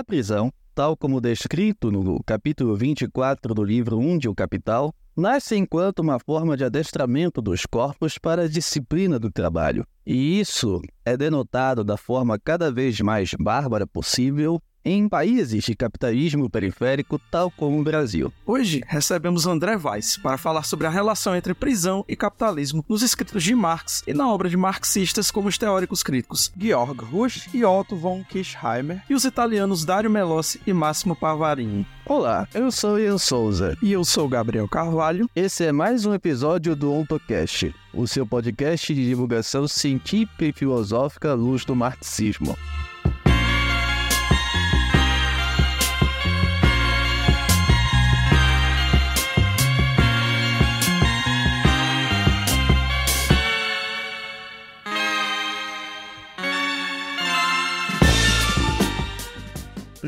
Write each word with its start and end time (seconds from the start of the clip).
A 0.00 0.02
prisão, 0.02 0.50
tal 0.74 0.96
como 0.96 1.20
descrito 1.20 1.92
no 1.92 2.24
capítulo 2.24 2.74
24 2.74 3.52
do 3.52 3.62
livro 3.62 3.98
1 3.98 4.16
de 4.16 4.28
O 4.30 4.34
Capital, 4.34 4.94
nasce 5.14 5.56
enquanto 5.56 5.98
uma 5.98 6.18
forma 6.18 6.56
de 6.56 6.64
adestramento 6.64 7.42
dos 7.42 7.66
corpos 7.66 8.16
para 8.16 8.44
a 8.44 8.48
disciplina 8.48 9.18
do 9.18 9.30
trabalho. 9.30 9.86
E 10.06 10.40
isso 10.40 10.80
é 11.04 11.18
denotado 11.18 11.84
da 11.84 11.98
forma 11.98 12.38
cada 12.38 12.72
vez 12.72 12.98
mais 13.02 13.32
bárbara 13.38 13.86
possível 13.86 14.58
em 14.84 15.08
países 15.08 15.64
de 15.64 15.74
capitalismo 15.74 16.48
periférico, 16.48 17.20
tal 17.30 17.50
como 17.50 17.80
o 17.80 17.84
Brasil. 17.84 18.32
Hoje 18.46 18.82
recebemos 18.86 19.46
André 19.46 19.76
Weiss 19.76 20.16
para 20.16 20.38
falar 20.38 20.62
sobre 20.62 20.86
a 20.86 20.90
relação 20.90 21.36
entre 21.36 21.54
prisão 21.54 22.04
e 22.08 22.16
capitalismo 22.16 22.84
nos 22.88 23.02
escritos 23.02 23.42
de 23.42 23.54
Marx 23.54 24.02
e 24.06 24.14
na 24.14 24.32
obra 24.32 24.48
de 24.48 24.56
marxistas 24.56 25.30
como 25.30 25.48
os 25.48 25.58
teóricos 25.58 26.02
críticos 26.02 26.52
Georg 26.56 27.04
Rush 27.04 27.48
e 27.52 27.64
Otto 27.64 27.96
von 27.96 28.24
Kirchheimer 28.24 29.02
e 29.08 29.14
os 29.14 29.24
italianos 29.24 29.84
Dario 29.84 30.10
Melossi 30.10 30.60
e 30.66 30.72
Massimo 30.72 31.14
Pavarini. 31.14 31.86
Olá, 32.06 32.48
eu 32.52 32.72
sou 32.72 32.98
Ian 32.98 33.18
Souza. 33.18 33.76
E 33.80 33.92
eu 33.92 34.04
sou 34.04 34.28
Gabriel 34.28 34.66
Carvalho. 34.66 35.30
Esse 35.36 35.64
é 35.64 35.72
mais 35.72 36.04
um 36.04 36.12
episódio 36.12 36.74
do 36.74 36.92
OntoCast, 36.92 37.72
o 37.94 38.06
seu 38.06 38.26
podcast 38.26 38.92
de 38.92 39.06
divulgação 39.06 39.68
científica 39.68 40.44
e 40.44 40.52
filosófica 40.52 41.30
à 41.30 41.34
luz 41.34 41.64
do 41.64 41.76
marxismo. 41.76 42.58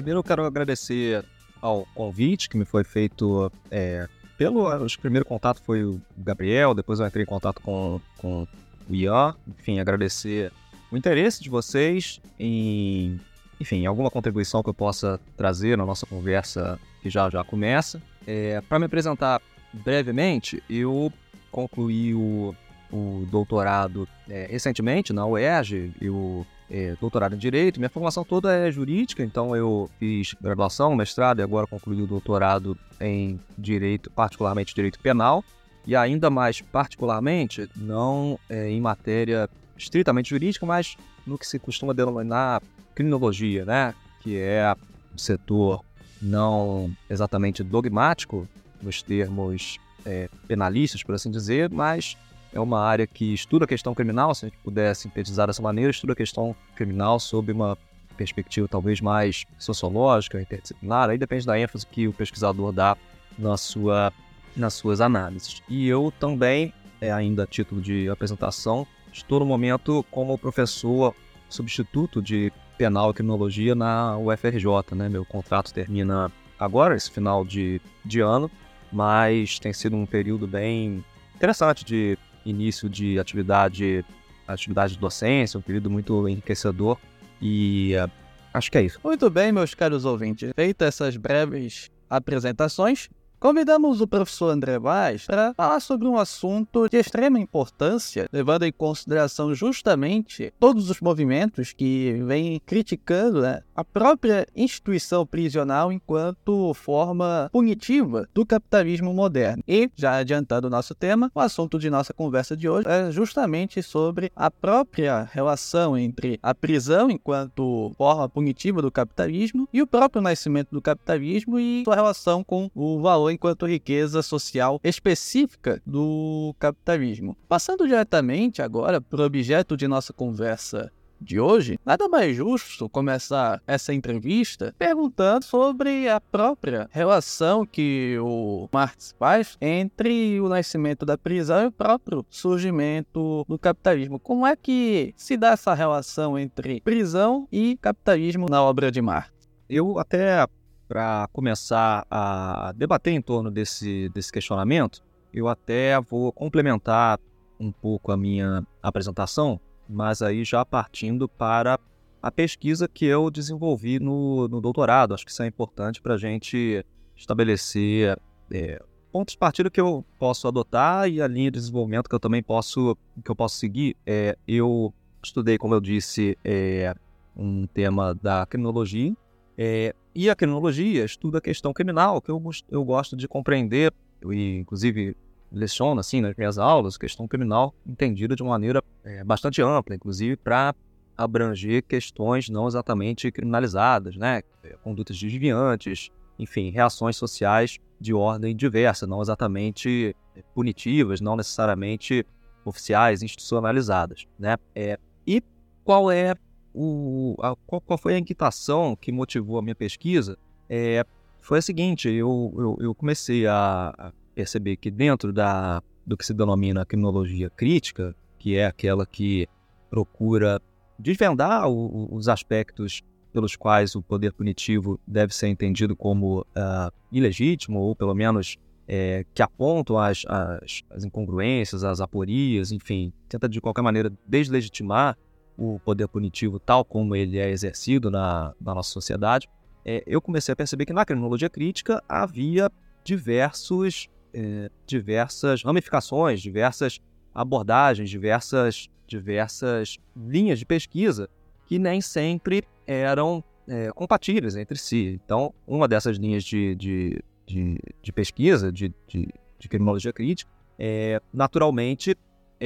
Primeiro 0.02 0.18
eu 0.18 0.24
quero 0.24 0.44
agradecer 0.44 1.24
ao 1.60 1.86
convite 1.94 2.48
que 2.48 2.56
me 2.56 2.64
foi 2.64 2.82
feito 2.82 3.52
é, 3.70 4.08
pelo 4.36 4.66
o 4.66 4.98
primeiro 5.00 5.24
contato 5.24 5.62
foi 5.62 5.84
o 5.84 6.02
Gabriel, 6.18 6.74
depois 6.74 6.98
eu 6.98 7.06
entrei 7.06 7.22
em 7.22 7.26
contato 7.26 7.62
com, 7.62 8.00
com 8.18 8.44
o 8.90 8.92
Ian, 8.92 9.36
enfim, 9.46 9.78
agradecer 9.78 10.50
o 10.90 10.96
interesse 10.96 11.40
de 11.40 11.48
vocês 11.48 12.20
em, 12.36 13.20
enfim, 13.60 13.86
alguma 13.86 14.10
contribuição 14.10 14.60
que 14.60 14.68
eu 14.68 14.74
possa 14.74 15.20
trazer 15.36 15.78
na 15.78 15.86
nossa 15.86 16.04
conversa 16.04 16.80
que 17.00 17.08
já 17.08 17.30
já 17.30 17.44
começa. 17.44 18.02
É, 18.26 18.60
Para 18.62 18.80
me 18.80 18.86
apresentar 18.86 19.40
brevemente, 19.72 20.60
eu 20.68 21.12
concluí 21.52 22.12
o, 22.12 22.52
o 22.92 23.24
doutorado 23.30 24.08
é, 24.28 24.48
recentemente 24.50 25.12
na 25.12 25.24
UERJ, 25.24 25.92
eu 26.00 26.44
é, 26.70 26.96
doutorado 27.00 27.34
em 27.34 27.38
Direito. 27.38 27.78
Minha 27.78 27.90
formação 27.90 28.24
toda 28.24 28.52
é 28.54 28.70
jurídica, 28.70 29.22
então 29.22 29.54
eu 29.54 29.90
fiz 29.98 30.34
graduação, 30.40 30.94
mestrado 30.94 31.40
e 31.40 31.42
agora 31.42 31.66
concluí 31.66 32.02
o 32.02 32.06
doutorado 32.06 32.76
em 33.00 33.38
Direito, 33.58 34.10
particularmente 34.10 34.74
Direito 34.74 34.98
Penal. 34.98 35.44
E 35.86 35.96
ainda 35.96 36.30
mais 36.30 36.60
particularmente, 36.60 37.68
não 37.76 38.38
é, 38.48 38.70
em 38.70 38.80
matéria 38.80 39.50
estritamente 39.76 40.30
jurídica, 40.30 40.64
mas 40.64 40.96
no 41.26 41.36
que 41.36 41.46
se 41.46 41.58
costuma 41.58 41.92
denominar 41.92 42.62
criminologia, 42.94 43.64
né? 43.64 43.94
Que 44.20 44.38
é 44.38 44.74
um 45.12 45.18
setor 45.18 45.84
não 46.20 46.90
exatamente 47.10 47.64
dogmático 47.64 48.46
nos 48.80 49.02
termos 49.02 49.78
é, 50.06 50.28
penalistas, 50.46 51.02
por 51.02 51.14
assim 51.14 51.30
dizer, 51.30 51.68
mas 51.70 52.16
é 52.52 52.60
uma 52.60 52.80
área 52.80 53.06
que 53.06 53.32
estuda 53.32 53.64
a 53.64 53.68
questão 53.68 53.94
criminal, 53.94 54.34
se 54.34 54.44
a 54.44 54.48
gente 54.48 54.58
puder 54.58 54.94
sintetizar 54.94 55.46
dessa 55.46 55.62
maneira, 55.62 55.90
estuda 55.90 56.12
a 56.12 56.16
questão 56.16 56.54
criminal 56.74 57.18
sob 57.18 57.50
uma 57.50 57.76
perspectiva 58.16 58.68
talvez 58.68 59.00
mais 59.00 59.44
sociológica, 59.58 60.40
interdisciplinar, 60.40 61.10
aí 61.10 61.18
depende 61.18 61.46
da 61.46 61.58
ênfase 61.58 61.86
que 61.86 62.06
o 62.06 62.12
pesquisador 62.12 62.72
dá 62.72 62.96
na 63.38 63.56
sua, 63.56 64.12
nas 64.54 64.74
suas 64.74 65.00
análises. 65.00 65.62
E 65.68 65.88
eu 65.88 66.12
também, 66.20 66.72
é, 67.00 67.10
ainda 67.10 67.44
a 67.44 67.46
título 67.46 67.80
de 67.80 68.08
apresentação, 68.08 68.86
estou 69.12 69.40
no 69.40 69.46
momento 69.46 70.04
como 70.10 70.36
professor 70.38 71.14
substituto 71.48 72.20
de 72.22 72.52
penal 72.76 73.10
e 73.10 73.14
criminologia 73.14 73.74
na 73.74 74.16
UFRJ, 74.18 74.94
né? 74.94 75.08
Meu 75.08 75.24
contrato 75.24 75.72
termina 75.72 76.30
agora, 76.58 76.94
esse 76.94 77.10
final 77.10 77.44
de, 77.44 77.80
de 78.04 78.20
ano, 78.20 78.50
mas 78.90 79.58
tem 79.58 79.72
sido 79.72 79.96
um 79.96 80.06
período 80.06 80.46
bem 80.46 81.04
interessante 81.34 81.84
de 81.84 82.18
início 82.44 82.88
de 82.88 83.18
atividade, 83.18 84.04
atividade 84.46 84.94
de 84.94 84.98
docência, 84.98 85.58
um 85.58 85.62
período 85.62 85.90
muito 85.90 86.28
enriquecedor 86.28 86.98
e 87.40 87.94
uh, 87.96 88.10
acho 88.52 88.70
que 88.70 88.78
é 88.78 88.82
isso. 88.82 89.00
Muito 89.02 89.28
bem, 89.30 89.52
meus 89.52 89.74
caros 89.74 90.04
ouvintes. 90.04 90.50
Feitas 90.54 90.88
essas 90.88 91.16
breves 91.16 91.90
apresentações, 92.08 93.08
Convidamos 93.42 94.00
o 94.00 94.06
professor 94.06 94.50
André 94.50 94.78
Vaz 94.78 95.26
para 95.26 95.52
falar 95.54 95.80
sobre 95.80 96.06
um 96.06 96.16
assunto 96.16 96.88
de 96.88 96.96
extrema 96.96 97.40
importância, 97.40 98.28
levando 98.32 98.62
em 98.62 98.70
consideração 98.70 99.52
justamente 99.52 100.54
todos 100.60 100.88
os 100.88 101.00
movimentos 101.00 101.72
que 101.72 102.22
vêm 102.24 102.60
criticando 102.64 103.40
né, 103.40 103.62
a 103.74 103.82
própria 103.82 104.46
instituição 104.54 105.26
prisional 105.26 105.90
enquanto 105.90 106.72
forma 106.74 107.50
punitiva 107.52 108.28
do 108.32 108.46
capitalismo 108.46 109.12
moderno. 109.12 109.60
E, 109.66 109.90
já 109.96 110.18
adiantando 110.18 110.68
o 110.68 110.70
nosso 110.70 110.94
tema, 110.94 111.28
o 111.34 111.40
assunto 111.40 111.80
de 111.80 111.90
nossa 111.90 112.14
conversa 112.14 112.56
de 112.56 112.68
hoje 112.68 112.86
é 112.86 113.10
justamente 113.10 113.82
sobre 113.82 114.30
a 114.36 114.52
própria 114.52 115.28
relação 115.32 115.98
entre 115.98 116.38
a 116.40 116.54
prisão 116.54 117.10
enquanto 117.10 117.92
forma 117.98 118.28
punitiva 118.28 118.80
do 118.80 118.92
capitalismo 118.92 119.68
e 119.72 119.82
o 119.82 119.86
próprio 119.86 120.22
nascimento 120.22 120.68
do 120.70 120.80
capitalismo 120.80 121.58
e 121.58 121.82
sua 121.82 121.96
relação 121.96 122.44
com 122.44 122.70
o 122.72 123.00
valor 123.00 123.31
enquanto 123.32 123.66
riqueza 123.66 124.22
social 124.22 124.80
específica 124.84 125.80
do 125.86 126.54
capitalismo. 126.58 127.36
Passando 127.48 127.86
diretamente 127.86 128.62
agora 128.62 129.00
para 129.00 129.22
o 129.22 129.24
objeto 129.24 129.76
de 129.76 129.88
nossa 129.88 130.12
conversa 130.12 130.92
de 131.22 131.38
hoje, 131.38 131.78
nada 131.86 132.08
mais 132.08 132.36
justo 132.36 132.88
começar 132.88 133.62
essa 133.66 133.94
entrevista 133.94 134.74
perguntando 134.78 135.44
sobre 135.44 136.08
a 136.08 136.20
própria 136.20 136.88
relação 136.90 137.64
que 137.64 138.18
o 138.20 138.68
Marx 138.72 139.14
faz 139.18 139.56
entre 139.60 140.40
o 140.40 140.48
nascimento 140.48 141.06
da 141.06 141.16
prisão 141.16 141.62
e 141.62 141.66
o 141.66 141.72
próprio 141.72 142.26
surgimento 142.28 143.44
do 143.48 143.58
capitalismo. 143.58 144.18
Como 144.18 144.46
é 144.46 144.56
que 144.56 145.14
se 145.16 145.36
dá 145.36 145.50
essa 145.52 145.72
relação 145.74 146.38
entre 146.38 146.80
prisão 146.80 147.46
e 147.52 147.78
capitalismo 147.80 148.46
na 148.50 148.62
obra 148.62 148.90
de 148.90 149.00
Marx? 149.00 149.30
Eu 149.68 149.98
até 149.98 150.46
para 150.92 151.26
começar 151.32 152.06
a 152.10 152.70
debater 152.76 153.14
em 153.14 153.22
torno 153.22 153.50
desse, 153.50 154.10
desse 154.10 154.30
questionamento, 154.30 155.02
eu 155.32 155.48
até 155.48 155.98
vou 155.98 156.30
complementar 156.30 157.18
um 157.58 157.72
pouco 157.72 158.12
a 158.12 158.16
minha 158.16 158.62
apresentação, 158.82 159.58
mas 159.88 160.20
aí 160.20 160.44
já 160.44 160.66
partindo 160.66 161.26
para 161.26 161.80
a 162.22 162.30
pesquisa 162.30 162.86
que 162.86 163.06
eu 163.06 163.30
desenvolvi 163.30 163.98
no, 163.98 164.46
no 164.48 164.60
doutorado. 164.60 165.14
Acho 165.14 165.24
que 165.24 165.30
isso 165.30 165.42
é 165.42 165.46
importante 165.46 166.02
para 166.02 166.12
a 166.12 166.18
gente 166.18 166.84
estabelecer 167.16 168.20
é, 168.50 168.82
pontos 169.10 169.32
de 169.32 169.38
partida 169.38 169.70
que 169.70 169.80
eu 169.80 170.04
posso 170.18 170.46
adotar 170.46 171.08
e 171.08 171.22
a 171.22 171.26
linha 171.26 171.50
de 171.50 171.58
desenvolvimento 171.58 172.06
que 172.06 172.14
eu 172.14 172.20
também 172.20 172.42
posso, 172.42 172.98
que 173.24 173.30
eu 173.30 173.34
posso 173.34 173.56
seguir. 173.56 173.96
É, 174.04 174.36
eu 174.46 174.92
estudei, 175.24 175.56
como 175.56 175.72
eu 175.72 175.80
disse, 175.80 176.36
é, 176.44 176.94
um 177.34 177.66
tema 177.66 178.14
da 178.14 178.44
criminologia, 178.44 179.14
é, 179.56 179.94
e 180.14 180.28
a 180.28 180.36
criminologia 180.36 181.04
estuda 181.04 181.38
a 181.38 181.40
questão 181.40 181.72
criminal, 181.72 182.20
que 182.20 182.30
eu, 182.30 182.42
eu 182.70 182.84
gosto 182.84 183.16
de 183.16 183.26
compreender, 183.26 183.92
e 184.30 184.58
inclusive 184.58 185.16
leciono 185.50 186.00
assim 186.00 186.20
nas 186.20 186.34
minhas 186.36 186.58
aulas, 186.58 186.96
questão 186.96 187.28
criminal 187.28 187.74
entendida 187.86 188.34
de 188.34 188.42
uma 188.42 188.52
maneira 188.52 188.82
é, 189.04 189.22
bastante 189.22 189.60
ampla, 189.60 189.94
inclusive 189.94 190.36
para 190.36 190.74
abranger 191.16 191.82
questões 191.82 192.48
não 192.48 192.66
exatamente 192.66 193.30
criminalizadas, 193.30 194.16
né? 194.16 194.42
É, 194.64 194.76
condutas 194.82 195.18
desviantes, 195.18 196.10
enfim, 196.38 196.70
reações 196.70 197.16
sociais 197.16 197.78
de 198.00 198.14
ordem 198.14 198.56
diversa, 198.56 199.06
não 199.06 199.20
exatamente 199.20 200.16
punitivas, 200.54 201.20
não 201.20 201.36
necessariamente 201.36 202.26
oficiais, 202.64 203.22
institucionalizadas, 203.22 204.26
né? 204.38 204.56
É, 204.74 204.98
e 205.26 205.42
qual 205.84 206.10
é 206.10 206.34
o, 206.74 207.36
a, 207.40 207.54
qual, 207.66 207.80
qual, 207.80 207.98
foi 207.98 208.14
a 208.14 208.18
inquietação 208.18 208.96
que 208.96 209.12
motivou 209.12 209.58
a 209.58 209.62
minha 209.62 209.74
pesquisa? 209.74 210.38
É, 210.68 211.04
foi 211.40 211.58
a 211.58 211.62
seguinte, 211.62 212.08
eu, 212.08 212.52
eu, 212.56 212.76
eu 212.80 212.94
comecei 212.94 213.46
a, 213.46 214.12
perceber 214.34 214.76
que 214.76 214.90
dentro 214.90 215.32
da, 215.32 215.82
do 216.06 216.16
que 216.16 216.24
se 216.24 216.32
denomina 216.32 216.86
criminologia 216.86 217.50
crítica, 217.50 218.14
que 218.38 218.56
é 218.56 218.66
aquela 218.66 219.06
que 219.06 219.46
procura 219.90 220.60
desvendar 220.98 221.68
o, 221.68 222.08
os 222.14 222.28
aspectos 222.28 223.02
pelos 223.32 223.56
quais 223.56 223.94
o 223.94 224.02
poder 224.02 224.32
punitivo 224.32 225.00
deve 225.06 225.34
ser 225.34 225.48
entendido 225.48 225.96
como 225.96 226.40
uh, 226.40 226.92
ilegítimo, 227.10 227.80
ou 227.80 227.96
pelo 227.96 228.14
menos 228.14 228.56
é, 228.86 229.24
que 229.32 229.42
apontam 229.42 229.98
as, 229.98 230.22
as, 230.26 230.82
as, 230.90 231.04
incongruências, 231.04 231.82
as 231.82 232.00
aporias, 232.00 232.72
enfim, 232.72 233.12
tenta 233.28 233.48
de 233.48 233.60
qualquer 233.60 233.82
maneira 233.82 234.12
deslegitimar 234.26 235.16
o 235.56 235.78
poder 235.80 236.08
punitivo 236.08 236.58
tal 236.58 236.84
como 236.84 237.14
ele 237.14 237.38
é 237.38 237.50
exercido 237.50 238.10
na, 238.10 238.54
na 238.60 238.74
nossa 238.74 238.90
sociedade. 238.90 239.48
é, 239.84 240.02
eu 240.06 240.20
comecei 240.20 240.52
a 240.52 240.56
perceber 240.56 240.86
que 240.86 240.92
na 240.92 241.04
criminologia 241.04 241.50
crítica 241.50 242.02
havia 242.08 242.70
diversos, 243.04 244.08
é, 244.32 244.70
diversas 244.86 245.62
ramificações, 245.62 246.40
diversas 246.40 247.00
abordagens, 247.34 248.08
diversas, 248.08 248.88
diversas 249.06 249.98
linhas 250.16 250.58
de 250.58 250.66
pesquisa 250.66 251.28
que 251.66 251.78
nem 251.78 252.00
sempre 252.00 252.64
eram 252.86 253.42
é, 253.66 253.90
compatíveis 253.92 254.56
entre 254.56 254.78
si. 254.78 255.20
Então, 255.24 255.54
uma 255.66 255.88
dessas 255.88 256.16
linhas 256.16 256.44
de, 256.44 256.74
de, 256.74 257.24
de, 257.46 257.78
de 258.02 258.12
pesquisa, 258.12 258.70
de, 258.70 258.92
de, 259.06 259.28
de, 259.58 259.68
criminologia 259.68 260.12
crítica, 260.12 260.50
é, 260.78 261.20
naturalmente 261.32 262.16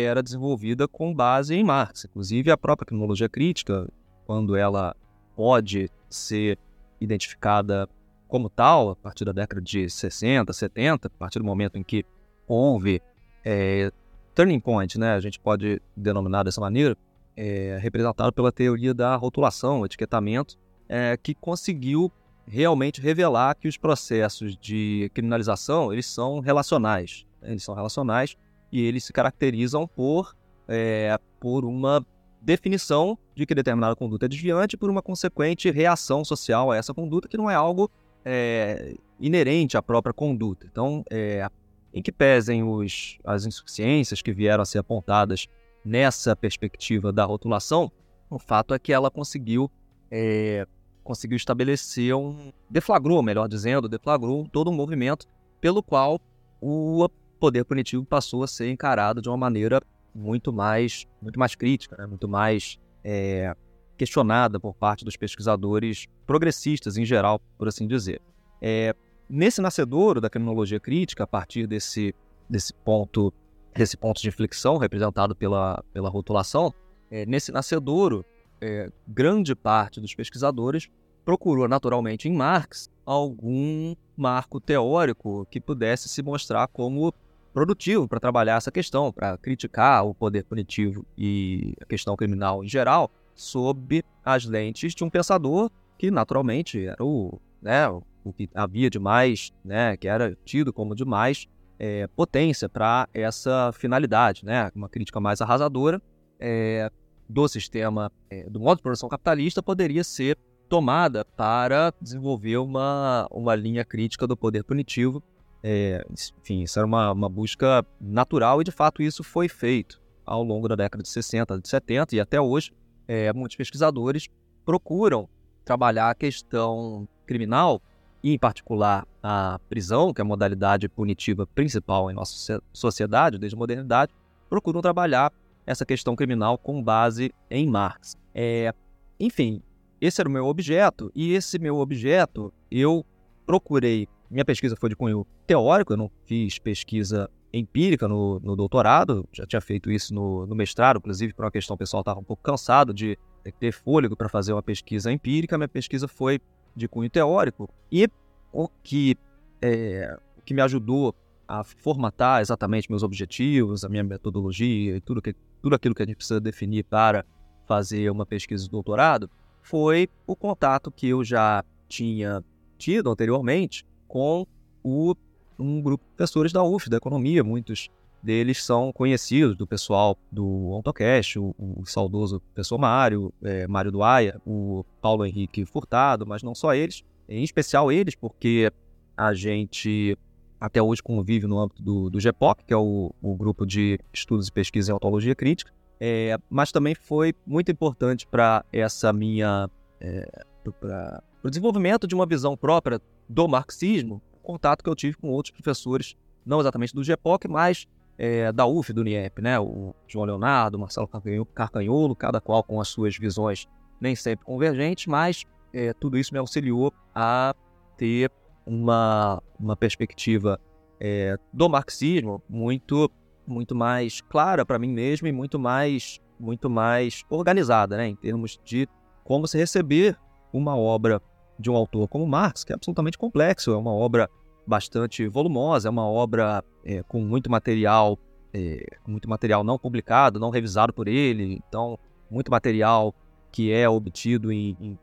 era 0.02 0.22
desenvolvida 0.22 0.86
com 0.86 1.14
base 1.14 1.54
em 1.54 1.64
Marx. 1.64 2.04
Inclusive, 2.04 2.50
a 2.50 2.56
própria 2.56 2.84
criminologia 2.84 3.30
crítica, 3.30 3.88
quando 4.26 4.54
ela 4.54 4.94
pode 5.34 5.88
ser 6.10 6.58
identificada 7.00 7.88
como 8.28 8.50
tal, 8.50 8.90
a 8.90 8.96
partir 8.96 9.24
da 9.24 9.32
década 9.32 9.60
de 9.62 9.88
60, 9.88 10.52
70, 10.52 11.08
a 11.08 11.10
partir 11.10 11.38
do 11.38 11.44
momento 11.44 11.78
em 11.78 11.82
que 11.82 12.04
houve 12.46 13.00
é, 13.42 13.90
turning 14.34 14.60
point, 14.60 14.98
né, 14.98 15.14
a 15.14 15.20
gente 15.20 15.40
pode 15.40 15.80
denominar 15.96 16.42
dessa 16.42 16.60
maneira, 16.60 16.94
é, 17.34 17.78
representado 17.80 18.32
pela 18.32 18.52
teoria 18.52 18.92
da 18.92 19.16
rotulação, 19.16 19.84
etiquetamento, 19.84 20.58
é, 20.88 21.16
que 21.16 21.34
conseguiu 21.34 22.12
realmente 22.46 23.00
revelar 23.00 23.54
que 23.54 23.66
os 23.66 23.76
processos 23.76 24.56
de 24.56 25.10
criminalização 25.14 25.92
eles 25.92 26.06
são 26.06 26.40
relacionais, 26.40 27.24
né, 27.40 27.50
eles 27.50 27.62
são 27.62 27.74
relacionais 27.74 28.36
e 28.76 28.84
eles 28.84 29.04
se 29.04 29.12
caracterizam 29.12 29.88
por, 29.88 30.36
é, 30.68 31.18
por 31.40 31.64
uma 31.64 32.04
definição 32.42 33.18
de 33.34 33.46
que 33.46 33.54
determinada 33.54 33.96
conduta 33.96 34.26
é 34.26 34.28
desviante 34.28 34.76
por 34.76 34.90
uma 34.90 35.00
consequente 35.00 35.70
reação 35.70 36.22
social 36.22 36.70
a 36.70 36.76
essa 36.76 36.92
conduta, 36.92 37.26
que 37.26 37.38
não 37.38 37.50
é 37.50 37.54
algo 37.54 37.90
é, 38.22 38.94
inerente 39.18 39.78
à 39.78 39.82
própria 39.82 40.12
conduta. 40.12 40.66
Então, 40.70 41.02
é, 41.10 41.48
em 41.94 42.02
que 42.02 42.12
pesem 42.12 42.62
os, 42.62 43.16
as 43.24 43.46
insuficiências 43.46 44.20
que 44.20 44.30
vieram 44.30 44.60
a 44.60 44.66
ser 44.66 44.78
apontadas 44.78 45.48
nessa 45.82 46.36
perspectiva 46.36 47.10
da 47.10 47.24
rotulação, 47.24 47.90
o 48.28 48.38
fato 48.38 48.74
é 48.74 48.78
que 48.78 48.92
ela 48.92 49.10
conseguiu, 49.10 49.70
é, 50.10 50.66
conseguiu 51.02 51.36
estabelecer 51.36 52.14
um. 52.14 52.52
deflagrou, 52.68 53.22
melhor 53.22 53.48
dizendo, 53.48 53.88
deflagrou 53.88 54.46
todo 54.52 54.70
um 54.70 54.74
movimento 54.74 55.26
pelo 55.62 55.82
qual 55.82 56.20
o 56.60 57.08
poder 57.38 57.64
punitivo 57.64 58.04
passou 58.04 58.42
a 58.42 58.46
ser 58.46 58.70
encarado 58.70 59.20
de 59.20 59.28
uma 59.28 59.36
maneira 59.36 59.80
muito 60.14 60.52
mais, 60.52 61.06
muito 61.20 61.38
mais 61.38 61.54
crítica, 61.54 61.96
né? 61.96 62.06
muito 62.06 62.28
mais 62.28 62.78
é, 63.04 63.54
questionada 63.96 64.58
por 64.58 64.74
parte 64.74 65.04
dos 65.04 65.16
pesquisadores 65.16 66.06
progressistas 66.26 66.96
em 66.96 67.04
geral, 67.04 67.40
por 67.58 67.68
assim 67.68 67.86
dizer. 67.86 68.20
É, 68.60 68.94
nesse 69.28 69.60
nascedouro 69.60 70.20
da 70.20 70.30
criminologia 70.30 70.80
crítica, 70.80 71.24
a 71.24 71.26
partir 71.26 71.66
desse, 71.66 72.14
desse 72.48 72.72
ponto 72.72 73.32
desse 73.74 73.94
ponto 73.94 74.22
de 74.22 74.28
inflexão 74.28 74.78
representado 74.78 75.36
pela, 75.36 75.84
pela 75.92 76.08
rotulação, 76.08 76.72
é, 77.10 77.26
nesse 77.26 77.52
nascedouro, 77.52 78.24
é, 78.58 78.90
grande 79.06 79.54
parte 79.54 80.00
dos 80.00 80.14
pesquisadores 80.14 80.88
procurou 81.26 81.68
naturalmente 81.68 82.28
em 82.28 82.32
Marx 82.32 82.88
algum 83.04 83.94
marco 84.16 84.60
teórico 84.60 85.46
que 85.50 85.60
pudesse 85.60 86.08
se 86.08 86.22
mostrar 86.22 86.66
como 86.68 87.12
produtivo 87.56 88.06
para 88.06 88.20
trabalhar 88.20 88.56
essa 88.56 88.70
questão, 88.70 89.10
para 89.10 89.38
criticar 89.38 90.04
o 90.04 90.14
poder 90.14 90.44
punitivo 90.44 91.06
e 91.16 91.72
a 91.80 91.86
questão 91.86 92.14
criminal 92.14 92.62
em 92.62 92.68
geral, 92.68 93.10
sob 93.34 94.04
as 94.22 94.44
lentes 94.44 94.94
de 94.94 95.02
um 95.02 95.08
pensador 95.08 95.70
que 95.96 96.10
naturalmente 96.10 96.86
era 96.86 97.02
o, 97.02 97.40
né, 97.62 97.88
o 97.88 98.30
que 98.34 98.50
havia 98.54 98.90
de 98.90 98.98
mais, 98.98 99.54
né, 99.64 99.96
que 99.96 100.06
era 100.06 100.36
tido 100.44 100.70
como 100.70 100.94
de 100.94 101.06
mais 101.06 101.46
é, 101.78 102.06
potência 102.08 102.68
para 102.68 103.08
essa 103.14 103.72
finalidade, 103.72 104.44
né, 104.44 104.70
uma 104.74 104.90
crítica 104.90 105.18
mais 105.18 105.40
arrasadora 105.40 106.02
é, 106.38 106.90
do 107.26 107.48
sistema, 107.48 108.12
é, 108.28 108.44
do 108.50 108.60
modo 108.60 108.76
de 108.76 108.82
produção 108.82 109.08
capitalista 109.08 109.62
poderia 109.62 110.04
ser 110.04 110.36
tomada 110.68 111.24
para 111.24 111.90
desenvolver 112.02 112.58
uma, 112.58 113.26
uma 113.30 113.54
linha 113.54 113.82
crítica 113.82 114.26
do 114.26 114.36
poder 114.36 114.62
punitivo 114.62 115.22
é, 115.68 116.06
enfim, 116.12 116.62
isso 116.62 116.78
era 116.78 116.86
uma, 116.86 117.10
uma 117.10 117.28
busca 117.28 117.84
natural 118.00 118.60
e 118.60 118.64
de 118.64 118.70
fato 118.70 119.02
isso 119.02 119.24
foi 119.24 119.48
feito 119.48 120.00
ao 120.24 120.44
longo 120.44 120.68
da 120.68 120.76
década 120.76 121.02
de 121.02 121.08
60, 121.08 121.58
de 121.58 121.68
70 121.68 122.14
e 122.14 122.20
até 122.20 122.40
hoje. 122.40 122.72
É, 123.08 123.32
muitos 123.32 123.56
pesquisadores 123.56 124.28
procuram 124.64 125.28
trabalhar 125.64 126.10
a 126.10 126.14
questão 126.14 127.08
criminal 127.26 127.82
e, 128.22 128.32
em 128.32 128.38
particular, 128.38 129.08
a 129.20 129.58
prisão, 129.68 130.14
que 130.14 130.20
é 130.20 130.22
a 130.22 130.24
modalidade 130.24 130.88
punitiva 130.88 131.48
principal 131.48 132.12
em 132.12 132.14
nossa 132.14 132.62
sociedade 132.72 133.36
desde 133.36 133.56
a 133.56 133.58
modernidade, 133.58 134.14
procuram 134.48 134.80
trabalhar 134.80 135.32
essa 135.66 135.84
questão 135.84 136.14
criminal 136.14 136.56
com 136.56 136.80
base 136.80 137.34
em 137.50 137.66
Marx. 137.68 138.16
É, 138.32 138.72
enfim, 139.18 139.60
esse 140.00 140.20
era 140.20 140.28
o 140.28 140.32
meu 140.32 140.46
objeto 140.46 141.10
e 141.12 141.32
esse 141.32 141.58
meu 141.58 141.78
objeto 141.78 142.52
eu 142.70 143.04
procurei 143.44 144.08
minha 144.30 144.44
pesquisa 144.44 144.76
foi 144.76 144.88
de 144.88 144.96
cunho 144.96 145.26
teórico, 145.46 145.92
eu 145.92 145.96
não 145.96 146.10
fiz 146.24 146.58
pesquisa 146.58 147.30
empírica 147.52 148.06
no, 148.06 148.40
no 148.40 148.56
doutorado, 148.56 149.26
já 149.32 149.46
tinha 149.46 149.60
feito 149.60 149.90
isso 149.90 150.14
no, 150.14 150.46
no 150.46 150.54
mestrado, 150.54 150.98
inclusive 150.98 151.32
por 151.32 151.44
uma 151.44 151.50
questão 151.50 151.76
pessoal, 151.76 152.00
estava 152.00 152.20
um 152.20 152.24
pouco 152.24 152.42
cansado 152.42 152.92
de 152.92 153.18
ter 153.58 153.72
fôlego 153.72 154.16
para 154.16 154.28
fazer 154.28 154.52
uma 154.52 154.62
pesquisa 154.62 155.10
empírica, 155.10 155.56
minha 155.56 155.68
pesquisa 155.68 156.08
foi 156.08 156.40
de 156.74 156.88
cunho 156.88 157.08
teórico. 157.08 157.68
E 157.90 158.08
o 158.52 158.68
que, 158.82 159.16
é, 159.62 160.18
o 160.36 160.42
que 160.42 160.52
me 160.52 160.60
ajudou 160.60 161.14
a 161.48 161.62
formatar 161.62 162.40
exatamente 162.40 162.90
meus 162.90 163.02
objetivos, 163.02 163.84
a 163.84 163.88
minha 163.88 164.02
metodologia 164.02 164.96
e 164.96 165.00
tudo, 165.00 165.22
que, 165.22 165.34
tudo 165.62 165.74
aquilo 165.76 165.94
que 165.94 166.02
a 166.02 166.06
gente 166.06 166.16
precisa 166.16 166.40
definir 166.40 166.84
para 166.84 167.24
fazer 167.66 168.10
uma 168.10 168.26
pesquisa 168.26 168.64
de 168.64 168.70
doutorado, 168.70 169.30
foi 169.62 170.08
o 170.26 170.36
contato 170.36 170.90
que 170.90 171.08
eu 171.08 171.24
já 171.24 171.64
tinha 171.88 172.44
tido 172.78 173.10
anteriormente 173.10 173.84
com 174.06 174.46
o, 174.82 175.14
um 175.58 175.80
grupo 175.80 176.04
de 176.04 176.16
professores 176.16 176.52
da 176.52 176.62
UF, 176.62 176.88
da 176.88 176.96
economia. 176.96 177.42
Muitos 177.42 177.88
deles 178.22 178.64
são 178.64 178.92
conhecidos 178.92 179.56
do 179.56 179.66
pessoal 179.66 180.18
do 180.32 180.72
AutoCash, 180.72 181.36
o, 181.36 181.54
o 181.58 181.84
saudoso 181.86 182.40
professor 182.40 182.78
Mário, 182.78 183.32
é, 183.42 183.66
Mário 183.68 183.92
Duaia, 183.92 184.40
o 184.44 184.84
Paulo 185.00 185.24
Henrique 185.24 185.64
Furtado, 185.64 186.26
mas 186.26 186.42
não 186.42 186.54
só 186.54 186.74
eles, 186.74 187.04
em 187.28 187.44
especial 187.44 187.92
eles, 187.92 188.14
porque 188.14 188.72
a 189.16 189.32
gente 189.32 190.18
até 190.60 190.82
hoje 190.82 191.02
convive 191.02 191.46
no 191.46 191.58
âmbito 191.58 191.82
do, 191.82 192.10
do 192.10 192.18
GEPOC, 192.18 192.64
que 192.64 192.74
é 192.74 192.76
o, 192.76 193.12
o 193.22 193.36
grupo 193.36 193.66
de 193.66 194.00
estudos 194.12 194.48
e 194.48 194.52
pesquisa 194.52 194.90
em 194.90 194.94
autologia 194.94 195.34
crítica, 195.34 195.72
é, 196.00 196.38
mas 196.50 196.72
também 196.72 196.94
foi 196.94 197.34
muito 197.46 197.70
importante 197.70 198.26
para 198.26 198.64
essa 198.72 199.12
minha. 199.12 199.70
É, 200.00 200.44
para 200.80 201.22
o 201.44 201.48
desenvolvimento 201.48 202.08
de 202.08 202.14
uma 202.14 202.26
visão 202.26 202.56
própria 202.56 203.00
do 203.28 203.48
marxismo, 203.48 204.22
contato 204.42 204.82
que 204.82 204.90
eu 204.90 204.94
tive 204.94 205.16
com 205.16 205.28
outros 205.28 205.52
professores, 205.52 206.14
não 206.44 206.60
exatamente 206.60 206.94
do 206.94 207.02
GEPOC, 207.02 207.48
mas 207.48 207.86
é, 208.18 208.52
da 208.52 208.66
UF, 208.66 208.92
do 208.92 209.02
NIEP, 209.02 209.42
né? 209.42 209.58
O 209.58 209.94
João 210.06 210.24
Leonardo, 210.24 210.78
Marcelo 210.78 211.08
Carcanholo, 211.54 212.16
cada 212.16 212.40
qual 212.40 212.62
com 212.62 212.80
as 212.80 212.88
suas 212.88 213.16
visões 213.16 213.66
nem 214.00 214.14
sempre 214.14 214.44
convergentes, 214.46 215.06
mas 215.06 215.44
é, 215.72 215.92
tudo 215.92 216.16
isso 216.16 216.32
me 216.32 216.38
auxiliou 216.38 216.92
a 217.14 217.54
ter 217.96 218.30
uma, 218.64 219.42
uma 219.58 219.76
perspectiva 219.76 220.60
é, 221.00 221.36
do 221.52 221.68
marxismo 221.68 222.42
muito 222.48 223.10
muito 223.46 223.76
mais 223.76 224.20
clara 224.22 224.66
para 224.66 224.78
mim 224.78 224.92
mesmo 224.92 225.28
e 225.28 225.32
muito 225.32 225.56
mais 225.56 226.20
muito 226.38 226.68
mais 226.68 227.22
organizada, 227.30 227.96
né, 227.96 228.08
em 228.08 228.16
termos 228.16 228.58
de 228.64 228.88
como 229.24 229.46
se 229.46 229.56
receber 229.56 230.18
uma 230.52 230.76
obra 230.76 231.22
de 231.58 231.70
um 231.70 231.76
autor 231.76 232.08
como 232.08 232.26
Marx, 232.26 232.64
que 232.64 232.72
é 232.72 232.74
absolutamente 232.74 233.18
complexo, 233.18 233.72
é 233.72 233.76
uma 233.76 233.92
obra 233.92 234.28
bastante 234.66 235.26
volumosa, 235.28 235.88
é 235.88 235.90
uma 235.90 236.06
obra 236.06 236.64
é, 236.84 237.02
com 237.04 237.20
muito 237.20 237.50
material, 237.50 238.18
é, 238.52 238.84
muito 239.06 239.28
material 239.28 239.62
não 239.62 239.78
publicado, 239.78 240.40
não 240.40 240.50
revisado 240.50 240.92
por 240.92 241.08
ele, 241.08 241.62
então 241.66 241.98
muito 242.30 242.50
material 242.50 243.14
que 243.52 243.72
é 243.72 243.88
obtido 243.88 244.52
em, 244.52 244.76
em, 244.80 244.98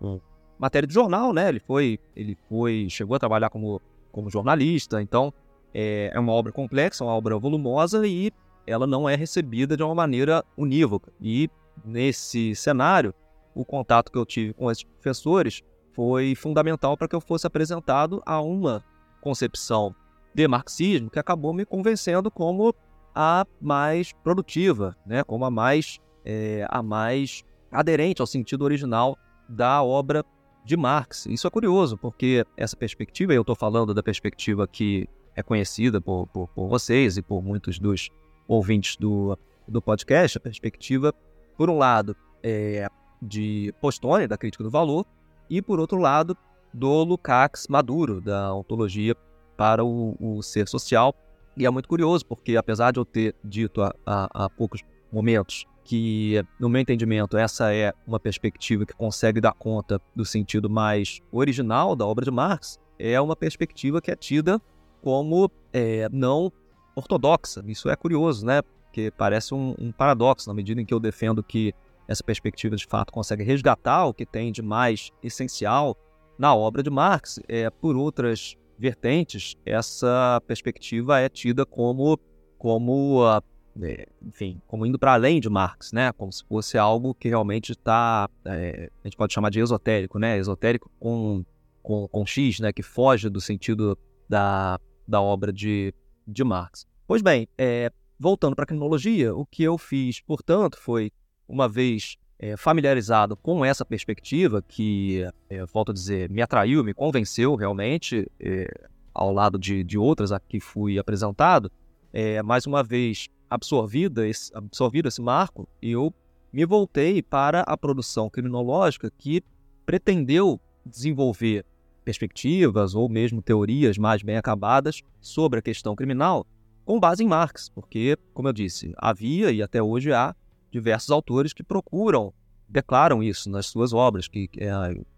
matéria 0.60 0.86
de 0.86 0.94
jornal, 0.94 1.34
né? 1.34 1.50
Ele 1.50 1.60
foi, 1.60 2.00
ele 2.16 2.38
foi, 2.48 2.88
chegou 2.90 3.16
a 3.16 3.20
trabalhar 3.20 3.50
como, 3.50 3.82
como 4.12 4.30
jornalista, 4.30 5.02
então 5.02 5.34
é, 5.74 6.12
é 6.14 6.20
uma 6.20 6.34
obra 6.34 6.52
complexa, 6.52 7.04
uma 7.04 7.14
obra 7.14 7.38
volumosa 7.38 8.06
e 8.06 8.32
ela 8.68 8.86
não 8.86 9.10
é 9.10 9.16
recebida 9.16 9.76
de 9.76 9.84
uma 9.84 9.96
maneira 9.96 10.44
unívoca. 10.58 11.12
E 11.20 11.50
nesse 11.84 12.56
cenário, 12.56 13.14
o 13.56 13.66
contato 13.66 14.12
que 14.12 14.18
eu 14.18 14.26
tive 14.26 14.54
com 14.54 14.70
esses 14.70 14.84
professores 14.84 15.62
foi 15.94 16.36
fundamental 16.36 16.98
para 16.98 17.08
que 17.08 17.16
eu 17.16 17.22
fosse 17.22 17.48
apresentado 17.48 18.22
a 18.26 18.42
uma 18.42 18.84
concepção 19.22 19.96
de 20.34 20.48
marxismo 20.48 21.10
que 21.10 21.20
acabou 21.20 21.54
me 21.54 21.66
convencendo 21.66 22.30
como 22.32 22.74
a 23.16 23.46
mais 23.62 24.12
produtiva, 24.12 24.98
né? 25.06 25.24
como 25.24 25.46
a 25.46 25.52
mais, 25.52 26.00
é, 26.26 26.66
a 26.70 26.82
mais 26.82 27.44
aderente 27.72 28.22
ao 28.22 28.28
sentido 28.28 28.64
original 28.64 29.18
da 29.48 29.84
obra 29.84 30.26
de 30.66 30.76
Marx. 30.76 31.26
Isso 31.28 31.46
é 31.46 31.50
curioso, 31.50 31.98
porque 31.98 32.46
essa 32.58 32.76
perspectiva, 32.76 33.34
eu 33.34 33.42
estou 33.42 33.56
falando 33.56 33.94
da 33.94 34.02
perspectiva 34.02 34.68
que 34.68 35.08
é 35.36 35.44
conhecida 35.44 36.00
por, 36.00 36.28
por, 36.28 36.48
por, 36.50 36.68
vocês 36.68 37.18
e 37.18 37.22
por 37.22 37.42
muitos 37.42 37.80
dos 37.80 38.10
ouvintes 38.48 38.96
do, 38.96 39.38
do 39.68 39.82
podcast, 39.82 40.38
a 40.38 40.42
perspectiva, 40.42 41.14
por 41.58 41.70
um 41.70 41.78
lado, 41.78 42.16
é 42.42 42.88
de 43.22 43.74
Postone, 43.80 44.28
da 44.28 44.38
crítica 44.38 44.64
do 44.64 44.70
valor, 44.70 45.06
e 45.50 45.62
por 45.62 45.80
outro 45.80 45.98
lado, 45.98 46.38
do 46.74 47.04
Lukács 47.04 47.68
Maduro, 47.68 48.20
da 48.20 48.54
ontologia 48.54 49.16
para 49.56 49.84
o, 49.84 50.16
o, 50.20 50.42
ser 50.42 50.68
social. 50.68 51.16
E 51.56 51.66
é 51.66 51.70
muito 51.70 51.88
curioso, 51.88 52.26
porque 52.26 52.58
apesar 52.58 52.92
de 52.92 53.00
eu 53.00 53.06
ter 53.06 53.36
dito 53.44 53.82
há, 54.06 54.50
poucos 54.58 54.82
momentos 55.12 55.66
que, 55.84 56.44
no 56.60 56.68
meu 56.68 56.82
entendimento, 56.82 57.38
essa 57.38 57.72
é 57.74 57.94
uma 58.08 58.20
perspectiva 58.20 58.86
que 58.86 58.94
consegue 58.94 59.40
dar 59.40 59.54
conta 59.54 60.02
do 60.16 60.26
sentido 60.26 60.70
mais 60.70 61.20
original 61.32 61.96
da 61.96 62.08
obra 62.08 62.26
de 62.26 62.32
Marx, 62.32 62.80
é 62.98 63.20
uma 63.22 63.36
perspectiva 63.36 64.02
que 64.02 64.10
é 64.10 64.16
tida 64.16 64.60
como 65.02 65.52
é, 65.72 66.08
não 66.12 66.52
ortodoxa. 66.96 67.64
Isso 67.68 67.90
é 67.90 67.96
curioso, 67.96 68.46
né? 68.46 68.62
Porque 68.62 69.12
parece 69.12 69.54
um, 69.54 69.76
um, 69.78 69.92
paradoxo, 69.92 70.48
na 70.48 70.54
medida 70.54 70.82
em 70.82 70.86
que 70.86 70.94
eu 70.94 71.00
defendo 71.00 71.44
que 71.44 71.74
essa 72.08 72.24
perspectiva 72.24 72.76
de 72.76 72.86
fato 72.86 73.12
consegue 73.12 73.44
resgatar 73.44 74.06
o 74.06 74.14
que 74.14 74.26
tem 74.26 74.52
de 74.52 74.62
mais 74.62 75.12
essencial 75.22 75.98
na 76.38 76.56
obra 76.56 76.84
de 76.84 76.90
Marx. 76.90 77.40
É, 77.48 77.70
por 77.70 77.96
outras 77.96 78.56
vertentes, 78.78 79.56
essa 79.66 80.42
perspectiva 80.48 81.20
é 81.20 81.30
tida 81.30 81.66
como, 81.66 82.20
como 82.58 83.24
uh, 83.24 83.42
é, 83.82 84.08
enfim, 84.22 84.62
como 84.68 84.86
indo 84.86 85.00
para 85.00 85.14
além 85.14 85.40
de 85.40 85.50
Marx, 85.50 85.92
né? 85.92 86.12
Como 86.14 86.32
se 86.32 86.44
fosse 86.46 86.78
algo 86.78 87.14
que 87.14 87.30
realmente 87.30 87.72
está, 87.72 88.30
é, 88.46 88.92
a 89.04 89.08
gente 89.08 89.18
pode 89.18 89.34
chamar 89.34 89.50
de 89.50 89.60
esotérico, 89.60 90.20
né? 90.20 90.38
Esotérico 90.38 90.92
com, 91.00 91.44
com, 91.82 92.08
com 92.08 92.26
X, 92.26 92.60
né? 92.60 92.72
Que 92.72 92.84
foge 92.84 93.30
do 93.30 93.42
sentido 93.42 93.98
da, 94.30 94.80
da 95.08 95.22
obra 95.22 95.52
de, 95.52 95.94
de 96.28 96.44
Marx. 96.44 96.86
Pois 97.08 97.22
bem, 97.22 97.48
é, 97.58 97.92
voltando 98.20 98.56
para 98.56 98.64
a 98.64 98.68
criminologia, 98.68 99.36
o 99.36 99.46
que 99.46 99.64
eu 99.64 99.78
fiz, 99.78 100.22
portanto, 100.22 100.78
foi, 100.80 101.12
uma 101.48 101.68
vez 101.68 102.18
é, 102.40 102.58
familiarizado 102.58 103.36
com 103.38 103.64
essa 103.64 103.86
perspectiva, 103.86 104.62
que, 104.62 105.26
é, 105.50 105.66
volto 105.66 105.92
a 105.92 105.94
dizer, 105.94 106.30
me 106.30 106.42
atraiu, 106.42 106.84
me 106.84 106.94
convenceu 106.94 107.56
realmente, 107.56 108.30
é, 108.40 108.68
ao 109.14 109.32
lado 109.32 109.58
de, 109.58 109.84
de 109.84 109.98
outras 109.98 110.32
a 110.32 110.40
que 110.40 110.60
fui 110.60 110.98
apresentado, 110.98 111.72
é, 112.12 112.42
mais 112.42 112.66
uma 112.66 112.84
vez 112.84 113.30
absorvida 113.50 114.28
esse, 114.28 114.52
absorvido 114.56 115.08
esse 115.08 115.22
marco, 115.22 115.68
eu 115.82 116.14
me 116.52 116.66
voltei 116.66 117.22
para 117.22 117.62
a 117.62 117.78
produção 117.78 118.30
criminológica 118.30 119.12
que 119.18 119.44
pretendeu 119.86 120.60
desenvolver 120.86 121.66
perspectivas 122.04 122.94
ou 122.94 123.08
mesmo 123.08 123.42
teorias 123.42 123.98
mais 123.98 124.22
bem 124.22 124.38
acabadas 124.38 125.02
sobre 125.22 125.60
a 125.60 125.62
questão 125.62 125.96
criminal 125.96 126.46
com 126.86 127.00
base 127.00 127.24
em 127.24 127.28
Marx, 127.28 127.70
porque, 127.70 128.18
como 128.34 128.50
eu 128.50 128.54
disse, 128.54 128.94
havia 128.98 129.52
e 129.52 129.62
até 129.62 129.82
hoje 129.82 130.12
há 130.12 130.36
diversos 130.74 131.12
autores 131.12 131.54
que 131.54 131.64
procuram, 131.64 132.34
declaram 132.68 133.22
isso 133.22 133.48
nas 133.50 133.68
suas 133.68 133.94
obras, 133.94 134.28
que 134.28 134.50
é, 134.58 134.72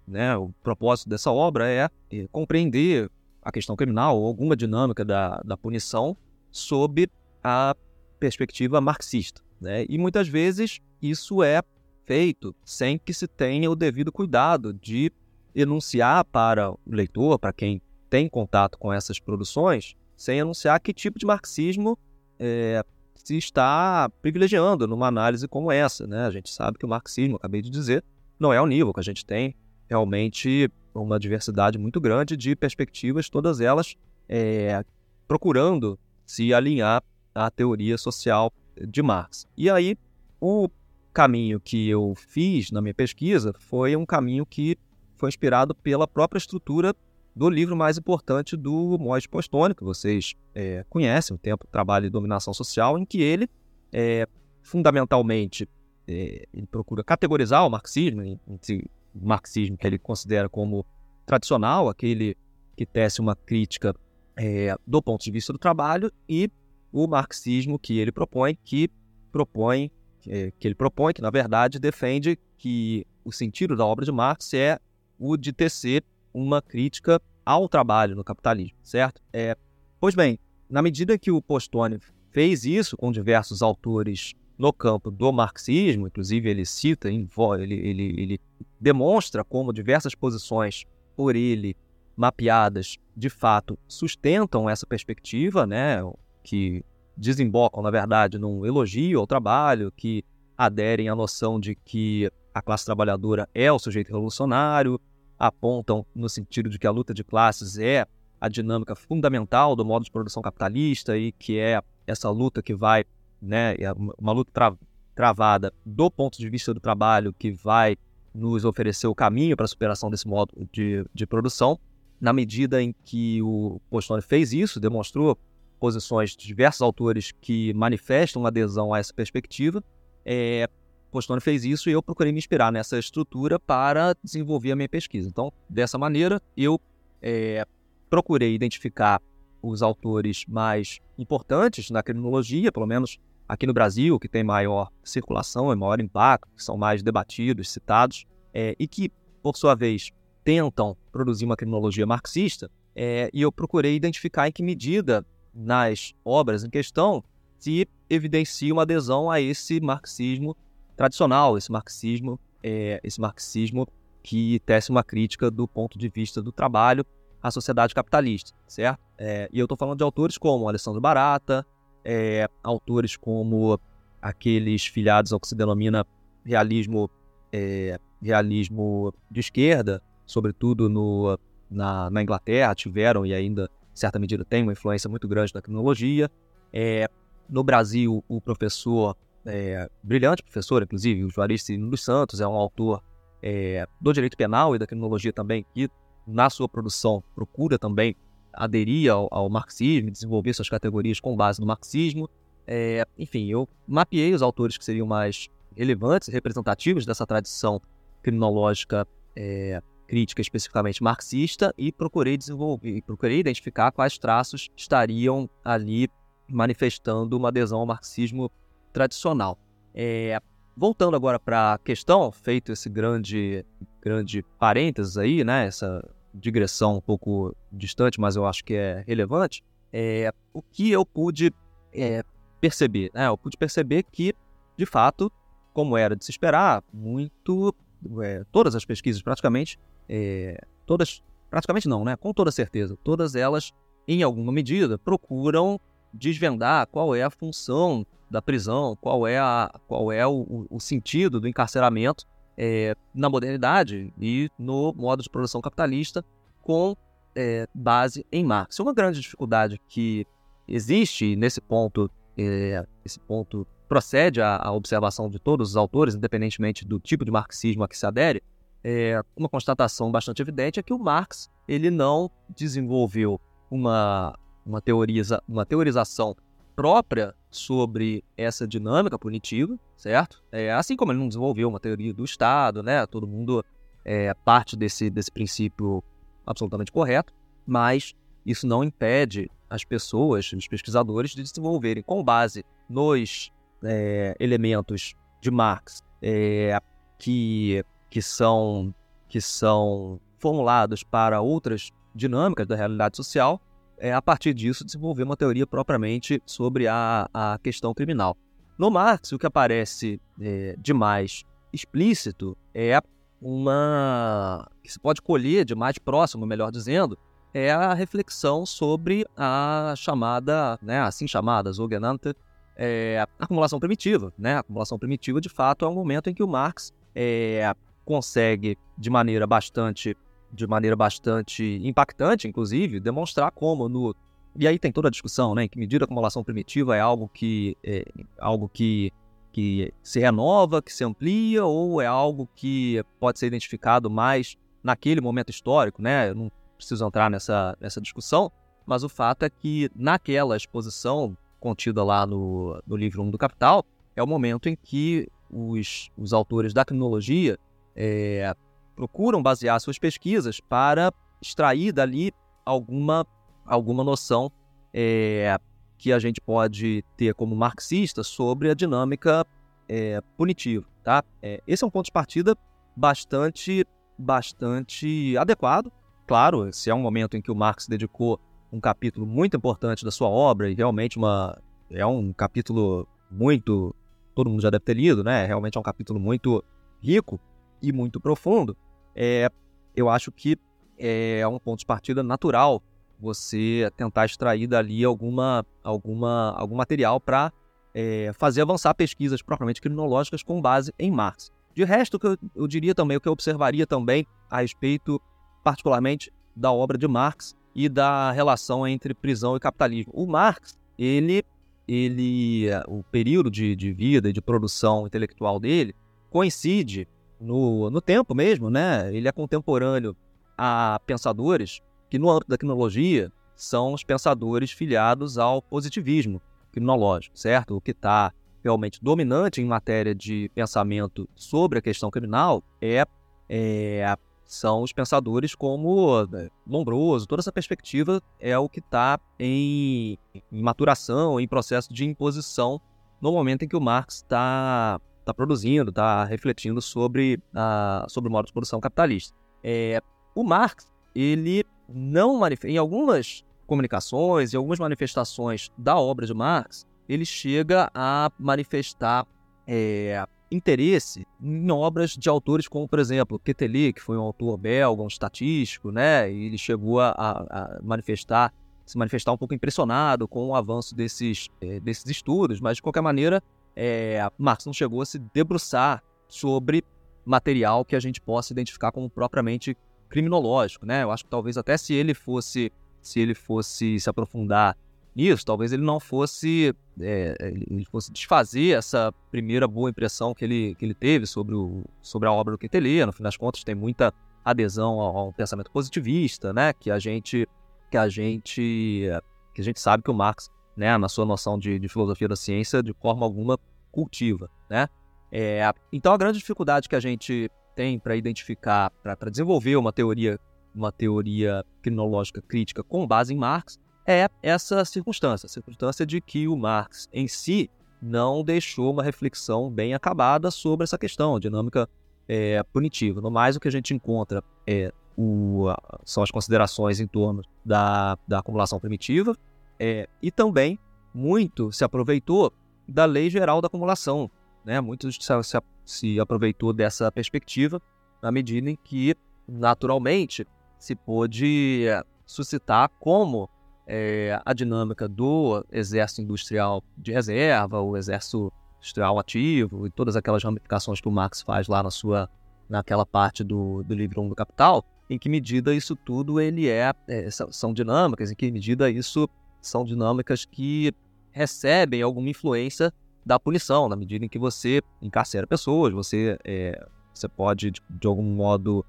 né, 0.06 0.36
o 0.36 0.50
propósito 0.62 1.10
dessa 1.10 1.32
obra 1.32 1.70
é, 1.70 1.90
é 2.12 2.28
compreender 2.30 3.10
a 3.42 3.52
questão 3.52 3.76
criminal 3.76 4.20
ou 4.20 4.28
alguma 4.28 4.56
dinâmica 4.56 5.06
da, 5.06 5.42
da 5.46 5.56
punição 5.56 6.18
sob 6.52 7.10
a 7.42 7.74
perspectiva 8.20 8.82
marxista. 8.82 9.42
Né? 9.62 9.86
E 9.88 9.98
muitas 9.98 10.28
vezes 10.28 10.82
isso 11.02 11.42
é 11.42 11.62
feito 12.06 12.54
sem 12.66 12.98
que 12.98 13.14
se 13.14 13.28
tenha 13.28 13.72
o 13.72 13.76
devido 13.76 14.12
cuidado 14.12 14.74
de 14.74 15.10
enunciar 15.56 16.26
para 16.26 16.72
o 16.72 16.80
leitor, 16.86 17.40
para 17.40 17.54
quem 17.54 17.82
tem 18.10 18.28
contato 18.28 18.78
com 18.78 18.92
essas 18.92 19.20
produções, 19.20 19.96
sem 20.18 20.42
anunciar 20.42 20.80
que 20.82 20.94
tipo 20.94 21.18
de 21.18 21.26
marxismo 21.26 21.98
é, 22.38 22.84
se 23.16 23.38
está 23.38 24.10
privilegiando 24.22 24.88
numa 24.88 25.08
análise 25.08 25.48
como 25.48 25.72
essa. 25.72 26.06
Né? 26.06 26.26
A 26.26 26.32
gente 26.32 26.50
sabe 26.50 26.78
que 26.78 26.86
o 26.86 26.90
marxismo, 26.90 27.38
acabei 27.38 27.62
de 27.62 27.70
dizer, 27.70 28.04
não 28.40 28.54
é 28.54 28.62
unívoco. 28.62 29.00
A 29.00 29.04
gente 29.04 29.26
tem 29.26 29.56
realmente 29.90 30.70
uma 30.94 31.20
diversidade 31.20 31.78
muito 31.78 32.00
grande 32.00 32.38
de 32.38 32.56
perspectivas, 32.56 33.30
todas 33.30 33.60
elas 33.60 33.96
é, 34.28 34.84
procurando 35.28 36.00
se 36.26 36.54
alinhar 36.54 37.04
à 37.34 37.50
teoria 37.52 37.98
social 37.98 38.52
de 38.76 39.02
Marx. 39.02 39.46
E 39.58 39.70
aí, 39.70 39.98
o 40.40 40.70
caminho 41.14 41.60
que 41.60 41.90
eu 41.90 42.14
fiz 42.16 42.72
na 42.72 42.82
minha 42.82 42.94
pesquisa 42.94 43.54
foi 43.60 43.96
um 43.96 44.06
caminho 44.06 44.46
que 44.46 44.78
foi 45.18 45.30
inspirado 45.30 45.74
pela 45.74 46.08
própria 46.08 46.38
estrutura 46.38 46.94
do 47.36 47.50
livro 47.50 47.76
mais 47.76 47.98
importante 47.98 48.56
do 48.56 48.98
Mois 48.98 49.28
Postone, 49.28 49.76
que 49.76 49.84
vocês 49.84 50.36
é, 50.54 50.86
conhecem, 50.90 51.36
o 51.36 51.38
Tempo, 51.38 51.68
Trabalho 51.68 52.06
e 52.06 52.10
Dominação 52.10 52.54
Social, 52.54 52.98
em 52.98 53.06
que 53.06 53.22
ele, 53.22 53.50
é, 53.92 54.28
fundamentalmente, 54.64 55.68
é, 56.08 56.48
ele 56.54 56.66
procura 56.66 57.04
categorizar 57.04 57.66
o 57.66 57.70
marxismo, 57.70 58.22
o 58.22 59.28
marxismo 59.28 59.78
que 59.78 59.86
ele 59.86 60.00
considera 60.00 60.48
como 60.48 60.86
tradicional, 61.26 61.90
aquele 61.90 62.38
que 62.78 62.86
tece 62.86 63.20
uma 63.20 63.36
crítica 63.36 63.94
é, 64.38 64.76
do 64.88 65.02
ponto 65.02 65.24
de 65.24 65.32
vista 65.32 65.52
do 65.52 65.60
trabalho, 65.60 66.12
e 66.30 66.50
o 66.92 67.06
marxismo 67.08 67.78
que 67.78 68.00
ele 68.00 68.12
propõe, 68.12 68.58
que 68.64 68.90
propõe 69.32 69.92
é, 70.28 70.52
que 70.58 70.68
ele 70.68 70.76
propõe, 70.76 71.14
que 71.14 71.22
na 71.22 71.30
verdade 71.30 71.80
defende 71.80 72.40
que 72.58 73.06
o 73.24 73.32
sentido 73.32 73.76
da 73.76 73.86
obra 73.86 74.06
de 74.06 74.12
Marx 74.12 74.54
é 74.54 74.80
o 75.20 75.38
de 75.38 75.52
tecer 75.52 76.04
uma 76.36 76.62
crítica 76.62 77.22
ao 77.46 77.70
trabalho 77.70 78.14
no 78.14 78.24
capitalismo, 78.24 78.78
certo? 78.84 79.22
É, 79.32 79.56
pois 80.00 80.14
bem, 80.14 80.38
na 80.70 80.82
medida 80.82 81.18
que 81.18 81.32
o 81.32 81.42
Postone 81.42 81.98
fez 82.32 82.66
isso 82.66 82.98
com 82.98 83.10
diversos 83.10 83.62
autores 83.62 84.34
no 84.58 84.74
campo 84.74 85.10
do 85.10 85.32
marxismo, 85.32 86.08
inclusive 86.08 86.50
ele 86.50 86.66
cita, 86.66 87.10
ele, 87.10 87.30
ele, 87.74 88.22
ele 88.22 88.42
demonstra 88.80 89.44
como 89.46 89.72
diversas 89.72 90.14
posições 90.14 90.84
por 91.16 91.36
ele 91.36 91.78
mapeadas, 92.18 92.98
de 93.16 93.30
fato, 93.30 93.78
sustentam 93.88 94.70
essa 94.70 94.86
perspectiva, 94.86 95.66
né, 95.66 96.00
que 96.44 96.84
desembocam, 97.16 97.82
na 97.82 97.92
verdade, 97.92 98.38
num 98.38 98.66
elogio 98.66 99.20
ao 99.20 99.28
trabalho, 99.28 99.92
que 99.96 100.24
aderem 100.58 101.10
à 101.10 101.16
noção 101.16 101.60
de 101.60 101.76
que 101.76 102.30
a 102.54 102.62
classe 102.62 102.86
trabalhadora 102.86 103.50
é 103.54 103.72
o 103.72 103.80
sujeito 103.80 104.08
revolucionário, 104.08 105.00
apontam 105.48 106.06
no 106.14 106.30
sentido 106.30 106.70
de 106.70 106.78
que 106.78 106.88
a 106.88 106.92
luta 106.92 107.14
de 107.14 107.24
classes 107.24 107.78
é 107.78 108.06
a 108.40 108.50
dinâmica 108.50 108.96
fundamental 108.96 109.76
do 109.76 109.86
modo 109.86 110.06
de 110.06 110.12
produção 110.12 110.42
capitalista 110.42 111.18
e 111.18 111.32
que 111.32 111.58
é 111.58 111.82
essa 112.06 112.30
luta 112.30 112.62
que 112.62 112.76
vai, 112.76 113.06
né, 113.42 113.76
é 113.80 113.92
uma 114.20 114.32
luta 114.32 114.52
tra 114.54 114.76
travada 115.16 115.74
do 115.86 116.12
ponto 116.12 116.38
de 116.38 116.50
vista 116.50 116.74
do 116.74 116.80
trabalho 116.80 117.32
que 117.32 117.50
vai 117.50 117.96
nos 118.34 118.66
oferecer 118.66 119.08
o 119.08 119.16
caminho 119.16 119.56
para 119.56 119.64
a 119.64 119.68
superação 119.68 120.10
desse 120.10 120.28
modo 120.28 120.54
de, 120.72 121.06
de 121.14 121.26
produção. 121.26 121.80
Na 122.20 122.34
medida 122.34 122.82
em 122.82 122.94
que 123.06 123.42
o 123.42 123.80
Postone 123.90 124.22
fez 124.22 124.52
isso, 124.52 124.78
demonstrou 124.78 125.38
posições 125.80 126.32
de 126.36 126.46
diversos 126.46 126.82
autores 126.82 127.32
que 127.32 127.74
manifestam 127.74 128.46
adesão 128.46 128.94
a 128.94 129.00
essa 129.00 129.14
perspectiva, 129.14 129.82
é, 130.26 130.70
Postone 131.16 131.40
fez 131.40 131.64
isso 131.64 131.90
e 131.90 131.94
eu 131.94 132.04
procurei 132.04 132.34
me 132.34 132.40
inspirar 132.40 132.74
nessa 132.74 133.00
estrutura 133.00 133.58
para 133.58 134.14
desenvolver 134.22 134.74
a 134.74 134.76
minha 134.76 134.90
pesquisa. 134.90 135.30
Então, 135.30 135.50
dessa 135.70 135.98
maneira, 135.98 136.42
eu 136.58 136.78
é, 137.22 137.66
procurei 138.10 138.54
identificar 138.54 139.22
os 139.62 139.82
autores 139.82 140.44
mais 140.46 141.00
importantes 141.18 141.90
na 141.90 142.04
criminologia, 142.04 142.70
pelo 142.70 142.86
menos 142.86 143.18
aqui 143.48 143.66
no 143.66 143.72
Brasil, 143.72 144.20
que 144.20 144.28
tem 144.28 144.44
maior 144.44 144.92
circulação 145.06 145.72
e 145.72 145.76
maior 145.78 146.02
impacto, 146.02 146.50
que 146.54 146.62
são 146.62 146.76
mais 146.76 147.02
debatidos, 147.02 147.72
citados, 147.72 148.26
é, 148.54 148.76
e 148.78 148.86
que, 148.86 149.10
por 149.42 149.56
sua 149.56 149.74
vez, 149.74 150.12
tentam 150.44 150.98
produzir 151.14 151.46
uma 151.46 151.56
criminologia 151.56 152.06
marxista, 152.06 152.70
é, 152.94 153.30
e 153.34 153.42
eu 153.42 153.54
procurei 153.54 153.96
identificar 153.96 154.50
em 154.50 154.52
que 154.52 154.62
medida 154.62 155.26
nas 155.54 156.14
obras 156.26 156.66
em 156.66 156.70
questão 156.70 157.24
se 157.58 157.88
evidencia 158.10 158.74
uma 158.74 158.82
adesão 158.82 159.32
a 159.32 159.40
esse 159.40 159.80
marxismo 159.80 160.58
tradicional, 160.96 161.58
esse 161.58 161.72
marxismo, 161.72 162.40
é, 162.64 163.00
esse 163.04 163.20
marxismo 163.20 163.88
que 164.24 164.60
tece 164.66 164.90
uma 164.90 165.04
crítica 165.04 165.52
do 165.52 165.68
ponto 165.68 166.00
de 166.00 166.10
vista 166.10 166.42
do 166.42 166.52
trabalho 166.52 167.06
à 167.42 167.52
sociedade 167.52 167.94
capitalista, 167.94 168.54
certo? 168.68 169.00
É, 169.18 169.48
e 169.54 169.60
eu 169.60 169.66
estou 169.66 169.78
falando 169.78 169.98
de 169.98 170.04
autores 170.04 170.38
como 170.38 170.68
Alessandro 170.68 171.00
Barata, 171.00 171.66
é, 172.04 172.50
autores 172.64 173.16
como 173.16 173.80
aqueles 174.22 174.86
filiados 174.86 175.32
ao 175.32 175.40
que 175.40 175.48
se 175.48 175.56
denomina 175.56 176.06
realismo, 176.44 177.10
é, 177.52 178.00
realismo 178.22 179.14
de 179.30 179.40
esquerda, 179.40 180.02
sobretudo 180.26 180.90
no, 180.90 181.38
na, 181.70 182.10
na, 182.10 182.22
Inglaterra, 182.22 182.74
tiveram 182.74 183.26
e 183.26 183.34
ainda, 183.34 183.70
em 183.94 183.96
certa 183.96 184.18
medida, 184.18 184.44
têm 184.44 184.64
uma 184.64 184.72
influência 184.72 185.10
muito 185.10 185.28
grande 185.28 185.54
na 185.54 185.62
criminologia. 185.62 186.30
É, 186.74 187.08
no 187.48 187.64
Brasil, 187.64 188.24
o 188.28 188.42
professor 188.42 189.16
é, 189.46 189.90
brilhante 190.04 190.44
professor, 190.44 190.84
inclusive, 190.84 191.24
o 191.24 191.30
Juarez 191.30 191.66
dos 191.90 192.04
Santos 192.04 192.42
é 192.42 192.48
um 192.48 192.54
autor 192.54 193.04
é, 193.42 193.88
do 194.02 194.12
direito 194.12 194.36
penal 194.36 194.76
e 194.76 194.80
da 194.80 194.88
criminologia 194.88 195.32
também, 195.32 195.66
que 195.74 195.90
na 196.26 196.50
sua 196.50 196.68
produção 196.68 197.24
procura 197.36 197.78
também 197.78 198.16
aderir 198.52 199.12
ao, 199.12 199.28
ao 199.32 199.50
marxismo, 199.50 200.10
desenvolver 200.10 200.54
suas 200.54 200.70
categorias 200.70 201.20
com 201.20 201.36
base 201.36 201.60
no 201.60 201.68
marxismo. 201.68 202.30
É, 202.66 203.06
enfim, 203.18 203.48
eu 203.48 203.70
mapeei 203.88 204.34
os 204.34 204.42
autores 204.42 204.78
que 204.78 204.84
seriam 204.84 205.06
mais 205.06 205.48
relevantes 205.76 206.30
representativos 206.30 207.06
dessa 207.06 207.26
tradição 207.28 207.82
criminológica 208.24 209.08
é, 209.36 209.82
crítica 210.08 210.42
especificamente 210.42 211.04
marxista 211.04 211.74
e 211.78 211.92
procurei 211.92 212.38
desenvolver, 212.38 213.02
procurei 213.02 213.40
identificar 213.40 213.92
quais 213.92 214.18
traços 214.18 214.70
estariam 214.76 215.50
ali 215.64 216.08
manifestando 216.48 217.38
uma 217.38 217.50
adesão 217.50 217.80
ao 217.80 217.86
marxismo 217.86 218.52
tradicional. 218.96 219.60
É, 219.94 220.40
voltando 220.76 221.18
agora 221.18 221.38
para 221.38 221.74
a 221.74 221.78
questão, 221.78 222.32
feito 222.32 222.72
esse 222.72 222.90
grande, 222.90 223.66
grande 224.02 224.42
parênteses 224.58 225.18
aí, 225.18 225.44
né, 225.44 225.68
essa 225.68 226.02
digressão 226.34 226.96
um 226.96 227.02
pouco 227.02 227.54
distante, 227.70 228.20
mas 228.22 228.38
eu 228.38 228.46
acho 228.46 228.64
que 228.64 228.74
é 228.74 229.04
relevante, 229.06 229.64
é, 229.92 230.34
o 230.54 230.62
que 230.62 230.90
eu 230.92 231.06
pude 231.06 231.54
é, 231.94 232.24
perceber? 232.62 233.12
Né? 233.14 233.28
Eu 233.28 233.38
pude 233.38 233.58
perceber 233.58 234.04
que, 234.04 234.34
de 234.78 234.86
fato, 234.86 235.30
como 235.74 235.98
era 235.98 236.16
de 236.16 236.24
se 236.24 236.32
esperar, 236.32 236.82
muito, 236.94 237.76
é, 238.22 238.46
todas 238.50 238.76
as 238.76 238.86
pesquisas 238.86 239.22
praticamente, 239.22 239.78
é, 240.08 240.58
todas, 240.86 241.22
praticamente 241.50 241.88
não, 241.90 242.06
né? 242.06 242.16
com 242.16 242.34
toda 242.34 242.50
certeza, 242.50 242.98
todas 243.04 243.36
elas, 243.36 243.74
em 244.08 244.24
alguma 244.24 244.54
medida, 244.54 244.98
procuram 244.98 245.80
desvendar 246.14 246.88
qual 246.88 247.14
é 247.14 247.24
a 247.24 247.30
função 247.30 248.06
da 248.30 248.42
prisão, 248.42 248.98
qual 249.00 249.28
é, 249.28 249.38
a, 249.38 249.72
qual 249.88 250.12
é 250.12 250.26
o, 250.26 250.68
o 250.70 250.80
sentido 250.80 251.40
do 251.40 251.48
encarceramento 251.48 252.26
é, 252.58 252.96
na 253.14 253.30
modernidade 253.30 254.14
e 254.20 254.50
no 254.58 254.94
modo 254.94 255.22
de 255.22 255.30
produção 255.30 255.62
capitalista 255.62 256.24
com 256.62 256.96
é, 257.36 257.68
base 257.74 258.26
em 258.32 258.44
Marx. 258.44 258.80
Uma 258.80 258.94
grande 258.94 259.20
dificuldade 259.20 259.80
que 259.88 260.26
existe 260.68 261.36
nesse 261.36 261.62
ponto, 261.62 262.10
é, 262.38 262.86
esse 263.04 263.20
ponto 263.20 263.68
procede 263.88 264.42
à, 264.42 264.58
à, 264.58 264.72
observação 264.72 265.30
de 265.30 265.38
todos 265.38 265.72
os 265.72 265.78
autores, 265.78 266.16
independentemente 266.16 266.86
do 266.86 267.00
tipo 267.00 267.24
de 267.24 267.32
marxismo 267.32 267.84
a 267.84 267.88
que 267.88 267.98
se 267.98 268.06
adere, 268.06 268.42
é, 268.84 269.22
uma 269.36 269.50
constatação 269.50 270.12
bastante 270.12 270.42
evidente 270.42 270.80
é 270.80 270.84
que 270.84 270.94
o 270.94 271.00
Marx 271.00 271.50
ele 271.68 271.90
não 271.90 272.30
desenvolveu 272.56 273.40
uma 273.70 274.38
uma, 274.66 274.82
teoriza, 274.82 275.42
uma 275.48 275.66
teorização 275.66 276.36
própria 276.76 277.34
sobre 277.50 278.24
essa 278.36 278.68
dinâmica 278.68 279.18
punitiva, 279.18 279.80
certo? 279.96 280.44
É, 280.52 280.72
assim 280.74 280.96
como 280.96 281.12
ele 281.12 281.20
não 281.20 281.28
desenvolveu 281.28 281.70
uma 281.70 281.80
teoria 281.80 282.14
do 282.14 282.26
Estado, 282.26 282.84
né? 282.84 283.06
Todo 283.06 283.28
mundo 283.28 283.64
é 284.04 284.34
parte 284.34 284.76
desse, 284.76 285.10
desse 285.10 285.32
princípio 285.32 286.04
absolutamente 286.46 286.92
correto, 286.92 287.34
mas 287.66 288.14
isso 288.46 288.68
não 288.68 288.84
impede 288.84 289.50
as 289.70 289.84
pessoas, 289.84 290.52
os 290.54 290.68
pesquisadores, 290.68 291.32
de 291.32 291.42
desenvolverem 291.42 292.04
com 292.04 292.24
base 292.24 292.64
nos 292.88 293.52
é, 293.84 294.36
elementos 294.40 295.16
de 295.42 295.50
Marx 295.50 296.04
é, 296.22 296.80
que, 297.18 297.84
que, 298.10 298.22
são, 298.22 298.94
que 299.28 299.42
são 299.42 300.20
formulados 300.38 301.04
para 301.04 301.42
outras 301.42 301.92
dinâmicas 302.14 302.68
da 302.68 302.76
realidade 302.76 303.18
social, 303.18 303.60
é, 303.98 304.14
a 304.14 304.22
partir 304.22 304.54
disso, 304.54 304.86
desenvolver 304.86 305.24
uma 305.24 305.38
teoria 305.38 305.66
propriamente 305.66 306.42
sobre 306.46 306.88
a, 306.88 307.30
a 307.34 307.60
questão 307.62 307.94
criminal. 307.94 308.38
No 308.78 308.92
Marx, 308.92 309.32
o 309.32 309.40
que 309.40 309.46
aparece 309.46 310.20
é, 310.40 310.76
de 310.78 310.94
mais 310.94 311.44
explícito 311.72 312.58
é 312.74 313.00
uma. 313.42 314.68
que 314.84 314.92
se 314.92 315.00
pode 315.00 315.22
colher 315.22 315.66
de 315.66 315.76
mais 315.76 315.98
próximo, 315.98 316.46
melhor 316.46 316.72
dizendo, 316.72 317.18
é 317.54 317.72
a 317.72 317.94
reflexão 317.94 318.66
sobre 318.66 319.26
a 319.38 319.94
chamada, 319.96 320.78
né, 320.82 321.00
assim 321.00 321.28
chamada, 321.28 321.74
sogenannte 321.74 322.36
é, 322.76 323.26
acumulação 323.40 323.80
primitiva. 323.80 324.34
Né? 324.38 324.56
A 324.56 324.60
acumulação 324.60 325.00
primitiva, 325.00 325.40
de 325.40 325.50
fato, 325.50 325.86
é 325.86 325.88
um 325.88 325.94
momento 325.94 326.30
em 326.30 326.34
que 326.34 326.44
o 326.44 326.48
Marx 326.48 326.92
é, 327.16 327.74
consegue, 328.04 328.78
de 328.98 329.10
maneira 329.10 329.48
bastante 329.48 330.16
de 330.56 330.66
maneira 330.66 330.96
bastante 330.96 331.80
impactante, 331.84 332.48
inclusive, 332.48 333.00
demonstrar 333.00 333.52
como 333.52 333.90
no 333.90 334.16
e 334.58 334.66
aí 334.68 334.80
tem 334.80 334.90
toda 334.90 335.10
a 335.10 335.12
discussão, 335.12 335.54
né, 335.54 335.66
em 335.66 335.68
que 335.68 335.78
medida 335.78 336.06
a 336.06 336.06
acumulação 336.06 336.42
primitiva 336.42 336.96
é 336.96 337.02
algo 337.02 337.28
que 337.28 337.78
é 337.84 338.06
algo 338.40 338.70
que 338.70 339.12
que 339.52 339.94
se 340.04 340.20
renova, 340.20 340.82
que 340.82 340.92
se 340.92 341.04
amplia 341.04 341.66
ou 341.66 342.02
é 342.02 342.06
algo 342.06 342.50
que 342.56 343.04
pode 343.20 343.40
ser 343.40 343.48
identificado 343.48 344.10
mais 344.10 344.58
naquele 344.84 345.22
momento 345.22 345.50
histórico, 345.50 346.02
né? 346.02 346.30
Eu 346.30 346.36
não 346.36 346.52
preciso 346.78 347.06
entrar 347.06 347.30
nessa 347.30 347.78
nessa 347.80 348.02
discussão, 348.02 348.52
mas 348.86 349.04
o 349.04 349.10
fato 349.10 349.44
é 349.44 349.50
que 349.50 349.90
naquela 349.96 350.56
exposição 350.58 351.38
contida 351.60 352.04
lá 352.04 352.28
no, 352.28 352.80
no 352.86 352.96
livro 352.96 353.24
1 353.24 353.32
do 353.32 353.38
Capital, 353.40 353.84
é 354.16 354.22
o 354.22 354.28
momento 354.28 354.70
em 354.70 354.76
que 354.76 355.28
os, 355.50 356.12
os 356.16 356.32
autores 356.32 356.74
da 356.74 356.86
criminologia 356.86 357.58
é, 357.96 358.56
procuram 358.96 359.44
basear 359.44 359.80
suas 359.80 360.00
pesquisas 360.00 360.60
para 360.60 361.12
extrair 361.42 361.92
dali 361.92 362.32
alguma, 362.66 363.26
alguma 363.66 364.04
noção 364.04 364.52
é, 364.94 365.60
que 365.98 366.12
a 366.12 366.20
gente 366.20 366.42
pode 366.42 367.04
ter 367.18 367.34
como 367.34 367.56
marxista 367.56 368.24
sobre 368.24 368.70
a 368.70 368.74
dinâmica 368.74 369.46
é, 369.88 370.22
punitiva. 370.38 370.86
Tá? 371.04 371.24
É, 371.42 371.62
esse 371.68 371.84
é 371.84 371.88
um 371.88 371.92
ponto 371.92 372.06
de 372.06 372.12
partida 372.12 372.56
bastante, 372.96 373.86
bastante 374.18 375.38
adequado. 375.38 375.92
Claro, 376.26 376.68
esse 376.68 376.90
é 376.90 376.96
um 376.96 377.02
momento 377.02 377.38
em 377.38 377.42
que 377.42 377.52
o 377.52 377.56
Marx 377.56 377.88
dedicou 377.88 378.40
um 378.72 378.80
capítulo 378.80 379.28
muito 379.28 379.56
importante 379.56 380.04
da 380.04 380.12
sua 380.12 380.28
obra 380.28 380.70
e 380.70 380.74
realmente 380.74 381.18
uma, 381.18 381.62
é 381.92 382.06
um 382.06 382.34
capítulo 382.34 383.08
muito. 383.30 383.96
Todo 384.34 384.50
mundo 384.50 384.62
já 384.62 384.70
deve 384.70 384.84
ter 384.84 384.96
lido, 384.96 385.24
né? 385.24 385.46
Realmente 385.46 385.78
é 385.78 385.80
um 385.80 385.84
capítulo 385.84 386.20
muito 386.20 386.64
rico 387.02 387.40
e 387.82 387.92
muito 387.92 388.20
profundo 388.20 388.78
é, 389.16 389.50
eu 389.96 390.10
acho 390.10 390.32
que 390.32 390.58
é 390.98 391.48
um 391.48 391.58
ponto 391.58 391.80
de 391.80 391.86
partida 391.86 392.22
natural 392.22 392.84
você 393.20 393.90
tentar 393.96 394.26
extrair 394.26 394.68
dali 394.68 395.04
alguma, 395.04 395.66
alguma, 395.84 396.52
algum 396.58 396.76
material 396.76 397.20
para 397.20 397.52
é, 397.94 398.32
fazer 398.34 398.62
avançar 398.62 398.94
pesquisas 398.94 399.42
propriamente 399.42 399.82
criminológicas 399.82 400.44
com 400.44 400.62
base 400.62 400.94
em 401.00 401.10
Marx. 401.10 401.50
De 401.74 401.84
resto, 401.84 402.20
eu, 402.22 402.38
eu 402.56 402.68
diria 402.68 402.94
também, 402.94 403.16
o 403.16 403.22
que 403.22 403.28
eu 403.28 403.34
observaria 403.34 403.88
também 403.88 404.28
a 404.50 404.62
respeito, 404.62 405.22
particularmente, 405.64 406.32
da 406.56 406.72
obra 406.72 406.98
de 406.98 407.08
Marx 407.08 407.56
e 407.74 407.88
da 407.90 408.32
relação 408.32 408.88
entre 408.88 409.14
prisão 409.14 409.56
e 409.56 409.60
capitalismo. 409.60 410.12
O 410.16 410.26
Marx, 410.26 410.78
ele, 410.98 411.44
ele 411.88 412.68
o 412.88 413.04
período 413.04 413.50
de, 413.50 413.76
de 413.76 413.92
vida 413.92 414.30
e 414.30 414.34
de 414.34 414.42
produção 414.42 415.08
intelectual 415.08 415.60
dele 415.60 415.96
coincide 416.30 417.08
no, 417.46 417.90
no 417.90 418.02
tempo 418.02 418.34
mesmo, 418.34 418.70
né? 418.70 419.16
Ele 419.16 419.28
é 419.28 419.32
contemporâneo 419.32 420.16
a 420.58 421.00
pensadores 421.06 421.82
que, 422.10 422.18
no 422.18 422.30
âmbito 422.30 422.50
da 422.50 422.58
tecnologia, 422.58 423.32
são 423.56 423.94
os 423.94 424.04
pensadores 424.04 424.72
filiados 424.72 425.38
ao 425.38 425.62
positivismo 425.62 426.42
criminológico, 426.72 427.38
certo? 427.38 427.76
O 427.76 427.82
que 427.82 427.92
está 427.92 428.34
realmente 428.64 429.00
dominante 429.02 429.62
em 429.62 429.66
matéria 429.66 430.14
de 430.14 430.50
pensamento 430.54 431.30
sobre 431.36 431.80
a 431.80 431.82
questão 431.82 432.10
criminal 432.10 432.64
é, 432.82 433.06
é 433.48 434.18
são 434.44 434.84
os 434.84 434.94
pensadores 434.94 435.56
como 435.56 436.24
né, 436.28 436.50
Lombroso, 436.68 437.28
toda 437.28 437.42
essa 437.42 437.52
perspectiva 437.52 438.22
é 438.40 438.58
o 438.58 438.70
que 438.70 438.80
está 438.80 439.20
em, 439.40 440.18
em 440.52 440.62
maturação, 440.62 441.40
em 441.40 441.48
processo 441.48 441.92
de 441.92 442.06
imposição 442.06 442.80
no 443.20 443.32
momento 443.32 443.64
em 443.64 443.68
que 443.68 443.76
o 443.76 443.82
Marx 443.82 444.18
está 444.18 445.00
está 445.26 445.34
produzindo, 445.34 445.90
está 445.90 446.24
refletindo 446.24 446.82
sobre, 446.82 447.40
a, 447.54 448.06
sobre 448.08 448.30
o 448.30 448.32
modo 448.32 448.46
de 448.46 448.54
produção 448.54 448.80
capitalista. 448.80 449.36
É, 449.64 450.00
o 450.36 450.44
Marx, 450.44 450.92
ele 451.14 451.66
não 451.90 452.38
manifesta, 452.38 452.70
em 452.70 452.78
algumas 452.78 453.44
comunicações 453.66 454.54
e 454.54 454.58
algumas 454.58 454.80
manifestações 454.80 455.72
da 455.78 455.98
obra 455.98 456.26
de 456.26 456.34
Marx, 456.34 456.86
ele 457.10 457.26
chega 457.26 457.90
a 457.94 458.32
manifestar 458.38 459.26
é, 459.68 460.24
interesse 460.52 461.26
em 461.42 461.72
obras 461.72 462.12
de 462.12 462.30
autores 462.30 462.68
como, 462.68 462.88
por 462.88 463.00
exemplo, 463.00 463.40
Quetelet, 463.40 463.94
que 463.94 464.02
foi 464.02 464.18
um 464.18 464.22
autor 464.22 464.58
belga, 464.58 465.02
um 465.02 465.08
estatístico, 465.08 465.92
né? 465.92 466.32
E 466.32 466.46
ele 466.46 466.58
chegou 466.58 467.00
a, 467.00 467.10
a 467.18 467.80
manifestar, 467.84 468.54
se 468.86 468.98
manifestar 468.98 469.32
um 469.32 469.38
pouco 469.38 469.54
impressionado 469.54 470.28
com 470.28 470.50
o 470.50 470.56
avanço 470.56 470.96
desses, 470.96 471.50
é, 471.60 471.80
desses 471.80 472.06
estudos, 472.06 472.60
mas 472.60 472.78
de 472.78 472.84
qualquer 472.84 473.02
maneira 473.02 473.42
é, 473.76 474.20
Marx 474.38 474.66
não 474.66 474.74
chegou 474.74 475.02
a 475.02 475.06
se 475.06 475.20
debruçar 475.20 476.04
sobre 476.28 476.84
material 477.26 477.84
que 477.84 477.96
a 477.96 478.00
gente 478.00 478.22
possa 478.22 478.54
identificar 478.54 478.92
como 478.92 479.10
propriamente 479.10 479.76
criminológico, 480.10 480.86
né? 480.86 481.04
Eu 481.04 481.12
acho 481.12 481.24
que 481.24 481.30
talvez 481.30 481.58
até 481.58 481.76
se 481.78 481.94
ele 481.94 482.14
fosse 482.14 482.72
se 483.02 483.20
ele 483.20 483.36
fosse 483.36 484.00
se 484.00 484.10
aprofundar 484.10 484.76
nisso, 485.16 485.46
talvez 485.46 485.72
ele 485.72 485.84
não 485.84 486.00
fosse, 486.00 486.76
é, 487.00 487.36
ele 487.40 487.86
fosse 487.86 488.12
desfazer 488.12 488.78
essa 488.78 489.14
primeira 489.32 489.68
boa 489.68 489.90
impressão 489.90 490.34
que 490.34 490.44
ele, 490.44 490.76
que 490.76 490.84
ele 490.84 490.96
teve 490.96 491.26
sobre, 491.28 491.56
o, 491.56 491.84
sobre 492.02 492.28
a 492.28 492.32
obra 492.32 492.54
do 492.54 492.58
Quintelia. 492.58 493.06
No 493.06 493.14
fim 493.14 493.24
das 493.24 493.38
contas, 493.38 493.64
tem 493.64 493.76
muita 493.76 494.12
adesão 494.44 495.00
ao, 495.00 495.18
ao 495.18 495.34
pensamento 495.34 495.72
positivista, 495.72 496.52
né? 496.52 496.74
Que 496.74 496.90
a 496.92 496.98
gente, 496.98 497.48
que 497.90 497.98
a 497.98 498.10
gente, 498.10 499.08
que 499.54 499.62
a 499.62 499.64
gente 499.64 499.80
sabe 499.80 500.04
que 500.04 500.12
o 500.12 500.14
Marx, 500.14 500.50
né, 500.76 500.98
na 500.98 501.08
sua 501.08 501.26
noção 501.26 501.58
de, 501.58 501.80
de 501.80 501.88
filosofia 501.88 502.28
da 502.28 502.36
ciência, 502.36 502.84
de 502.84 502.94
forma 502.94 503.26
alguma 503.26 503.58
cultiva, 503.92 504.50
né? 504.70 504.88
É, 505.32 505.62
então 505.92 506.14
a 506.14 506.18
grande 506.18 506.38
dificuldade 506.38 506.88
que 506.88 506.96
a 506.96 507.00
gente 507.00 507.50
tem 507.76 508.00
para 508.00 508.16
identificar, 508.16 508.90
para 509.02 509.30
desenvolver 509.30 509.76
uma 509.76 509.92
teoria, 509.92 510.40
uma 510.74 510.92
teoria 510.92 511.64
criminológica 511.82 512.42
crítica 512.42 512.84
com 512.84 513.06
base 513.06 513.34
em 513.34 513.38
Marx, 513.38 513.78
é 514.08 514.30
essa 514.42 514.86
circunstância, 514.86 515.48
a 515.48 515.50
circunstância 515.50 516.06
de 516.06 516.22
que 516.22 516.48
o 516.48 516.56
Marx 516.56 517.08
em 517.12 517.28
si 517.28 517.70
não 518.02 518.44
deixou 518.44 518.94
uma 518.94 519.04
reflexão 519.04 519.70
bem 519.70 519.94
acabada 519.94 520.52
sobre 520.52 520.84
essa 520.84 520.98
questão, 520.98 521.40
dinâmica 521.40 521.90
é, 522.28 522.62
punitiva. 522.72 523.20
No 523.20 523.32
mais, 523.32 523.56
o 523.56 523.60
que 523.60 523.68
a 523.68 523.72
gente 523.72 523.94
encontra 523.94 524.44
é, 524.68 524.94
o, 525.18 525.66
são 526.04 526.22
as 526.22 526.30
considerações 526.30 527.00
em 527.00 527.08
torno 527.08 527.42
da, 527.64 528.18
da 528.28 528.40
acumulação 528.40 528.80
primitiva 528.80 529.36
é, 529.80 530.08
e 530.22 530.32
também 530.32 530.80
muito 531.14 531.72
se 531.72 531.84
aproveitou 531.84 532.52
da 532.88 533.06
lei 533.06 533.30
geral 533.30 533.62
da 533.62 533.68
acumulação. 533.68 534.30
Né? 534.64 534.82
Muito 534.82 535.12
se, 535.12 535.20
se, 535.22 535.62
se 535.86 536.20
aproveitou 536.20 536.74
dessa 536.74 537.12
perspectiva 537.12 537.82
na 538.22 538.32
medida 538.32 538.70
em 538.70 538.76
que, 538.76 539.16
naturalmente, 539.48 540.48
se 540.78 540.96
pôde 540.96 541.88
é, 541.88 542.04
suscitar 542.26 542.90
como 543.00 543.50
é, 543.88 544.40
a 544.44 544.54
dinâmica 544.54 545.08
do 545.08 545.64
exército 545.72 546.22
industrial 546.22 546.84
de 546.98 547.12
reserva, 547.12 547.82
o 547.82 547.96
exército 547.96 548.52
industrial 548.78 549.20
ativo 549.20 549.86
e 549.88 549.92
todas 549.92 550.16
aquelas 550.16 550.44
ramificações 550.44 551.00
que 551.00 551.08
o 551.08 551.12
Marx 551.12 551.42
faz 551.42 551.68
lá 551.68 551.82
na 551.82 551.92
sua 551.92 552.30
naquela 552.68 553.06
parte 553.06 553.44
do, 553.44 553.84
do 553.84 553.94
livro 553.94 554.22
1 554.22 554.30
do 554.30 554.36
Capital, 554.36 554.84
em 555.08 555.20
que 555.20 555.30
medida 555.30 555.74
isso 555.74 555.96
tudo 555.96 556.40
ele 556.40 556.68
é, 556.68 556.94
é 557.08 557.30
são 557.30 557.72
dinâmicas, 557.72 558.32
em 558.32 558.36
que 558.36 558.52
medida 558.52 558.90
isso 558.90 559.30
são 559.68 559.84
dinâmicas 559.84 560.46
que 560.46 560.94
recebem 561.32 562.02
alguma 562.02 562.30
influência 562.30 562.94
da 563.26 563.40
punição, 563.40 563.90
na 563.90 563.96
medida 563.96 564.24
em 564.24 564.30
que 564.30 564.38
você 564.38 564.82
encarcera 565.02 565.48
pessoas, 565.48 565.94
você, 565.94 566.38
é, 566.46 566.88
você 567.14 567.28
pode, 567.28 567.72
de, 567.72 567.82
de 567.90 568.08
algum 568.08 568.24
modo, 568.24 568.86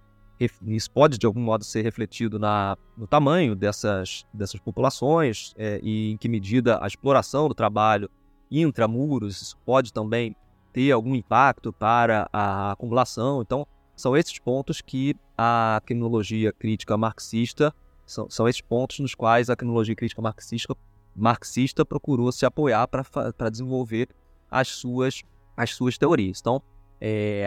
isso 0.66 0.90
pode 0.90 1.16
de 1.16 1.26
algum 1.26 1.40
modo 1.40 1.64
ser 1.64 1.82
refletido 1.82 2.38
na, 2.38 2.76
no 2.96 3.06
tamanho 3.06 3.56
dessas, 3.56 4.24
dessas 4.32 4.60
populações 4.60 5.54
é, 5.56 5.80
e 5.82 6.12
em 6.12 6.16
que 6.18 6.28
medida 6.28 6.78
a 6.82 6.86
exploração 6.86 7.48
do 7.48 7.54
trabalho 7.54 8.10
intramuros 8.50 9.56
pode 9.64 9.92
também 9.92 10.36
ter 10.72 10.92
algum 10.92 11.14
impacto 11.14 11.72
para 11.72 12.28
a 12.32 12.72
acumulação. 12.72 13.40
Então, 13.40 13.66
são 13.96 14.14
esses 14.14 14.38
pontos 14.38 14.82
que 14.82 15.16
a 15.36 15.80
criminologia 15.84 16.52
crítica 16.52 16.96
marxista 16.98 17.74
são, 18.06 18.30
são 18.30 18.48
esses 18.48 18.60
pontos 18.60 19.00
nos 19.00 19.14
quais 19.14 19.50
a 19.50 19.56
criminologia 19.56 19.94
crítica 19.94 20.22
marxista, 20.22 20.74
marxista 21.14 21.84
procurou 21.84 22.30
se 22.30 22.46
apoiar 22.46 22.86
para 22.86 23.50
desenvolver 23.50 24.08
as 24.50 24.68
suas, 24.68 25.22
as 25.56 25.70
suas 25.70 25.98
teorias. 25.98 26.40
Então, 26.40 26.62
é, 27.00 27.46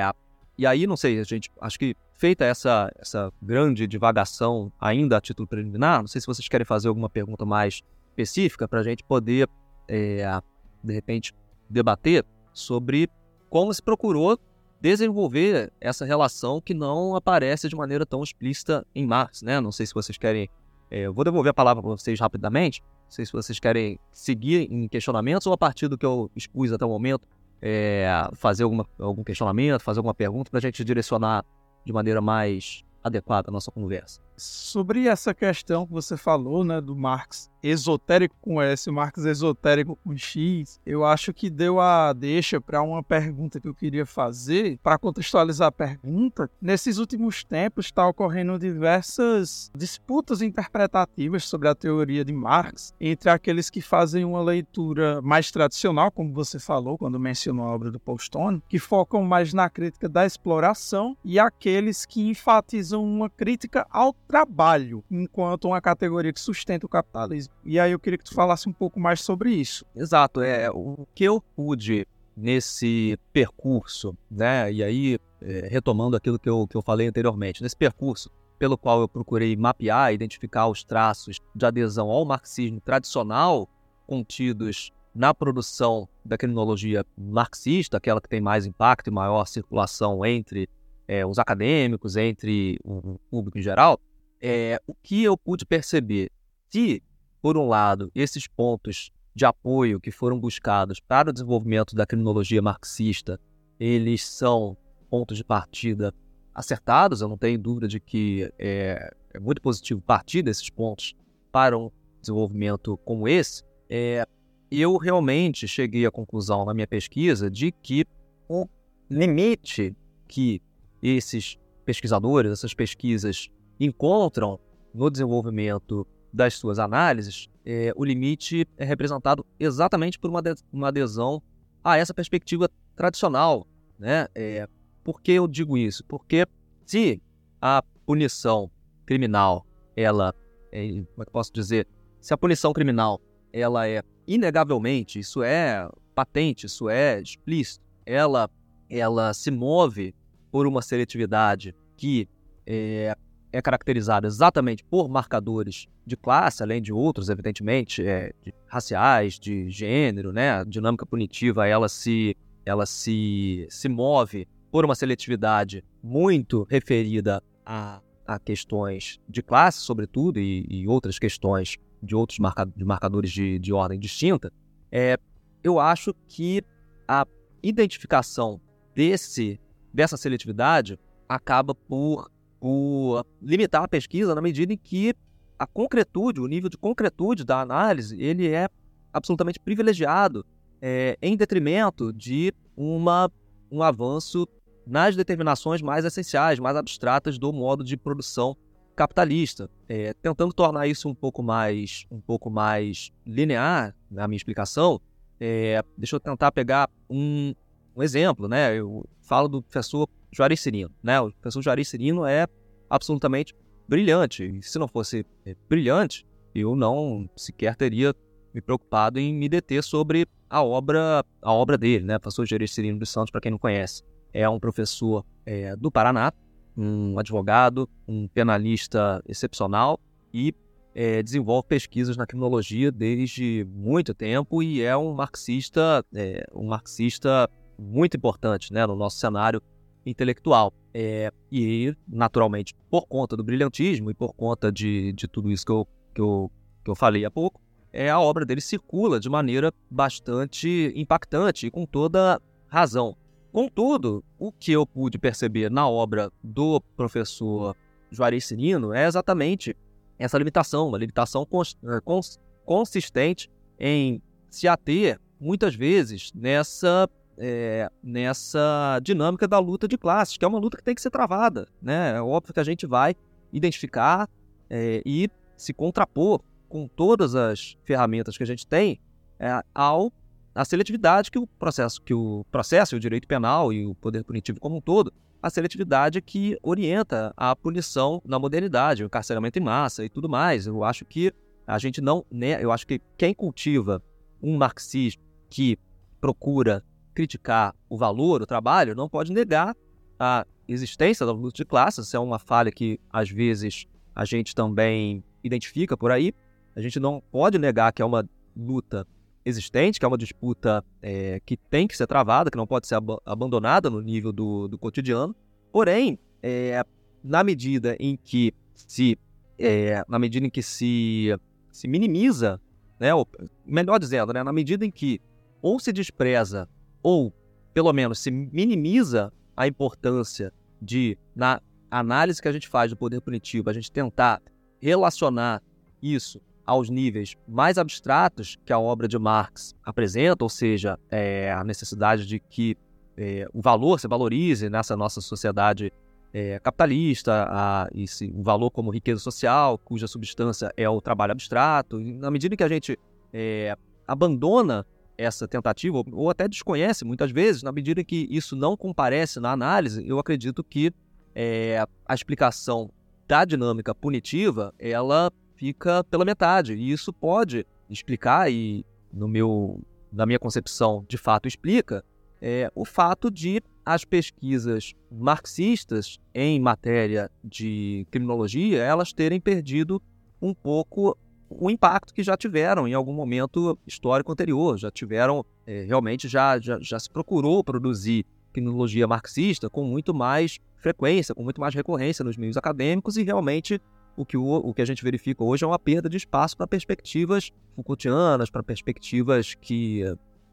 e 0.58 0.67
aí, 0.67 0.86
não 0.86 0.98
sei, 0.98 1.19
a 1.19 1.24
gente 1.24 1.50
acho 1.62 1.80
que 1.80 1.95
feita 2.13 2.43
essa, 2.43 2.91
essa 3.00 3.32
grande 3.41 3.88
divagação 3.88 4.72
ainda 4.80 5.17
a 5.17 5.22
título 5.22 5.48
preliminar, 5.48 6.02
não 6.02 6.08
sei 6.08 6.19
se 6.19 6.28
vocês 6.28 6.48
querem 6.50 6.65
fazer 6.65 6.89
alguma 6.89 7.10
pergunta 7.10 7.45
mais 7.45 7.82
específica 8.10 8.67
para 8.67 8.82
a 8.82 8.84
gente 8.84 9.04
poder, 9.04 9.50
é, 9.88 10.41
de 10.84 10.93
repente, 10.93 11.34
debater 11.69 12.26
sobre 12.54 13.10
como 13.50 13.74
se 13.74 13.82
procurou 13.82 14.38
desenvolver 14.82 15.72
essa 15.80 16.06
relação 16.06 16.62
que 16.62 16.74
não 16.74 17.15
aparece 17.15 17.68
de 17.68 17.76
maneira 17.76 18.06
tão 18.06 18.24
explícita 18.24 18.86
em 18.96 19.06
Marx, 19.06 19.42
né? 19.42 19.60
Não 19.60 19.72
sei 19.72 19.86
se 19.86 19.94
vocês 19.94 20.18
querem... 20.18 20.50
É, 20.89 21.02
eu 21.02 21.13
vou 21.13 21.24
devolver 21.24 21.52
a 21.52 21.54
palavra 21.54 21.84
para 21.84 21.92
vocês 21.92 22.20
rapidamente, 22.20 22.82
não 22.82 23.12
sei 23.12 23.26
se 23.26 23.32
vocês 23.32 23.60
querem 23.60 24.00
seguir 24.12 24.72
em 24.72 24.88
questionamentos 24.88 25.46
ou 25.46 25.54
a 25.54 25.58
partir 25.58 25.88
do 25.88 25.98
que 25.98 26.06
eu 26.06 26.32
expus 26.36 26.72
até 26.72 26.86
o 26.86 26.89
momento, 26.89 27.28
é, 27.62 28.08
fazer 28.34 28.63
alguma, 28.63 28.88
algum 28.98 29.24
questionamento, 29.24 29.82
fazer 29.82 30.00
alguma 30.00 30.13
pergunta 30.13 30.50
para 30.50 30.58
a 30.58 30.62
gente 30.62 30.84
direcionar 30.84 31.46
de 31.86 31.94
maneira 31.94 32.22
mais 32.22 32.84
adequada 33.04 33.50
a 33.50 33.52
nossa 33.52 33.72
conversa. 33.72 34.22
Sobre 34.39 35.06
essa 35.06 35.34
questão 35.34 35.86
que 35.86 35.91
você 35.91 36.15
falou, 36.15 36.63
né, 36.63 36.80
do 36.80 36.95
Marx 36.95 37.49
esotérico 37.62 38.36
com 38.41 38.62
S, 38.62 38.89
Marx 38.89 39.25
esotérico 39.25 39.97
com 39.97 40.15
X, 40.15 40.80
eu 40.86 41.04
acho 41.04 41.34
que 41.34 41.49
deu 41.49 41.80
a 41.80 42.13
deixa 42.13 42.62
para 42.62 42.82
uma 42.82 43.04
pergunta 43.04 43.60
que 43.60 43.67
eu 43.67 43.73
queria 43.73 44.06
fazer, 44.06 44.80
para 44.82 44.97
contextualizar 44.97 45.67
a 45.67 45.71
pergunta. 45.71 46.49
Nesses 46.62 46.97
últimos 46.97 47.43
tempos 47.43 47.88
está 47.88 48.08
ocorrendo 48.08 48.58
diversas 48.58 49.69
disputas 49.75 50.41
interpretativas 50.41 51.45
sobre 51.45 51.67
a 51.67 51.75
teoria 51.75 52.23
de 52.23 52.34
Marx 52.34 52.93
entre 52.99 53.30
aqueles 53.30 53.69
que 53.69 53.82
fazem 53.82 54.23
uma 54.23 54.41
leitura 54.41 55.21
mais 55.21 55.52
tradicional, 55.52 56.12
como 56.12 56.34
você 56.34 56.60
falou 56.60 56.97
quando 56.97 57.19
mencionou 57.19 57.65
a 57.65 57.75
obra 57.75 57.91
do 57.91 57.99
Paul 57.99 58.19
Stone, 58.19 58.63
que 58.69 58.80
focam 58.80 59.23
mais 59.23 59.54
na 59.54 59.69
crítica 59.69 60.08
da 60.08 60.25
exploração, 60.25 61.17
e 61.23 61.38
aqueles 61.38 62.06
que 62.06 62.21
enfatizam 62.21 63.04
uma 63.04 63.30
crítica 63.30 63.86
ao 63.89 64.13
trabalho 64.30 65.04
enquanto 65.10 65.65
uma 65.65 65.82
categoria 65.82 66.32
que 66.32 66.39
sustenta 66.39 66.86
o 66.86 66.89
capitalismo. 66.89 67.52
E 67.65 67.80
aí 67.80 67.92
eu 67.92 68.00
queria 68.00 68.18
que 68.18 68.24
tu 68.24 68.36
falasse 68.36 68.70
um 68.70 68.74
pouco 68.74 69.00
mais 69.00 69.22
sobre 69.22 69.52
isso. 69.52 69.84
Exato, 69.96 70.39
é 70.42 70.70
o 70.70 71.08
que 71.15 71.24
eu 71.24 71.42
pude 71.56 72.08
nesse 72.38 73.18
percurso, 73.34 74.15
né? 74.30 74.72
E 74.72 74.84
aí 74.84 75.20
é, 75.42 75.68
retomando 75.68 76.15
aquilo 76.15 76.38
que 76.38 76.48
eu, 76.48 76.68
que 76.68 76.78
eu 76.78 76.82
falei 76.84 77.08
anteriormente, 77.08 77.63
nesse 77.63 77.76
percurso 77.76 78.30
pelo 78.60 78.78
qual 78.78 79.02
eu 79.02 79.08
procurei 79.08 79.56
mapear, 79.56 80.13
identificar 80.13 80.68
os 80.68 80.84
traços 80.84 81.39
de 81.56 81.65
adesão 81.65 82.10
ao 82.10 82.26
marxismo 82.26 82.80
tradicional 82.82 83.68
contidos 84.06 84.92
na 85.15 85.34
produção 85.34 86.08
da 86.24 86.38
criminologia 86.38 87.06
marxista, 87.18 87.98
aquela 87.98 88.22
que 88.22 88.30
tem 88.30 88.42
mais 88.42 88.65
impacto 88.65 89.08
e 89.08 89.12
maior 89.12 89.46
circulação 89.46 90.24
entre 90.26 90.70
é, 91.08 91.26
os 91.26 91.39
acadêmicos, 91.39 92.15
entre 92.15 92.78
o 92.84 93.18
público 93.32 93.58
em 93.58 93.62
geral, 93.62 94.00
é, 94.41 94.82
o 94.88 94.93
que 94.93 95.23
eu 95.23 95.38
pude 95.38 95.65
perceber, 95.65 96.32
se, 96.69 97.04
por 97.41 97.58
um 97.58 97.67
lado, 97.67 98.12
esses 98.13 98.47
pontos 98.47 99.12
de 99.36 99.45
apoio 99.45 99.99
que 99.99 100.12
foram 100.12 100.39
buscados 100.39 100.99
para 100.99 101.30
o 101.30 101.34
desenvolvimento 101.34 101.95
da 101.95 102.06
criminologia 102.06 102.62
marxista, 102.62 103.39
eles 103.80 104.25
são 104.25 104.78
pontos 105.10 105.38
de 105.38 105.43
partida 105.43 106.13
acertados, 106.54 107.21
eu 107.21 107.28
não 107.28 107.38
tenho 107.38 107.58
dúvida 107.58 107.88
de 107.88 107.99
que 107.99 108.52
é, 108.60 109.13
é 109.34 109.39
muito 109.39 109.62
positivo 109.62 110.02
partir 110.02 110.41
desses 110.41 110.69
pontos 110.69 111.15
para 111.52 111.78
um 111.78 111.89
desenvolvimento 112.19 112.97
como 113.06 113.28
esse, 113.28 113.63
é, 113.89 114.28
eu 114.69 114.97
realmente 114.97 115.67
cheguei 115.67 116.06
à 116.06 116.12
conclusão 116.12 116.65
na 116.65 116.73
minha 116.73 116.88
pesquisa 116.88 117.49
de 117.49 117.71
que 117.71 118.06
o 118.47 118.67
limite 119.10 119.95
que 120.28 120.62
esses 121.02 121.58
pesquisadores, 121.86 122.52
essas 122.52 122.73
pesquisas 122.73 123.49
encontram 123.80 124.60
no 124.94 125.10
desenvolvimento 125.10 126.06
das 126.34 126.56
suas 126.56 126.80
análises, 126.80 127.50
é, 127.65 127.94
o 127.96 128.04
limite 128.04 128.68
é 128.78 128.86
representado 128.86 129.46
exatamente 129.60 130.20
por 130.20 130.30
uma, 130.30 130.42
uma 130.72 130.88
adesão 130.89 131.42
a 131.84 131.98
essa 131.98 132.13
perspectiva 132.13 132.70
tradicional. 132.96 133.68
Né? 133.98 134.28
É, 134.36 134.68
por 135.04 135.22
que 135.22 135.32
eu 135.32 135.48
digo 135.48 135.78
isso? 135.78 136.04
Porque 136.06 136.46
se 136.86 137.22
a 137.62 137.84
punição 138.06 138.70
criminal, 139.06 139.65
ela, 139.96 140.34
é, 140.72 140.88
como 140.88 141.24
é 141.24 141.26
que 141.26 141.32
posso 141.32 141.54
dizer, 141.54 141.88
se 142.20 142.34
a 142.34 142.38
punição 142.38 142.74
criminal, 142.74 143.22
ela 143.52 143.88
é 143.88 144.04
inegavelmente, 144.28 145.20
isso 145.20 145.42
é 145.42 145.89
patente, 146.13 146.65
isso 146.65 146.89
é 146.89 147.22
explícito, 147.22 147.84
ela, 148.06 148.50
ela 148.89 149.34
se 149.34 149.50
move 149.50 150.13
por 150.52 150.68
uma 150.68 150.82
seletividade 150.82 151.76
que 151.96 152.28
é, 152.65 153.15
é 153.52 153.62
caracterizada 153.62 154.28
exatamente 154.28 154.84
por 154.84 155.10
marcadores 155.10 155.88
de 156.06 156.16
classe, 156.16 156.62
além 156.62 156.82
de 156.82 156.94
outros, 156.94 157.30
evidentemente, 157.30 158.06
é, 158.06 158.32
de 158.44 158.54
raciais, 158.68 159.40
de 159.40 159.70
gênero, 159.70 160.32
né? 160.32 160.52
A 160.52 160.64
dinâmica 160.64 161.06
punitiva 161.06 161.68
ela 161.68 161.90
se, 161.90 162.36
ela 162.66 162.86
se, 162.86 163.68
se 163.70 163.90
move 163.90 164.48
por 164.72 164.86
uma 164.86 164.96
seletividade 164.96 165.84
muito 166.02 166.68
referida 166.70 167.42
a, 167.66 168.02
a 168.26 168.40
questões 168.40 169.20
de 169.28 169.42
classe, 169.42 169.80
sobretudo, 169.80 170.40
e, 170.40 170.66
e 170.70 170.88
outras 170.88 171.18
questões 171.18 171.78
de 172.02 172.16
outros 172.16 172.40
marca, 172.40 172.66
de 172.66 172.86
marcadores 172.86 173.32
de, 173.32 173.58
de 173.60 173.74
ordem 173.74 174.00
distinta. 174.00 174.52
É, 174.92 175.18
eu 175.64 175.80
acho 175.80 176.14
que 176.28 176.64
a 177.08 177.26
identificação 177.64 178.62
desse, 178.96 179.60
dessa 179.94 180.18
seletividade 180.18 181.00
acaba 181.28 181.74
por 181.74 182.30
por 182.60 183.26
limitar 183.41 183.84
a 183.84 183.88
pesquisa 183.88 184.36
na 184.36 184.41
medida 184.41 184.74
em 184.74 184.78
que 184.78 185.13
a 185.58 185.65
concretude, 185.67 186.39
o 186.39 186.48
nível 186.48 186.69
de 186.69 186.78
concretude 186.78 187.43
da 187.43 187.62
análise, 187.62 188.22
ele 188.22 188.48
é 188.48 188.69
absolutamente 189.12 189.60
privilegiado 189.60 190.45
é, 190.82 191.17
em 191.22 191.36
detrimento 191.36 192.13
de 192.13 192.54
uma, 192.76 193.30
um 193.72 193.84
avanço 193.84 194.48
nas 194.86 195.15
determinações 195.15 195.82
mais 195.82 196.06
essenciais, 196.06 196.60
mais 196.60 196.76
abstratas 196.76 197.38
do 197.38 197.52
modo 197.52 197.84
de 197.84 197.95
produção 197.98 198.56
capitalista, 198.95 199.69
é, 199.88 200.13
tentando 200.13 200.52
tornar 200.54 200.88
isso 200.88 201.08
um 201.08 201.15
pouco 201.15 201.41
mais, 201.41 202.06
um 202.12 202.19
pouco 202.19 202.50
mais 202.50 203.12
linear 203.26 203.95
na 204.10 204.28
minha 204.28 204.36
explicação. 204.36 205.00
É, 205.39 205.82
deixa 205.98 206.15
eu 206.15 206.19
tentar 206.19 206.52
pegar 206.52 206.89
um, 207.10 207.54
um, 207.95 208.04
exemplo, 208.04 208.48
né? 208.48 208.76
Eu 208.78 209.08
falo 209.22 209.48
do 209.48 209.62
professor 209.62 210.10
Juarez 210.32 210.60
Cirino, 210.60 210.92
né? 211.02 211.20
O 211.20 211.32
professor 211.32 211.62
Juarez 211.62 211.88
Cirino 211.88 212.26
é 212.26 212.48
absolutamente 212.89 213.56
brilhante. 213.88 214.44
E 214.44 214.62
se 214.62 214.78
não 214.78 214.88
fosse 214.88 215.26
é, 215.46 215.56
brilhante, 215.68 216.26
eu 216.54 216.76
não 216.76 217.30
sequer 217.36 217.76
teria 217.76 218.13
me 218.54 218.62
preocupado 218.62 219.20
em 219.20 219.34
me 219.34 219.48
deter 219.48 219.84
sobre 219.84 220.28
a 220.50 220.63
obra, 220.63 221.24
a 221.42 221.54
obra 221.54 221.78
dele, 221.78 222.06
né? 222.06 222.18
Professor 222.20 222.46
Juarez 222.46 222.74
Cirino 222.74 223.00
dos 223.00 223.10
Santos, 223.10 223.32
para 223.32 223.42
quem 223.42 223.52
não 223.52 223.60
conhece, 223.60 224.04
é 224.34 224.48
um 224.50 224.60
professor 224.60 225.26
é, 225.46 225.76
do 225.76 225.92
Paraná, 225.92 226.32
um 226.76 227.18
advogado, 227.20 227.89
um 228.08 228.28
penalista 228.28 229.22
excepcional 229.28 230.00
e 230.34 230.54
é, 230.94 231.22
desenvolve 231.22 231.68
pesquisas 231.68 232.18
na 232.18 232.26
criminologia 232.26 232.92
desde 232.92 233.65
muito 233.70 234.13
tempo 234.13 234.63
e 234.63 234.82
é 234.82 234.96
um 234.98 235.13
marxista, 235.13 236.04
é, 236.13 236.46
um 236.54 236.68
marxista 236.68 237.50
muito 237.78 238.18
importante 238.18 238.74
né, 238.74 238.86
no 238.86 238.96
nosso 238.96 239.18
cenário 239.18 239.62
intelectual. 240.10 240.74
É, 240.93 241.32
e, 241.52 241.95
naturalmente, 242.08 242.74
por 242.89 243.06
conta 243.08 243.38
do 243.38 243.43
brilhantismo 243.43 244.10
e 244.10 244.13
por 244.13 244.34
conta 244.34 244.72
de, 244.72 245.13
de 245.13 245.28
tudo 245.28 245.52
isso 245.52 245.65
que 245.65 245.72
eu, 245.72 245.88
que, 246.15 246.22
eu, 246.22 246.52
que 246.84 246.89
eu 246.89 246.95
falei 246.95 247.24
há 247.26 247.32
pouco, 247.32 247.62
é, 247.93 248.10
a 248.10 248.19
obra 248.19 248.45
dele 248.45 248.62
circula 248.62 249.19
de 249.19 249.30
maneira 249.30 249.72
bastante 249.89 250.91
impactante 250.95 251.67
e 251.67 251.72
com 251.72 251.86
toda 251.86 252.41
razão. 252.67 253.15
Contudo, 253.52 254.24
o 254.38 254.52
que 254.52 254.72
eu 254.72 254.86
pude 254.86 255.17
perceber 255.17 255.72
na 255.72 255.88
obra 255.88 256.32
do 256.43 256.80
professor 256.95 257.76
Juarez 258.12 258.45
Cirino 258.45 258.93
é 258.93 259.08
exatamente 259.08 259.76
essa 260.17 260.38
limitação, 260.38 260.88
uma 260.88 260.98
limitação 260.98 261.45
cons 261.45 261.78
eh, 261.84 262.02
cons 262.02 262.39
consistente 262.65 263.50
em 263.80 264.22
se 264.50 264.67
ater, 264.67 265.19
muitas 265.39 265.74
vezes, 265.74 266.32
nessa, 266.36 267.10
é, 267.39 267.89
nessa 268.04 268.99
dinâmica 269.02 269.47
da 269.47 269.58
luta 269.58 269.88
de 269.88 269.97
classes, 269.97 270.38
que 270.38 270.43
é 270.43 270.47
uma 270.47 270.60
luta 270.60 270.78
que 270.78 270.84
tem 270.84 270.93
que 270.93 271.02
ser 271.02 271.10
travada. 271.10 271.67
Né? 271.82 272.15
É 272.15 272.21
óbvio 272.21 272.54
que 272.54 272.60
a 272.60 272.63
gente 272.63 272.86
vai 272.86 273.15
identificar 273.52 274.30
é, 274.69 275.02
e 275.06 275.30
se 275.58 275.73
contrapor 275.73 276.41
com 276.67 276.88
todas 276.88 277.34
as 277.34 277.78
ferramentas 277.84 278.38
que 278.38 278.43
a 278.43 278.45
gente 278.45 278.67
tem 278.67 278.99
é, 279.39 279.63
ao 279.73 280.12
a 280.54 280.65
seletividade 280.65 281.32
que 281.32 281.39
o 281.39 281.47
processo, 281.47 282.02
que 282.02 282.13
o 282.13 282.45
processo, 282.52 282.95
o 282.95 282.99
direito 282.99 283.28
penal 283.28 283.71
e 283.71 283.86
o 283.86 283.95
poder 283.95 284.23
punitivo 284.23 284.60
como 284.60 284.75
um 284.75 284.82
todo, 284.82 285.13
a 285.41 285.49
seletividade 285.49 286.21
que 286.21 286.58
orienta 286.62 287.34
a 287.38 287.56
punição 287.56 288.21
na 288.25 288.38
modernidade, 288.38 289.04
o 289.04 289.06
encarceramento 289.06 289.58
em 289.58 289.62
massa 289.62 290.04
e 290.04 290.10
tudo 290.10 290.28
mais. 290.28 290.67
Eu 290.67 290.84
acho 290.84 291.06
que 291.06 291.32
a 291.65 291.80
gente 291.80 292.02
não, 292.02 292.25
né, 292.30 292.62
eu 292.62 292.71
acho 292.71 292.86
que 292.86 292.99
quem 293.17 293.34
cultiva 293.34 294.04
um 294.41 294.58
marxismo 294.58 295.23
que 295.49 295.78
procura 296.19 296.84
criticar 297.13 297.76
o 297.89 297.98
valor, 297.98 298.41
o 298.41 298.45
trabalho, 298.45 298.95
não 298.95 299.10
pode 299.10 299.32
negar 299.32 299.76
a 300.19 300.45
existência 300.67 301.26
da 301.26 301.32
luta 301.32 301.58
de 301.58 301.65
classes. 301.65 302.08
Isso 302.08 302.17
é 302.17 302.19
uma 302.19 302.39
falha 302.39 302.72
que 302.72 303.00
às 303.10 303.30
vezes 303.30 303.86
a 304.15 304.26
gente 304.26 304.54
também 304.54 305.24
identifica 305.43 305.98
por 305.98 306.12
aí. 306.12 306.34
A 306.76 306.82
gente 306.82 307.00
não 307.00 307.22
pode 307.32 307.58
negar 307.58 307.91
que 307.91 308.02
é 308.02 308.06
uma 308.06 308.28
luta 308.56 309.08
existente, 309.45 310.00
que 310.00 310.06
é 310.06 310.08
uma 310.08 310.17
disputa 310.17 310.84
é, 311.02 311.41
que 311.45 311.58
tem 311.58 311.88
que 311.88 311.95
ser 311.95 312.08
travada, 312.08 312.52
que 312.52 312.58
não 312.58 312.67
pode 312.67 312.88
ser 312.88 312.95
ab 312.95 313.17
abandonada 313.26 313.89
no 313.89 314.02
nível 314.02 314.32
do, 314.32 314.67
do 314.67 314.78
cotidiano. 314.78 315.36
Porém, 315.72 316.19
é, 316.43 316.84
na 317.24 317.43
medida 317.43 317.95
em 318.00 318.15
que 318.15 318.54
se 318.76 319.17
é, 319.58 320.04
na 320.08 320.17
medida 320.17 320.45
em 320.48 320.50
que 320.50 320.63
se, 320.63 321.36
se 321.72 321.88
minimiza, 321.88 322.62
né, 323.00 323.13
ou, 323.13 323.28
melhor 323.65 324.00
dizendo, 324.00 324.32
né, 324.32 324.41
na 324.41 324.54
medida 324.54 324.86
em 324.86 324.91
que 324.91 325.19
ou 325.62 325.80
se 325.80 325.91
despreza 325.91 326.67
ou 327.02 327.34
pelo 327.74 327.94
menos 327.94 328.20
se 328.20 328.32
minimiza 328.32 329.32
a 329.56 329.68
importância 329.68 330.54
de 330.82 331.18
na 331.36 331.62
análise 331.92 332.42
que 332.42 332.48
a 332.48 332.52
gente 332.52 332.68
faz 332.68 332.92
do 332.92 332.98
poder 332.98 333.22
punitivo, 333.22 333.70
a 333.70 333.74
gente 333.74 333.92
tentar 333.92 334.42
relacionar 334.80 335.62
isso 336.02 336.42
aos 336.66 336.90
níveis 336.90 337.36
mais 337.48 337.78
abstratos 337.78 338.58
que 338.64 338.72
a 338.72 338.80
obra 338.80 339.08
de 339.08 339.18
Marx 339.18 339.74
apresenta, 339.84 340.44
ou 340.44 340.50
seja, 340.50 341.00
é, 341.10 341.52
a 341.52 341.64
necessidade 341.64 342.26
de 342.26 342.40
que 342.40 342.78
é, 343.18 343.48
o 343.54 343.62
valor 343.62 344.00
se 344.00 344.08
valorize 344.08 344.70
nessa 344.70 344.96
nossa 344.96 345.20
sociedade 345.20 345.92
é, 346.32 346.60
capitalista, 346.60 347.48
a, 347.50 347.90
esse, 347.94 348.32
o 348.36 348.44
valor 348.44 348.70
como 348.70 348.92
riqueza 348.92 349.20
social, 349.20 349.78
cuja 349.80 350.08
substância 350.08 350.72
é 350.78 350.88
o 350.88 351.02
trabalho 351.02 351.32
abstrato. 351.32 352.00
E 352.00 352.14
na 352.14 352.30
medida 352.30 352.56
que 352.56 352.64
a 352.64 352.68
gente 352.68 352.98
é, 353.34 353.76
abandona 354.08 354.86
essa 355.19 355.47
tentativa, 355.47 356.01
ou, 356.13 356.29
até 356.29 356.47
desconhece 356.47 357.03
muitas 357.03 357.29
vezes, 357.29 357.62
na 357.62 357.73
medida 357.73 358.03
que 358.05 358.25
isso 358.32 358.55
não 358.55 358.77
comparece 358.77 359.39
na 359.39 359.51
análise, 359.51 360.08
eu 360.08 360.17
acredito 360.17 360.63
que 360.63 360.93
é, 361.36 361.86
a 362.05 362.15
explicação 362.15 362.89
da 363.27 363.43
dinâmica 363.43 363.93
punitiva, 363.93 364.73
ela 364.79 365.29
fica 365.55 366.03
pela 366.05 366.23
metade. 366.23 366.73
E 366.73 366.91
isso 366.91 367.12
pode 367.12 367.67
explicar, 367.89 368.49
e 368.49 368.86
no 369.12 369.27
meu, 369.27 369.82
na 370.12 370.25
minha 370.25 370.39
concepção, 370.39 371.05
de 371.08 371.17
fato 371.17 371.47
explica, 371.47 372.03
é, 372.41 372.71
o 372.73 372.86
fato 372.86 373.29
de 373.29 373.62
as 373.86 374.05
pesquisas 374.05 374.93
marxistas 375.12 376.17
em 376.34 376.60
matéria 376.60 377.29
de 377.43 378.08
criminologia 378.10 378.82
elas 378.82 379.12
terem 379.12 379.41
perdido 379.41 380.01
um 380.41 380.53
pouco 380.53 381.17
o 381.50 381.70
impacto 381.70 382.14
que 382.14 382.24
já 382.24 382.38
tiveram 382.38 382.88
em 382.88 382.94
algum 382.94 383.14
momento 383.14 383.78
histórico 383.86 384.32
anterior. 384.32 384.78
Já 384.78 384.92
tiveram, 384.92 385.46
é, 385.66 385.84
realmente, 385.84 386.28
já, 386.28 386.60
já, 386.60 386.78
já 386.82 387.00
se 387.00 387.10
procurou 387.10 387.64
produzir 387.64 388.26
criminologia 388.54 389.08
marxista 389.08 389.70
com 389.70 389.84
muito 389.84 390.14
mais 390.14 390.60
frequência, 390.78 391.36
com 391.36 391.44
muito 391.44 391.60
mais 391.60 391.74
recorrência 391.74 392.24
nos 392.24 392.38
meios 392.38 392.58
acadêmicos 392.58 393.18
e 393.18 393.24
realmente 393.24 393.82
o 394.16 394.26
que, 394.26 394.38
o, 394.38 394.44
o 394.44 394.74
que 394.74 394.82
a 394.82 394.86
gente 394.86 395.04
verifica 395.04 395.44
hoje 395.44 395.64
é 395.64 395.68
uma 395.68 395.80
perda 395.80 396.10
de 396.10 396.18
espaço 396.18 396.58
para 396.58 396.68
perspectivas 396.68 397.52
Foucaultianas, 397.76 398.50
para 398.50 398.62
perspectivas 398.62 399.56
que 399.56 400.04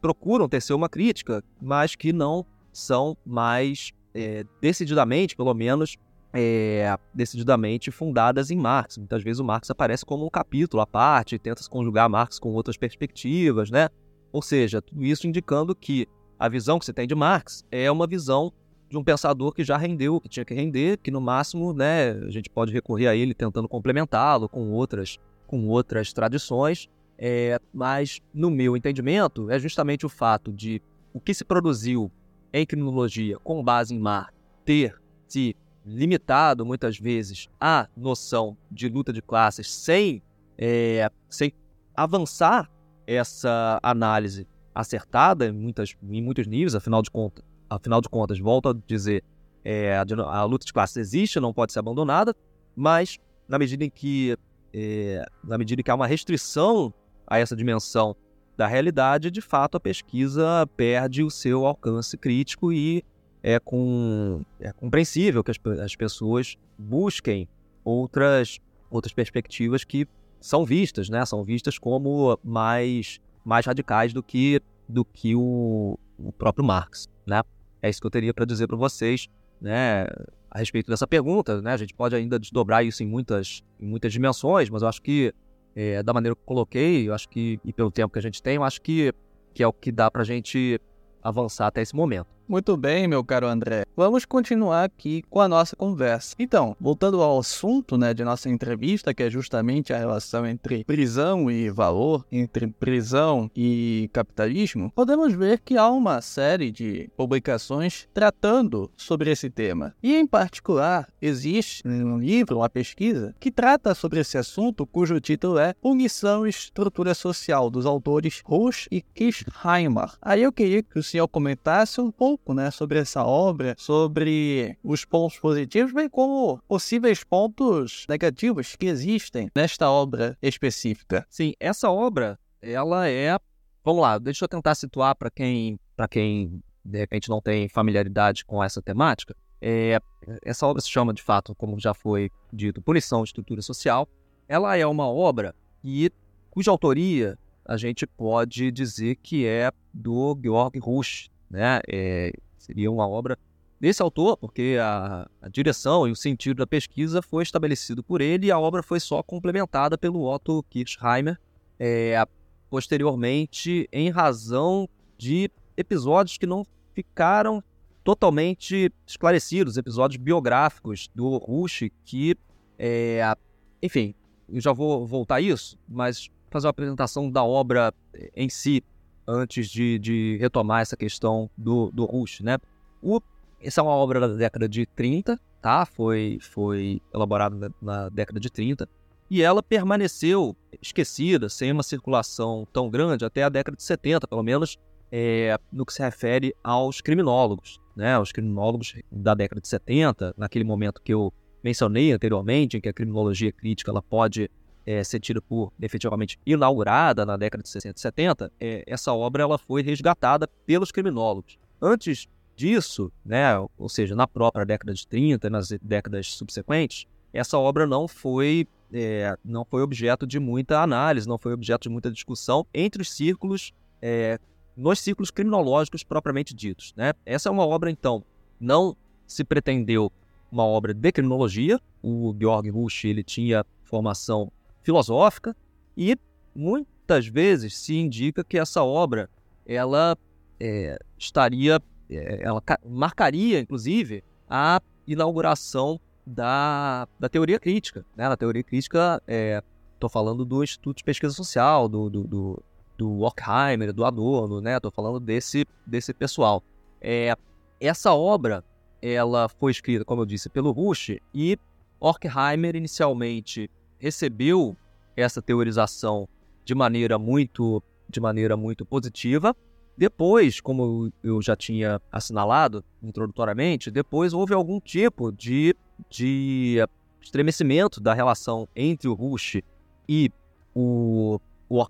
procuram 0.00 0.48
tecer 0.48 0.74
uma 0.74 0.88
crítica, 0.88 1.42
mas 1.60 1.96
que 1.96 2.12
não 2.12 2.46
são 2.72 3.16
mais 3.24 3.92
é, 4.14 4.44
decididamente, 4.60 5.34
pelo 5.34 5.52
menos, 5.52 5.96
é, 6.32 6.96
decididamente 7.14 7.90
fundadas 7.90 8.50
em 8.50 8.56
Marx. 8.56 8.98
Muitas 8.98 9.22
vezes 9.22 9.40
o 9.40 9.44
Marx 9.44 9.70
aparece 9.70 10.04
como 10.04 10.26
um 10.26 10.30
capítulo 10.30 10.82
à 10.82 10.86
parte, 10.86 11.38
tenta 11.38 11.62
se 11.62 11.70
conjugar 11.70 12.08
Marx 12.08 12.38
com 12.38 12.52
outras 12.52 12.76
perspectivas, 12.76 13.70
né? 13.70 13.88
Ou 14.32 14.42
seja, 14.42 14.82
tudo 14.82 15.02
isso 15.04 15.26
indicando 15.26 15.74
que 15.74 16.06
a 16.38 16.48
visão 16.48 16.78
que 16.78 16.84
você 16.84 16.92
tem 16.92 17.06
de 17.06 17.14
Marx 17.14 17.64
é 17.70 17.90
uma 17.90 18.06
visão 18.06 18.52
de 18.88 18.96
um 18.96 19.02
pensador 19.02 19.52
que 19.52 19.64
já 19.64 19.76
rendeu 19.76 20.16
o 20.16 20.20
que 20.20 20.28
tinha 20.28 20.44
que 20.44 20.54
render, 20.54 20.98
que 20.98 21.10
no 21.10 21.20
máximo, 21.20 21.72
né, 21.72 22.10
a 22.10 22.30
gente 22.30 22.48
pode 22.48 22.72
recorrer 22.72 23.08
a 23.08 23.16
ele 23.16 23.34
tentando 23.34 23.68
complementá-lo 23.68 24.48
com 24.48 24.70
outras, 24.70 25.18
com 25.46 25.66
outras 25.66 26.12
tradições. 26.12 26.88
É, 27.18 27.58
mas, 27.72 28.20
no 28.32 28.50
meu 28.50 28.76
entendimento, 28.76 29.50
é 29.50 29.58
justamente 29.58 30.04
o 30.04 30.08
fato 30.08 30.52
de 30.52 30.82
o 31.14 31.20
que 31.20 31.32
se 31.32 31.44
produziu 31.44 32.12
em 32.52 32.66
criminologia 32.66 33.38
com 33.38 33.64
base 33.64 33.94
em 33.94 33.98
Marx 33.98 34.32
ter 34.64 34.94
se 35.26 35.56
limitado 35.86 36.66
muitas 36.66 36.98
vezes 36.98 37.48
à 37.60 37.88
noção 37.96 38.56
de 38.70 38.88
luta 38.88 39.12
de 39.12 39.22
classes 39.22 39.72
sem, 39.72 40.20
é, 40.58 41.08
sem 41.30 41.52
avançar 41.94 42.68
essa 43.06 43.78
análise 43.82 44.48
acertada 44.74 45.46
em, 45.46 45.52
muitas, 45.52 45.96
em 46.02 46.20
muitos 46.20 46.46
níveis, 46.46 46.74
afinal 46.74 47.00
de 47.02 47.10
contas, 47.10 47.44
afinal 47.70 48.00
de 48.00 48.08
contas, 48.08 48.38
volto 48.40 48.70
a 48.70 48.74
dizer, 48.86 49.22
é, 49.64 49.96
a, 49.96 50.04
a, 50.24 50.44
luta 50.44 50.66
de 50.66 50.72
classes 50.72 50.96
existe, 50.96 51.38
não 51.38 51.54
pode 51.54 51.72
ser 51.72 51.78
abandonada, 51.78 52.34
mas 52.74 53.18
na 53.48 53.58
medida 53.58 53.84
em 53.84 53.90
que 53.90 54.36
é, 54.74 55.24
na 55.42 55.56
medida 55.56 55.80
em 55.80 55.84
que 55.84 55.90
há 55.90 55.94
uma 55.94 56.06
restrição 56.06 56.92
a 57.26 57.38
essa 57.38 57.56
dimensão 57.56 58.14
da 58.56 58.66
realidade, 58.66 59.30
de 59.30 59.40
fato 59.40 59.76
a 59.76 59.80
pesquisa 59.80 60.68
perde 60.76 61.22
o 61.22 61.30
seu 61.30 61.64
alcance 61.64 62.16
crítico 62.16 62.72
e 62.72 63.04
é, 63.46 63.60
com, 63.60 64.42
é 64.58 64.72
compreensível 64.72 65.44
que 65.44 65.52
as, 65.52 65.58
as 65.80 65.94
pessoas 65.94 66.56
busquem 66.76 67.48
outras, 67.84 68.58
outras 68.90 69.14
perspectivas 69.14 69.84
que 69.84 70.04
são 70.40 70.64
vistas, 70.64 71.08
né? 71.08 71.24
São 71.24 71.44
vistas 71.44 71.78
como 71.78 72.36
mais, 72.42 73.20
mais 73.44 73.64
radicais 73.64 74.12
do 74.12 74.20
que, 74.20 74.60
do 74.88 75.04
que 75.04 75.36
o, 75.36 75.96
o 76.18 76.32
próprio 76.32 76.64
Marx, 76.64 77.08
né? 77.24 77.40
É 77.80 77.88
isso 77.88 78.00
que 78.00 78.06
eu 78.08 78.10
teria 78.10 78.34
para 78.34 78.44
dizer 78.44 78.66
para 78.66 78.76
vocês, 78.76 79.28
né? 79.60 80.08
a 80.50 80.58
respeito 80.58 80.90
dessa 80.90 81.06
pergunta, 81.06 81.62
né? 81.62 81.72
A 81.72 81.76
gente 81.76 81.94
pode 81.94 82.16
ainda 82.16 82.40
desdobrar 82.40 82.84
isso 82.84 83.04
em 83.04 83.06
muitas, 83.06 83.62
em 83.78 83.86
muitas 83.86 84.12
dimensões, 84.12 84.68
mas 84.68 84.82
eu 84.82 84.88
acho 84.88 85.00
que, 85.00 85.32
é, 85.76 86.02
da 86.02 86.12
maneira 86.12 86.34
que 86.34 86.40
eu 86.40 86.46
coloquei, 86.46 87.08
eu 87.08 87.14
acho 87.14 87.28
que, 87.28 87.60
e 87.64 87.72
pelo 87.72 87.92
tempo 87.92 88.12
que 88.12 88.18
a 88.18 88.22
gente 88.22 88.42
tem, 88.42 88.56
eu 88.56 88.64
acho 88.64 88.82
que, 88.82 89.12
que 89.54 89.62
é 89.62 89.68
o 89.68 89.72
que 89.72 89.92
dá 89.92 90.10
para 90.10 90.22
a 90.22 90.24
gente 90.24 90.80
avançar 91.22 91.68
até 91.68 91.80
esse 91.80 91.94
momento. 91.94 92.35
Muito 92.48 92.76
bem, 92.76 93.08
meu 93.08 93.24
caro 93.24 93.48
André. 93.48 93.84
Vamos 93.96 94.24
continuar 94.24 94.84
aqui 94.84 95.24
com 95.28 95.40
a 95.40 95.48
nossa 95.48 95.74
conversa. 95.74 96.36
Então, 96.38 96.76
voltando 96.80 97.20
ao 97.20 97.40
assunto 97.40 97.98
né, 97.98 98.14
de 98.14 98.22
nossa 98.22 98.48
entrevista, 98.48 99.12
que 99.12 99.24
é 99.24 99.28
justamente 99.28 99.92
a 99.92 99.98
relação 99.98 100.46
entre 100.46 100.84
prisão 100.84 101.50
e 101.50 101.68
valor, 101.68 102.24
entre 102.30 102.68
prisão 102.68 103.50
e 103.56 104.08
capitalismo, 104.12 104.92
podemos 104.94 105.34
ver 105.34 105.58
que 105.58 105.76
há 105.76 105.90
uma 105.90 106.20
série 106.20 106.70
de 106.70 107.10
publicações 107.16 108.08
tratando 108.14 108.92
sobre 108.96 109.32
esse 109.32 109.50
tema. 109.50 109.92
E, 110.00 110.14
em 110.14 110.26
particular, 110.26 111.08
existe 111.20 111.82
um 111.84 112.18
livro, 112.18 112.58
uma 112.58 112.70
pesquisa, 112.70 113.34
que 113.40 113.50
trata 113.50 113.92
sobre 113.92 114.20
esse 114.20 114.38
assunto, 114.38 114.86
cujo 114.86 115.18
título 115.18 115.58
é 115.58 115.74
Punição 115.74 116.46
e 116.46 116.50
Estrutura 116.50 117.12
Social, 117.12 117.68
dos 117.68 117.86
autores 117.86 118.40
Rush 118.44 118.86
e 118.88 119.02
Kishheimer. 119.02 120.12
Aí 120.22 120.44
eu 120.44 120.52
queria 120.52 120.84
que 120.84 121.00
o 121.00 121.02
senhor 121.02 121.26
comentasse 121.26 122.00
um 122.00 122.12
pouco 122.12 122.35
pouco 122.36 122.52
né, 122.52 122.70
sobre 122.70 122.98
essa 122.98 123.24
obra, 123.24 123.74
sobre 123.78 124.76
os 124.84 125.04
pontos 125.04 125.38
positivos, 125.38 125.92
bem 125.92 126.08
como 126.08 126.60
possíveis 126.68 127.24
pontos 127.24 128.04
negativos 128.08 128.76
que 128.76 128.86
existem 128.86 129.50
nesta 129.54 129.90
obra 129.90 130.36
específica. 130.42 131.26
Sim, 131.30 131.54
essa 131.58 131.90
obra, 131.90 132.38
ela 132.60 133.08
é. 133.08 133.38
Vamos 133.82 134.02
lá, 134.02 134.18
deixa 134.18 134.44
eu 134.44 134.48
tentar 134.48 134.74
situar 134.74 135.14
para 135.16 135.30
quem, 135.30 135.78
quem 136.10 136.62
de 136.84 136.98
repente 136.98 137.30
não 137.30 137.40
tem 137.40 137.68
familiaridade 137.68 138.44
com 138.44 138.62
essa 138.62 138.82
temática. 138.82 139.34
É, 139.60 139.98
essa 140.42 140.66
obra 140.66 140.82
se 140.82 140.90
chama, 140.90 141.14
de 141.14 141.22
fato, 141.22 141.54
como 141.54 141.80
já 141.80 141.94
foi 141.94 142.30
dito, 142.52 142.82
Punição 142.82 143.22
de 143.22 143.28
Estrutura 143.30 143.62
Social. 143.62 144.06
Ela 144.46 144.76
é 144.76 144.86
uma 144.86 145.08
obra 145.08 145.54
que, 145.80 146.10
cuja 146.50 146.70
autoria 146.70 147.38
a 147.64 147.76
gente 147.76 148.06
pode 148.06 148.70
dizer 148.70 149.16
que 149.16 149.46
é 149.46 149.72
do 149.92 150.38
Georg 150.40 150.78
Rush, 150.78 151.30
né? 151.50 151.80
É, 151.88 152.32
seria 152.58 152.90
uma 152.90 153.08
obra 153.08 153.38
desse 153.80 154.02
autor, 154.02 154.36
porque 154.36 154.76
a, 154.80 155.28
a, 155.40 155.48
direção 155.48 156.08
e 156.08 156.10
o 156.10 156.16
sentido 156.16 156.58
da 156.58 156.66
pesquisa 156.66 157.20
foi 157.20 157.42
estabelecido 157.42 158.02
por 158.02 158.20
ele 158.20 158.46
e 158.46 158.50
a 158.50 158.58
obra 158.58 158.82
foi 158.82 158.98
só 158.98 159.22
complementada 159.22 159.98
pelo 159.98 160.24
Otto 160.24 160.64
Kirchheimer 160.70 161.38
é, 161.78 162.26
posteriormente 162.70 163.88
em 163.92 164.10
razão 164.10 164.88
de 165.18 165.50
episódios 165.76 166.38
que 166.38 166.46
não 166.46 166.64
ficaram 166.94 167.62
totalmente 168.02 168.90
esclarecidos, 169.06 169.76
episódios 169.76 170.22
biográficos 170.22 171.10
do 171.14 171.36
Rush 171.36 171.90
que, 172.04 172.36
é, 172.78 173.36
enfim, 173.82 174.14
eu 174.48 174.60
já 174.60 174.72
vou 174.72 175.06
voltar 175.06 175.36
a 175.36 175.40
isso, 175.40 175.78
mas 175.88 176.30
fazer 176.50 176.66
uma 176.66 176.70
apresentação 176.70 177.30
da 177.30 177.44
obra 177.44 177.92
em 178.34 178.48
si 178.48 178.82
antes 179.26 179.68
de, 179.68 179.98
de 179.98 180.36
retomar 180.40 180.82
essa 180.82 180.96
questão 180.96 181.50
do, 181.56 181.90
do 181.90 182.04
Rush, 182.04 182.40
né? 182.40 182.58
O, 183.02 183.20
essa 183.60 183.80
é 183.80 183.84
uma 183.84 183.92
obra 183.92 184.20
da 184.20 184.28
década 184.28 184.68
de 184.68 184.86
30, 184.86 185.38
tá? 185.60 185.84
Foi, 185.86 186.38
foi 186.40 187.00
elaborada 187.12 187.56
na, 187.56 187.70
na 187.80 188.08
década 188.08 188.38
de 188.38 188.50
30 188.50 188.88
e 189.28 189.42
ela 189.42 189.62
permaneceu 189.62 190.56
esquecida, 190.80 191.48
sem 191.48 191.72
uma 191.72 191.82
circulação 191.82 192.66
tão 192.72 192.88
grande 192.88 193.24
até 193.24 193.42
a 193.42 193.48
década 193.48 193.76
de 193.76 193.82
70, 193.82 194.26
pelo 194.28 194.42
menos 194.42 194.78
é, 195.10 195.58
no 195.72 195.84
que 195.84 195.92
se 195.92 196.02
refere 196.02 196.54
aos 196.62 197.00
criminólogos, 197.00 197.80
né? 197.96 198.18
Os 198.18 198.32
criminólogos 198.32 198.94
da 199.10 199.34
década 199.34 199.60
de 199.60 199.68
70, 199.68 200.34
naquele 200.36 200.64
momento 200.64 201.02
que 201.02 201.12
eu 201.12 201.32
mencionei 201.62 202.12
anteriormente, 202.12 202.76
em 202.76 202.80
que 202.80 202.88
a 202.88 202.92
criminologia 202.92 203.50
crítica 203.50 203.90
ela 203.90 204.02
pode 204.02 204.48
é, 204.86 205.02
ser 205.02 205.20
por 205.42 205.72
efetivamente 205.82 206.38
inaugurada 206.46 207.26
na 207.26 207.36
década 207.36 207.62
de 207.62 207.68
60 207.68 207.98
e 207.98 208.00
70, 208.00 208.52
é, 208.60 208.84
essa 208.86 209.12
obra 209.12 209.42
ela 209.42 209.58
foi 209.58 209.82
resgatada 209.82 210.46
pelos 210.64 210.92
criminólogos. 210.92 211.58
Antes 211.82 212.28
disso, 212.54 213.12
né, 213.24 213.58
ou 213.76 213.88
seja, 213.88 214.14
na 214.14 214.26
própria 214.28 214.64
década 214.64 214.94
de 214.94 215.06
30 215.06 215.46
e 215.46 215.50
nas 215.50 215.68
décadas 215.82 216.32
subsequentes, 216.32 217.06
essa 217.32 217.58
obra 217.58 217.86
não 217.86 218.06
foi, 218.06 218.66
é, 218.92 219.36
não 219.44 219.64
foi 219.64 219.82
objeto 219.82 220.26
de 220.26 220.38
muita 220.38 220.80
análise, 220.80 221.28
não 221.28 221.36
foi 221.36 221.52
objeto 221.52 221.82
de 221.82 221.88
muita 221.88 222.10
discussão 222.10 222.64
entre 222.72 223.02
os 223.02 223.12
círculos, 223.12 223.72
é, 224.00 224.38
nos 224.76 225.00
círculos 225.00 225.30
criminológicos 225.30 226.04
propriamente 226.04 226.54
ditos. 226.54 226.94
Né? 226.96 227.12
Essa 227.26 227.48
é 227.48 227.52
uma 227.52 227.66
obra, 227.66 227.90
então, 227.90 228.24
não 228.60 228.96
se 229.26 229.42
pretendeu 229.42 230.10
uma 230.50 230.64
obra 230.64 230.94
de 230.94 231.12
criminologia. 231.12 231.80
O 232.02 232.34
Georg 232.38 232.70
Rush 232.70 233.04
ele 233.04 233.24
tinha 233.24 233.66
formação 233.84 234.50
filosófica 234.86 235.54
e 235.96 236.16
muitas 236.54 237.26
vezes 237.26 237.76
se 237.76 237.96
indica 237.96 238.44
que 238.44 238.56
essa 238.56 238.84
obra 238.84 239.28
ela 239.66 240.16
é, 240.60 240.96
estaria, 241.18 241.82
é, 242.08 242.40
ela 242.40 242.62
marcaria 242.88 243.58
inclusive 243.58 244.22
a 244.48 244.80
inauguração 245.04 246.00
da, 246.24 247.08
da 247.18 247.28
teoria 247.28 247.58
crítica. 247.58 248.06
Né? 248.16 248.28
Na 248.28 248.36
teoria 248.36 248.62
crítica, 248.62 249.20
estou 249.26 250.08
é, 250.08 250.12
falando 250.12 250.44
do 250.44 250.62
Instituto 250.62 250.98
de 250.98 251.04
Pesquisa 251.04 251.34
Social, 251.34 251.88
do, 251.88 252.08
do, 252.08 252.24
do, 252.24 252.62
do 252.96 253.18
Horkheimer, 253.20 253.92
do 253.92 254.04
Adorno, 254.04 254.60
né? 254.60 254.76
Estou 254.76 254.92
falando 254.92 255.18
desse, 255.18 255.64
desse 255.84 256.14
pessoal. 256.14 256.62
É, 257.00 257.36
essa 257.80 258.12
obra, 258.14 258.64
ela 259.02 259.48
foi 259.48 259.72
escrita, 259.72 260.04
como 260.04 260.22
eu 260.22 260.26
disse, 260.26 260.48
pelo 260.48 260.70
Rush 260.70 261.16
e 261.34 261.58
Horkheimer 262.00 262.76
inicialmente 262.76 263.68
recebeu 263.98 264.76
essa 265.16 265.40
teorização 265.40 266.28
de 266.64 266.74
maneira 266.74 267.18
muito, 267.18 267.82
de 268.08 268.20
maneira 268.20 268.56
muito 268.56 268.84
positiva. 268.84 269.56
Depois, 269.96 270.60
como 270.60 271.10
eu 271.22 271.40
já 271.40 271.56
tinha 271.56 272.00
assinalado 272.12 272.84
introdutoriamente, 273.02 273.90
depois 273.90 274.34
houve 274.34 274.52
algum 274.52 274.78
tipo 274.78 275.32
de, 275.32 275.74
de 276.10 276.86
estremecimento 277.22 278.00
da 278.00 278.12
relação 278.12 278.68
entre 278.76 279.08
o 279.08 279.14
Rush 279.14 279.62
e 280.08 280.30
o, 280.74 281.40
o. 281.68 281.80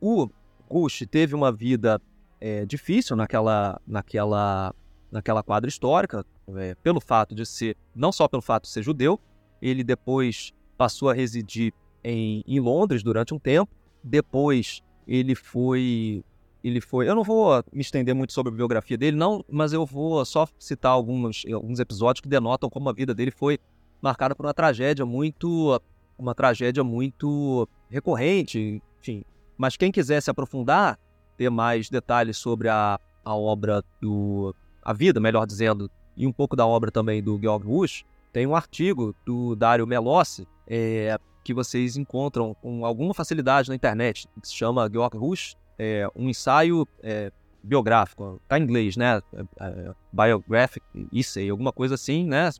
O 0.00 0.28
Rush 0.68 1.04
teve 1.08 1.34
uma 1.34 1.52
vida 1.52 2.00
é, 2.40 2.66
difícil 2.66 3.16
naquela, 3.16 3.80
naquela, 3.86 4.74
naquela 5.10 5.42
quadra 5.42 5.68
histórica, 5.68 6.26
é, 6.56 6.74
pelo 6.82 7.00
fato 7.00 7.34
de 7.34 7.46
ser, 7.46 7.76
não 7.94 8.12
só 8.12 8.28
pelo 8.28 8.42
fato 8.42 8.64
de 8.64 8.70
ser 8.70 8.82
judeu, 8.82 9.18
ele 9.62 9.82
depois 9.82 10.52
passou 10.76 11.08
a 11.08 11.14
residir 11.14 11.72
em, 12.02 12.42
em 12.46 12.60
Londres 12.60 13.02
durante 13.02 13.34
um 13.34 13.38
tempo. 13.38 13.72
Depois 14.02 14.82
ele 15.06 15.34
foi 15.34 16.24
ele 16.62 16.80
foi. 16.80 17.06
Eu 17.06 17.14
não 17.14 17.22
vou 17.22 17.62
me 17.72 17.82
estender 17.82 18.14
muito 18.14 18.32
sobre 18.32 18.50
a 18.50 18.56
biografia 18.56 18.96
dele, 18.96 19.16
não, 19.16 19.44
mas 19.50 19.74
eu 19.74 19.84
vou 19.84 20.24
só 20.24 20.48
citar 20.58 20.92
alguns, 20.92 21.42
alguns 21.52 21.78
episódios 21.78 22.22
que 22.22 22.28
denotam 22.28 22.70
como 22.70 22.88
a 22.88 22.92
vida 22.92 23.14
dele 23.14 23.30
foi 23.30 23.58
marcada 24.00 24.34
por 24.34 24.46
uma 24.46 24.54
tragédia 24.54 25.04
muito. 25.04 25.80
uma 26.18 26.34
tragédia 26.34 26.82
muito 26.82 27.68
recorrente, 27.90 28.82
enfim. 28.98 29.24
Mas 29.58 29.76
quem 29.76 29.92
quiser 29.92 30.22
se 30.22 30.30
aprofundar, 30.30 30.98
ter 31.36 31.50
mais 31.50 31.90
detalhes 31.90 32.38
sobre 32.38 32.68
a, 32.70 32.98
a 33.22 33.36
obra 33.36 33.84
do. 34.00 34.54
a 34.82 34.94
vida, 34.94 35.20
melhor 35.20 35.46
dizendo, 35.46 35.90
e 36.16 36.26
um 36.26 36.32
pouco 36.32 36.56
da 36.56 36.66
obra 36.66 36.90
também 36.90 37.22
do 37.22 37.38
Georg 37.38 37.66
Rush, 37.66 38.04
tem 38.32 38.46
um 38.46 38.56
artigo 38.56 39.14
do 39.26 39.54
Dario 39.54 39.86
Melossi, 39.86 40.46
é, 40.66 41.18
que 41.42 41.52
vocês 41.52 41.96
encontram 41.96 42.54
com 42.54 42.84
alguma 42.84 43.12
facilidade 43.12 43.68
na 43.68 43.74
internet, 43.74 44.26
que 44.40 44.48
se 44.48 44.54
chama 44.54 44.88
Georg 44.90 45.16
Rush, 45.16 45.56
é, 45.78 46.08
um 46.16 46.28
ensaio 46.28 46.86
é, 47.02 47.30
biográfico, 47.62 48.40
tá 48.48 48.58
em 48.58 48.62
inglês, 48.62 48.96
né? 48.96 49.20
É, 49.32 49.64
é 49.64 49.94
biographic 50.12 50.84
Essay, 51.12 51.48
alguma 51.50 51.72
coisa 51.72 51.94
assim, 51.94 52.26
né? 52.26 52.50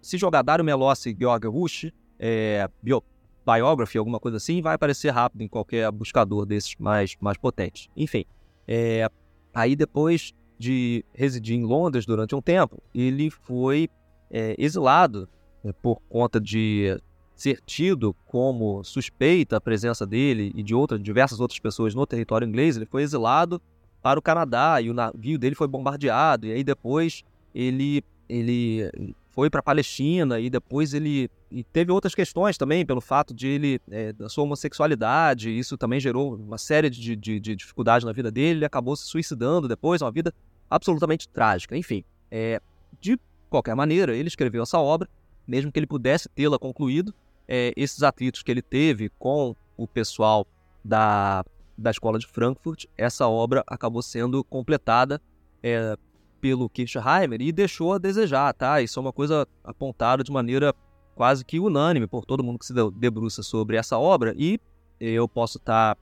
Se 0.00 0.18
jogar 0.18 0.42
Dario 0.42 0.64
Melossi 0.64 1.16
Georg 1.18 1.46
Rush, 1.46 1.90
é, 2.18 2.68
bio, 2.82 3.02
biography, 3.46 3.98
alguma 3.98 4.18
coisa 4.18 4.36
assim, 4.36 4.60
vai 4.60 4.74
aparecer 4.74 5.10
rápido 5.10 5.42
em 5.42 5.48
qualquer 5.48 5.90
buscador 5.90 6.44
desses 6.44 6.74
mais, 6.76 7.16
mais 7.20 7.38
potentes. 7.38 7.88
Enfim, 7.96 8.24
é, 8.66 9.08
aí 9.54 9.74
depois 9.74 10.32
de 10.58 11.04
residir 11.14 11.56
em 11.56 11.64
Londres 11.64 12.04
durante 12.04 12.34
um 12.34 12.42
tempo, 12.42 12.82
ele 12.94 13.30
foi 13.30 13.88
é, 14.30 14.54
exilado 14.58 15.28
né, 15.62 15.72
por 15.80 16.00
conta 16.08 16.40
de 16.40 17.00
ser 17.40 17.60
tido 17.64 18.14
como 18.26 18.82
suspeita 18.84 19.56
a 19.56 19.60
presença 19.60 20.06
dele 20.06 20.52
e 20.54 20.62
de 20.62 20.74
outras 20.74 21.02
diversas 21.02 21.40
outras 21.40 21.58
pessoas 21.58 21.94
no 21.94 22.06
território 22.06 22.46
inglês, 22.46 22.76
ele 22.76 22.86
foi 22.86 23.02
exilado 23.02 23.60
para 24.02 24.18
o 24.18 24.22
Canadá 24.22 24.80
e 24.80 24.90
o 24.90 24.94
navio 24.94 25.38
dele 25.38 25.54
foi 25.54 25.66
bombardeado. 25.66 26.46
E 26.46 26.52
aí 26.52 26.64
depois 26.64 27.24
ele 27.54 28.02
ele 28.28 29.14
foi 29.30 29.48
para 29.48 29.60
a 29.60 29.62
Palestina 29.62 30.38
e 30.38 30.50
depois 30.50 30.92
ele 30.92 31.30
e 31.50 31.64
teve 31.64 31.90
outras 31.90 32.14
questões 32.14 32.58
também 32.58 32.84
pelo 32.84 33.00
fato 33.00 33.32
de 33.32 33.48
ele 33.48 33.80
é, 33.90 34.12
da 34.12 34.28
sua 34.28 34.44
homossexualidade. 34.44 35.56
Isso 35.56 35.78
também 35.78 35.98
gerou 35.98 36.34
uma 36.34 36.58
série 36.58 36.90
de, 36.90 37.16
de, 37.16 37.40
de 37.40 37.56
dificuldades 37.56 38.04
na 38.04 38.12
vida 38.12 38.30
dele. 38.30 38.58
Ele 38.58 38.64
acabou 38.66 38.94
se 38.96 39.06
suicidando 39.06 39.66
depois 39.66 40.02
uma 40.02 40.10
vida 40.10 40.34
absolutamente 40.68 41.26
trágica. 41.28 41.76
Enfim 41.76 42.04
é, 42.30 42.60
de 43.00 43.18
qualquer 43.48 43.74
maneira, 43.74 44.14
ele 44.14 44.28
escreveu 44.28 44.62
essa 44.62 44.78
obra, 44.78 45.08
mesmo 45.46 45.72
que 45.72 45.78
ele 45.78 45.86
pudesse 45.86 46.28
tê-la 46.28 46.58
concluído. 46.58 47.14
É, 47.48 47.72
esses 47.76 48.02
atritos 48.02 48.42
que 48.42 48.50
ele 48.50 48.62
teve 48.62 49.10
com 49.18 49.56
o 49.76 49.88
pessoal 49.88 50.46
da, 50.84 51.44
da 51.76 51.90
escola 51.90 52.18
de 52.18 52.26
Frankfurt, 52.26 52.84
essa 52.96 53.26
obra 53.26 53.64
acabou 53.66 54.02
sendo 54.02 54.44
completada 54.44 55.20
é, 55.62 55.96
pelo 56.40 56.68
Kirchheimer 56.68 57.40
e 57.40 57.50
deixou 57.50 57.94
a 57.94 57.98
desejar, 57.98 58.52
tá? 58.52 58.82
Isso 58.82 58.98
é 58.98 59.02
uma 59.02 59.12
coisa 59.12 59.46
apontada 59.64 60.22
de 60.22 60.30
maneira 60.30 60.74
quase 61.14 61.44
que 61.44 61.58
unânime 61.58 62.06
por 62.06 62.24
todo 62.24 62.44
mundo 62.44 62.58
que 62.58 62.66
se 62.66 62.74
debruça 62.92 63.42
sobre 63.42 63.76
essa 63.76 63.98
obra 63.98 64.34
e 64.36 64.60
eu 65.00 65.28
posso 65.28 65.58
estar 65.58 65.94
tá 65.94 66.00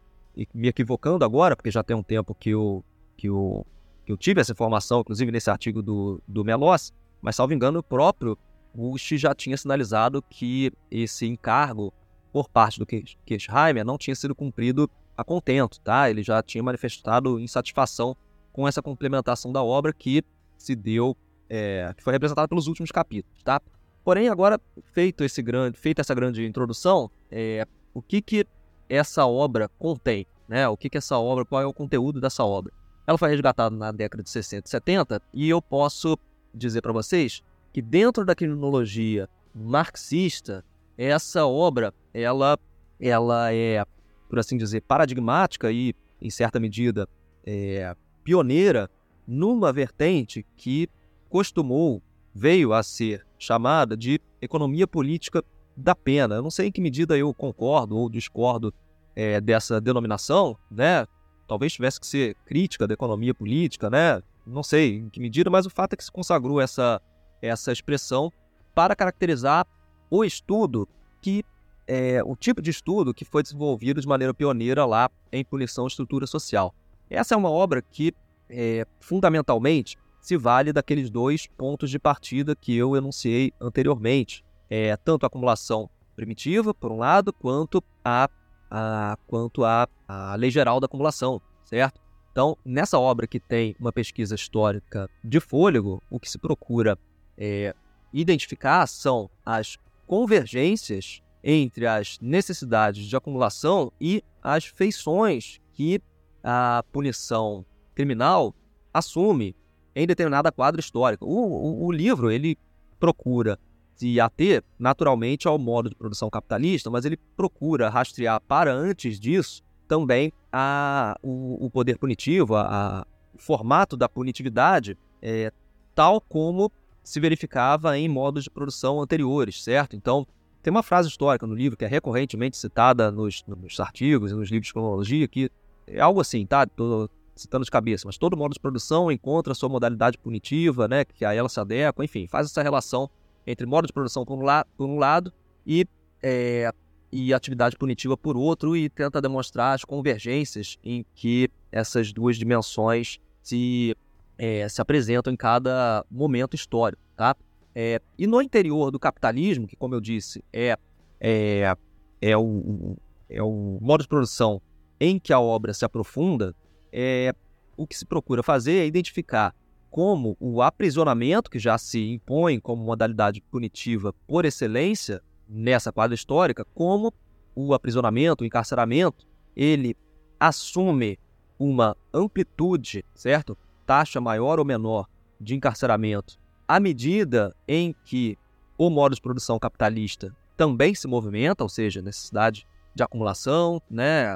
me 0.52 0.68
equivocando 0.68 1.24
agora, 1.24 1.56
porque 1.56 1.70
já 1.70 1.82
tem 1.82 1.96
um 1.96 2.02
tempo 2.02 2.34
que 2.34 2.50
eu, 2.50 2.84
que 3.16 3.28
eu, 3.28 3.66
que 4.04 4.12
eu 4.12 4.16
tive 4.16 4.40
essa 4.40 4.52
informação, 4.52 5.00
inclusive 5.00 5.32
nesse 5.32 5.48
artigo 5.48 5.82
do, 5.82 6.20
do 6.26 6.44
Melos, 6.44 6.92
mas, 7.20 7.36
salvo 7.36 7.54
engano, 7.54 7.78
o 7.78 7.82
próprio 7.82 8.38
Bush 8.76 9.14
já 9.16 9.34
tinha 9.34 9.56
sinalizado 9.56 10.22
que 10.28 10.70
esse 10.90 11.26
encargo 11.26 11.92
por 12.30 12.50
parte 12.50 12.78
do 12.78 12.84
Kirchheimer 12.84 13.82
não 13.82 13.96
tinha 13.96 14.14
sido 14.14 14.34
cumprido 14.34 14.90
a 15.16 15.24
contento, 15.24 15.80
tá? 15.80 16.10
Ele 16.10 16.22
já 16.22 16.42
tinha 16.42 16.62
manifestado 16.62 17.40
insatisfação 17.40 18.14
com 18.52 18.68
essa 18.68 18.82
complementação 18.82 19.50
da 19.50 19.62
obra 19.62 19.94
que 19.94 20.22
se 20.58 20.76
deu, 20.76 21.16
é, 21.48 21.94
que 21.96 22.02
foi 22.02 22.12
representada 22.12 22.46
pelos 22.46 22.66
últimos 22.66 22.90
capítulos, 22.90 23.42
tá? 23.42 23.62
Porém, 24.04 24.28
agora 24.28 24.60
feito 24.92 25.24
esse 25.24 25.40
grande, 25.40 25.78
feita 25.78 26.02
essa 26.02 26.14
grande 26.14 26.44
introdução, 26.44 27.10
é, 27.30 27.66
o 27.94 28.02
que 28.02 28.20
que 28.20 28.46
essa 28.88 29.26
obra 29.26 29.70
contém, 29.78 30.26
né? 30.46 30.68
O 30.68 30.76
que 30.76 30.90
que 30.90 30.98
essa 30.98 31.18
obra, 31.18 31.46
qual 31.46 31.62
é 31.62 31.66
o 31.66 31.72
conteúdo 31.72 32.20
dessa 32.20 32.44
obra? 32.44 32.72
Ela 33.06 33.16
foi 33.16 33.30
resgatada 33.30 33.74
na 33.74 33.90
década 33.90 34.22
de 34.22 34.28
60 34.28 34.66
e 34.66 34.70
70 34.70 35.22
e 35.32 35.48
eu 35.48 35.62
posso 35.62 36.18
dizer 36.54 36.82
para 36.82 36.92
vocês 36.92 37.42
que 37.76 37.82
dentro 37.82 38.24
da 38.24 38.34
criminologia 38.34 39.28
marxista, 39.54 40.64
essa 40.96 41.44
obra, 41.44 41.92
ela, 42.14 42.58
ela 42.98 43.52
é, 43.52 43.84
por 44.30 44.38
assim 44.38 44.56
dizer, 44.56 44.80
paradigmática 44.80 45.70
e, 45.70 45.92
em 46.18 46.30
certa 46.30 46.58
medida, 46.58 47.06
é, 47.44 47.94
pioneira 48.24 48.88
numa 49.26 49.74
vertente 49.74 50.42
que 50.56 50.88
costumou, 51.28 52.02
veio 52.34 52.72
a 52.72 52.82
ser 52.82 53.26
chamada 53.38 53.94
de 53.94 54.18
economia 54.40 54.86
política 54.86 55.44
da 55.76 55.94
pena. 55.94 56.36
Eu 56.36 56.42
não 56.42 56.50
sei 56.50 56.68
em 56.68 56.72
que 56.72 56.80
medida 56.80 57.14
eu 57.18 57.34
concordo 57.34 57.94
ou 57.94 58.08
discordo 58.08 58.72
é, 59.14 59.38
dessa 59.38 59.82
denominação, 59.82 60.56
né? 60.70 61.06
Talvez 61.46 61.74
tivesse 61.74 62.00
que 62.00 62.06
ser 62.06 62.36
crítica 62.46 62.86
da 62.86 62.94
economia 62.94 63.34
política, 63.34 63.90
né? 63.90 64.22
Não 64.46 64.62
sei 64.62 64.96
em 64.96 65.10
que 65.10 65.20
medida, 65.20 65.50
mas 65.50 65.66
o 65.66 65.70
fato 65.70 65.92
é 65.92 65.96
que 65.96 66.04
se 66.04 66.10
consagrou 66.10 66.58
essa, 66.58 67.02
essa 67.40 67.72
expressão 67.72 68.32
para 68.74 68.94
caracterizar 68.94 69.66
o 70.10 70.24
estudo 70.24 70.88
que 71.20 71.44
é, 71.86 72.22
o 72.24 72.34
tipo 72.34 72.60
de 72.60 72.70
estudo 72.70 73.14
que 73.14 73.24
foi 73.24 73.42
desenvolvido 73.42 74.00
de 74.00 74.08
maneira 74.08 74.34
pioneira 74.34 74.84
lá 74.84 75.08
em 75.32 75.44
punição 75.44 75.84
e 75.84 75.88
estrutura 75.88 76.26
social. 76.26 76.74
Essa 77.08 77.34
é 77.34 77.38
uma 77.38 77.50
obra 77.50 77.80
que, 77.80 78.12
é, 78.50 78.84
fundamentalmente, 79.00 79.96
se 80.20 80.36
vale 80.36 80.72
daqueles 80.72 81.08
dois 81.08 81.46
pontos 81.46 81.88
de 81.88 81.98
partida 81.98 82.56
que 82.56 82.76
eu 82.76 82.96
enunciei 82.96 83.52
anteriormente. 83.60 84.44
É, 84.68 84.96
tanto 84.96 85.24
a 85.24 85.28
acumulação 85.28 85.88
primitiva, 86.16 86.74
por 86.74 86.90
um 86.90 86.98
lado, 86.98 87.32
quanto 87.32 87.82
a, 88.04 88.28
a, 88.68 89.16
quanto 89.28 89.64
a, 89.64 89.86
a 90.08 90.34
lei 90.34 90.50
geral 90.50 90.80
da 90.80 90.86
acumulação, 90.86 91.40
certo? 91.64 92.00
Então, 92.32 92.58
nessa 92.64 92.98
obra 92.98 93.26
que 93.26 93.38
tem 93.38 93.76
uma 93.78 93.92
pesquisa 93.92 94.34
histórica 94.34 95.08
de 95.22 95.38
fôlego, 95.38 96.02
o 96.10 96.18
que 96.18 96.28
se 96.28 96.38
procura 96.38 96.98
é, 97.36 97.74
identificar 98.12 98.86
são 98.86 99.30
as 99.44 99.78
convergências 100.06 101.22
entre 101.42 101.86
as 101.86 102.18
necessidades 102.20 103.06
de 103.06 103.16
acumulação 103.16 103.92
e 104.00 104.22
as 104.42 104.64
feições 104.64 105.60
que 105.72 106.00
a 106.42 106.84
punição 106.92 107.64
criminal 107.94 108.54
assume 108.92 109.54
em 109.94 110.06
determinada 110.06 110.50
quadra 110.52 110.80
histórica. 110.80 111.24
O, 111.24 111.28
o, 111.28 111.86
o 111.86 111.92
livro 111.92 112.30
ele 112.30 112.58
procura 112.98 113.58
se 113.94 114.20
ater 114.20 114.62
naturalmente 114.78 115.48
ao 115.48 115.58
modo 115.58 115.88
de 115.88 115.96
produção 115.96 116.28
capitalista, 116.28 116.90
mas 116.90 117.04
ele 117.04 117.16
procura 117.36 117.88
rastrear 117.88 118.40
para 118.40 118.72
antes 118.72 119.18
disso 119.18 119.62
também 119.88 120.32
a, 120.52 121.16
o, 121.22 121.66
o 121.66 121.70
poder 121.70 121.98
punitivo, 121.98 122.56
a, 122.56 122.62
a, 123.00 123.06
o 123.34 123.38
formato 123.38 123.96
da 123.96 124.08
punitividade, 124.08 124.98
é, 125.22 125.52
tal 125.94 126.20
como 126.20 126.70
se 127.06 127.20
verificava 127.20 127.96
em 127.96 128.08
modos 128.08 128.42
de 128.42 128.50
produção 128.50 129.00
anteriores, 129.00 129.62
certo? 129.62 129.94
Então, 129.94 130.26
tem 130.60 130.72
uma 130.72 130.82
frase 130.82 131.08
histórica 131.08 131.46
no 131.46 131.54
livro 131.54 131.78
que 131.78 131.84
é 131.84 131.88
recorrentemente 131.88 132.56
citada 132.56 133.12
nos, 133.12 133.44
nos 133.46 133.78
artigos 133.78 134.32
e 134.32 134.34
nos 134.34 134.50
livros 134.50 134.66
de 134.66 134.72
cronologia 134.72 135.28
que 135.28 135.48
é 135.86 136.00
algo 136.00 136.20
assim, 136.20 136.44
tá? 136.44 136.66
Tô 136.66 137.08
citando 137.36 137.64
de 137.64 137.70
cabeça, 137.70 138.08
mas 138.08 138.18
todo 138.18 138.36
modo 138.36 138.54
de 138.54 138.58
produção 138.58 139.12
encontra 139.12 139.54
sua 139.54 139.68
modalidade 139.68 140.18
punitiva, 140.18 140.88
né? 140.88 141.04
Que 141.04 141.24
a 141.24 141.32
ela 141.32 141.48
se 141.48 141.60
adequa, 141.60 142.04
enfim, 142.04 142.26
faz 142.26 142.46
essa 142.46 142.60
relação 142.60 143.08
entre 143.46 143.64
modo 143.66 143.86
de 143.86 143.92
produção 143.92 144.24
por 144.24 144.36
um, 144.36 144.42
la 144.42 144.66
por 144.76 144.88
um 144.88 144.98
lado 144.98 145.32
e, 145.64 145.86
é, 146.20 146.72
e 147.12 147.32
atividade 147.32 147.76
punitiva 147.76 148.16
por 148.16 148.36
outro 148.36 148.76
e 148.76 148.88
tenta 148.88 149.20
demonstrar 149.20 149.76
as 149.76 149.84
convergências 149.84 150.76
em 150.82 151.06
que 151.14 151.48
essas 151.70 152.12
duas 152.12 152.36
dimensões 152.36 153.20
se, 153.40 153.96
é, 154.38 154.68
se 154.68 154.80
apresentam 154.80 155.32
em 155.32 155.36
cada 155.36 156.04
momento 156.10 156.54
histórico, 156.54 157.02
tá? 157.16 157.34
É, 157.74 158.00
e 158.18 158.26
no 158.26 158.40
interior 158.40 158.90
do 158.90 158.98
capitalismo, 158.98 159.66
que 159.66 159.76
como 159.76 159.94
eu 159.94 160.00
disse, 160.00 160.42
é, 160.52 160.78
é, 161.20 161.76
é, 162.20 162.36
o, 162.36 162.96
é 163.28 163.42
o 163.42 163.78
modo 163.80 164.02
de 164.02 164.08
produção 164.08 164.60
em 164.98 165.18
que 165.18 165.32
a 165.32 165.40
obra 165.40 165.74
se 165.74 165.84
aprofunda, 165.84 166.54
é, 166.92 167.34
o 167.76 167.86
que 167.86 167.96
se 167.96 168.06
procura 168.06 168.42
fazer 168.42 168.78
é 168.78 168.86
identificar 168.86 169.54
como 169.90 170.36
o 170.40 170.62
aprisionamento, 170.62 171.50
que 171.50 171.58
já 171.58 171.76
se 171.78 172.12
impõe 172.12 172.58
como 172.58 172.82
modalidade 172.82 173.40
punitiva 173.42 174.12
por 174.26 174.44
excelência 174.44 175.22
nessa 175.48 175.92
quadra 175.92 176.14
histórica, 176.14 176.64
como 176.74 177.12
o 177.54 177.72
aprisionamento, 177.72 178.42
o 178.42 178.46
encarceramento, 178.46 179.26
ele 179.54 179.96
assume 180.38 181.18
uma 181.58 181.96
amplitude, 182.12 183.04
certo? 183.14 183.56
Taxa 183.86 184.20
maior 184.20 184.58
ou 184.58 184.64
menor 184.64 185.06
de 185.40 185.54
encarceramento 185.54 186.38
à 186.66 186.80
medida 186.80 187.54
em 187.68 187.94
que 188.04 188.36
o 188.76 188.90
modo 188.90 189.14
de 189.14 189.20
produção 189.20 189.58
capitalista 189.58 190.34
também 190.56 190.94
se 190.94 191.06
movimenta, 191.06 191.62
ou 191.62 191.68
seja, 191.68 192.02
necessidade 192.02 192.66
de 192.94 193.02
acumulação, 193.02 193.80
né, 193.90 194.26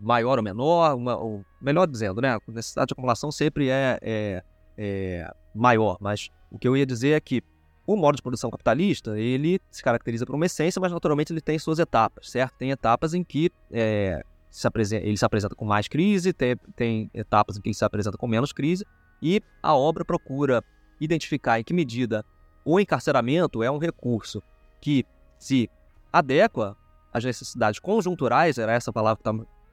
maior 0.00 0.38
ou 0.38 0.44
menor, 0.44 0.94
uma, 0.94 1.16
ou, 1.16 1.44
melhor 1.60 1.86
dizendo, 1.86 2.20
né, 2.20 2.34
a 2.34 2.40
necessidade 2.48 2.88
de 2.88 2.92
acumulação 2.92 3.30
sempre 3.30 3.68
é, 3.68 3.98
é, 4.00 4.42
é, 4.78 5.34
maior, 5.54 5.98
mas 6.00 6.30
o 6.50 6.58
que 6.58 6.66
eu 6.66 6.76
ia 6.76 6.86
dizer 6.86 7.10
é 7.10 7.20
que 7.20 7.42
o 7.86 7.96
modo 7.96 8.16
de 8.16 8.22
produção 8.22 8.50
capitalista, 8.50 9.18
ele 9.18 9.60
se 9.70 9.82
caracteriza 9.82 10.24
por 10.24 10.34
uma 10.34 10.46
essência, 10.46 10.80
mas 10.80 10.92
naturalmente 10.92 11.32
ele 11.32 11.40
tem 11.40 11.58
suas 11.58 11.78
etapas, 11.78 12.30
certo? 12.30 12.54
Tem 12.56 12.70
etapas 12.70 13.12
em 13.12 13.22
que 13.22 13.50
é, 13.70 14.24
se 14.54 14.68
apresenta, 14.68 15.04
ele 15.04 15.16
se 15.16 15.24
apresenta 15.24 15.52
com 15.56 15.64
mais 15.64 15.88
crise, 15.88 16.32
tem, 16.32 16.56
tem 16.76 17.10
etapas 17.12 17.56
em 17.56 17.60
que 17.60 17.70
ele 17.70 17.74
se 17.74 17.84
apresenta 17.84 18.16
com 18.16 18.28
menos 18.28 18.52
crise, 18.52 18.86
e 19.20 19.42
a 19.60 19.74
obra 19.74 20.04
procura 20.04 20.62
identificar 21.00 21.58
em 21.58 21.64
que 21.64 21.74
medida 21.74 22.24
o 22.64 22.78
encarceramento 22.78 23.64
é 23.64 23.70
um 23.70 23.78
recurso 23.78 24.40
que 24.80 25.04
se 25.40 25.68
adequa 26.12 26.76
as 27.12 27.24
necessidades 27.24 27.80
conjunturais, 27.80 28.56
era 28.56 28.72
essa 28.72 28.92
palavra 28.92 29.20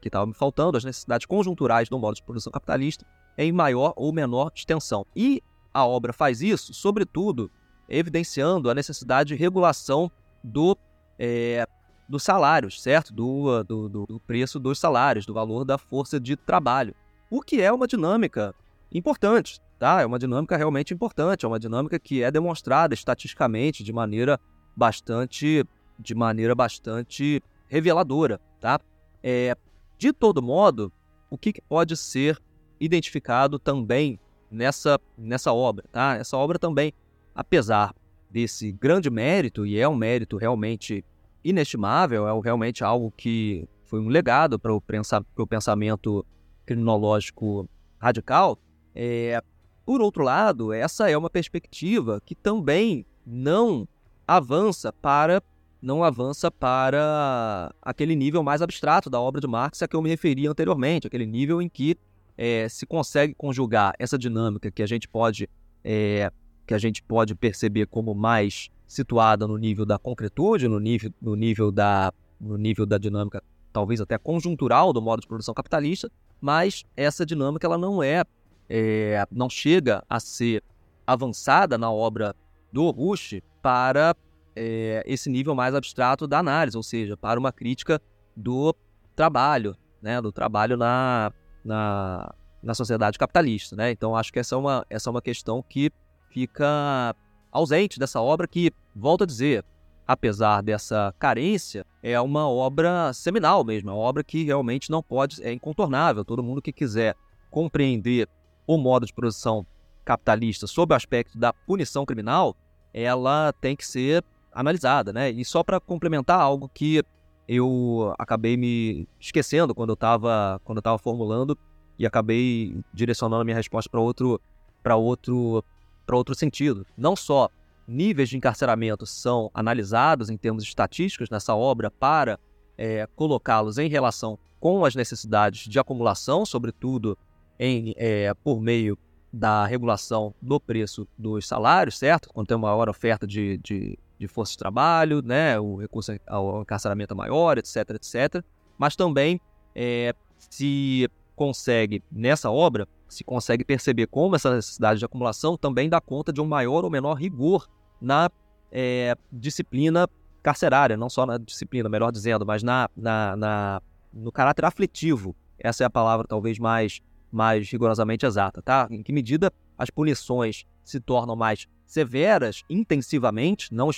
que 0.02 0.08
estava 0.08 0.26
me 0.26 0.34
faltando, 0.34 0.78
as 0.78 0.84
necessidades 0.84 1.28
conjunturais 1.28 1.88
do 1.88 2.00
modo 2.00 2.16
de 2.16 2.24
produção 2.24 2.52
capitalista 2.52 3.06
em 3.38 3.52
maior 3.52 3.94
ou 3.96 4.12
menor 4.12 4.52
extensão. 4.56 5.06
E 5.16 5.44
a 5.72 5.86
obra 5.86 6.12
faz 6.12 6.42
isso, 6.42 6.74
sobretudo, 6.74 7.52
evidenciando 7.88 8.68
a 8.68 8.74
necessidade 8.74 9.28
de 9.28 9.36
regulação 9.36 10.12
do, 10.44 10.76
é, 11.20 11.68
dos 12.12 12.24
salários, 12.24 12.82
certo? 12.82 13.14
Do, 13.14 13.64
do, 13.64 13.90
do 13.90 14.20
preço 14.28 14.60
dos 14.60 14.78
salários, 14.78 15.26
do 15.26 15.34
valor 15.34 15.66
da 15.66 15.78
força 15.78 16.20
de 16.20 16.36
trabalho. 16.36 16.94
O 17.30 17.42
que 17.42 17.62
é 17.62 17.72
uma 17.72 17.88
dinâmica 17.88 18.54
importante, 18.92 19.60
tá? 19.80 20.02
É 20.02 20.06
uma 20.06 20.20
dinâmica 20.20 20.58
realmente 20.58 20.94
importante, 20.94 21.46
é 21.46 21.48
uma 21.48 21.60
dinâmica 21.60 21.98
que 21.98 22.22
é 22.22 22.30
demonstrada 22.30 22.94
estatisticamente 22.94 23.84
de 23.84 23.94
maneira 23.94 24.40
bastante 24.76 25.66
de 25.98 26.16
maneira 26.16 26.56
bastante 26.56 27.42
reveladora, 27.68 28.40
tá? 28.60 28.80
É, 29.24 29.56
de 29.98 30.12
todo 30.12 30.42
modo, 30.42 30.92
o 31.30 31.38
que, 31.38 31.54
que 31.54 31.62
pode 31.62 31.96
ser 31.96 32.38
identificado 32.80 33.60
também 33.60 34.20
nessa, 34.50 35.00
nessa 35.18 35.54
obra, 35.54 35.86
tá? 35.92 36.16
Essa 36.16 36.36
obra 36.36 36.58
também, 36.58 36.92
apesar 37.34 37.94
desse 38.30 38.72
grande 38.72 39.10
mérito, 39.10 39.66
e 39.66 39.78
é 39.78 39.88
um 39.88 39.96
mérito 39.96 40.38
realmente 40.38 41.06
inestimável, 41.44 42.28
é 42.28 42.42
realmente 42.42 42.84
algo 42.84 43.12
que 43.16 43.68
foi 43.86 44.00
um 44.00 44.08
legado 44.08 44.58
para 44.58 44.74
o, 44.74 44.80
pensa, 44.80 45.26
o 45.38 45.48
pensamento 45.48 46.26
criminológico 46.66 47.70
radical, 48.00 48.58
é, 48.96 49.42
por 49.86 50.02
outro 50.02 50.24
lado, 50.24 50.72
essa 50.72 51.10
é 51.10 51.18
uma 51.18 51.30
perspectiva 51.30 52.22
que 52.24 52.36
também 52.36 53.06
não 53.26 53.88
avança 54.28 54.94
para 54.94 55.42
não 55.82 56.04
avança 56.04 56.52
para 56.52 57.74
aquele 57.82 58.16
nível 58.16 58.44
mais 58.44 58.62
abstrato 58.62 59.10
da 59.10 59.20
obra 59.20 59.42
de 59.42 59.48
Marx 59.48 59.82
a 59.82 59.88
que 59.88 59.96
eu 59.96 60.02
me 60.02 60.10
referi 60.10 60.46
anteriormente, 60.46 61.08
aquele 61.08 61.26
nível 61.26 61.60
em 61.60 61.68
que 61.68 61.98
é, 62.38 62.70
se 62.70 62.86
consegue 62.86 63.34
conjugar 63.34 63.94
essa 63.98 64.18
dinâmica 64.18 64.70
que 64.70 64.84
a 64.84 64.86
gente 64.86 65.08
pode 65.08 65.50
é, 65.84 66.32
que 66.68 66.74
a 66.76 66.78
gente 66.78 67.02
pode 67.02 67.34
perceber 67.34 67.88
como 67.88 68.14
mais 68.14 68.70
situada 68.92 69.48
no 69.48 69.58
nível 69.58 69.86
da 69.86 69.98
concretude, 69.98 70.68
no 70.68 70.78
nível, 70.78 71.14
no 71.22 71.34
nível, 71.34 71.72
da, 71.72 72.12
no 72.40 72.58
nível 72.58 72.86
da 72.86 72.98
dinâmica 72.98 73.42
talvez 73.72 74.02
até 74.02 74.18
conjuntural 74.18 74.92
do 74.92 75.02
modo 75.02 75.22
de 75.22 75.28
produção 75.28 75.54
capitalista, 75.54 76.12
mas 76.42 76.84
essa 76.98 77.26
dinâmica 77.26 77.66
ela 77.66 77.78
não 77.78 78.04
é, 78.04 78.26
é 78.70 79.26
não 79.32 79.50
chega 79.50 80.04
a 80.10 80.20
ser 80.20 80.62
avançada 81.08 81.78
na 81.78 81.90
obra 81.90 82.36
do 82.72 82.90
Rush 82.90 83.42
para 83.62 84.14
é, 84.56 85.02
esse 85.06 85.30
nível 85.30 85.56
mais 85.56 85.74
abstrato 85.74 86.28
da 86.28 86.40
análise, 86.40 86.76
ou 86.76 86.84
seja, 86.84 87.16
para 87.16 87.40
uma 87.40 87.54
crítica 87.54 88.02
do 88.36 88.76
trabalho, 89.16 89.74
né, 90.02 90.22
do 90.22 90.34
trabalho 90.34 90.76
na, 90.76 91.32
na, 91.64 92.34
na 92.62 92.74
sociedade 92.74 93.18
capitalista. 93.18 93.74
Né? 93.74 93.92
Então, 93.92 94.18
acho 94.18 94.34
que 94.34 94.40
essa 94.40 94.56
é, 94.56 94.58
uma, 94.58 94.86
essa 94.90 95.10
é 95.10 95.12
uma 95.12 95.22
questão 95.22 95.64
que 95.64 95.90
fica 96.30 97.16
ausente 97.52 98.00
dessa 98.00 98.22
obra 98.22 98.48
que, 98.48 98.72
volto 98.96 99.24
a 99.24 99.28
dizer, 99.28 99.64
apesar 100.08 100.62
dessa 100.62 101.14
carência, 101.18 101.86
é 102.04 102.20
uma 102.20 102.50
obra 102.50 103.14
seminal 103.14 103.64
mesmo, 103.64 103.90
é 103.90 103.94
uma 103.94 104.00
obra 104.00 104.24
que 104.24 104.44
realmente 104.44 104.90
não 104.90 105.02
pode, 105.02 105.42
é 105.44 105.54
incontornável. 105.54 106.26
Todo 106.26 106.44
mundo 106.44 106.62
que 106.62 106.72
quiser 106.72 107.16
compreender 107.50 108.28
o 108.66 108.78
modo 108.78 109.06
de 109.06 109.14
produção 109.14 109.66
capitalista 110.04 110.68
sob 110.68 110.94
o 110.94 110.98
aspecto 110.98 111.38
da 111.38 111.54
punição 111.54 112.06
criminal, 112.06 112.56
ela 112.94 113.54
tem 113.54 113.76
que 113.76 113.86
ser 113.86 114.24
analisada, 114.52 115.14
né? 115.14 115.30
E 115.30 115.46
só 115.46 115.64
para 115.64 115.80
complementar 115.80 116.40
algo 116.40 116.70
que 116.74 117.04
eu 117.48 118.14
acabei 118.18 118.58
me 118.58 119.08
esquecendo 119.20 119.74
quando 119.74 119.90
eu 119.90 119.96
estava 119.96 120.62
quando 120.64 120.78
eu 120.78 120.82
tava 120.82 120.98
formulando 120.98 121.58
e 121.98 122.06
acabei 122.06 122.78
direcionando 122.94 123.42
a 123.42 123.46
minha 123.46 123.56
resposta 123.56 123.90
para 123.90 124.00
outro 124.00 124.42
para 124.84 124.96
outro 124.96 125.64
para 126.06 126.16
outro 126.16 126.36
sentido. 126.36 126.86
Não 126.98 127.16
só 127.16 127.50
níveis 127.88 128.30
de 128.30 128.38
encarceramento 128.38 129.06
são 129.06 129.50
analisados 129.54 130.30
em 130.30 130.38
termos 130.38 130.64
estatísticos 130.64 131.30
nessa 131.30 131.56
obra 131.56 131.90
para 131.92 132.40
é, 132.78 133.08
colocá-los 133.16 133.78
em 133.78 133.90
relação 133.90 134.38
com 134.60 134.86
as 134.86 134.96
necessidades 134.96 135.68
de 135.68 135.80
acumulação, 135.80 136.46
sobretudo 136.46 137.18
em, 137.60 137.94
é, 137.98 138.34
por 138.34 138.62
meio 138.62 138.98
da 139.34 139.66
regulação 139.66 140.34
do 140.42 140.60
preço 140.60 141.08
dos 141.18 141.48
salários, 141.48 141.98
certo? 141.98 142.30
Quando 142.30 142.48
tem 142.48 142.58
uma 142.58 142.70
maior 142.70 142.90
oferta 142.90 143.26
de, 143.26 143.58
de, 143.60 143.98
de 144.20 144.28
força 144.28 144.52
de 144.52 144.58
trabalho, 144.58 145.22
né? 145.22 145.60
o 145.60 145.78
recurso 145.78 146.12
ao 146.28 146.62
encarceramento 146.62 147.14
é 147.14 147.18
maior, 147.18 147.58
etc, 147.58 147.78
etc. 147.92 148.44
Mas 148.78 148.96
também 148.96 149.40
é, 149.74 150.14
se 150.38 151.10
consegue, 151.36 152.04
nessa 152.12 152.52
obra, 152.52 152.88
se 153.12 153.26
consegue 153.26 153.66
perceber 153.66 154.08
como 154.08 154.38
essa 154.38 154.56
necessidade 154.56 155.00
de 155.00 155.06
acumulação 155.06 155.58
também 155.58 155.90
dá 155.90 156.00
conta 156.00 156.32
de 156.32 156.40
um 156.40 156.46
maior 156.46 156.86
ou 156.86 156.90
menor 156.90 157.16
rigor 157.16 157.68
na 158.00 158.32
é, 158.72 159.16
disciplina 159.30 160.08
carcerária, 160.42 160.96
não 160.96 161.10
só 161.10 161.26
na 161.26 161.38
disciplina, 161.38 161.90
melhor 161.90 162.10
dizendo, 162.10 162.46
mas 162.46 162.64
na, 162.64 162.90
na, 162.96 163.36
na, 163.36 163.82
no 164.14 164.32
caráter 164.32 164.64
aflitivo. 164.64 165.36
Essa 165.60 165.84
é 165.84 165.86
a 165.86 165.90
palavra 165.90 166.26
talvez 166.26 166.58
mais, 166.58 167.02
mais 167.30 167.70
rigorosamente 167.70 168.26
exata, 168.26 168.62
tá? 168.62 168.88
Em 168.90 169.04
que 169.04 169.12
medida 169.12 169.52
as 169.78 169.90
punições 169.90 170.64
se 170.82 171.00
tornam 171.02 171.36
mais 171.36 171.68
severas 171.86 172.64
intensivamente, 172.70 173.74
não, 173.74 173.90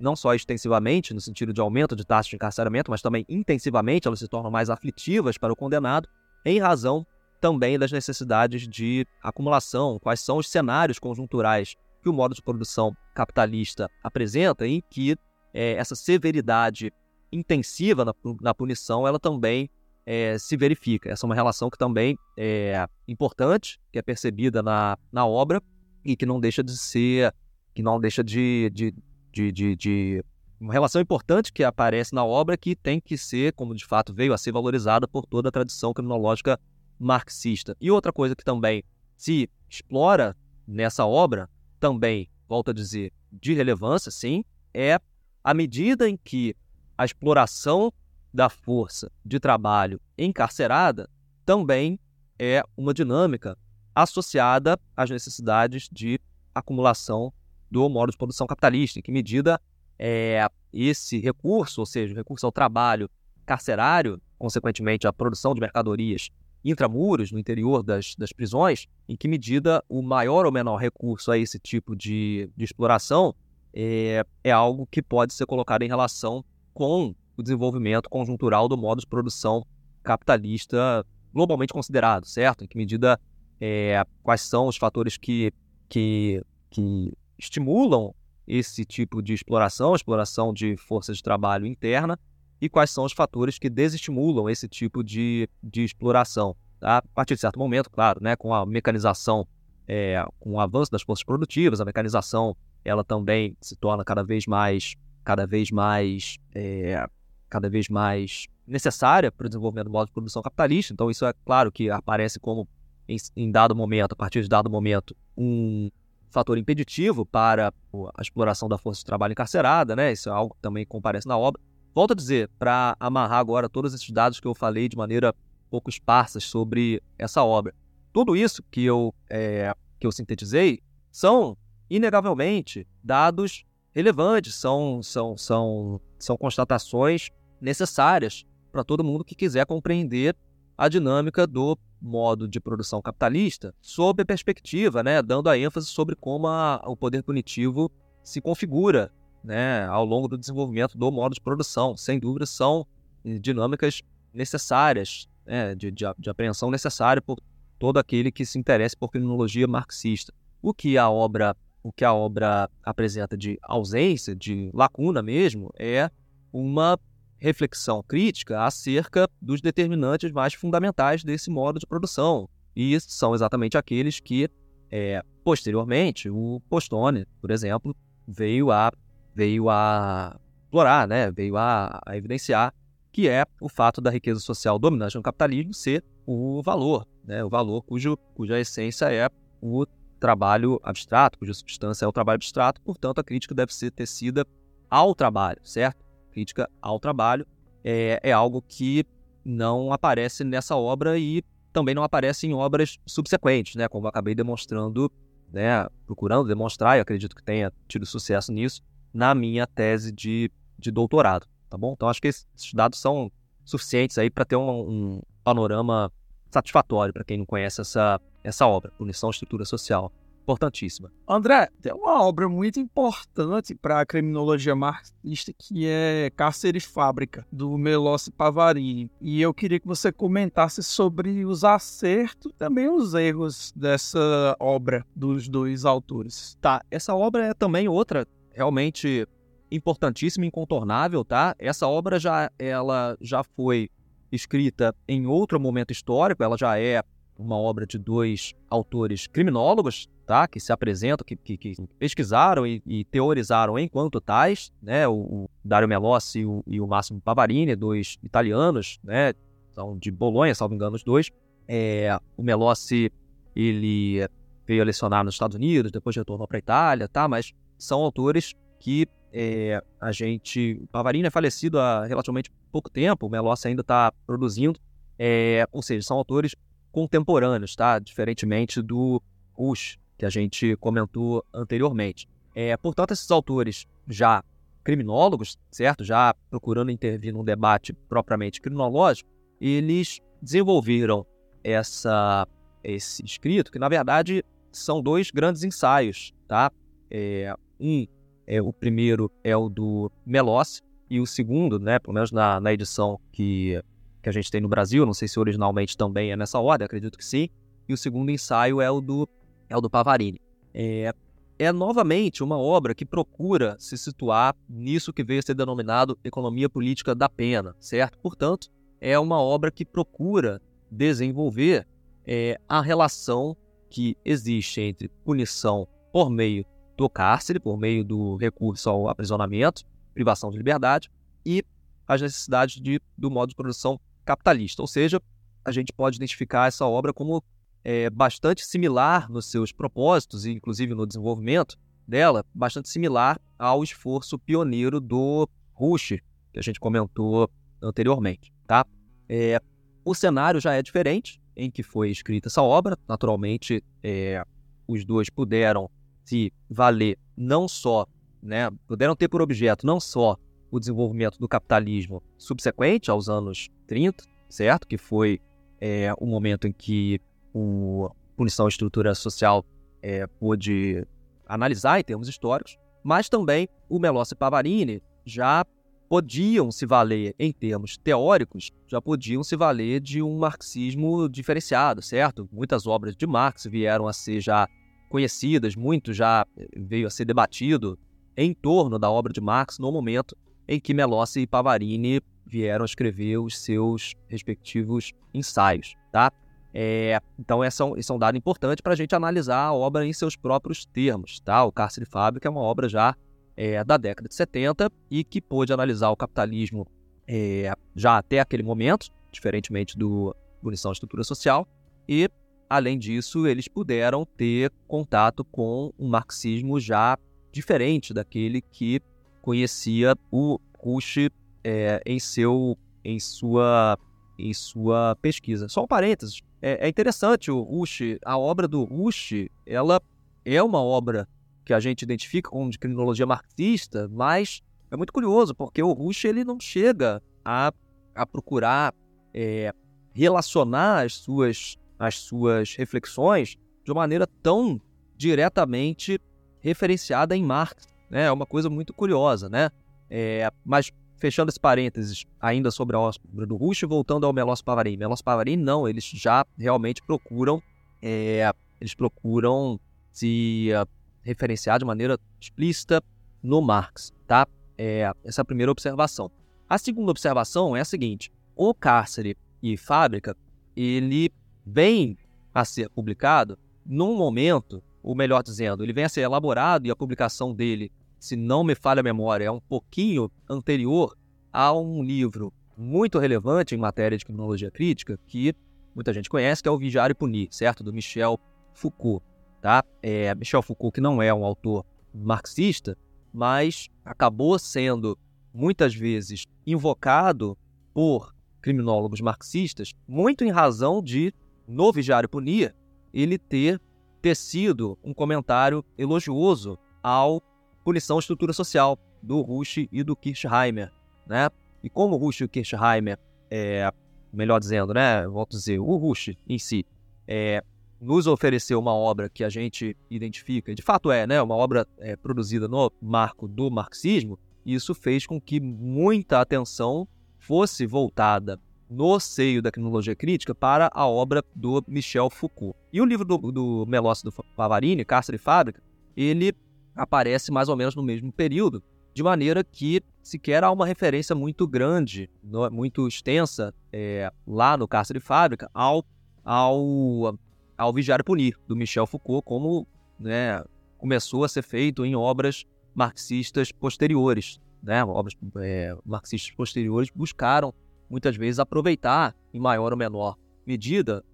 não 0.00 0.16
só 0.16 0.34
extensivamente, 0.34 1.12
no 1.12 1.20
sentido 1.20 1.52
de 1.52 1.60
aumento 1.60 1.94
de 1.94 2.04
taxa 2.06 2.30
de 2.30 2.36
encarceramento, 2.36 2.90
mas 2.90 3.02
também 3.02 3.26
intensivamente, 3.28 4.08
elas 4.08 4.20
se 4.20 4.26
tornam 4.26 4.50
mais 4.50 4.70
aflitivas 4.70 5.36
para 5.36 5.52
o 5.52 5.56
condenado, 5.56 6.08
em 6.46 6.58
razão 6.58 7.06
também 7.44 7.78
das 7.78 7.92
necessidades 7.92 8.66
de 8.66 9.06
acumulação, 9.22 9.98
quais 9.98 10.20
são 10.20 10.38
os 10.38 10.48
cenários 10.48 10.98
conjunturais 10.98 11.76
que 12.02 12.08
o 12.08 12.12
modo 12.12 12.34
de 12.34 12.40
produção 12.40 12.96
capitalista 13.14 13.86
apresenta, 14.02 14.66
em 14.66 14.82
que 14.88 15.14
é, 15.52 15.72
essa 15.72 15.94
severidade 15.94 16.90
intensiva 17.30 18.02
na, 18.02 18.14
na 18.40 18.54
punição 18.54 19.06
ela 19.06 19.20
também 19.20 19.68
é, 20.06 20.38
se 20.38 20.56
verifica. 20.56 21.10
Essa 21.10 21.26
é 21.26 21.28
uma 21.28 21.34
relação 21.34 21.68
que 21.68 21.76
também 21.76 22.16
é 22.34 22.86
importante, 23.06 23.78
que 23.92 23.98
é 23.98 24.02
percebida 24.02 24.62
na, 24.62 24.96
na 25.12 25.26
obra 25.26 25.62
e 26.02 26.16
que 26.16 26.24
não 26.24 26.40
deixa 26.40 26.64
de 26.64 26.74
ser, 26.74 27.30
que 27.74 27.82
não 27.82 28.00
deixa 28.00 28.24
de, 28.24 28.70
de, 28.72 28.94
de, 29.30 29.52
de, 29.52 29.76
de 29.76 30.24
uma 30.58 30.72
relação 30.72 30.98
importante 30.98 31.52
que 31.52 31.62
aparece 31.62 32.14
na 32.14 32.24
obra 32.24 32.56
que 32.56 32.74
tem 32.74 32.98
que 32.98 33.18
ser, 33.18 33.52
como 33.52 33.74
de 33.74 33.84
fato 33.84 34.14
veio 34.14 34.32
a 34.32 34.38
ser 34.38 34.50
valorizada 34.50 35.06
por 35.06 35.26
toda 35.26 35.50
a 35.50 35.52
tradição 35.52 35.92
criminológica 35.92 36.58
marxista. 37.04 37.76
E 37.80 37.90
outra 37.90 38.12
coisa 38.12 38.34
que 38.34 38.44
também 38.44 38.82
se 39.16 39.48
explora 39.68 40.36
nessa 40.66 41.04
obra, 41.04 41.48
também, 41.78 42.28
volto 42.48 42.70
a 42.70 42.74
dizer, 42.74 43.12
de 43.30 43.52
relevância, 43.52 44.10
sim, 44.10 44.44
é 44.72 44.98
a 45.42 45.54
medida 45.54 46.08
em 46.08 46.16
que 46.16 46.56
a 46.96 47.04
exploração 47.04 47.92
da 48.32 48.48
força 48.48 49.10
de 49.24 49.38
trabalho 49.38 50.00
encarcerada 50.16 51.08
também 51.44 52.00
é 52.38 52.62
uma 52.76 52.94
dinâmica 52.94 53.56
associada 53.94 54.78
às 54.96 55.10
necessidades 55.10 55.88
de 55.92 56.18
acumulação 56.54 57.32
do 57.70 57.88
modo 57.88 58.10
de 58.10 58.16
produção 58.16 58.46
capitalista. 58.46 58.98
Em 58.98 59.02
que 59.02 59.12
medida 59.12 59.60
é, 59.98 60.48
esse 60.72 61.18
recurso, 61.18 61.80
ou 61.80 61.86
seja, 61.86 62.12
o 62.12 62.16
recurso 62.16 62.46
ao 62.46 62.52
trabalho 62.52 63.08
carcerário, 63.44 64.20
consequentemente 64.38 65.06
a 65.06 65.12
produção 65.12 65.54
de 65.54 65.60
mercadorias 65.60 66.30
intramuros, 66.64 67.30
no 67.30 67.38
interior 67.38 67.82
das, 67.82 68.14
das 68.16 68.32
prisões, 68.32 68.86
em 69.08 69.16
que 69.16 69.28
medida 69.28 69.84
o 69.88 70.02
maior 70.02 70.46
ou 70.46 70.52
menor 70.52 70.76
recurso 70.76 71.30
a 71.30 71.38
esse 71.38 71.58
tipo 71.58 71.94
de, 71.94 72.50
de 72.56 72.64
exploração 72.64 73.34
é, 73.74 74.24
é 74.42 74.50
algo 74.50 74.86
que 74.86 75.02
pode 75.02 75.34
ser 75.34 75.46
colocado 75.46 75.82
em 75.82 75.88
relação 75.88 76.44
com 76.72 77.14
o 77.36 77.42
desenvolvimento 77.42 78.08
conjuntural 78.08 78.68
do 78.68 78.76
modo 78.76 79.00
de 79.00 79.06
produção 79.06 79.66
capitalista 80.02 81.04
globalmente 81.32 81.72
considerado, 81.72 82.26
certo? 82.26 82.64
Em 82.64 82.68
que 82.68 82.76
medida, 82.76 83.20
é, 83.60 84.04
quais 84.22 84.42
são 84.42 84.68
os 84.68 84.76
fatores 84.76 85.16
que, 85.16 85.52
que, 85.88 86.40
que 86.70 87.12
estimulam 87.36 88.14
esse 88.46 88.84
tipo 88.84 89.20
de 89.20 89.32
exploração, 89.32 89.94
exploração 89.94 90.52
de 90.52 90.76
força 90.76 91.12
de 91.12 91.22
trabalho 91.22 91.66
interna, 91.66 92.18
e 92.60 92.68
quais 92.68 92.90
são 92.90 93.04
os 93.04 93.12
fatores 93.12 93.58
que 93.58 93.68
desestimulam 93.68 94.48
esse 94.48 94.68
tipo 94.68 95.02
de, 95.02 95.48
de 95.62 95.84
exploração. 95.84 96.56
Tá? 96.80 96.98
A 96.98 97.02
partir 97.02 97.34
de 97.34 97.40
certo 97.40 97.58
momento, 97.58 97.90
claro, 97.90 98.22
né, 98.22 98.36
com 98.36 98.54
a 98.54 98.64
mecanização, 98.64 99.46
é, 99.86 100.24
com 100.38 100.52
o 100.52 100.60
avanço 100.60 100.90
das 100.90 101.02
forças 101.02 101.24
produtivas, 101.24 101.80
a 101.80 101.84
mecanização 101.84 102.56
ela 102.84 103.02
também 103.02 103.56
se 103.60 103.76
torna 103.76 104.04
cada 104.04 104.22
vez 104.22 104.46
mais, 104.46 104.94
cada 105.24 105.46
vez 105.46 105.70
mais, 105.70 106.38
é, 106.54 107.06
cada 107.48 107.68
vez 107.68 107.88
mais 107.88 108.46
necessária 108.66 109.32
para 109.32 109.46
o 109.46 109.48
desenvolvimento 109.48 109.86
do 109.86 109.92
modo 109.92 110.06
de 110.06 110.12
produção 110.12 110.42
capitalista. 110.42 110.92
Então 110.92 111.10
isso 111.10 111.24
é 111.24 111.32
claro 111.44 111.72
que 111.72 111.90
aparece 111.90 112.38
como 112.38 112.68
em, 113.08 113.16
em 113.36 113.50
dado 113.50 113.74
momento, 113.74 114.12
a 114.12 114.16
partir 114.16 114.42
de 114.42 114.48
dado 114.48 114.70
momento, 114.70 115.16
um 115.36 115.90
fator 116.30 116.58
impeditivo 116.58 117.24
para 117.24 117.72
a 117.92 118.22
exploração 118.22 118.68
da 118.68 118.76
força 118.76 119.00
de 119.00 119.04
trabalho 119.04 119.32
encarcerada, 119.32 119.94
né? 119.94 120.12
Isso 120.12 120.28
é 120.28 120.32
algo 120.32 120.54
que 120.54 120.60
também 120.60 120.84
comparece 120.84 121.28
na 121.28 121.38
obra. 121.38 121.60
Volto 121.94 122.10
a 122.10 122.16
dizer, 122.16 122.50
para 122.58 122.96
amarrar 122.98 123.38
agora 123.38 123.68
todos 123.68 123.94
esses 123.94 124.10
dados 124.10 124.40
que 124.40 124.48
eu 124.48 124.54
falei 124.54 124.88
de 124.88 124.96
maneira 124.96 125.32
pouco 125.70 125.88
esparsas 125.88 126.42
sobre 126.42 127.00
essa 127.16 127.44
obra. 127.44 127.72
Tudo 128.12 128.34
isso 128.34 128.64
que 128.68 128.84
eu, 128.84 129.14
é, 129.30 129.72
que 130.00 130.06
eu 130.06 130.10
sintetizei 130.10 130.80
são, 131.10 131.56
inegavelmente, 131.88 132.84
dados 133.02 133.64
relevantes, 133.92 134.56
são, 134.56 135.00
são, 135.04 135.36
são, 135.38 136.00
são 136.18 136.36
constatações 136.36 137.30
necessárias 137.60 138.44
para 138.72 138.82
todo 138.82 139.04
mundo 139.04 139.24
que 139.24 139.36
quiser 139.36 139.64
compreender 139.64 140.36
a 140.76 140.88
dinâmica 140.88 141.46
do 141.46 141.78
modo 142.02 142.48
de 142.48 142.58
produção 142.58 143.00
capitalista 143.00 143.72
sob 143.80 144.20
a 144.20 144.26
perspectiva, 144.26 145.04
né, 145.04 145.22
dando 145.22 145.48
a 145.48 145.56
ênfase 145.56 145.86
sobre 145.86 146.16
como 146.16 146.48
a, 146.48 146.82
o 146.86 146.96
poder 146.96 147.22
punitivo 147.22 147.88
se 148.20 148.40
configura 148.40 149.12
né, 149.44 149.84
ao 149.84 150.04
longo 150.04 150.26
do 150.26 150.38
desenvolvimento 150.38 150.96
do 150.96 151.12
modo 151.12 151.34
de 151.34 151.40
produção. 151.40 151.96
Sem 151.96 152.18
dúvida, 152.18 152.46
são 152.46 152.86
eh, 153.24 153.38
dinâmicas 153.38 154.00
necessárias, 154.32 155.28
né, 155.46 155.74
de, 155.74 155.90
de, 155.90 156.04
de 156.18 156.30
apreensão 156.30 156.70
necessária 156.70 157.20
por 157.20 157.38
todo 157.78 157.98
aquele 157.98 158.32
que 158.32 158.46
se 158.46 158.58
interesse 158.58 158.96
por 158.96 159.10
criminologia 159.10 159.66
marxista. 159.66 160.32
O 160.62 160.72
que 160.72 160.96
a 160.96 161.10
obra, 161.10 161.54
o 161.82 161.92
que 161.92 162.04
a 162.04 162.14
obra 162.14 162.70
apresenta 162.82 163.36
de 163.36 163.58
ausência, 163.62 164.34
de 164.34 164.70
lacuna 164.72 165.22
mesmo, 165.22 165.70
é 165.78 166.10
uma 166.50 166.98
reflexão 167.36 168.02
crítica 168.02 168.64
acerca 168.64 169.28
dos 169.42 169.60
determinantes 169.60 170.32
mais 170.32 170.54
fundamentais 170.54 171.22
desse 171.22 171.50
modo 171.50 171.78
de 171.78 171.86
produção. 171.86 172.48
E 172.74 172.98
são 173.00 173.34
exatamente 173.34 173.76
aqueles 173.76 174.18
que 174.18 174.48
É, 174.96 175.24
posteriormente, 175.42 176.30
o 176.30 176.60
Postone, 176.68 177.26
por 177.40 177.50
exemplo, 177.50 177.96
veio 178.28 178.70
a 178.70 178.92
veio 179.34 179.68
a 179.68 180.38
explorar, 180.62 181.06
né? 181.06 181.30
veio 181.30 181.56
a, 181.56 182.00
a 182.04 182.16
evidenciar 182.16 182.72
que 183.12 183.28
é 183.28 183.46
o 183.60 183.68
fato 183.68 184.00
da 184.00 184.10
riqueza 184.10 184.40
social 184.40 184.76
dominante 184.76 185.14
no 185.14 185.22
capitalismo 185.22 185.72
ser 185.72 186.04
o 186.26 186.60
valor, 186.62 187.06
né? 187.24 187.44
o 187.44 187.48
valor 187.48 187.82
cujo, 187.82 188.16
cuja 188.34 188.58
essência 188.58 189.12
é 189.12 189.30
o 189.62 189.86
trabalho 190.18 190.80
abstrato, 190.82 191.38
cuja 191.38 191.54
substância 191.54 192.04
é 192.04 192.08
o 192.08 192.12
trabalho 192.12 192.36
abstrato, 192.36 192.80
portanto, 192.80 193.20
a 193.20 193.24
crítica 193.24 193.54
deve 193.54 193.72
ser 193.72 193.90
tecida 193.90 194.44
ao 194.90 195.14
trabalho, 195.14 195.60
certo? 195.62 196.04
Crítica 196.32 196.68
ao 196.80 196.98
trabalho 196.98 197.46
é, 197.84 198.18
é 198.22 198.32
algo 198.32 198.62
que 198.62 199.04
não 199.44 199.92
aparece 199.92 200.42
nessa 200.42 200.74
obra 200.74 201.18
e 201.18 201.44
também 201.72 201.94
não 201.94 202.02
aparece 202.02 202.46
em 202.46 202.54
obras 202.54 202.98
subsequentes, 203.06 203.74
né? 203.74 203.86
Como 203.86 204.08
acabei 204.08 204.34
demonstrando, 204.34 205.12
né? 205.52 205.86
Procurando 206.06 206.48
demonstrar, 206.48 206.96
e 206.96 207.00
acredito 207.00 207.36
que 207.36 207.42
tenha 207.42 207.72
tido 207.86 208.06
sucesso 208.06 208.52
nisso, 208.52 208.82
na 209.14 209.34
minha 209.34 209.66
tese 209.66 210.10
de, 210.10 210.50
de 210.78 210.90
doutorado, 210.90 211.46
tá 211.70 211.78
bom? 211.78 211.92
Então 211.92 212.08
acho 212.08 212.20
que 212.20 212.28
esses 212.28 212.74
dados 212.74 213.00
são 213.00 213.30
suficientes 213.64 214.18
aí 214.18 214.28
para 214.28 214.44
ter 214.44 214.56
um, 214.56 214.70
um 214.70 215.22
panorama 215.44 216.12
satisfatório 216.50 217.14
para 217.14 217.24
quem 217.24 217.38
não 217.38 217.46
conhece 217.46 217.80
essa, 217.80 218.20
essa 218.42 218.66
obra, 218.66 218.90
Punição 218.98 219.30
e 219.30 219.32
Estrutura 219.32 219.64
Social 219.64 220.12
importantíssima. 220.44 221.10
André, 221.26 221.68
tem 221.80 221.92
uma 221.92 222.22
obra 222.22 222.48
muito 222.48 222.78
importante 222.78 223.74
para 223.74 224.00
a 224.00 224.06
criminologia 224.06 224.76
marxista 224.76 225.52
que 225.58 225.86
é 225.86 226.30
Cárcere 226.36 226.78
e 226.78 226.80
Fábrica, 226.80 227.46
do 227.50 227.76
Melossi 227.78 228.30
Pavarini. 228.30 229.10
E 229.20 229.40
eu 229.40 229.52
queria 229.54 229.80
que 229.80 229.86
você 229.86 230.12
comentasse 230.12 230.82
sobre 230.82 231.44
os 231.44 231.64
acertos 231.64 232.52
e 232.52 232.54
também 232.54 232.88
os 232.88 233.14
erros 233.14 233.72
dessa 233.74 234.54
obra 234.60 235.04
dos 235.16 235.48
dois 235.48 235.84
autores. 235.84 236.56
Tá, 236.60 236.82
essa 236.90 237.14
obra 237.14 237.46
é 237.46 237.54
também 237.54 237.88
outra 237.88 238.26
realmente 238.54 239.26
importantíssima, 239.70 240.46
incontornável, 240.46 241.24
tá? 241.24 241.54
Essa 241.58 241.88
obra 241.88 242.18
já 242.18 242.50
ela 242.58 243.16
já 243.20 243.42
foi 243.42 243.90
escrita 244.30 244.94
em 245.08 245.26
outro 245.26 245.58
momento 245.60 245.90
histórico, 245.90 246.42
ela 246.42 246.56
já 246.56 246.78
é 246.78 247.02
uma 247.38 247.56
obra 247.56 247.86
de 247.86 247.98
dois 247.98 248.54
autores 248.70 249.26
criminólogos, 249.26 250.08
tá? 250.26 250.46
que 250.46 250.60
se 250.60 250.72
apresentam, 250.72 251.24
que, 251.24 251.36
que, 251.36 251.56
que 251.56 251.74
pesquisaram 251.98 252.66
e, 252.66 252.82
e, 252.86 253.04
teorizaram 253.04 253.78
enquanto 253.78 254.20
tais, 254.20 254.72
né? 254.80 255.06
o, 255.06 255.14
o 255.14 255.50
Dario 255.64 255.88
Melossi 255.88 256.40
e 256.40 256.46
o, 256.46 256.62
e 256.66 256.80
o 256.80 256.86
Massimo 256.86 257.20
Pavarini, 257.20 257.74
dois 257.74 258.18
italianos, 258.22 258.98
né? 259.02 259.34
são 259.72 259.98
de 259.98 260.10
Bolonha, 260.10 260.54
salvo 260.54 260.74
engano, 260.74 260.96
os 260.96 261.02
dois. 261.02 261.30
É, 261.66 262.18
o 262.36 262.42
Melossi 262.42 263.10
ele 263.54 264.26
veio 264.66 264.82
a 264.82 264.84
lecionar 264.84 265.24
nos 265.24 265.34
Estados 265.34 265.56
Unidos, 265.56 265.90
depois 265.90 266.16
retornou 266.16 266.46
para 266.46 266.58
a 266.58 266.60
Itália, 266.60 267.08
tá? 267.08 267.26
mas 267.28 267.52
são 267.78 268.02
autores 268.02 268.54
que 268.78 269.06
é, 269.32 269.82
a 270.00 270.12
gente... 270.12 270.78
O 270.82 270.86
Pavarini 270.86 271.26
é 271.26 271.30
falecido 271.30 271.78
há 271.78 272.04
relativamente 272.06 272.50
pouco 272.70 272.90
tempo, 272.90 273.26
o 273.26 273.30
Melossi 273.30 273.68
ainda 273.68 273.80
está 273.80 274.12
produzindo, 274.26 274.78
é, 275.18 275.66
ou 275.72 275.82
seja, 275.82 276.06
são 276.06 276.16
autores 276.16 276.54
contemporâneos, 276.92 277.74
tá? 277.74 277.98
Diferentemente 277.98 278.80
do 278.80 279.20
Rush, 279.52 279.98
que 280.16 280.24
a 280.24 280.30
gente 280.30 280.76
comentou 280.76 281.44
anteriormente. 281.52 282.28
É, 282.54 282.76
portanto, 282.76 283.12
esses 283.12 283.30
autores 283.30 283.86
já 284.08 284.42
criminólogos, 284.84 285.58
certo? 285.70 286.04
Já 286.04 286.34
procurando 286.50 286.90
intervir 286.90 287.32
num 287.32 287.42
debate 287.42 287.92
propriamente 287.92 288.60
criminológico, 288.60 289.28
eles 289.60 290.20
desenvolveram 290.40 291.26
essa, 291.64 292.46
esse 292.82 293.24
escrito, 293.24 293.72
que 293.72 293.78
na 293.78 293.88
verdade 293.88 294.44
são 294.70 295.02
dois 295.02 295.30
grandes 295.30 295.64
ensaios, 295.64 296.34
tá? 296.46 296.70
É, 297.10 297.54
um 297.84 298.06
é 298.46 298.60
o 298.60 298.72
primeiro 298.72 299.30
é 299.42 299.56
o 299.56 299.68
do 299.68 300.10
Melossi 300.24 300.82
e 301.08 301.20
o 301.20 301.26
segundo, 301.26 301.78
né, 301.78 301.98
pelo 301.98 302.14
menos 302.14 302.32
na, 302.32 302.60
na 302.60 302.72
edição 302.72 303.20
que 303.30 303.80
que 304.22 304.28
a 304.30 304.32
gente 304.32 304.50
tem 304.50 304.58
no 304.58 304.68
Brasil, 304.68 305.04
não 305.04 305.12
sei 305.12 305.28
se 305.28 305.38
originalmente 305.38 305.98
também 305.98 306.32
é 306.32 306.36
nessa 306.36 306.58
ordem, 306.58 306.86
acredito 306.86 307.18
que 307.18 307.24
sim. 307.24 307.50
E 307.86 307.92
o 307.92 307.96
segundo 307.96 308.30
ensaio 308.30 308.80
é 308.80 308.90
o 308.90 308.98
do, 308.98 309.28
é 309.68 309.76
o 309.76 309.82
do 309.82 309.90
Pavarini. 309.90 310.40
É, 310.72 311.12
é 311.58 311.70
novamente 311.70 312.42
uma 312.42 312.58
obra 312.58 312.94
que 312.94 313.04
procura 313.04 313.76
se 313.78 313.98
situar 313.98 314.56
nisso 314.66 315.12
que 315.12 315.22
veio 315.22 315.40
a 315.40 315.42
ser 315.42 315.54
denominado 315.54 316.18
economia 316.24 316.70
política 316.70 317.14
da 317.14 317.28
pena, 317.28 317.76
certo? 317.78 318.18
Portanto, 318.18 318.68
é 318.98 319.18
uma 319.18 319.38
obra 319.38 319.70
que 319.70 319.84
procura 319.84 320.58
desenvolver 320.90 321.86
é, 322.26 322.58
a 322.66 322.80
relação 322.80 323.54
que 323.90 324.16
existe 324.24 324.80
entre 324.80 325.08
punição 325.22 325.86
por 326.10 326.30
meio 326.30 326.64
do 326.96 327.08
cárcere, 327.08 327.58
por 327.58 327.76
meio 327.76 328.04
do 328.04 328.36
recurso 328.36 328.88
ao 328.88 329.08
aprisionamento, 329.08 329.84
privação 330.12 330.50
de 330.50 330.56
liberdade, 330.56 331.10
e 331.44 331.64
as 332.06 332.20
necessidades 332.20 332.80
de, 332.80 333.00
do 333.16 333.30
modo 333.30 333.50
de 333.50 333.56
produção 333.56 334.00
capitalista. 334.24 334.82
Ou 334.82 334.88
seja, 334.88 335.20
a 335.64 335.72
gente 335.72 335.92
pode 335.92 336.16
identificar 336.16 336.68
essa 336.68 336.86
obra 336.86 337.12
como 337.12 337.42
é, 337.82 338.08
bastante 338.10 338.64
similar 338.64 339.30
nos 339.30 339.46
seus 339.46 339.72
propósitos 339.72 340.46
e, 340.46 340.52
inclusive, 340.52 340.94
no 340.94 341.06
desenvolvimento 341.06 341.78
dela, 342.06 342.44
bastante 342.54 342.88
similar 342.88 343.40
ao 343.58 343.82
esforço 343.82 344.38
pioneiro 344.38 345.00
do 345.00 345.48
Rush, 345.72 346.18
que 346.52 346.58
a 346.58 346.62
gente 346.62 346.78
comentou 346.78 347.50
anteriormente. 347.82 348.52
Tá? 348.66 348.86
É, 349.28 349.60
o 350.04 350.14
cenário 350.14 350.60
já 350.60 350.74
é 350.74 350.82
diferente 350.82 351.40
em 351.56 351.70
que 351.70 351.82
foi 351.82 352.10
escrita 352.10 352.48
essa 352.48 352.62
obra. 352.62 352.98
Naturalmente, 353.08 353.82
é, 354.02 354.44
os 354.86 355.04
dois 355.04 355.30
puderam 355.30 355.90
se 356.24 356.52
valer 356.68 357.18
não 357.36 357.68
só, 357.68 358.06
né, 358.42 358.70
puderam 358.86 359.14
ter 359.14 359.28
por 359.28 359.42
objeto 359.42 359.86
não 359.86 360.00
só 360.00 360.36
o 360.70 360.80
desenvolvimento 360.80 361.38
do 361.38 361.48
capitalismo 361.48 362.22
subsequente 362.36 363.10
aos 363.10 363.28
anos 363.28 363.68
30, 363.86 364.24
certo? 364.48 364.88
Que 364.88 364.98
foi 364.98 365.40
é, 365.80 366.12
o 366.18 366.26
momento 366.26 366.66
em 366.66 366.72
que 366.72 367.20
o 367.52 368.10
Punição 368.36 368.66
e 368.66 368.70
Estrutura 368.70 369.14
Social 369.14 369.64
é, 370.02 370.26
pôde 370.26 371.06
analisar 371.46 372.00
em 372.00 372.02
termos 372.02 372.28
históricos, 372.28 372.76
mas 373.04 373.28
também 373.28 373.68
o 373.88 373.98
Melossi 373.98 374.34
e 374.34 374.36
Pavarini 374.36 375.02
já 375.24 375.64
podiam 376.08 376.70
se 376.70 376.86
valer, 376.86 377.34
em 377.38 377.52
termos 377.52 377.96
teóricos, 377.96 378.70
já 378.86 379.00
podiam 379.00 379.42
se 379.42 379.56
valer 379.56 380.00
de 380.00 380.22
um 380.22 380.38
marxismo 380.38 381.28
diferenciado, 381.28 382.02
certo? 382.02 382.48
Muitas 382.52 382.86
obras 382.86 383.16
de 383.16 383.26
Marx 383.26 383.64
vieram 383.64 384.06
a 384.06 384.12
ser 384.12 384.40
já 384.40 384.68
conhecidas, 385.14 385.76
muito 385.76 386.12
já 386.12 386.44
veio 386.76 387.06
a 387.06 387.10
ser 387.10 387.24
debatido 387.24 387.96
em 388.36 388.52
torno 388.52 388.98
da 388.98 389.08
obra 389.08 389.32
de 389.32 389.40
Marx 389.40 389.78
no 389.78 389.92
momento 389.92 390.36
em 390.66 390.80
que 390.80 390.92
Melossi 390.92 391.42
e 391.42 391.46
Pavarini 391.46 392.20
vieram 392.44 392.84
escrever 392.84 393.38
os 393.38 393.56
seus 393.56 394.12
respectivos 394.26 395.12
ensaios, 395.32 395.94
tá? 396.10 396.32
É, 396.74 397.20
então, 397.38 397.62
esse 397.62 397.80
é, 397.80 397.92
esse 397.96 398.10
é 398.10 398.14
um 398.14 398.18
dado 398.18 398.36
importante 398.36 398.82
para 398.82 398.92
a 398.92 398.96
gente 398.96 399.14
analisar 399.14 399.66
a 399.66 399.72
obra 399.72 400.04
em 400.04 400.12
seus 400.12 400.34
próprios 400.34 400.84
termos, 400.84 401.38
tá? 401.38 401.64
O 401.64 401.70
Cárcere 401.70 402.06
Fábrica 402.06 402.48
é 402.48 402.50
uma 402.50 402.62
obra 402.62 402.88
já 402.88 403.14
é, 403.56 403.84
da 403.84 403.96
década 403.96 404.28
de 404.28 404.34
70 404.34 404.90
e 405.08 405.22
que 405.22 405.40
pôde 405.40 405.72
analisar 405.72 406.10
o 406.10 406.16
capitalismo 406.16 406.88
é, 407.28 407.72
já 407.94 408.18
até 408.18 408.40
aquele 408.40 408.64
momento, 408.64 409.06
diferentemente 409.30 409.96
do 409.96 410.34
Punição 410.60 410.90
e 410.90 410.94
Estrutura 410.94 411.22
Social, 411.22 411.68
e, 412.08 412.28
além 412.68 412.98
disso, 412.98 413.46
eles 413.46 413.68
puderam 413.68 414.24
ter 414.24 414.72
contato 414.86 415.44
com 415.44 415.92
um 415.98 416.08
marxismo 416.08 416.80
já 416.80 417.18
diferente 417.52 418.12
daquele 418.12 418.60
que 418.60 419.00
conhecia 419.40 420.16
o 420.30 420.58
Rush 420.78 421.28
é, 421.62 422.02
em 422.04 422.18
seu 422.18 422.76
em 423.04 423.20
sua 423.20 423.98
em 424.38 424.52
sua 424.52 425.16
pesquisa. 425.22 425.68
Só 425.68 425.84
um 425.84 425.86
parênteses. 425.86 426.40
É, 426.60 426.86
é 426.86 426.88
interessante 426.88 427.50
o 427.50 427.60
Rush, 427.60 428.18
a 428.24 428.36
obra 428.36 428.66
do 428.66 428.82
Rush, 428.84 429.48
ela 429.66 430.00
é 430.44 430.62
uma 430.62 430.82
obra 430.82 431.28
que 431.64 431.72
a 431.72 431.80
gente 431.80 432.02
identifica 432.02 432.50
como 432.50 432.70
de 432.70 432.78
criminologia 432.78 433.26
marxista, 433.26 434.08
mas 434.08 434.60
é 434.90 434.96
muito 434.96 435.12
curioso 435.12 435.54
porque 435.54 435.82
o 435.82 435.92
Rush 435.92 436.24
ele 436.24 436.44
não 436.44 436.58
chega 436.58 437.22
a, 437.44 437.72
a 438.14 438.26
procurar 438.26 438.94
é, 439.32 439.72
relacionar 440.12 441.04
as 441.04 441.14
suas 441.14 441.76
as 441.98 442.18
suas 442.18 442.74
reflexões 442.74 443.56
de 443.84 443.92
uma 443.92 444.02
maneira 444.02 444.26
tão 444.42 444.80
diretamente 445.16 446.20
referenciada 446.60 447.36
em 447.36 447.44
Marx. 447.44 447.86
Né? 448.10 448.24
É 448.24 448.32
uma 448.32 448.46
coisa 448.46 448.70
muito 448.70 448.92
curiosa, 448.92 449.48
né? 449.48 449.70
É, 450.10 450.50
mas 450.64 450.90
fechando 451.16 451.50
esse 451.50 451.60
parênteses 451.60 452.24
ainda 452.40 452.70
sobre 452.70 452.96
a 452.96 453.00
obra 453.00 453.46
do 453.46 453.56
Rush, 453.56 453.82
voltando 453.82 454.26
ao 454.26 454.32
Melos 454.32 454.60
Pavarini. 454.60 454.96
Melos 454.96 455.22
Pavarini 455.22 455.62
não, 455.62 455.88
eles 455.88 456.04
já 456.04 456.44
realmente 456.58 457.02
procuram, 457.02 457.62
é, 458.02 458.52
eles 458.80 458.94
procuram 458.94 459.80
se 460.12 460.68
uh, 460.72 460.88
referenciar 461.22 461.78
de 461.78 461.84
maneira 461.84 462.18
explícita 462.40 463.02
no 463.42 463.60
Marx, 463.60 464.12
tá? 464.26 464.46
É, 464.76 465.10
essa 465.24 465.40
é 465.40 465.42
a 465.42 465.44
primeira 465.44 465.72
observação. 465.72 466.30
A 466.68 466.78
segunda 466.78 467.10
observação 467.10 467.76
é 467.76 467.80
a 467.80 467.84
seguinte: 467.84 468.30
o 468.54 468.74
cárcere 468.74 469.36
e 469.62 469.76
fábrica 469.76 470.36
ele 470.76 471.30
vem 471.64 472.16
a 472.52 472.64
ser 472.64 472.88
publicado 472.88 473.58
num 473.84 474.16
momento, 474.16 474.82
ou 475.02 475.14
melhor 475.14 475.42
dizendo, 475.42 475.82
ele 475.82 475.92
vem 475.92 476.04
a 476.04 476.08
ser 476.08 476.22
elaborado 476.22 476.86
e 476.86 476.90
a 476.90 476.96
publicação 476.96 477.54
dele, 477.54 477.92
se 478.18 478.36
não 478.36 478.64
me 478.64 478.74
falha 478.74 479.00
a 479.00 479.02
memória, 479.02 479.44
é 479.44 479.50
um 479.50 479.60
pouquinho 479.60 480.30
anterior 480.48 481.16
a 481.52 481.72
um 481.72 482.02
livro 482.02 482.52
muito 482.76 483.18
relevante 483.18 483.74
em 483.74 483.78
matéria 483.78 484.18
de 484.18 484.24
criminologia 484.24 484.70
crítica, 484.70 485.18
que 485.26 485.54
muita 485.94 486.12
gente 486.12 486.28
conhece, 486.28 486.62
que 486.62 486.68
é 486.68 486.72
o 486.72 486.78
Vigiar 486.78 487.10
e 487.10 487.14
Punir, 487.14 487.48
certo? 487.50 487.84
Do 487.84 487.92
Michel 487.92 488.38
Foucault, 488.72 489.24
tá? 489.60 489.84
É, 490.02 490.34
Michel 490.34 490.62
Foucault, 490.62 490.94
que 490.94 491.00
não 491.00 491.22
é 491.22 491.32
um 491.32 491.44
autor 491.44 491.84
marxista, 492.12 492.96
mas 493.32 493.88
acabou 494.04 494.58
sendo 494.58 495.18
muitas 495.52 495.94
vezes 495.94 496.46
invocado 496.66 497.56
por 497.92 498.34
criminólogos 498.60 499.20
marxistas, 499.20 499.92
muito 500.08 500.42
em 500.42 500.50
razão 500.50 501.02
de, 501.02 501.32
no 501.66 501.92
Vigiar 501.92 502.24
e 502.24 502.28
Punir, 502.28 502.74
ele 503.12 503.38
ter 503.38 503.80
tecido 504.20 504.98
um 505.02 505.12
comentário 505.12 505.84
elogioso 505.98 506.78
ao 507.02 507.42
Punição 507.84 508.16
e 508.16 508.20
Estrutura 508.20 508.52
Social, 508.52 508.98
do 509.22 509.40
Rush 509.40 509.86
e 509.90 510.02
do 510.02 510.14
Kirchheimer, 510.14 510.92
né? 511.26 511.50
E 511.82 511.90
como 511.90 512.14
o 512.14 512.18
Rush 512.18 512.40
e 512.40 512.44
o 512.44 512.48
Kirchheimer, 512.48 513.18
é, 513.50 513.90
melhor 514.32 514.58
dizendo, 514.58 514.92
né? 514.92 515.24
A 515.24 515.44
dizer, 515.48 515.78
o 515.78 515.96
Rush 515.96 516.34
em 516.48 516.58
si, 516.58 516.84
é, 517.26 517.62
nos 518.00 518.26
ofereceu 518.26 518.78
uma 518.78 518.92
obra 518.92 519.28
que 519.28 519.44
a 519.44 519.48
gente 519.48 519.96
identifica, 520.10 520.72
e 520.72 520.74
de 520.74 520.82
fato 520.82 521.10
é, 521.10 521.26
né? 521.26 521.40
Uma 521.40 521.54
obra 521.54 521.86
é, 521.98 522.16
produzida 522.16 522.68
no 522.68 522.92
marco 523.00 523.48
do 523.48 523.70
marxismo, 523.70 524.38
isso 524.64 524.94
fez 524.94 525.26
com 525.26 525.40
que 525.40 525.60
muita 525.60 526.40
atenção 526.40 527.06
fosse 527.38 527.86
voltada 527.86 528.60
no 528.94 529.18
seio 529.18 529.60
da 529.60 529.72
criminologia 529.72 530.14
crítica 530.14 530.54
para 530.54 530.88
a 530.94 531.06
obra 531.06 531.42
do 531.54 531.84
Michel 531.88 532.30
Foucault. 532.30 532.76
E 532.92 533.00
o 533.00 533.04
livro 533.04 533.24
do, 533.24 533.38
do 533.50 533.84
Melossi 533.86 534.24
do 534.24 534.32
Pavarini, 534.56 535.04
Cárcere 535.04 535.36
e 535.36 535.38
Fábrica, 535.38 535.82
ele 536.16 536.54
aparece 536.94 537.50
mais 537.50 537.68
ou 537.68 537.76
menos 537.76 537.96
no 537.96 538.02
mesmo 538.02 538.32
período, 538.32 538.82
de 539.12 539.22
maneira 539.22 539.64
que 539.64 540.00
sequer 540.22 540.62
há 540.62 540.70
uma 540.70 540.86
referência 540.86 541.34
muito 541.34 541.66
grande, 541.66 542.30
muito 542.70 543.06
extensa, 543.08 543.74
é, 543.92 544.32
lá 544.46 544.76
no 544.76 544.86
Cárcere 544.86 545.18
e 545.18 545.22
Fábrica, 545.22 545.68
ao, 545.74 546.04
ao, 546.44 547.36
ao 547.76 547.92
Vigiar 547.92 548.20
e 548.20 548.24
Punir, 548.24 548.56
do 548.66 548.76
Michel 548.76 549.06
Foucault, 549.06 549.44
como 549.44 549.86
né, 550.18 550.62
começou 550.98 551.44
a 551.44 551.48
ser 551.48 551.62
feito 551.62 552.04
em 552.04 552.14
obras 552.14 552.64
marxistas 552.94 553.72
posteriores. 553.72 554.60
Né? 554.82 555.04
Obras 555.04 555.34
é, 555.56 555.96
marxistas 556.04 556.54
posteriores 556.54 557.10
buscaram, 557.14 557.74
muitas 558.08 558.36
vezes, 558.36 558.58
aproveitar, 558.58 559.34
em 559.52 559.60
maior 559.60 559.92
ou 559.92 559.98
menor 559.98 560.36
medida, 560.66 561.24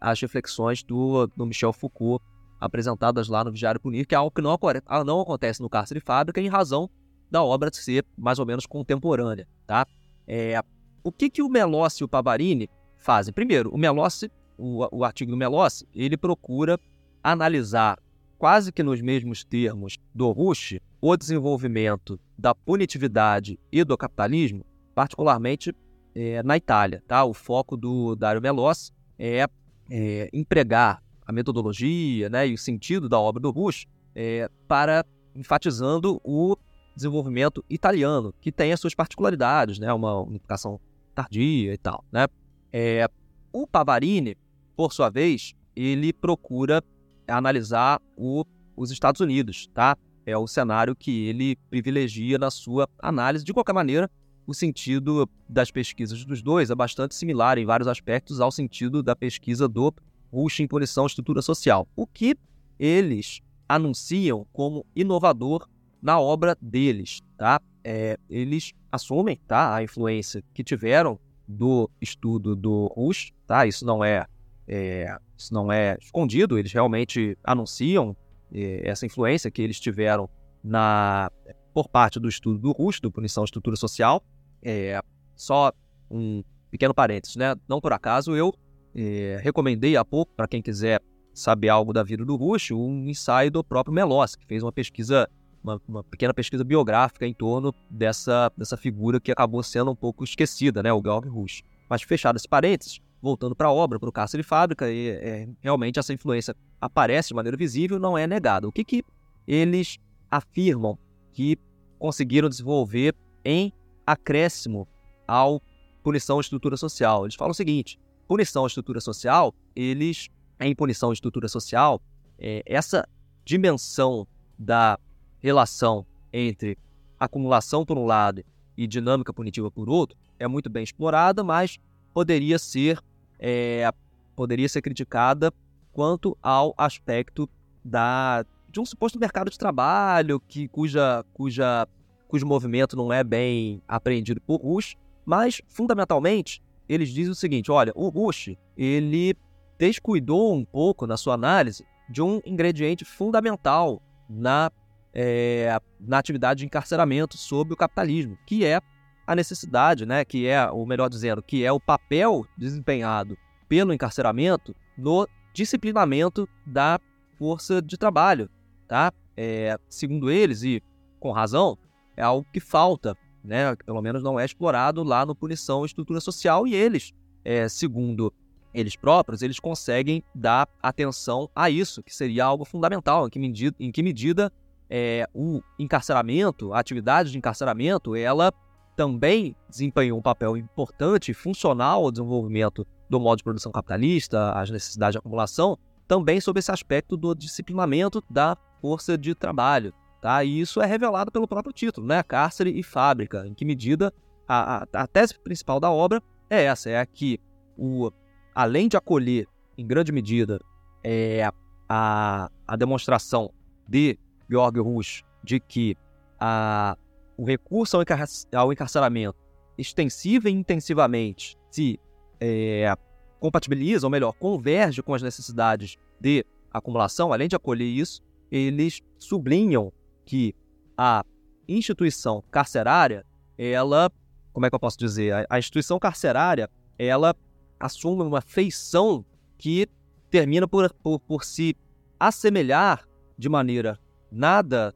as 0.00 0.20
reflexões 0.20 0.82
do, 0.82 1.26
do 1.28 1.46
Michel 1.46 1.72
Foucault 1.72 2.22
apresentadas 2.60 3.28
lá 3.28 3.44
no 3.44 3.52
Vigiário 3.52 3.80
Punir, 3.80 4.06
que 4.06 4.14
é 4.14 4.18
algo 4.18 4.30
que 4.30 4.42
não, 4.42 4.56
ah, 4.86 5.04
não 5.04 5.20
acontece 5.20 5.60
no 5.62 5.68
cárcere 5.68 6.00
fábrica 6.00 6.40
em 6.40 6.48
razão 6.48 6.90
da 7.30 7.42
obra 7.42 7.70
ser 7.72 8.04
mais 8.16 8.38
ou 8.38 8.46
menos 8.46 8.66
contemporânea. 8.66 9.46
Tá? 9.66 9.86
É, 10.26 10.60
o 11.02 11.12
que, 11.12 11.30
que 11.30 11.42
o 11.42 11.48
Melossi 11.48 12.02
e 12.02 12.04
o 12.04 12.08
Pavarini 12.08 12.68
fazem? 12.96 13.32
Primeiro, 13.32 13.70
o 13.70 13.78
Melossi, 13.78 14.30
o, 14.56 14.86
o 14.98 15.04
artigo 15.04 15.30
do 15.30 15.36
Melossi, 15.36 15.86
ele 15.94 16.16
procura 16.16 16.78
analisar 17.22 17.98
quase 18.38 18.72
que 18.72 18.82
nos 18.82 19.00
mesmos 19.00 19.44
termos 19.44 19.96
do 20.14 20.30
Rush 20.30 20.78
o 21.00 21.16
desenvolvimento 21.16 22.18
da 22.38 22.54
punitividade 22.54 23.58
e 23.72 23.82
do 23.84 23.96
capitalismo, 23.96 24.64
particularmente 24.94 25.74
é, 26.16 26.42
na 26.42 26.56
Itália. 26.56 27.02
Tá? 27.06 27.22
O 27.24 27.34
foco 27.34 27.76
do 27.76 28.16
Dario 28.16 28.40
Melossi 28.40 28.90
é, 29.18 29.46
é 29.90 30.30
empregar 30.32 31.02
a 31.26 31.32
metodologia 31.32 32.30
né, 32.30 32.48
e 32.48 32.54
o 32.54 32.58
sentido 32.58 33.08
da 33.08 33.20
obra 33.20 33.42
do 33.42 33.50
Rush 33.50 33.86
é, 34.14 34.48
para 34.66 35.04
enfatizando 35.34 36.18
o 36.24 36.56
desenvolvimento 36.94 37.62
italiano, 37.68 38.32
que 38.40 38.50
tem 38.50 38.72
as 38.72 38.80
suas 38.80 38.94
particularidades, 38.94 39.78
né, 39.78 39.92
uma 39.92 40.18
unificação 40.22 40.80
tardia 41.14 41.74
e 41.74 41.76
tal. 41.76 42.02
Né? 42.10 42.26
É, 42.72 43.06
o 43.52 43.66
Pavarini, 43.66 44.36
por 44.74 44.94
sua 44.94 45.10
vez, 45.10 45.54
ele 45.74 46.12
procura 46.12 46.82
analisar 47.28 48.00
o, 48.16 48.44
os 48.74 48.90
Estados 48.90 49.20
Unidos, 49.20 49.68
tá? 49.74 49.96
É 50.24 50.36
o 50.36 50.46
cenário 50.46 50.96
que 50.96 51.26
ele 51.28 51.56
privilegia 51.70 52.38
na 52.38 52.50
sua 52.50 52.88
análise. 52.98 53.44
De 53.44 53.52
qualquer 53.52 53.72
maneira, 53.72 54.10
o 54.46 54.54
sentido 54.54 55.28
das 55.48 55.70
pesquisas 55.70 56.24
dos 56.24 56.42
dois 56.42 56.70
é 56.70 56.74
bastante 56.74 57.14
similar 57.14 57.58
em 57.58 57.64
vários 57.64 57.88
aspectos 57.88 58.40
ao 58.40 58.52
sentido 58.52 59.02
da 59.02 59.16
pesquisa 59.16 59.66
do 59.66 59.92
Rush 60.32 60.60
em 60.60 60.68
Punição 60.68 61.06
Estrutura 61.06 61.42
Social, 61.42 61.88
o 61.96 62.06
que 62.06 62.36
eles 62.78 63.40
anunciam 63.68 64.46
como 64.52 64.86
inovador 64.94 65.68
na 66.00 66.20
obra 66.20 66.56
deles, 66.60 67.20
tá? 67.36 67.60
É, 67.82 68.18
eles 68.28 68.72
assumem, 68.90 69.40
tá, 69.46 69.74
a 69.74 69.82
influência 69.82 70.42
que 70.54 70.62
tiveram 70.62 71.18
do 71.48 71.90
estudo 72.00 72.54
do 72.54 72.86
Rush, 72.94 73.32
tá? 73.46 73.66
Isso 73.66 73.84
não 73.84 74.04
é, 74.04 74.26
é 74.68 75.16
isso 75.36 75.52
não 75.52 75.70
é 75.70 75.96
escondido, 76.00 76.58
eles 76.58 76.72
realmente 76.72 77.36
anunciam 77.42 78.16
é, 78.52 78.88
essa 78.88 79.06
influência 79.06 79.50
que 79.50 79.62
eles 79.62 79.80
tiveram 79.80 80.28
na 80.62 81.30
por 81.72 81.88
parte 81.88 82.18
do 82.18 82.26
estudo 82.26 82.58
do 82.58 82.72
Rush, 82.72 83.00
do 83.00 83.12
Punição 83.12 83.44
Estrutura 83.44 83.76
Social. 83.76 84.22
É, 84.68 85.00
só 85.36 85.70
um 86.10 86.42
pequeno 86.72 86.92
parênteses, 86.92 87.36
né? 87.36 87.54
Não 87.68 87.80
por 87.80 87.92
acaso 87.92 88.34
eu 88.34 88.52
é, 88.96 89.38
recomendei 89.40 89.96
há 89.96 90.04
pouco, 90.04 90.32
para 90.34 90.48
quem 90.48 90.60
quiser 90.60 91.00
saber 91.32 91.68
algo 91.68 91.92
da 91.92 92.02
vida 92.02 92.24
do 92.24 92.34
Rush, 92.34 92.72
um 92.72 93.08
ensaio 93.08 93.48
do 93.48 93.62
próprio 93.62 93.94
Melos, 93.94 94.34
que 94.34 94.44
fez 94.44 94.64
uma 94.64 94.72
pesquisa, 94.72 95.28
uma, 95.62 95.80
uma, 95.86 96.02
pequena 96.02 96.34
pesquisa 96.34 96.64
biográfica 96.64 97.24
em 97.24 97.32
torno 97.32 97.72
dessa, 97.88 98.50
dessa 98.56 98.76
figura 98.76 99.20
que 99.20 99.30
acabou 99.30 99.62
sendo 99.62 99.92
um 99.92 99.94
pouco 99.94 100.24
esquecida, 100.24 100.82
né, 100.82 100.92
o 100.92 101.00
Georg 101.00 101.28
Rush. 101.28 101.62
Mas 101.88 102.02
fechado 102.02 102.34
esse 102.34 102.48
parênteses, 102.48 103.00
voltando 103.22 103.54
para 103.54 103.68
a 103.68 103.72
obra, 103.72 104.00
para 104.00 104.08
o 104.08 104.12
cárcere 104.12 104.42
de 104.42 104.48
fábrica, 104.48 104.90
e, 104.90 105.10
é, 105.10 105.48
realmente 105.60 106.00
essa 106.00 106.12
influência 106.12 106.56
aparece 106.80 107.28
de 107.28 107.34
maneira 107.34 107.56
visível, 107.56 108.00
não 108.00 108.18
é 108.18 108.26
negada. 108.26 108.66
O 108.66 108.72
que, 108.72 108.82
que 108.82 109.04
eles 109.46 109.98
afirmam 110.28 110.98
que 111.32 111.56
conseguiram 112.00 112.48
desenvolver 112.48 113.14
em 113.44 113.72
acréscimo 114.06 114.86
ao 115.26 115.60
punição 116.02 116.38
de 116.38 116.46
estrutura 116.46 116.76
social? 116.76 117.24
Eles 117.24 117.34
falam 117.34 117.50
o 117.50 117.54
seguinte: 117.54 117.98
punição 118.28 118.64
à 118.64 118.66
estrutura 118.66 119.00
social, 119.00 119.54
eles, 119.74 120.28
em 120.60 120.74
punição 120.74 121.10
à 121.10 121.12
estrutura 121.12 121.48
social, 121.48 122.00
é, 122.38 122.62
essa 122.64 123.08
dimensão 123.44 124.26
da 124.58 124.98
relação 125.40 126.06
entre 126.32 126.78
acumulação 127.18 127.84
por 127.84 127.96
um 127.98 128.04
lado 128.04 128.44
e 128.76 128.86
dinâmica 128.86 129.32
punitiva 129.32 129.70
por 129.70 129.88
outro 129.88 130.16
é 130.38 130.46
muito 130.46 130.68
bem 130.68 130.84
explorada, 130.84 131.42
mas 131.42 131.78
poderia 132.12 132.58
ser 132.58 133.00
é, 133.38 133.90
poderia 134.34 134.68
ser 134.68 134.82
criticada 134.82 135.52
quanto 135.92 136.36
ao 136.42 136.74
aspecto 136.76 137.48
da 137.84 138.44
de 138.68 138.80
um 138.80 138.84
suposto 138.84 139.18
mercado 139.18 139.50
de 139.50 139.58
trabalho 139.58 140.40
que 140.40 140.68
cuja 140.68 141.24
cuja 141.32 141.88
cujo 142.28 142.46
movimento 142.46 142.96
não 142.96 143.12
é 143.12 143.22
bem 143.22 143.82
apreendido 143.86 144.40
por 144.40 144.60
Rush, 144.60 144.96
mas 145.24 145.60
fundamentalmente 145.68 146.62
eles 146.88 147.10
dizem 147.10 147.32
o 147.32 147.34
seguinte: 147.34 147.70
olha, 147.70 147.92
o 147.94 148.10
Bush 148.10 148.56
ele 148.76 149.34
descuidou 149.78 150.54
um 150.54 150.64
pouco 150.64 151.06
na 151.06 151.16
sua 151.16 151.34
análise 151.34 151.84
de 152.08 152.22
um 152.22 152.40
ingrediente 152.44 153.04
fundamental 153.04 154.00
na, 154.28 154.70
é, 155.12 155.78
na 156.00 156.18
atividade 156.18 156.60
de 156.60 156.66
encarceramento 156.66 157.36
sob 157.36 157.72
o 157.72 157.76
capitalismo, 157.76 158.38
que 158.46 158.64
é 158.64 158.80
a 159.26 159.34
necessidade, 159.34 160.06
né, 160.06 160.24
que 160.24 160.46
é, 160.46 160.70
ou 160.70 160.86
melhor 160.86 161.08
dizendo, 161.08 161.42
que 161.42 161.64
é 161.64 161.72
o 161.72 161.80
papel 161.80 162.46
desempenhado 162.56 163.36
pelo 163.68 163.92
encarceramento 163.92 164.74
no 164.96 165.28
disciplinamento 165.52 166.48
da 166.64 167.00
força 167.36 167.82
de 167.82 167.96
trabalho, 167.96 168.48
tá? 168.86 169.12
É, 169.36 169.76
segundo 169.88 170.30
eles, 170.30 170.62
e 170.62 170.82
com 171.18 171.32
razão, 171.32 171.76
é 172.16 172.22
algo 172.22 172.46
que 172.52 172.60
falta 172.60 173.16
né? 173.46 173.74
Pelo 173.76 174.02
menos 174.02 174.22
não 174.22 174.38
é 174.38 174.44
explorado 174.44 175.02
lá 175.02 175.24
no 175.24 175.34
Punição 175.34 175.84
Estrutura 175.84 176.20
Social, 176.20 176.66
e 176.66 176.74
eles, 176.74 177.12
é, 177.44 177.68
segundo 177.68 178.32
eles 178.74 178.96
próprios, 178.96 179.40
eles 179.40 179.58
conseguem 179.58 180.22
dar 180.34 180.68
atenção 180.82 181.48
a 181.54 181.70
isso, 181.70 182.02
que 182.02 182.14
seria 182.14 182.44
algo 182.44 182.64
fundamental, 182.64 183.26
em 183.26 183.30
que 183.30 183.38
medida, 183.38 183.76
em 183.80 183.90
que 183.90 184.02
medida 184.02 184.52
é, 184.90 185.26
o 185.32 185.62
encarceramento, 185.78 186.74
a 186.74 186.80
atividade 186.80 187.30
de 187.30 187.38
encarceramento, 187.38 188.14
ela 188.14 188.52
também 188.94 189.54
desempenhou 189.68 190.18
um 190.18 190.22
papel 190.22 190.56
importante 190.56 191.32
funcional 191.32 192.04
ao 192.04 192.10
desenvolvimento 192.10 192.86
do 193.08 193.20
modo 193.20 193.38
de 193.38 193.44
produção 193.44 193.70
capitalista, 193.70 194.52
as 194.52 194.70
necessidades 194.70 195.12
de 195.12 195.18
acumulação, 195.18 195.78
também 196.08 196.40
sobre 196.40 196.60
esse 196.60 196.70
aspecto 196.70 197.16
do 197.16 197.34
disciplinamento 197.34 198.22
da 198.28 198.56
força 198.80 199.16
de 199.16 199.34
trabalho. 199.34 199.92
Tá? 200.20 200.42
E 200.42 200.60
isso 200.60 200.80
é 200.80 200.86
revelado 200.86 201.30
pelo 201.30 201.46
próprio 201.46 201.72
título, 201.72 202.06
né? 202.06 202.22
Cárcere 202.22 202.70
e 202.70 202.82
fábrica. 202.82 203.46
Em 203.46 203.54
que 203.54 203.64
medida 203.64 204.12
a, 204.48 204.82
a, 204.82 205.02
a 205.02 205.06
tese 205.06 205.38
principal 205.38 205.78
da 205.78 205.90
obra 205.90 206.22
é 206.48 206.64
essa, 206.64 206.90
é 206.90 207.04
que 207.04 207.40
o, 207.76 208.10
além 208.54 208.88
de 208.88 208.96
acolher 208.96 209.46
em 209.76 209.86
grande 209.86 210.12
medida 210.12 210.60
é, 211.04 211.48
a, 211.88 212.50
a 212.66 212.76
demonstração 212.76 213.52
de 213.86 214.18
Georg 214.48 214.80
Rush 214.80 215.22
de 215.42 215.60
que 215.60 215.96
a, 216.40 216.96
o 217.36 217.44
recurso 217.44 217.96
ao, 217.96 218.02
encar 218.02 218.24
ao 218.54 218.72
encarceramento 218.72 219.38
extensiva 219.76 220.48
e 220.48 220.52
intensivamente 220.52 221.56
se 221.70 222.00
é, 222.40 222.92
compatibiliza, 223.38 224.06
ou 224.06 224.10
melhor, 224.10 224.32
converge 224.32 225.02
com 225.02 225.14
as 225.14 225.22
necessidades 225.22 225.96
de 226.20 226.44
acumulação, 226.72 227.32
além 227.32 227.48
de 227.48 227.56
acolher 227.56 227.84
isso, 227.84 228.22
eles 228.50 229.02
sublinham 229.18 229.92
que 230.26 230.54
a 230.98 231.24
instituição 231.68 232.42
carcerária, 232.50 233.24
ela, 233.56 234.10
como 234.52 234.66
é 234.66 234.68
que 234.68 234.74
eu 234.74 234.80
posso 234.80 234.98
dizer? 234.98 235.32
A, 235.32 235.46
a 235.48 235.58
instituição 235.58 235.98
carcerária, 235.98 236.68
ela 236.98 237.34
assume 237.78 238.22
uma 238.22 238.40
feição 238.40 239.24
que 239.56 239.88
termina 240.30 240.66
por, 240.68 240.92
por, 240.94 241.20
por 241.20 241.44
se 241.44 241.74
assemelhar 242.18 243.06
de 243.38 243.48
maneira 243.48 243.98
nada, 244.30 244.94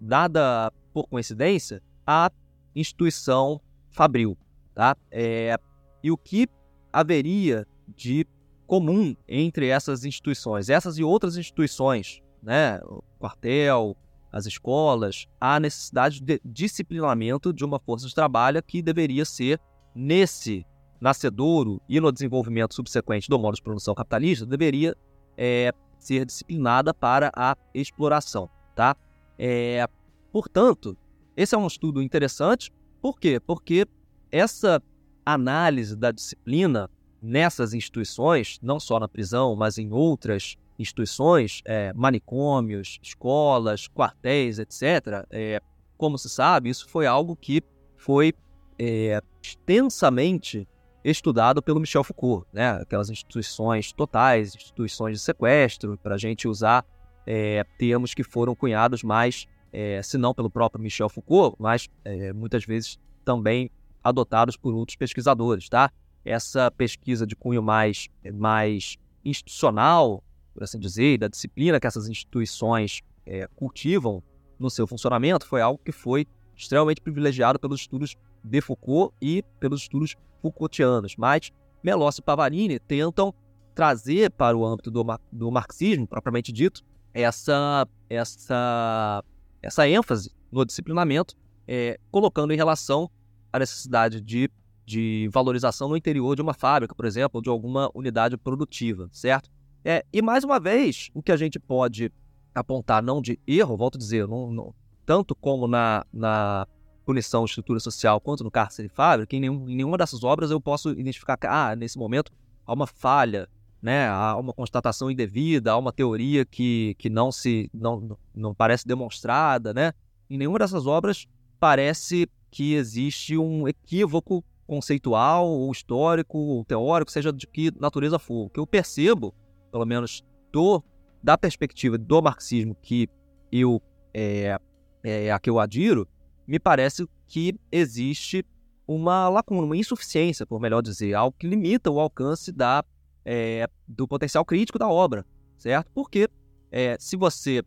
nada 0.00 0.72
por 0.92 1.08
coincidência 1.08 1.82
à 2.06 2.30
instituição 2.74 3.60
fabril. 3.90 4.36
Tá? 4.74 4.96
É, 5.10 5.56
e 6.02 6.10
o 6.10 6.16
que 6.16 6.48
haveria 6.92 7.66
de 7.96 8.26
comum 8.66 9.14
entre 9.28 9.68
essas 9.68 10.04
instituições, 10.04 10.68
essas 10.68 10.98
e 10.98 11.04
outras 11.04 11.36
instituições, 11.36 12.22
né? 12.42 12.80
o 12.84 13.02
quartel, 13.18 13.96
as 14.32 14.46
escolas, 14.46 15.26
a 15.38 15.60
necessidade 15.60 16.20
de 16.20 16.40
disciplinamento 16.44 17.52
de 17.52 17.64
uma 17.64 17.78
força 17.78 18.08
de 18.08 18.14
trabalho 18.14 18.62
que 18.62 18.80
deveria 18.80 19.24
ser, 19.24 19.60
nesse 19.94 20.66
nascedouro 21.00 21.80
e 21.88 22.00
no 22.00 22.10
desenvolvimento 22.10 22.74
subsequente 22.74 23.28
do 23.28 23.38
modo 23.38 23.56
de 23.56 23.62
produção 23.62 23.94
capitalista, 23.94 24.46
deveria 24.46 24.96
é, 25.36 25.72
ser 25.98 26.24
disciplinada 26.24 26.94
para 26.94 27.30
a 27.36 27.56
exploração. 27.74 28.48
Tá? 28.74 28.96
É, 29.38 29.86
portanto, 30.32 30.96
esse 31.36 31.54
é 31.54 31.58
um 31.58 31.66
estudo 31.66 32.00
interessante. 32.00 32.72
Por 33.00 33.18
quê? 33.18 33.38
Porque 33.38 33.86
essa 34.30 34.82
análise 35.26 35.94
da 35.94 36.10
disciplina 36.10 36.88
nessas 37.20 37.74
instituições, 37.74 38.58
não 38.62 38.80
só 38.80 38.98
na 38.98 39.08
prisão, 39.08 39.54
mas 39.54 39.78
em 39.78 39.92
outras 39.92 40.56
instituições, 40.78 41.62
é, 41.64 41.92
manicômios, 41.92 42.98
escolas, 43.02 43.88
quartéis, 43.88 44.58
etc., 44.58 45.26
é, 45.30 45.60
como 45.96 46.18
se 46.18 46.28
sabe, 46.28 46.68
isso 46.68 46.88
foi 46.88 47.06
algo 47.06 47.36
que 47.36 47.62
foi 47.96 48.34
é, 48.78 49.20
extensamente 49.40 50.66
estudado 51.04 51.62
pelo 51.62 51.80
Michel 51.80 52.04
Foucault, 52.04 52.46
né? 52.52 52.72
aquelas 52.72 53.10
instituições 53.10 53.92
totais, 53.92 54.54
instituições 54.54 55.18
de 55.18 55.22
sequestro, 55.24 55.98
para 56.02 56.14
a 56.14 56.18
gente 56.18 56.46
usar 56.46 56.84
é, 57.26 57.64
termos 57.78 58.14
que 58.14 58.22
foram 58.22 58.54
cunhados 58.54 59.02
mais, 59.02 59.46
é, 59.72 60.02
se 60.02 60.16
não 60.18 60.34
pelo 60.34 60.50
próprio 60.50 60.82
Michel 60.82 61.08
Foucault, 61.08 61.56
mas 61.58 61.88
é, 62.04 62.32
muitas 62.32 62.64
vezes 62.64 62.98
também 63.24 63.70
adotados 64.02 64.56
por 64.56 64.74
outros 64.74 64.96
pesquisadores. 64.96 65.68
Tá? 65.68 65.90
Essa 66.24 66.70
pesquisa 66.70 67.26
de 67.26 67.34
cunho 67.34 67.62
mais, 67.62 68.08
mais 68.34 68.96
institucional, 69.24 70.22
por 70.52 70.62
assim 70.62 70.78
dizer, 70.78 71.18
da 71.18 71.28
disciplina 71.28 71.80
que 71.80 71.86
essas 71.86 72.08
instituições 72.08 73.00
é, 73.26 73.46
cultivam 73.54 74.22
no 74.58 74.70
seu 74.70 74.86
funcionamento, 74.86 75.46
foi 75.46 75.60
algo 75.60 75.80
que 75.82 75.92
foi 75.92 76.26
extremamente 76.56 77.00
privilegiado 77.00 77.58
pelos 77.58 77.80
estudos 77.80 78.16
de 78.44 78.60
Foucault 78.60 79.14
e 79.20 79.42
pelos 79.58 79.82
estudos 79.82 80.16
Foucaultianos. 80.40 81.16
Mas 81.16 81.50
Melossi 81.82 82.20
e 82.20 82.24
Pavarini 82.24 82.78
tentam 82.78 83.34
trazer 83.74 84.30
para 84.30 84.56
o 84.56 84.64
âmbito 84.64 84.90
do, 84.90 85.04
do 85.30 85.50
marxismo, 85.50 86.06
propriamente 86.06 86.52
dito, 86.52 86.82
essa, 87.14 87.86
essa, 88.08 89.24
essa 89.62 89.88
ênfase 89.88 90.30
no 90.50 90.64
disciplinamento, 90.64 91.34
é, 91.66 91.98
colocando 92.10 92.52
em 92.52 92.56
relação 92.56 93.10
a 93.52 93.58
necessidade 93.58 94.20
de, 94.20 94.50
de 94.84 95.28
valorização 95.32 95.88
no 95.88 95.96
interior 95.96 96.34
de 96.36 96.42
uma 96.42 96.54
fábrica, 96.54 96.94
por 96.94 97.04
exemplo, 97.04 97.38
ou 97.38 97.42
de 97.42 97.48
alguma 97.48 97.90
unidade 97.94 98.36
produtiva, 98.36 99.08
certo? 99.12 99.50
É, 99.84 100.04
e 100.12 100.22
mais 100.22 100.44
uma 100.44 100.60
vez, 100.60 101.10
o 101.12 101.22
que 101.22 101.32
a 101.32 101.36
gente 101.36 101.58
pode 101.58 102.12
apontar 102.54 103.02
não 103.02 103.20
de 103.20 103.38
erro, 103.46 103.76
volto 103.76 103.96
a 103.96 103.98
dizer, 103.98 104.28
não, 104.28 104.50
não, 104.50 104.74
tanto 105.04 105.34
como 105.34 105.66
na, 105.66 106.04
na 106.12 106.66
punição 107.04 107.44
de 107.44 107.50
estrutura 107.50 107.80
social 107.80 108.20
quanto 108.20 108.44
no 108.44 108.50
cárcere 108.50 108.88
fábrica, 108.88 109.34
em, 109.34 109.40
nenhum, 109.40 109.68
em 109.68 109.76
nenhuma 109.76 109.98
dessas 109.98 110.22
obras 110.22 110.50
eu 110.50 110.60
posso 110.60 110.90
identificar 110.90 111.36
que, 111.36 111.46
ah, 111.46 111.74
nesse 111.74 111.98
momento 111.98 112.32
há 112.66 112.72
uma 112.72 112.86
falha, 112.86 113.48
né, 113.80 114.08
há 114.08 114.36
uma 114.36 114.52
constatação 114.52 115.10
indevida, 115.10 115.72
há 115.72 115.76
uma 115.76 115.92
teoria 115.92 116.44
que, 116.44 116.94
que 116.98 117.10
não 117.10 117.32
se 117.32 117.68
não, 117.74 118.16
não 118.34 118.54
parece 118.54 118.86
demonstrada, 118.86 119.74
né? 119.74 119.92
Em 120.30 120.38
nenhuma 120.38 120.60
dessas 120.60 120.86
obras 120.86 121.26
parece 121.58 122.30
que 122.48 122.74
existe 122.74 123.36
um 123.36 123.66
equívoco 123.66 124.44
conceitual, 124.66 125.48
ou 125.48 125.72
histórico, 125.72 126.38
ou 126.38 126.64
teórico, 126.64 127.10
seja 127.10 127.32
de 127.32 127.46
que 127.46 127.72
natureza 127.78 128.18
for. 128.18 128.46
O 128.46 128.50
que 128.50 128.60
eu 128.60 128.66
percebo 128.66 129.34
pelo 129.72 129.86
menos 129.86 130.22
do, 130.52 130.84
da 131.22 131.36
perspectiva 131.36 131.96
do 131.96 132.22
marxismo 132.22 132.76
que 132.82 133.08
eu 133.50 133.82
é, 134.14 134.58
é, 135.02 135.32
a 135.32 135.38
que 135.38 135.48
eu 135.48 135.58
adiro, 135.58 136.06
me 136.46 136.58
parece 136.58 137.08
que 137.26 137.58
existe 137.72 138.44
uma 138.86 139.28
lacuna, 139.28 139.62
uma 139.62 139.76
insuficiência, 139.76 140.46
por 140.46 140.60
melhor 140.60 140.82
dizer, 140.82 141.14
algo 141.14 141.34
que 141.38 141.46
limita 141.46 141.90
o 141.90 141.98
alcance 141.98 142.52
da, 142.52 142.84
é, 143.24 143.66
do 143.88 144.06
potencial 144.06 144.44
crítico 144.44 144.78
da 144.78 144.88
obra, 144.88 145.24
certo? 145.56 145.90
Porque 145.94 146.28
é, 146.70 146.96
se 147.00 147.16
você 147.16 147.62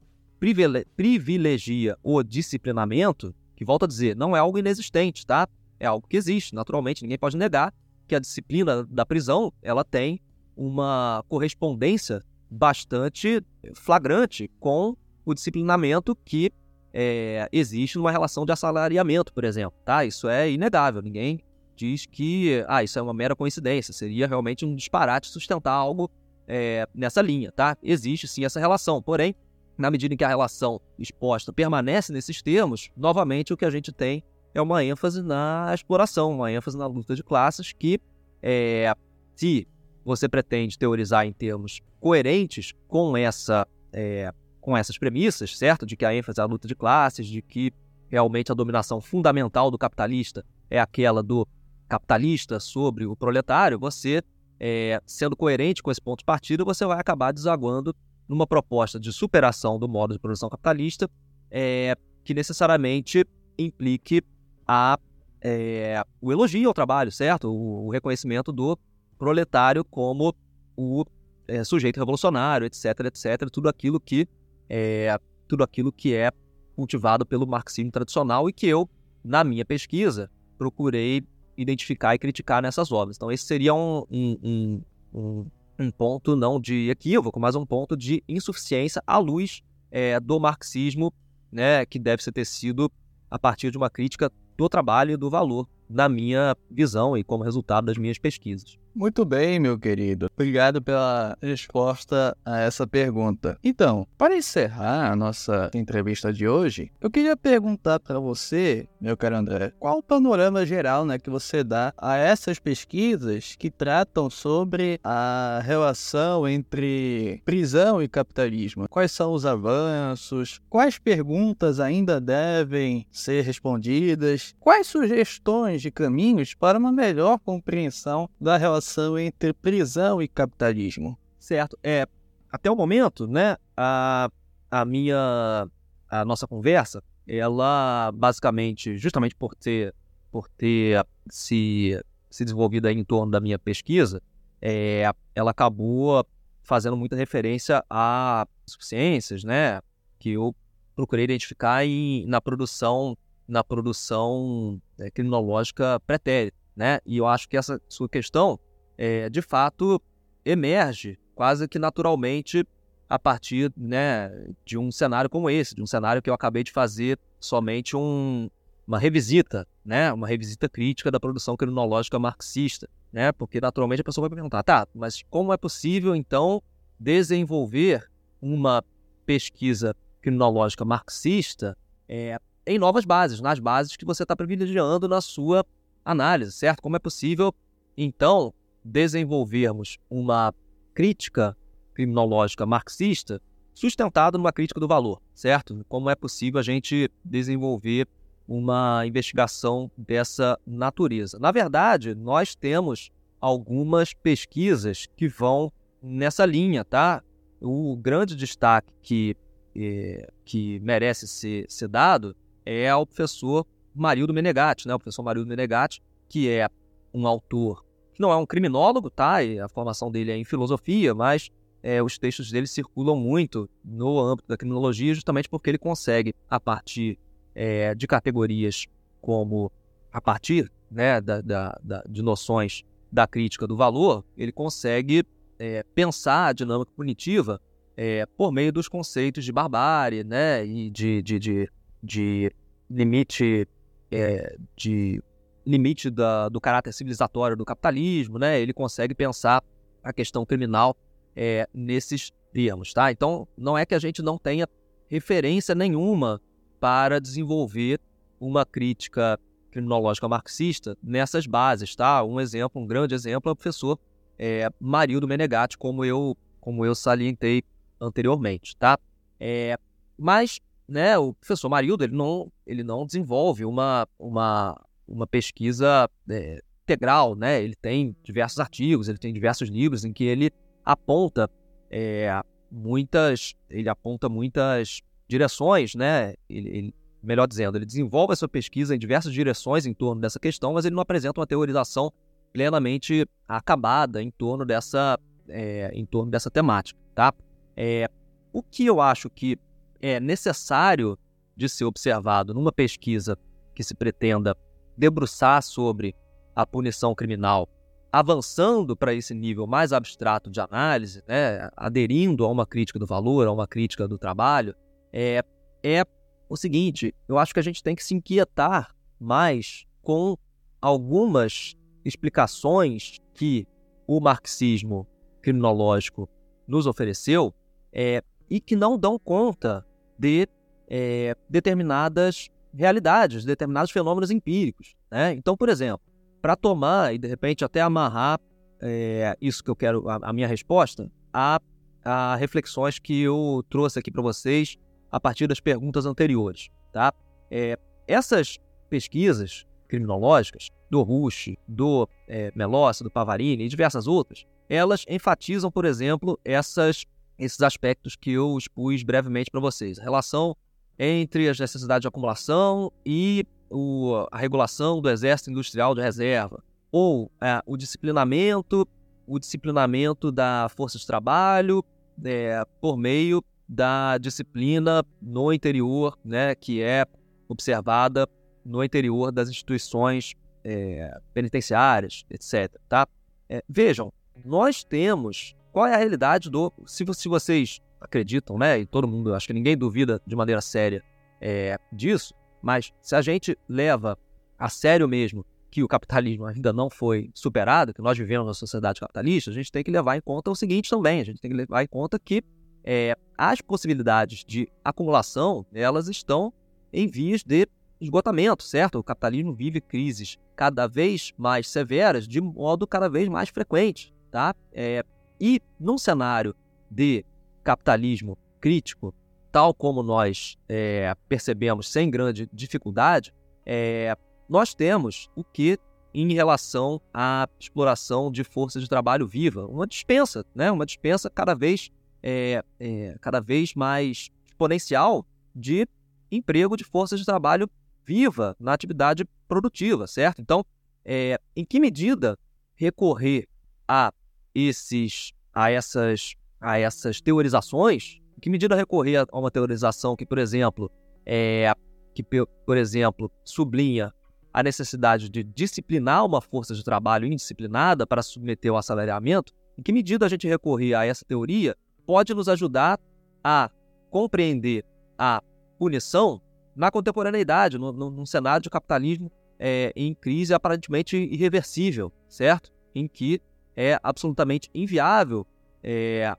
privilegia 0.95 1.97
o 2.03 2.22
disciplinamento, 2.22 3.34
que 3.56 3.66
volto 3.66 3.86
a 3.86 3.88
dizer, 3.88 4.16
não 4.16 4.36
é 4.36 4.39
algo 4.39 4.60
inexistente, 4.60 5.26
tá? 5.26 5.47
É 5.80 5.88
algo 5.88 6.08
que 6.08 6.18
existe, 6.18 6.53
naturalmente, 6.53 7.01
ninguém 7.01 7.18
pode 7.18 7.38
negar 7.38 7.74
que 8.08 8.16
a 8.16 8.20
disciplina 8.20 8.84
da 8.84 9.06
prisão 9.06 9.51
ela 9.64 9.84
tem 9.84 10.22
uma 10.56 11.24
correspondência 11.28 12.22
bastante 12.49 13.41
flagrante 13.74 14.49
com 14.60 14.95
o 15.26 15.34
disciplinamento 15.34 16.16
que 16.16 16.51
é, 16.93 17.49
existe 17.51 17.97
numa 17.97 18.12
relação 18.12 18.45
de 18.45 18.53
assalariamento, 18.53 19.34
por 19.34 19.43
exemplo. 19.43 19.78
Tá? 19.84 20.06
Isso 20.06 20.30
é 20.30 20.49
inegável. 20.49 21.01
Ninguém 21.01 21.41
diz 21.76 22.06
que 22.06 22.64
ah, 22.68 22.84
isso 22.84 22.97
é 22.97 23.01
uma 23.01 23.14
mera 23.14 23.36
coincidência. 23.36 23.93
Seria 23.93 24.28
realmente 24.28 24.66
um 24.66 24.76
disparate 24.76 25.28
sustentar 25.28 25.74
algo 25.74 26.10
é, 26.47 26.88
nessa 26.95 27.22
linha. 27.22 27.51
Tá? 27.51 27.76
Existe 27.84 28.28
sim 28.28 28.45
essa 28.45 28.60
relação. 28.60 29.01
Porém, 29.01 29.36
na 29.78 29.91
medida 29.91 30.14
em 30.14 30.18
que 30.18 30.24
a 30.24 30.30
relação 30.30 30.80
exposta 30.97 31.51
permanece 31.51 32.14
nesses 32.14 32.41
termos, 32.41 32.89
novamente 32.95 33.51
o 33.51 33.58
que 33.58 33.66
a 33.66 33.70
gente 33.70 33.91
tem 33.91 34.24
é 34.53 34.62
uma 34.62 34.82
ênfase 34.82 35.22
na 35.22 35.70
exploração, 35.74 36.32
uma 36.32 36.49
ênfase 36.49 36.78
na 36.78 36.88
luta 36.88 37.14
de 37.14 37.24
classes 37.24 37.74
que, 37.74 37.99
é, 38.41 38.93
se 39.36 39.68
você 40.06 40.30
pretende 40.30 40.78
teorizar 40.78 41.26
em 41.26 41.34
termos 41.34 41.82
coerentes 41.99 42.74
com 42.88 43.18
essa 43.18 43.68
é, 43.91 44.32
com 44.62 44.76
essas 44.76 44.97
premissas, 44.97 45.58
certo? 45.58 45.86
De 45.86 45.95
que 45.95 46.06
a 46.06 46.14
ênfase 46.14 46.39
é 46.39 46.43
a 46.43 46.45
luta 46.45 46.68
de 46.68 46.76
classes, 46.76 47.28
de 47.28 47.41
que 47.41 47.74
realmente 48.08 48.51
a 48.51 48.56
dominação 48.56 49.01
fundamental 49.01 49.70
do 49.70 49.78
capitalista 49.78 50.45
é 50.70 50.80
aquela 50.80 51.22
do 51.22 51.47
capitalista 51.88 52.60
sobre 52.60 53.06
o 53.06 53.16
proletário, 53.16 53.78
você, 53.78 54.24
é, 54.60 54.99
sendo 55.06 55.36
coerente 55.36 55.84
com 55.84 55.91
esse 55.91 56.01
ponto 56.01 56.20
de 56.20 56.26
partida, 56.26 56.64
você 56.64 56.86
vai 56.86 56.99
acabar 56.99 57.32
desaguando 57.32 57.95
numa 58.28 58.47
proposta 58.47 58.99
de 58.99 59.14
superação 59.14 59.78
do 59.78 59.88
modo 59.88 60.14
de 60.14 60.20
produção 60.20 60.49
capitalista 60.49 61.10
é, 61.51 61.95
que 62.24 62.34
necessariamente 62.34 63.24
implique 63.58 64.24
a, 64.68 64.97
é, 65.41 66.03
o 66.20 66.32
elogio 66.32 66.68
ao 66.68 66.74
trabalho, 66.74 67.12
certo? 67.12 67.49
O, 67.49 67.88
o 67.88 67.91
reconhecimento 67.91 68.51
do 68.51 68.78
proletário 69.18 69.84
como 69.84 70.36
o 70.76 71.05
é, 71.47 71.63
sujeito 71.63 71.97
revolucionário, 71.97 72.66
etc, 72.66 72.86
etc, 73.05 73.49
tudo 73.51 73.70
aquilo 73.70 73.99
que 73.99 74.28
é 74.70 75.18
tudo 75.47 75.63
aquilo 75.63 75.91
que 75.91 76.13
é 76.13 76.32
cultivado 76.76 77.26
pelo 77.26 77.47
marxismo 77.47 77.91
tradicional 77.91 78.49
e 78.49 78.53
que 78.53 78.68
eu, 78.68 78.89
na 79.24 79.43
minha 79.43 79.63
pesquisa, 79.63 80.30
procurei 80.57 81.24
identificar 81.57 82.16
e 82.16 82.20
criticar 82.20 82.61
nessas 82.61 82.91
obras. 82.91 83.16
Então, 83.16 83.32
esse 83.32 83.45
seria 83.45 83.74
um, 83.74 84.03
um, 84.11 84.82
um, 85.13 85.45
um 85.80 85.91
ponto 85.91 86.36
não 86.36 86.59
de 86.59 86.89
equívoco, 86.89 87.39
mas 87.39 87.55
um 87.55 87.66
ponto 87.66 87.95
de 87.95 88.24
insuficiência 88.28 89.01
à 89.05 89.18
luz 89.18 89.61
é, 89.91 90.20
do 90.20 90.39
marxismo, 90.39 91.13
né, 91.51 91.86
que 91.86 91.97
deve 91.97 92.24
ser 92.24 92.32
tecido 92.32 92.91
a 93.30 93.39
partir 93.39 93.72
de 93.72 93.78
uma 93.78 93.89
crítica 93.89 94.32
do 94.57 94.68
trabalho 94.68 95.11
e 95.11 95.18
do 95.18 95.30
valor, 95.30 95.68
na 95.89 96.09
minha 96.09 96.55
visão 96.70 97.16
e 97.16 97.24
como 97.24 97.43
resultado 97.43 97.86
das 97.86 97.97
minhas 97.97 98.18
pesquisas. 98.18 98.78
Muito 98.97 99.25
bem, 99.25 99.59
meu 99.59 99.77
querido. 99.77 100.29
Obrigado 100.33 100.81
pela 100.81 101.37
resposta 101.41 102.35
a 102.45 102.61
essa 102.61 102.87
pergunta. 102.87 103.57
Então, 103.61 104.07
para 104.17 104.37
encerrar 104.37 105.11
a 105.11 105.15
nossa 105.17 105.69
entrevista 105.73 106.31
de 106.31 106.47
hoje, 106.47 106.89
eu 107.01 107.11
queria 107.11 107.35
perguntar 107.35 107.99
para 107.99 108.19
você, 108.19 108.87
meu 109.01 109.17
caro 109.17 109.35
André, 109.35 109.73
qual 109.77 109.97
o 109.97 110.03
panorama 110.03 110.65
geral 110.65 111.05
né, 111.05 111.19
que 111.19 111.29
você 111.29 111.61
dá 111.61 111.93
a 111.97 112.15
essas 112.15 112.57
pesquisas 112.57 113.57
que 113.59 113.69
tratam 113.69 114.29
sobre 114.29 114.97
a 115.03 115.59
relação 115.61 116.47
entre 116.47 117.41
prisão 117.43 118.01
e 118.01 118.07
capitalismo? 118.07 118.87
Quais 118.87 119.11
são 119.11 119.33
os 119.33 119.45
avanços? 119.45 120.61
Quais 120.69 120.97
perguntas 120.97 121.81
ainda 121.81 122.21
devem 122.21 123.05
ser 123.11 123.43
respondidas? 123.43 124.55
Quais 124.57 124.87
sugestões 124.87 125.81
de 125.81 125.91
caminhos 125.91 126.53
para 126.53 126.79
uma 126.79 126.93
melhor 126.93 127.39
compreensão 127.39 128.29
da 128.39 128.55
relação 128.55 128.84
relação 128.86 129.17
entre 129.17 129.53
prisão 129.53 130.21
e 130.21 130.27
capitalismo. 130.27 131.17
Certo. 131.39 131.77
É, 131.83 132.07
até 132.51 132.69
o 132.69 132.75
momento, 132.75 133.27
né, 133.27 133.57
a, 133.75 134.29
a 134.69 134.86
minha 134.86 135.67
a 136.07 136.23
nossa 136.23 136.47
conversa, 136.47 137.03
ela 137.27 138.11
basicamente, 138.13 138.97
justamente 138.97 139.36
por 139.36 139.55
ter 139.55 139.93
por 140.31 140.47
ter 140.49 141.05
se 141.29 141.99
se 142.29 142.43
desenvolvido 142.43 142.89
em 142.89 143.03
torno 143.03 143.31
da 143.31 143.39
minha 143.39 143.57
pesquisa, 143.57 144.21
é, 144.61 145.09
ela 145.33 145.51
acabou 145.51 146.25
fazendo 146.63 146.97
muita 146.97 147.15
referência 147.15 147.83
a 147.89 148.45
suficiências, 148.65 149.43
né, 149.43 149.79
que 150.19 150.31
eu 150.31 150.53
procurei 150.95 151.25
identificar 151.25 151.86
em, 151.86 152.25
na 152.25 152.41
produção 152.41 153.17
na 153.47 153.63
produção 153.63 154.81
é, 154.97 155.11
criminológica 155.11 155.99
pretérita, 156.07 156.57
né? 156.75 156.99
E 157.05 157.17
eu 157.17 157.27
acho 157.27 157.47
que 157.47 157.55
essa 157.55 157.79
sua 157.88 158.09
questão 158.09 158.59
é, 158.97 159.29
de 159.29 159.41
fato 159.41 160.01
emerge 160.43 161.17
quase 161.33 161.67
que 161.67 161.79
naturalmente 161.79 162.65
a 163.09 163.19
partir 163.19 163.71
né, 163.77 164.31
de 164.65 164.77
um 164.77 164.91
cenário 164.91 165.29
como 165.29 165.49
esse, 165.49 165.75
de 165.75 165.81
um 165.81 165.85
cenário 165.85 166.21
que 166.21 166.29
eu 166.29 166.33
acabei 166.33 166.63
de 166.63 166.71
fazer 166.71 167.19
somente 167.39 167.95
um, 167.95 168.49
uma 168.87 168.97
revisita, 168.97 169.67
né, 169.83 170.11
uma 170.11 170.27
revisita 170.27 170.67
crítica 170.67 171.11
da 171.11 171.19
produção 171.19 171.55
crinológica 171.55 172.17
marxista, 172.17 172.89
né, 173.11 173.31
porque 173.31 173.61
naturalmente 173.61 174.01
a 174.01 174.03
pessoa 174.03 174.27
vai 174.27 174.35
perguntar, 174.35 174.63
tá, 174.63 174.87
mas 174.93 175.23
como 175.29 175.53
é 175.53 175.57
possível 175.57 176.15
então 176.15 176.63
desenvolver 176.99 178.09
uma 178.41 178.83
pesquisa 179.25 179.95
crinológica 180.21 180.83
marxista 180.83 181.77
é, 182.07 182.39
em 182.65 182.79
novas 182.79 183.05
bases, 183.05 183.41
nas 183.41 183.59
bases 183.59 183.95
que 183.95 184.05
você 184.05 184.23
está 184.23 184.35
privilegiando 184.35 185.07
na 185.07 185.21
sua 185.21 185.65
análise, 186.03 186.51
certo? 186.51 186.81
Como 186.81 186.95
é 186.95 186.99
possível 186.99 187.53
então 187.97 188.53
desenvolvermos 188.86 189.97
uma 190.07 190.53
crítica 190.93 191.57
criminológica 191.93 192.65
marxista 192.65 193.41
sustentada 193.73 194.38
numa 194.38 194.53
crítica 194.53 194.79
do 194.79 194.88
valor, 194.88 195.21
certo? 195.33 195.83
Como 195.89 196.09
é 196.09 196.15
possível 196.15 196.59
a 196.59 196.63
gente 196.63 197.11
desenvolver 197.23 198.07
uma 198.47 199.05
investigação 199.05 199.91
dessa 199.97 200.57
natureza? 200.65 201.39
Na 201.39 201.51
verdade, 201.51 202.13
nós 202.13 202.55
temos 202.55 203.11
algumas 203.41 204.13
pesquisas 204.13 205.07
que 205.17 205.27
vão 205.27 205.73
nessa 206.01 206.45
linha, 206.45 206.86
tá? 206.86 207.21
O 207.59 207.97
grande 207.97 208.36
destaque 208.36 208.93
que, 209.01 209.36
eh, 209.75 210.31
que 210.45 210.79
merece 210.79 211.27
ser, 211.27 211.65
ser 211.67 211.88
dado 211.88 212.36
é 212.65 212.89
ao 212.89 213.05
professor 213.05 213.65
Marildo 213.93 214.33
Menegatti, 214.33 214.88
né? 214.88 214.93
O 214.93 214.99
professor 214.99 215.23
Marildo 215.23 215.49
Menegatti, 215.49 216.01
que 216.29 216.49
é 216.49 216.69
um 217.13 217.27
autor 217.27 217.84
que 218.16 218.22
não 218.22 218.32
é 218.32 218.36
um 218.38 218.45
criminólogo, 218.45 219.09
tá? 219.09 219.43
E 219.43 219.59
a 219.59 219.68
formação 219.68 220.09
dele 220.09 220.32
é 220.32 220.38
em 220.38 220.45
filosofia, 220.45 221.13
mas 221.13 221.51
é, 221.84 222.01
os 222.01 222.18
textos 222.18 222.49
dele 222.49 222.66
circulam 222.66 223.18
muito 223.18 223.70
no 223.84 224.18
âmbito 224.20 224.47
da 224.47 224.57
criminologia, 224.57 225.13
justamente 225.13 225.49
porque 225.49 225.70
ele 225.70 225.78
consegue, 225.78 226.34
a 226.49 226.59
partir 226.59 227.20
é, 227.53 227.93
de 227.93 228.07
categorias 228.07 228.88
como 229.22 229.72
a 230.11 230.22
partir 230.22 230.72
né, 230.89 231.20
da, 231.20 231.41
da, 231.41 231.80
da, 231.84 232.03
de 232.07 232.22
noções 232.22 232.84
da 233.11 233.28
crítica 233.28 233.68
do 233.68 233.76
valor, 233.76 234.24
ele 234.38 234.51
consegue 234.51 235.26
é, 235.59 235.84
pensar 235.93 236.47
a 236.47 236.53
dinâmica 236.53 236.91
punitiva 236.95 237.61
é, 237.97 238.26
por 238.26 238.51
meio 238.51 238.72
dos 238.72 238.88
conceitos 238.88 239.43
de 239.43 239.51
barbárie 239.51 240.24
né, 240.24 240.66
e 240.66 240.89
de, 240.89 241.22
de, 241.22 241.39
de, 241.39 241.72
de 242.01 242.51
limite 242.89 243.68
é, 244.09 244.57
de 244.76 245.22
limite 245.66 246.09
da, 246.09 246.49
do 246.49 246.61
caráter 246.61 246.93
civilizatório 246.93 247.57
do 247.57 247.66
capitalismo, 247.66 248.38
né? 248.38 248.59
Ele 248.59 248.74
consegue 248.74 249.16
pensar 249.16 249.63
a 250.03 250.13
questão 250.13 250.45
criminal 250.45 250.95
é, 251.36 251.68
nesses 251.74 252.32
termos, 252.53 252.93
tá? 252.93 253.11
Então, 253.11 253.47
não 253.57 253.78
é 253.78 253.86
que 253.86 253.95
a 253.95 253.99
gente 253.99 254.22
não 254.22 254.38
tenha 254.38 254.68
referência 255.07 255.74
nenhuma 255.74 256.41
para 256.80 257.20
desenvolver 257.20 257.99
uma 258.39 258.66
crítica 258.66 259.39
criminológica 259.72 260.28
marxista 260.28 260.97
nessas 261.03 261.45
bases, 261.45 261.95
tá? 261.95 262.24
Um 262.24 262.39
exemplo, 262.39 262.82
um 262.82 262.88
grande 262.88 263.13
exemplo 263.13 263.49
é 263.49 263.51
o 263.51 263.55
professor 263.55 263.99
é, 264.38 264.70
Marildo 264.80 265.28
Menegatti, 265.28 265.78
como 265.78 266.05
eu, 266.05 266.38
como 266.61 266.86
eu 266.86 266.95
salientei 266.95 267.63
anteriormente, 267.99 268.76
tá? 268.78 268.97
É, 269.39 269.78
mas, 270.18 270.61
né, 270.88 271.18
o 271.18 271.34
professor 271.34 271.70
Marildo, 271.70 272.03
ele 272.03 272.16
não, 272.16 272.51
ele 272.66 272.84
não 272.84 273.05
desenvolve 273.05 273.66
uma, 273.66 274.07
uma 274.18 274.80
uma 275.08 275.28
pesquisa 275.28 276.10
é, 276.30 276.62
integral, 276.84 277.36
né? 277.36 277.64
Ele 277.64 277.76
tem 277.76 278.16
diversos 278.24 278.60
artigos, 278.60 279.10
ele 279.10 279.18
tem 279.18 279.34
diversos 279.34 279.70
livros 279.70 280.06
em 280.06 280.14
que 280.14 280.24
ele 280.24 280.51
aponta 280.84 281.49
é, 281.89 282.41
muitas, 282.72 283.53
ele 283.70 283.89
aponta 283.89 284.30
muitas 284.30 285.01
direções, 285.28 285.95
né? 285.95 286.34
Ele, 286.49 286.70
ele, 286.70 286.95
melhor 287.22 287.47
dizendo, 287.47 287.78
ele 287.78 287.86
desenvolve 287.86 288.34
a 288.34 288.36
sua 288.36 288.47
pesquisa 288.47 288.95
em 288.95 288.99
diversas 288.99 289.34
direções 289.34 289.86
em 289.86 289.93
torno 289.93 290.22
dessa 290.22 290.39
questão, 290.39 290.74
mas 290.74 290.86
ele 290.86 290.95
não 290.95 291.01
apresenta 291.01 291.39
uma 291.39 291.47
teorização 291.47 292.12
plenamente 292.53 293.28
acabada 293.47 294.22
em 294.22 294.32
torno 294.32 294.64
dessa, 294.64 295.20
é, 295.49 295.91
em 295.93 296.06
torno 296.06 296.32
dessa 296.32 296.49
temática, 296.49 296.99
tá? 297.14 297.34
É, 297.76 298.10
o 298.53 298.62
que 298.64 298.86
eu 298.86 299.01
acho 299.01 299.30
que 299.30 299.58
é 300.01 300.20
necessário 300.20 301.18
de 301.58 301.68
ser 301.68 301.86
observado 301.86 302.53
numa 302.53 302.72
pesquisa 302.72 303.38
que 303.74 303.84
se 303.84 303.95
pretenda 303.95 304.56
debruçar 304.97 305.61
sobre 305.61 306.15
a 306.55 306.65
punição 306.65 307.13
criminal, 307.13 307.67
avançando 308.11 308.95
para 308.95 309.13
esse 309.13 309.33
nível 309.33 309.67
mais 309.67 309.91
abstrato 309.91 310.49
de 310.49 310.59
análise, 310.59 311.21
né, 311.27 311.69
aderindo 311.75 312.45
a 312.45 312.49
uma 312.49 312.65
crítica 312.65 312.97
do 312.97 313.05
valor, 313.05 313.47
a 313.47 313.51
uma 313.51 313.67
crítica 313.67 314.07
do 314.07 314.17
trabalho, 314.17 314.73
é, 315.11 315.43
é 315.83 316.03
o 316.47 316.55
seguinte: 316.55 317.13
eu 317.27 317.37
acho 317.37 317.53
que 317.53 317.59
a 317.59 317.63
gente 317.63 317.83
tem 317.83 317.95
que 317.95 318.03
se 318.03 318.13
inquietar 318.13 318.95
mais 319.19 319.85
com 320.01 320.37
algumas 320.81 321.75
explicações 322.03 323.17
que 323.33 323.67
o 324.07 324.19
marxismo 324.19 325.07
criminológico 325.41 326.29
nos 326.67 326.87
ofereceu 326.87 327.53
é, 327.91 328.23
e 328.49 328.59
que 328.59 328.75
não 328.75 328.97
dão 328.97 329.17
conta 329.17 329.85
de 330.17 330.47
é, 330.87 331.35
determinadas 331.49 332.49
realidades, 332.78 333.45
determinados 333.45 333.91
fenômenos 333.91 334.32
empíricos. 334.32 334.95
Né? 335.09 335.34
Então, 335.34 335.55
por 335.55 335.69
exemplo, 335.69 336.01
para 336.41 336.55
tomar 336.55 337.13
e 337.13 337.17
de 337.17 337.28
repente 337.28 337.63
até 337.63 337.82
amarrar 337.82 338.39
é, 338.82 339.36
isso 339.41 339.63
que 339.63 339.69
eu 339.69 339.76
quero, 339.76 340.07
a, 340.09 340.19
a 340.21 340.34
minha 340.34 340.47
resposta, 340.47 341.09
a, 341.34 341.59
a, 342.03 342.36
reflexões 342.36 342.99
que 342.99 343.21
eu 343.21 343.63
trouxe 343.69 343.99
aqui 343.99 344.11
para 344.11 344.21
vocês 344.21 344.78
a 345.11 345.19
partir 345.19 345.47
das 345.47 345.59
perguntas 345.59 346.05
anteriores. 346.05 346.69
Tá? 346.91 347.13
É, 347.49 347.80
essas 348.07 348.59
pesquisas 348.89 349.65
criminológicas 349.88 350.69
do 350.89 351.01
Rush, 351.01 351.55
do 351.67 352.07
é, 352.28 352.51
Melossi, 352.55 353.03
do 353.03 353.11
Pavarini 353.11 353.65
e 353.65 353.69
diversas 353.69 354.07
outras, 354.07 354.45
elas 354.69 355.05
enfatizam, 355.07 355.71
por 355.71 355.86
exemplo, 355.86 356.39
essas, 356.43 357.05
esses 357.38 357.61
aspectos 357.61 358.15
que 358.15 358.32
eu 358.32 358.57
expus 358.57 359.03
brevemente 359.03 359.51
para 359.51 359.59
vocês. 359.59 359.99
A 359.99 360.03
relação 360.03 360.55
entre 360.97 361.49
as 361.49 361.59
necessidades 361.59 362.01
de 362.01 362.07
acumulação 362.07 362.91
e 363.05 363.45
o, 363.69 364.27
a 364.31 364.37
regulação 364.37 365.01
do 365.01 365.09
exército 365.09 365.51
industrial 365.51 365.93
de 365.93 366.01
reserva, 366.01 366.63
ou 366.91 367.31
é, 367.41 367.61
o 367.65 367.75
disciplinamento, 367.75 368.87
o 369.27 369.39
disciplinamento 369.39 370.31
da 370.31 370.67
força 370.75 370.97
de 370.97 371.05
trabalho 371.05 371.83
é, 372.23 372.63
por 372.79 372.97
meio 372.97 373.43
da 373.67 374.17
disciplina 374.17 375.03
no 375.21 375.51
interior, 375.51 376.17
né, 376.23 376.55
que 376.55 376.81
é 376.81 377.05
observada 377.47 378.27
no 378.63 378.83
interior 378.83 379.31
das 379.31 379.49
instituições 379.49 380.33
é, 380.63 381.19
penitenciárias, 381.33 382.23
etc. 382.29 382.75
Tá? 382.87 383.07
É, 383.49 383.63
vejam, 383.67 384.11
nós 384.43 384.83
temos 384.83 385.55
qual 385.71 385.85
é 385.85 385.93
a 385.93 385.97
realidade 385.97 386.49
do. 386.49 386.71
Se, 386.85 387.05
se 387.13 387.27
vocês 387.27 387.79
acreditam, 388.06 388.58
né? 388.58 388.80
E 388.80 388.86
todo 388.86 389.08
mundo, 389.08 389.34
acho 389.34 389.47
que 389.47 389.53
ninguém 389.53 389.78
duvida 389.78 390.22
de 390.26 390.36
maneira 390.36 390.62
séria 390.62 391.03
é, 391.41 391.78
disso. 391.91 392.34
Mas 392.62 392.91
se 393.01 393.16
a 393.16 393.22
gente 393.22 393.58
leva 393.68 394.18
a 394.58 394.70
sério 394.70 395.08
mesmo 395.08 395.45
que 395.70 395.84
o 395.84 395.88
capitalismo 395.88 396.45
ainda 396.45 396.72
não 396.72 396.89
foi 396.89 397.30
superado, 397.34 397.93
que 397.93 398.01
nós 398.01 398.18
vivemos 398.18 398.47
na 398.47 398.53
sociedade 398.53 398.99
capitalista, 398.99 399.51
a 399.51 399.53
gente 399.53 399.72
tem 399.72 399.84
que 399.84 399.91
levar 399.91 400.16
em 400.16 400.22
conta 400.22 400.49
o 400.49 400.56
seguinte 400.56 400.89
também: 400.89 401.20
a 401.20 401.26
gente 401.26 401.41
tem 401.41 401.51
que 401.51 401.58
levar 401.58 401.84
em 401.84 401.88
conta 401.88 402.18
que 402.18 402.41
é, 402.84 403.16
as 403.38 403.60
possibilidades 403.62 404.45
de 404.45 404.70
acumulação 404.84 405.66
elas 405.74 406.08
estão 406.08 406.53
em 406.93 407.08
vias 407.08 407.43
de 407.43 407.68
esgotamento, 407.99 408.64
certo? 408.64 408.99
O 408.99 409.03
capitalismo 409.03 409.53
vive 409.53 409.82
crises 409.82 410.38
cada 410.56 410.88
vez 410.88 411.34
mais 411.38 411.68
severas 411.68 412.28
de 412.28 412.39
modo 412.39 412.88
cada 412.88 413.10
vez 413.10 413.28
mais 413.28 413.49
frequente, 413.49 414.14
tá? 414.32 414.56
É, 414.72 415.03
e 415.39 415.62
num 415.80 415.97
cenário 415.97 416.56
de 416.89 417.26
capitalismo 417.66 418.38
crítico, 418.61 419.13
tal 419.51 419.74
como 419.74 420.01
nós 420.03 420.57
é, 420.70 421.13
percebemos 421.28 421.91
sem 421.91 422.09
grande 422.09 422.47
dificuldade, 422.53 423.34
é, 423.66 424.16
nós 424.47 424.74
temos 424.74 425.30
o 425.36 425.43
que 425.43 425.78
em 426.13 426.32
relação 426.32 427.01
à 427.13 427.49
exploração 427.59 428.32
de 428.32 428.43
força 428.43 428.80
de 428.80 428.88
trabalho 428.88 429.28
viva, 429.28 429.66
uma 429.66 429.86
dispensa, 429.86 430.45
né? 430.55 430.72
Uma 430.72 430.86
dispensa 430.86 431.30
cada 431.30 431.53
vez 431.53 431.91
é, 432.24 432.63
é, 432.80 433.18
cada 433.20 433.41
vez 433.41 433.74
mais 433.74 434.30
exponencial 434.45 435.26
de 435.53 435.86
emprego 436.32 436.78
de 436.78 436.84
força 436.84 437.18
de 437.18 437.26
trabalho 437.26 437.70
viva 438.05 438.55
na 438.59 438.74
atividade 438.74 439.26
produtiva, 439.47 440.07
certo? 440.07 440.41
Então, 440.41 440.63
é, 441.03 441.39
em 441.55 441.66
que 441.66 441.80
medida 441.80 442.38
recorrer 442.76 443.47
a 443.88 444.13
esses 444.53 445.34
a 445.53 445.72
essas 445.72 446.36
a 446.60 446.78
essas 446.80 447.22
teorizações? 447.22 448.20
Em 448.38 448.41
que 448.41 448.49
medida 448.49 448.76
recorrer 448.76 449.18
a 449.18 449.39
uma 449.39 449.51
teorização 449.51 450.16
que, 450.16 450.26
por 450.26 450.38
exemplo, 450.38 450.91
é, 451.26 451.74
que 452.14 452.24
por 452.24 452.78
exemplo 452.78 453.32
sublinha 453.43 454.14
a 454.53 454.64
necessidade 454.64 455.30
de 455.30 455.43
disciplinar 455.43 456.26
uma 456.26 456.41
força 456.41 456.74
de 456.74 456.84
trabalho 456.84 457.28
indisciplinada 457.28 458.08
para 458.08 458.22
submeter 458.22 458.72
ao 458.72 458.78
assalariamento? 458.78 459.53
Em 459.78 459.84
que 459.84 459.91
medida 459.91 460.26
a 460.26 460.30
gente 460.30 460.47
recorrer 460.47 460.93
a 460.93 461.06
essa 461.06 461.26
teoria 461.26 461.76
pode 462.06 462.34
nos 462.34 462.47
ajudar 462.47 462.99
a 463.43 463.70
compreender 464.10 464.86
a 465.18 465.41
punição 465.78 466.41
na 466.76 466.89
contemporaneidade, 466.91 467.78
no, 467.78 467.91
no, 467.91 468.10
num 468.10 468.26
cenário 468.26 468.64
de 468.64 468.70
capitalismo 468.70 469.32
é, 469.60 469.91
em 469.95 470.14
crise 470.14 470.53
aparentemente 470.53 471.18
irreversível, 471.18 472.12
certo? 472.28 472.72
Em 472.93 473.08
que 473.08 473.41
é 473.76 473.99
absolutamente 474.03 474.70
inviável 474.74 475.45
é, 475.84 476.36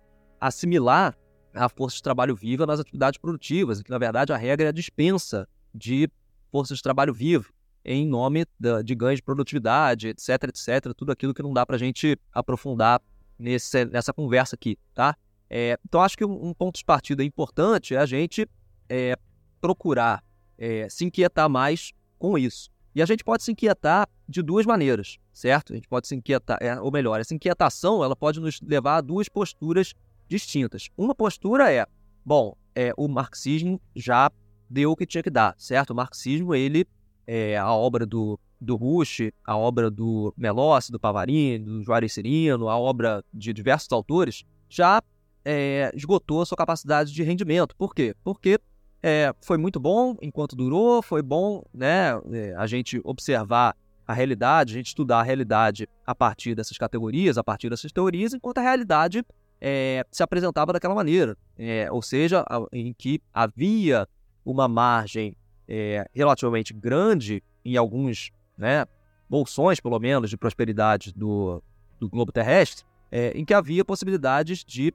assimilar 0.47 1.17
a 1.55 1.69
força 1.69 1.97
de 1.97 2.03
trabalho 2.03 2.35
viva 2.37 2.67
nas 2.67 2.81
atividades 2.81 3.19
produtivas, 3.19 3.83
que, 3.83 3.91
na 3.91 3.99
verdade, 3.99 4.33
a 4.33 4.37
regra 4.37 4.67
é 4.67 4.69
a 4.69 4.73
dispensa 4.73 5.49
de 5.75 6.09
força 6.51 6.75
de 6.75 6.83
trabalho 6.83 7.13
vivo 7.13 7.53
em 7.89 8.05
nome 8.05 8.45
de 8.85 8.95
ganhos 8.97 9.19
de 9.19 9.23
produtividade, 9.23 10.09
etc, 10.09 10.31
etc, 10.49 10.93
tudo 10.97 11.13
aquilo 11.13 11.33
que 11.33 11.43
não 11.43 11.53
dá 11.53 11.65
para 11.65 11.77
a 11.77 11.79
gente 11.79 12.19
aprofundar 12.33 13.01
nesse, 13.39 13.85
nessa 13.85 14.13
conversa 14.13 14.57
aqui, 14.57 14.77
tá? 14.93 15.17
É, 15.49 15.79
então, 15.87 16.03
acho 16.03 16.19
que 16.19 16.25
um, 16.25 16.49
um, 16.49 16.53
ponto 16.53 16.79
de 16.79 16.85
partida 16.85 17.23
importante 17.23 17.95
é 17.95 17.99
a 17.99 18.07
gente 18.07 18.49
é, 18.89 19.17
procurar 19.61 20.25
é, 20.59 20.89
se 20.89 21.05
inquietar 21.05 21.49
mais 21.49 21.93
com 22.19 22.37
isso. 22.37 22.69
E 22.93 23.01
a 23.01 23.07
gente 23.07 23.23
pode 23.23 23.45
se 23.45 23.53
inquietar 23.53 24.09
de 24.29 24.43
duas 24.43 24.67
maneiras, 24.67 25.19
certo? 25.33 25.73
A 25.73 25.77
gente 25.77 25.87
pode 25.87 26.09
se 26.09 26.17
inquietar, 26.17 26.59
é, 26.61 26.81
ou 26.81 26.91
melhor, 26.91 27.21
essa 27.21 27.35
inquietação 27.35 28.03
ela 28.03 28.17
pode 28.17 28.41
nos 28.41 28.61
levar 28.61 28.97
a 28.97 29.01
duas 29.01 29.29
posturas 29.29 29.95
distintas. 30.29 30.89
Uma 30.97 31.15
postura 31.15 31.73
é, 31.73 31.87
bom, 32.25 32.55
é, 32.75 32.93
o 32.97 33.09
marxismo 33.09 33.81
já 33.95 34.31
deu 34.69 34.93
o 34.93 34.97
que 34.97 35.07
tinha 35.07 35.23
que 35.23 35.31
dar, 35.31 35.55
certo? 35.57 35.91
O 35.91 35.95
marxismo, 35.95 36.55
ele 36.55 36.87
é 37.27 37.57
a 37.57 37.73
obra 37.73 38.05
do, 38.05 38.39
do 38.61 38.77
Rush, 38.77 39.31
a 39.45 39.57
obra 39.57 39.91
do 39.91 40.33
Melossi, 40.37 40.93
do 40.93 41.01
Pavarini, 41.01 41.59
do 41.59 41.83
Juarez 41.83 42.13
Serino, 42.13 42.69
a 42.69 42.77
obra 42.77 43.25
de 43.33 43.53
diversos 43.53 43.91
autores, 43.93 44.45
já 44.69 45.03
é, 45.45 45.91
esgotou 45.95 46.43
a 46.43 46.47
sua 46.47 46.57
capacidade 46.57 47.13
de 47.13 47.23
rendimento. 47.23 47.77
Por 47.77 47.95
quê? 47.95 48.15
Porque 48.25 48.59
é, 49.03 49.33
foi 49.41 49.57
muito 49.57 49.79
bom 49.79 50.17
enquanto 50.21 50.57
durou, 50.57 51.01
foi 51.03 51.23
bom 51.23 51.63
né, 51.73 52.11
é, 52.33 52.55
a 52.57 52.67
gente 52.67 53.01
observar 53.05 53.77
a 54.07 54.13
realidade, 54.13 54.75
a 54.75 54.77
gente 54.77 54.89
estudar 54.89 55.21
a 55.21 55.23
realidade 55.23 55.89
a 56.07 56.15
partir 56.15 56.55
dessas 56.55 56.79
categorias, 56.79 57.37
a 57.37 57.45
partir 57.45 57.69
dessas 57.69 57.93
teorias, 57.93 58.33
enquanto 58.33 58.59
a 58.59 58.63
realidade 58.63 59.25
é, 59.61 60.05
se 60.11 60.23
apresentava 60.23 60.73
daquela 60.73 60.95
maneira. 60.95 61.37
É, 61.59 61.91
ou 61.91 62.03
seja, 62.03 62.45
em 62.73 62.93
que 62.93 63.21
havia 63.33 64.09
uma 64.45 64.69
margem 64.69 65.37
é, 65.69 66.09
relativamente 66.15 66.73
grande 66.73 67.43
em 67.65 67.77
alguns 67.77 68.31
né, 68.57 68.87
bolsões, 69.29 69.81
pelo 69.81 69.99
menos, 69.99 70.31
de 70.31 70.37
prosperidade 70.37 71.13
do, 71.13 71.63
do 71.99 72.09
globo 72.09 72.33
terrestre, 72.33 72.85
é, 73.11 73.33
em 73.35 73.45
que 73.45 73.55
havia 73.55 73.85
possibilidades 73.85 74.65
de 74.65 74.93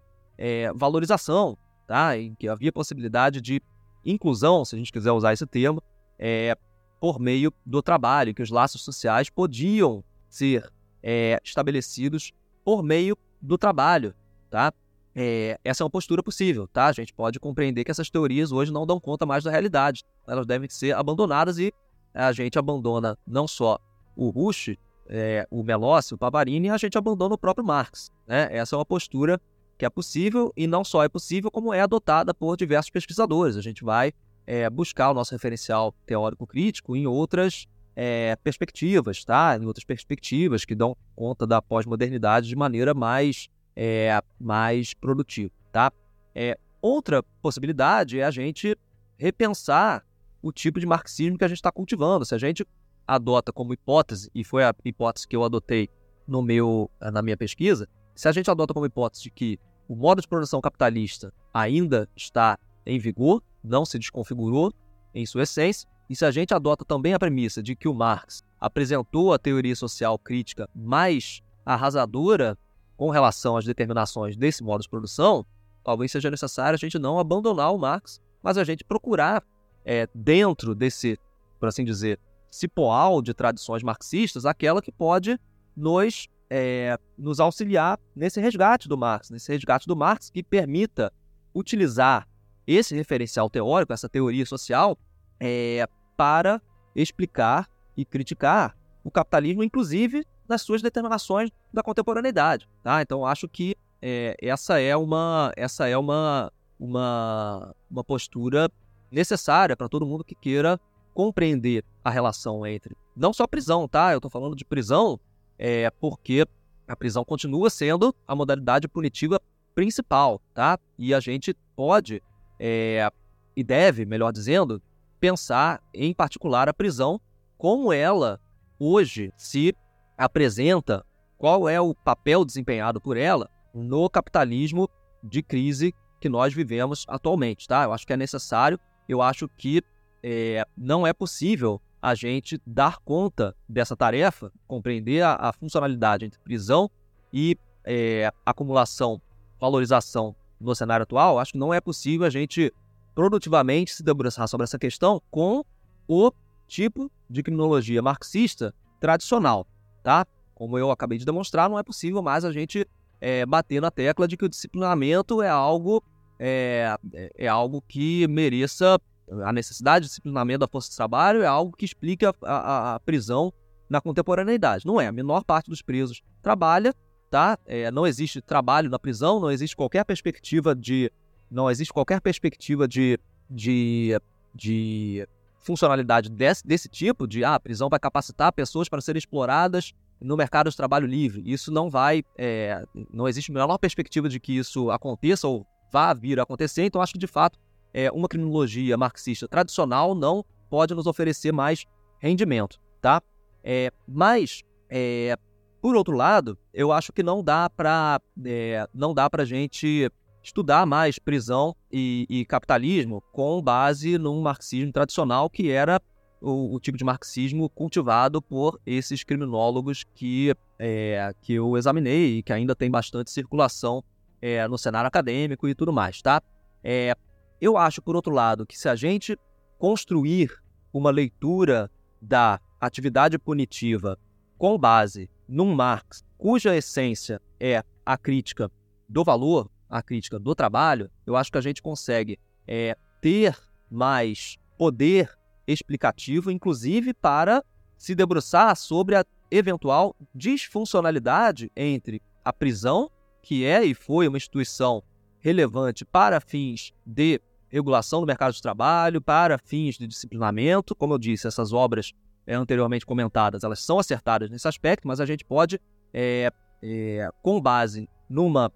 valorização, 0.74 1.56
tá? 1.88 2.18
em 2.18 2.34
que 2.34 2.48
havia 2.48 2.72
possibilidade 2.72 3.40
de 3.40 3.62
inclusão, 4.04 4.66
se 4.66 4.76
a 4.76 4.78
gente 4.78 4.92
quiser 4.92 5.12
usar 5.12 5.34
esse 5.34 5.46
termo, 5.46 5.84
é, 6.18 6.56
por 7.00 7.20
meio 7.20 7.54
do 7.66 7.82
trabalho, 7.82 8.34
que 8.34 8.42
os 8.42 8.50
laços 8.50 8.84
sociais 8.84 9.30
podiam 9.30 10.04
ser 10.30 10.72
é, 11.02 11.40
estabelecidos 11.44 12.32
por 12.64 12.84
meio 12.84 13.18
do 13.42 13.58
trabalho, 13.58 14.14
tá? 14.52 14.74
É, 15.16 15.60
essa 15.64 15.82
é 15.82 15.84
uma 15.84 15.90
postura 15.90 16.22
possível, 16.22 16.68
tá? 16.68 16.86
A 16.86 16.92
gente 16.92 17.14
pode 17.14 17.40
compreender 17.40 17.84
que 17.84 17.92
essas 17.92 18.10
teorias 18.10 18.52
hoje 18.52 18.72
não 18.72 18.86
dão 18.86 19.00
conta 19.00 19.26
mais 19.26 19.44
da 19.44 19.52
realidade. 19.52 20.04
Elas 20.28 20.46
devem 20.46 20.70
ser 20.70 20.96
abandonadas 20.96 21.58
e 21.58 21.74
a 22.14 22.32
gente 22.32 22.60
abandona 22.60 23.18
não 23.26 23.48
só 23.48 23.80
o 24.16 24.30
Rush, 24.30 24.76
é, 25.08 25.48
o 25.50 25.64
Melossi, 25.64 26.14
o 26.14 26.18
Pavarini, 26.18 26.70
a 26.70 26.78
gente 26.78 26.98
abandona 26.98 27.36
o 27.36 27.38
próprio 27.38 27.66
Marx. 27.66 28.12
Né? 28.28 28.48
Essa 28.52 28.76
é 28.76 28.78
uma 28.78 28.86
postura 28.86 29.42
que 29.78 29.86
é 29.86 29.90
possível 29.90 30.54
e 30.56 30.68
não 30.68 30.84
só 30.84 31.04
é 31.04 31.10
possível, 31.10 31.50
como 31.50 31.74
é 31.74 31.82
adotada 31.82 32.34
por 32.34 32.56
diversos 32.56 32.92
pesquisadores. 32.92 33.58
A 33.58 33.62
gente 33.62 33.84
vai 33.84 34.14
é, 34.46 34.70
buscar 34.70 35.12
o 35.12 35.14
nosso 35.14 35.34
referencial 35.34 35.94
teórico 36.06 36.46
crítico 36.46 36.96
em 36.96 37.08
outras 37.08 37.68
é, 37.96 38.36
perspectivas, 38.44 39.26
tá? 39.26 39.58
Em 39.60 39.66
outras 39.66 39.84
perspectivas 39.84 40.64
que 40.64 40.76
dão 40.76 40.96
conta 41.16 41.46
da 41.46 41.62
pós-modernidade 41.62 42.48
de 42.48 42.56
maneira 42.56 42.94
mais, 42.94 43.50
é, 43.76 44.22
mais 44.40 44.94
produtiva, 44.94 45.52
tá? 45.72 45.92
É, 46.34 46.58
outra 46.82 47.24
possibilidade 47.42 48.20
é 48.20 48.24
a 48.24 48.32
gente 48.32 48.78
repensar 49.18 50.06
o 50.42 50.52
tipo 50.52 50.80
de 50.80 50.86
marxismo 50.86 51.38
que 51.38 51.46
a 51.46 51.48
gente 51.48 51.58
está 51.58 51.72
cultivando. 51.72 52.26
Se 52.26 52.34
a 52.34 52.38
gente 52.38 52.66
adota 53.08 53.52
como 53.52 53.74
hipótese, 53.74 54.30
e 54.34 54.44
foi 54.44 54.64
a 54.64 54.74
hipótese 54.84 55.28
que 55.28 55.36
eu 55.36 55.44
adotei 55.44 55.90
no 56.28 56.42
meu, 56.42 56.90
na 57.00 57.22
minha 57.22 57.38
pesquisa, 57.38 57.88
se 58.16 58.28
a 58.28 58.32
gente 58.32 58.50
adota 58.50 58.74
como 58.74 58.86
hipótese 58.86 59.30
que 59.30 59.60
o 59.88 59.96
modo 59.96 60.22
de 60.22 60.28
produção 60.28 60.62
capitalista 60.62 61.34
ainda 61.54 62.10
está 62.16 62.58
em 62.86 62.98
vigor, 62.98 63.44
não 63.64 63.86
se 63.86 64.00
desconfigurou 64.00 64.74
em 65.14 65.26
sua 65.26 65.44
essência, 65.44 65.88
e 66.10 66.16
se 66.16 66.26
a 66.26 66.32
gente 66.32 66.54
adota 66.54 66.84
também 66.84 67.14
a 67.14 67.20
premissa 67.20 67.62
de 67.62 67.76
que 67.76 67.88
o 67.88 67.94
Marx 67.94 68.44
apresentou 68.60 69.34
a 69.34 69.40
teoria 69.40 69.76
social 69.76 70.18
crítica 70.18 70.70
mais 70.74 71.42
arrasadora 71.66 72.58
com 73.02 73.10
relação 73.10 73.58
às 73.58 73.66
determinações 73.66 74.38
desse 74.38 74.64
modo 74.64 74.84
de 74.84 74.88
produção, 74.88 75.44
talvez 75.84 76.12
seja 76.12 76.30
necessário 76.30 76.76
a 76.76 76.78
gente 76.78 77.00
não 77.00 77.18
abandonar 77.18 77.74
o 77.74 77.78
Marx, 77.80 78.22
mas 78.44 78.60
a 78.60 78.64
gente 78.64 78.84
procurar, 78.84 79.44
é, 79.84 80.08
dentro 80.14 80.76
desse, 80.76 81.18
por 81.60 81.68
assim 81.68 81.84
dizer, 81.84 82.20
cipoal 82.52 83.20
de 83.20 83.34
tradições 83.34 83.82
marxistas, 83.82 84.46
aquela 84.46 84.84
que 84.84 84.92
pode 84.92 85.40
nos 85.76 86.28
é, 86.48 86.96
nos 87.18 87.40
auxiliar 87.40 88.00
nesse 88.16 88.40
resgate 88.40 88.88
do 88.88 88.96
Marx, 88.96 89.32
nesse 89.32 89.52
resgate 89.52 89.88
do 89.88 89.96
Marx 89.96 90.30
que 90.30 90.44
permita 90.44 91.12
utilizar 91.56 92.28
esse 92.68 92.94
referencial 92.94 93.50
teórico, 93.50 93.94
essa 93.94 94.08
teoria 94.08 94.46
social, 94.46 94.96
é, 95.40 95.88
para 96.16 96.62
explicar 96.96 97.68
e 97.98 98.06
criticar 98.06 98.78
o 99.04 99.10
capitalismo, 99.10 99.64
inclusive 99.64 100.24
nas 100.52 100.62
suas 100.62 100.82
determinações 100.82 101.50
da 101.74 101.82
contemporaneidade. 101.82 102.70
Tá? 102.84 103.02
Então, 103.02 103.26
acho 103.26 103.48
que 103.48 103.76
é, 104.02 104.36
essa 104.42 104.80
é 104.80 104.96
uma 104.96 105.52
essa 105.56 105.88
é 105.88 105.98
uma, 105.98 106.52
uma, 106.80 107.74
uma 107.90 108.04
postura 108.04 108.70
necessária 109.10 109.76
para 109.76 109.88
todo 109.88 110.06
mundo 110.06 110.24
que 110.24 110.36
queira 110.36 110.80
compreender 111.14 111.84
a 112.04 112.10
relação 112.10 112.66
entre 112.66 112.96
não 113.16 113.34
só 113.34 113.46
prisão, 113.46 113.88
tá? 113.88 114.12
Eu 114.12 114.18
estou 114.18 114.32
falando 114.32 114.56
de 114.56 114.64
prisão 114.64 115.20
é, 115.58 115.90
porque 115.90 116.46
a 116.88 116.96
prisão 116.96 117.24
continua 117.24 117.70
sendo 117.70 118.14
a 118.28 118.36
modalidade 118.36 118.88
punitiva 118.88 119.40
principal, 119.76 120.42
tá? 120.54 120.80
E 120.98 121.14
a 121.14 121.20
gente 121.20 121.54
pode 121.76 122.22
é, 122.60 123.10
e 123.56 123.64
deve, 123.64 124.06
melhor 124.06 124.32
dizendo, 124.32 124.82
pensar 125.20 125.82
em 125.94 126.14
particular 126.14 126.68
a 126.68 126.74
prisão, 126.74 127.20
como 127.58 127.94
ela 127.94 128.40
hoje 128.80 129.32
se 129.38 129.76
apresenta, 130.22 131.04
qual 131.38 131.68
é 131.68 131.82
o 131.82 131.96
papel 131.96 132.46
desempenhado 132.46 133.02
por 133.02 133.18
ela 133.18 133.50
no 133.74 134.10
capitalismo 134.10 134.88
de 135.24 135.42
crise 135.42 135.94
que 136.20 136.30
nós 136.30 136.54
vivemos 136.54 137.06
atualmente, 137.08 137.68
tá? 137.68 137.84
Eu 137.84 137.94
acho 137.94 138.06
que 138.06 138.14
é 138.14 138.18
necessário, 138.18 138.80
eu 139.10 139.22
acho 139.22 139.48
que 139.48 139.82
é, 140.24 140.64
não 140.78 141.06
é 141.06 141.12
possível 141.12 141.82
a 142.00 142.14
gente 142.14 142.62
dar 142.66 143.00
conta 143.00 143.56
dessa 143.68 143.96
tarefa, 143.96 144.52
compreender 144.68 145.24
a, 145.24 145.36
a 145.36 145.54
funcionalidade 145.54 146.26
entre 146.26 146.40
prisão 146.40 146.90
e 147.34 147.58
é, 147.84 148.32
acumulação, 148.46 149.20
valorização 149.60 150.36
no 150.60 150.76
cenário 150.76 151.04
atual, 151.04 151.40
acho 151.40 151.54
que 151.54 151.58
não 151.58 151.74
é 151.74 151.82
possível 151.82 152.28
a 152.28 152.30
gente 152.30 152.72
produtivamente 153.16 153.94
se 153.94 154.04
debruçar 154.04 154.48
sobre 154.48 154.64
essa 154.64 154.78
questão 154.78 155.22
com 155.32 155.64
o 156.08 156.32
tipo 156.68 157.12
de 157.28 157.42
criminologia 157.42 158.02
marxista 158.02 158.74
tradicional, 159.00 159.66
tá? 160.04 160.26
Como 160.54 160.78
eu 160.78 160.92
acabei 160.92 161.18
de 161.18 161.26
demonstrar, 161.26 161.70
não 161.70 161.80
é 161.80 161.84
possível 161.84 162.22
mais 162.22 162.46
a 162.46 162.52
gente 162.52 162.88
é, 163.20 163.46
bater 163.46 163.82
na 163.82 163.92
tecla 163.92 164.28
de 164.28 164.38
que 164.38 164.46
o 164.46 164.50
disciplinamento 164.50 165.42
é 165.42 165.50
algo 165.50 166.04
é, 166.40 166.98
é 167.38 167.48
algo 167.48 167.84
que 167.88 168.28
mereça 168.28 169.00
a 169.44 169.54
necessidade 169.54 170.04
de 170.04 170.10
disciplinamento 170.10 170.60
da 170.60 170.68
força 170.68 170.90
de 170.90 170.96
trabalho 170.96 171.42
é 171.42 171.46
algo 171.46 171.76
que 171.76 171.86
explica 171.86 172.36
a, 172.44 172.56
a, 172.56 172.96
a 172.96 173.00
prisão 173.00 173.54
na 173.90 174.02
contemporaneidade. 174.02 174.86
Não 174.86 175.00
é. 175.00 175.08
A 175.08 175.12
menor 175.12 175.44
parte 175.44 175.70
dos 175.70 175.82
presos 175.82 176.22
trabalha, 176.42 176.94
tá? 177.30 177.58
É, 177.66 177.90
não 177.92 178.06
existe 178.06 178.42
trabalho 178.42 178.90
na 178.90 179.00
prisão, 179.00 179.40
não 179.40 179.52
existe 179.52 179.76
qualquer 179.76 180.04
perspectiva 180.04 180.76
de. 180.76 181.12
Não 181.50 181.70
existe 181.70 181.94
qualquer 181.94 182.22
perspectiva 182.22 182.88
de, 182.88 183.20
de, 183.50 184.18
de 184.56 185.28
funcionalidade 185.62 186.30
desse, 186.30 186.66
desse 186.66 186.90
tipo, 186.90 187.28
de 187.28 187.44
ah, 187.44 187.56
a 187.56 187.60
prisão 187.60 187.90
vai 187.90 188.00
capacitar 188.00 188.52
pessoas 188.52 188.90
para 188.90 189.02
serem 189.02 189.20
exploradas 189.20 189.94
no 190.20 190.38
mercado 190.38 190.70
de 190.70 190.76
trabalho 190.76 191.08
livre. 191.08 191.42
Isso 191.46 191.72
não 191.72 191.90
vai. 191.90 192.24
É, 192.38 192.84
não 193.12 193.28
existe 193.28 193.52
a 193.52 193.54
menor 193.54 193.78
perspectiva 193.78 194.30
de 194.30 194.40
que 194.40 194.58
isso 194.58 194.92
aconteça 194.92 195.48
ou 195.48 195.66
vá 195.92 196.14
vir 196.14 196.40
a 196.40 196.44
acontecer, 196.44 196.86
então 196.86 197.02
acho 197.02 197.14
que 197.14 197.20
de 197.20 197.28
fato 197.28 197.60
é, 197.94 198.10
uma 198.12 198.28
criminologia 198.28 198.98
marxista 198.98 199.48
tradicional 199.48 200.16
não 200.16 200.46
pode 200.70 200.94
nos 200.96 201.06
oferecer 201.06 201.52
mais 201.52 201.86
rendimento, 202.20 202.80
tá? 203.02 203.22
É, 203.64 203.92
mas, 204.08 204.64
é, 204.90 205.38
por 205.82 205.96
outro 205.96 206.16
lado, 206.16 206.58
eu 206.74 206.92
acho 206.92 207.12
que 207.12 207.22
não 207.22 207.44
dá 207.44 207.70
para 207.70 208.22
é, 208.46 208.88
não 208.94 209.14
dá 209.14 209.30
para 209.30 209.44
gente 209.44 210.10
estudar 210.44 210.86
mais 210.86 211.20
prisão 211.20 211.76
e, 211.92 212.26
e, 212.30 212.46
capitalismo 212.46 213.22
com 213.32 213.62
base 213.62 214.18
num 214.18 214.42
marxismo 214.42 214.92
tradicional 214.92 215.50
que 215.50 215.70
era 215.70 216.02
o, 216.42 216.76
o, 216.76 216.80
tipo 216.80 216.98
de 216.98 217.04
marxismo 217.04 217.70
cultivado 217.70 218.42
por 218.42 218.80
esses 218.86 219.24
criminólogos 219.24 220.04
que, 220.16 220.56
é, 220.80 221.34
que 221.42 221.54
eu 221.54 221.78
examinei 221.78 222.38
e 222.38 222.44
que 222.44 222.52
ainda 222.52 222.76
tem 222.76 222.90
bastante 222.90 223.30
circulação 223.30 224.04
é, 224.42 224.68
no 224.68 224.78
cenário 224.78 225.08
acadêmico 225.08 225.68
e 225.68 225.76
tudo 225.76 225.94
mais, 225.94 226.22
tá? 226.22 226.42
É, 226.84 227.16
eu 227.60 227.78
acho, 227.78 228.02
por 228.02 228.16
outro 228.16 228.34
lado, 228.34 228.66
que 228.66 228.78
se 228.78 228.90
a 228.90 228.96
gente 228.96 229.38
construir 229.78 230.52
uma 230.92 231.12
leitura 231.12 231.90
da 232.20 232.60
atividade 232.80 233.38
punitiva 233.38 234.18
com 234.58 234.78
base 234.78 235.30
num 235.48 235.74
Marx, 235.76 236.24
cuja 236.38 236.76
essência 236.76 237.40
é 237.60 237.84
a 238.04 238.18
crítica 238.18 238.72
do 239.08 239.24
valor, 239.24 239.70
a 239.92 240.02
crítica 240.02 240.40
do 240.40 240.56
trabalho, 240.56 241.12
eu 241.28 241.36
acho 241.36 241.52
que 241.52 241.58
a 241.58 241.62
gente 241.62 241.82
consegue 241.82 242.40
é, 242.66 242.98
ter 243.20 243.58
mais 243.90 244.58
poder 244.78 245.30
explicativo, 245.68 246.50
inclusive 246.50 247.14
para 247.14 247.64
se 247.98 248.16
debruçar 248.16 248.76
sobre 248.78 249.16
a 249.16 249.26
eventual 249.52 250.16
disfuncionalidade 250.34 251.70
entre 251.76 252.22
a 252.44 252.54
prisão, 252.54 253.12
que 253.44 253.66
é 253.66 253.84
e 253.84 253.94
foi 253.94 254.28
uma 254.28 254.38
instituição 254.38 255.04
relevante 255.40 256.06
para 256.06 256.40
fins 256.40 256.94
de 257.06 257.42
regulação 257.68 258.22
do 258.22 258.28
mercado 258.28 258.54
de 258.54 258.62
trabalho, 258.62 259.22
para 259.22 259.58
fins 259.58 259.98
de 259.98 260.08
disciplinamento. 260.08 260.96
Como 260.96 261.14
eu 261.14 261.18
disse, 261.18 261.48
essas 261.48 261.74
obras 261.74 262.14
é, 262.48 262.56
anteriormente 262.56 263.06
comentadas, 263.06 263.64
elas 263.64 263.84
são 263.84 264.00
acertadas 264.00 264.50
nesse 264.50 264.68
aspecto, 264.68 265.08
mas 265.08 265.20
a 265.20 265.26
gente 265.26 265.44
pode, 265.44 265.80
é, 266.14 266.52
é, 266.82 267.30
com 267.42 267.60
base 267.62 268.08
numa 268.30 268.72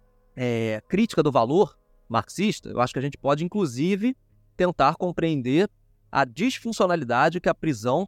crítica 0.87 1.23
do 1.23 1.31
valor 1.31 1.77
marxista, 2.07 2.69
eu 2.69 2.81
acho 2.81 2.93
que 2.93 2.99
a 2.99 3.01
gente 3.01 3.17
pode, 3.17 3.43
inclusive, 3.43 4.15
tentar 4.55 4.95
compreender 4.95 5.69
a 6.11 6.23
disfuncionalidade 6.23 7.39
que 7.39 7.49
a 7.49 7.53
prisão 7.53 8.07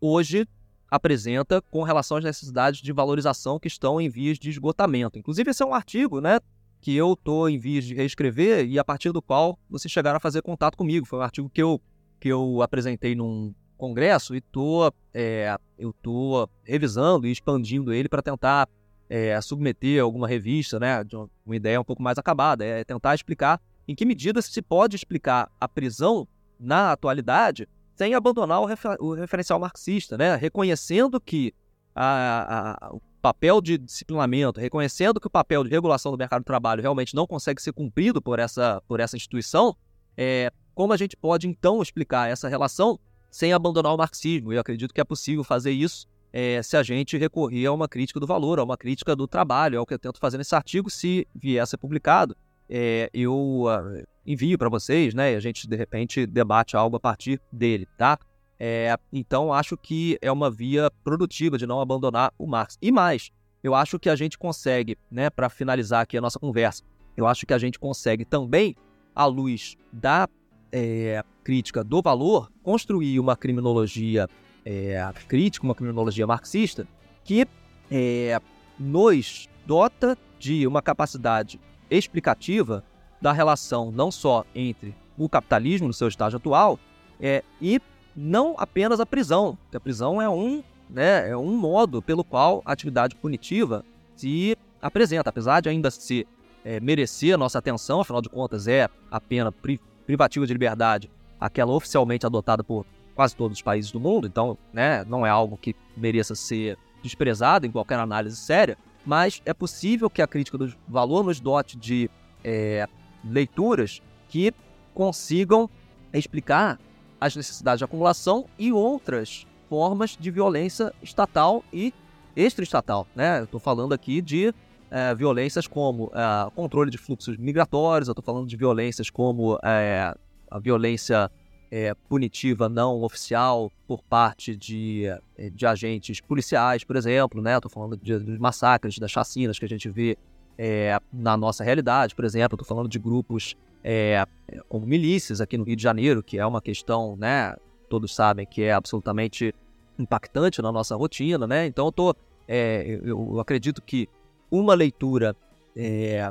hoje 0.00 0.46
apresenta 0.90 1.62
com 1.62 1.82
relação 1.82 2.18
às 2.18 2.24
necessidades 2.24 2.82
de 2.82 2.92
valorização 2.92 3.58
que 3.58 3.66
estão 3.66 3.98
em 3.98 4.10
vias 4.10 4.38
de 4.38 4.50
esgotamento. 4.50 5.18
Inclusive, 5.18 5.50
esse 5.50 5.62
é 5.62 5.66
um 5.66 5.72
artigo, 5.72 6.20
né, 6.20 6.38
que 6.82 6.94
eu 6.94 7.14
estou 7.14 7.48
em 7.48 7.58
vias 7.58 7.84
de 7.84 7.94
reescrever 7.94 8.66
e 8.66 8.78
a 8.78 8.84
partir 8.84 9.10
do 9.10 9.22
qual 9.22 9.58
vocês 9.70 9.90
chegaram 9.90 10.18
a 10.18 10.20
fazer 10.20 10.42
contato 10.42 10.76
comigo. 10.76 11.06
Foi 11.06 11.18
um 11.18 11.22
artigo 11.22 11.48
que 11.48 11.62
eu, 11.62 11.80
que 12.20 12.28
eu 12.28 12.60
apresentei 12.60 13.14
num 13.14 13.54
congresso 13.78 14.34
e 14.34 14.40
tô, 14.40 14.92
é, 15.14 15.56
eu 15.78 15.90
estou 15.90 16.50
revisando 16.62 17.26
e 17.26 17.32
expandindo 17.32 17.92
ele 17.92 18.08
para 18.08 18.20
tentar 18.20 18.68
é, 19.12 19.38
submeter 19.42 20.02
alguma 20.02 20.26
revista, 20.26 20.80
né, 20.80 21.04
de 21.04 21.14
uma 21.14 21.54
ideia 21.54 21.78
um 21.78 21.84
pouco 21.84 22.02
mais 22.02 22.16
acabada, 22.16 22.64
é 22.64 22.82
tentar 22.82 23.14
explicar 23.14 23.60
em 23.86 23.94
que 23.94 24.06
medida 24.06 24.40
se 24.40 24.62
pode 24.62 24.96
explicar 24.96 25.52
a 25.60 25.68
prisão 25.68 26.26
na 26.58 26.92
atualidade 26.92 27.68
sem 27.94 28.14
abandonar 28.14 28.62
o, 28.62 28.64
refer 28.64 28.96
o 28.98 29.12
referencial 29.12 29.60
marxista, 29.60 30.16
né, 30.16 30.34
reconhecendo 30.36 31.20
que 31.20 31.52
a, 31.94 32.74
a, 32.86 32.96
papel 33.20 33.60
de 33.60 33.76
disciplinamento, 33.76 34.58
reconhecendo 34.58 35.20
que 35.20 35.26
o 35.26 35.30
papel 35.30 35.62
de 35.62 35.68
regulação 35.68 36.10
do 36.10 36.16
mercado 36.16 36.40
de 36.40 36.46
trabalho 36.46 36.80
realmente 36.80 37.14
não 37.14 37.26
consegue 37.26 37.60
ser 37.60 37.74
cumprido 37.74 38.22
por 38.22 38.38
essa, 38.38 38.82
por 38.88 38.98
essa 38.98 39.14
instituição, 39.14 39.76
é, 40.16 40.50
como 40.74 40.90
a 40.90 40.96
gente 40.96 41.18
pode 41.18 41.46
então 41.46 41.82
explicar 41.82 42.30
essa 42.30 42.48
relação 42.48 42.98
sem 43.30 43.52
abandonar 43.52 43.92
o 43.92 43.98
marxismo? 43.98 44.54
Eu 44.54 44.60
acredito 44.60 44.94
que 44.94 45.02
é 45.02 45.04
possível 45.04 45.44
fazer 45.44 45.72
isso 45.72 46.06
é, 46.32 46.62
se 46.62 46.76
a 46.76 46.82
gente 46.82 47.16
recorrer 47.18 47.66
a 47.66 47.72
uma 47.72 47.86
crítica 47.86 48.18
do 48.18 48.26
valor, 48.26 48.58
a 48.58 48.64
uma 48.64 48.76
crítica 48.76 49.14
do 49.14 49.26
trabalho, 49.26 49.76
é 49.76 49.80
o 49.80 49.86
que 49.86 49.94
eu 49.94 49.98
tento 49.98 50.18
fazer 50.18 50.38
nesse 50.38 50.54
artigo. 50.54 50.90
Se 50.90 51.26
vier 51.34 51.62
a 51.62 51.66
ser 51.66 51.76
publicado, 51.76 52.36
é, 52.68 53.10
eu 53.12 53.64
uh, 53.64 54.02
envio 54.26 54.56
para 54.56 54.68
vocês, 54.68 55.12
né? 55.12 55.32
E 55.32 55.36
a 55.36 55.40
gente 55.40 55.68
de 55.68 55.76
repente 55.76 56.24
debate 56.26 56.76
algo 56.76 56.96
a 56.96 57.00
partir 57.00 57.40
dele, 57.52 57.86
tá? 57.98 58.18
É, 58.58 58.96
então, 59.12 59.52
acho 59.52 59.76
que 59.76 60.16
é 60.22 60.30
uma 60.30 60.50
via 60.50 60.90
produtiva 61.02 61.58
de 61.58 61.66
não 61.66 61.80
abandonar 61.80 62.32
o 62.38 62.46
Marx. 62.46 62.78
E 62.80 62.92
mais, 62.92 63.30
eu 63.62 63.74
acho 63.74 63.98
que 63.98 64.08
a 64.08 64.16
gente 64.16 64.38
consegue, 64.38 64.96
né, 65.10 65.28
para 65.28 65.50
finalizar 65.50 66.02
aqui 66.02 66.16
a 66.16 66.20
nossa 66.20 66.38
conversa, 66.38 66.82
eu 67.16 67.26
acho 67.26 67.44
que 67.44 67.52
a 67.52 67.58
gente 67.58 67.78
consegue 67.78 68.24
também, 68.24 68.74
à 69.14 69.26
luz 69.26 69.76
da 69.92 70.28
é, 70.70 71.22
crítica 71.44 71.84
do 71.84 72.00
valor, 72.00 72.50
construir 72.62 73.18
uma 73.20 73.36
criminologia 73.36 74.28
é, 74.64 75.12
crítica, 75.28 75.64
uma 75.64 75.74
criminologia 75.74 76.26
marxista, 76.26 76.86
que 77.24 77.46
é, 77.90 78.40
nos 78.78 79.48
dota 79.66 80.16
de 80.38 80.66
uma 80.66 80.82
capacidade 80.82 81.60
explicativa 81.90 82.84
da 83.20 83.32
relação 83.32 83.92
não 83.92 84.10
só 84.10 84.44
entre 84.54 84.94
o 85.16 85.28
capitalismo 85.28 85.86
no 85.86 85.92
seu 85.92 86.08
estágio 86.08 86.38
atual 86.38 86.78
é, 87.20 87.44
e 87.60 87.80
não 88.16 88.54
apenas 88.58 88.98
a 88.98 89.06
prisão, 89.06 89.56
a 89.72 89.80
prisão 89.80 90.20
é 90.20 90.28
um, 90.28 90.62
né, 90.90 91.30
é 91.30 91.36
um 91.36 91.56
modo 91.56 92.02
pelo 92.02 92.24
qual 92.24 92.62
a 92.64 92.72
atividade 92.72 93.14
punitiva 93.14 93.84
se 94.16 94.56
apresenta, 94.80 95.30
apesar 95.30 95.60
de 95.60 95.68
ainda 95.68 95.90
se 95.90 96.26
é, 96.64 96.80
merecer 96.80 97.34
a 97.34 97.38
nossa 97.38 97.58
atenção, 97.58 98.00
afinal 98.00 98.20
de 98.20 98.28
contas 98.28 98.66
é 98.66 98.88
a 99.10 99.20
pena 99.20 99.50
pri 99.52 99.80
privativa 100.04 100.44
de 100.44 100.52
liberdade, 100.52 101.10
aquela 101.38 101.72
oficialmente 101.72 102.26
adotada 102.26 102.64
por 102.64 102.84
quase 103.14 103.36
todos 103.36 103.58
os 103.58 103.62
países 103.62 103.90
do 103.90 104.00
mundo, 104.00 104.26
então 104.26 104.56
né, 104.72 105.04
não 105.04 105.26
é 105.26 105.30
algo 105.30 105.56
que 105.56 105.74
mereça 105.96 106.34
ser 106.34 106.78
desprezado 107.02 107.66
em 107.66 107.70
qualquer 107.70 107.98
análise 107.98 108.36
séria, 108.36 108.78
mas 109.04 109.42
é 109.44 109.52
possível 109.52 110.08
que 110.08 110.22
a 110.22 110.26
crítica 110.26 110.56
do 110.56 110.72
valor 110.88 111.24
nos 111.24 111.40
dote 111.40 111.76
de 111.76 112.10
é, 112.44 112.88
leituras 113.24 114.00
que 114.28 114.52
consigam 114.94 115.68
explicar 116.12 116.78
as 117.20 117.36
necessidades 117.36 117.78
de 117.78 117.84
acumulação 117.84 118.46
e 118.58 118.72
outras 118.72 119.46
formas 119.68 120.16
de 120.18 120.30
violência 120.30 120.92
estatal 121.02 121.64
e 121.72 121.94
extraestatal. 122.36 123.06
Né? 123.14 123.40
Eu 123.40 123.44
estou 123.44 123.60
falando 123.60 123.92
aqui 123.92 124.20
de 124.20 124.54
é, 124.90 125.14
violências 125.14 125.66
como 125.66 126.10
é, 126.14 126.50
controle 126.50 126.90
de 126.90 126.98
fluxos 126.98 127.36
migratórios, 127.36 128.08
eu 128.08 128.12
estou 128.12 128.24
falando 128.24 128.46
de 128.46 128.56
violências 128.56 129.08
como 129.08 129.58
é, 129.62 130.14
a 130.50 130.58
violência 130.58 131.30
é, 131.72 131.94
punitiva 131.94 132.68
não 132.68 133.02
oficial 133.02 133.72
por 133.88 134.02
parte 134.02 134.54
de, 134.54 135.06
é, 135.38 135.48
de 135.48 135.66
agentes 135.66 136.20
policiais, 136.20 136.84
por 136.84 136.96
exemplo. 136.96 137.40
Né? 137.40 137.56
Estou 137.56 137.70
falando 137.70 137.96
de, 137.96 138.18
dos 138.18 138.38
massacres, 138.38 138.98
das 138.98 139.10
chacinas 139.10 139.58
que 139.58 139.64
a 139.64 139.68
gente 139.68 139.88
vê 139.88 140.18
é, 140.58 141.00
na 141.10 141.34
nossa 141.34 141.64
realidade, 141.64 142.14
por 142.14 142.26
exemplo. 142.26 142.56
Estou 142.56 142.68
falando 142.68 142.90
de 142.90 142.98
grupos 142.98 143.56
é, 143.82 144.22
como 144.68 144.84
milícias 144.84 145.40
aqui 145.40 145.56
no 145.56 145.64
Rio 145.64 145.74
de 145.74 145.82
Janeiro, 145.82 146.22
que 146.22 146.38
é 146.38 146.44
uma 146.44 146.60
questão, 146.60 147.16
né, 147.16 147.56
todos 147.88 148.14
sabem 148.14 148.44
que 148.44 148.62
é 148.62 148.74
absolutamente 148.74 149.54
impactante 149.98 150.60
na 150.60 150.70
nossa 150.70 150.94
rotina, 150.94 151.46
né? 151.46 151.66
Então 151.66 151.86
eu 151.86 151.92
tô, 151.92 152.14
é, 152.46 153.00
eu 153.02 153.40
acredito 153.40 153.80
que 153.80 154.10
uma 154.50 154.74
leitura 154.74 155.34
é, 155.74 156.30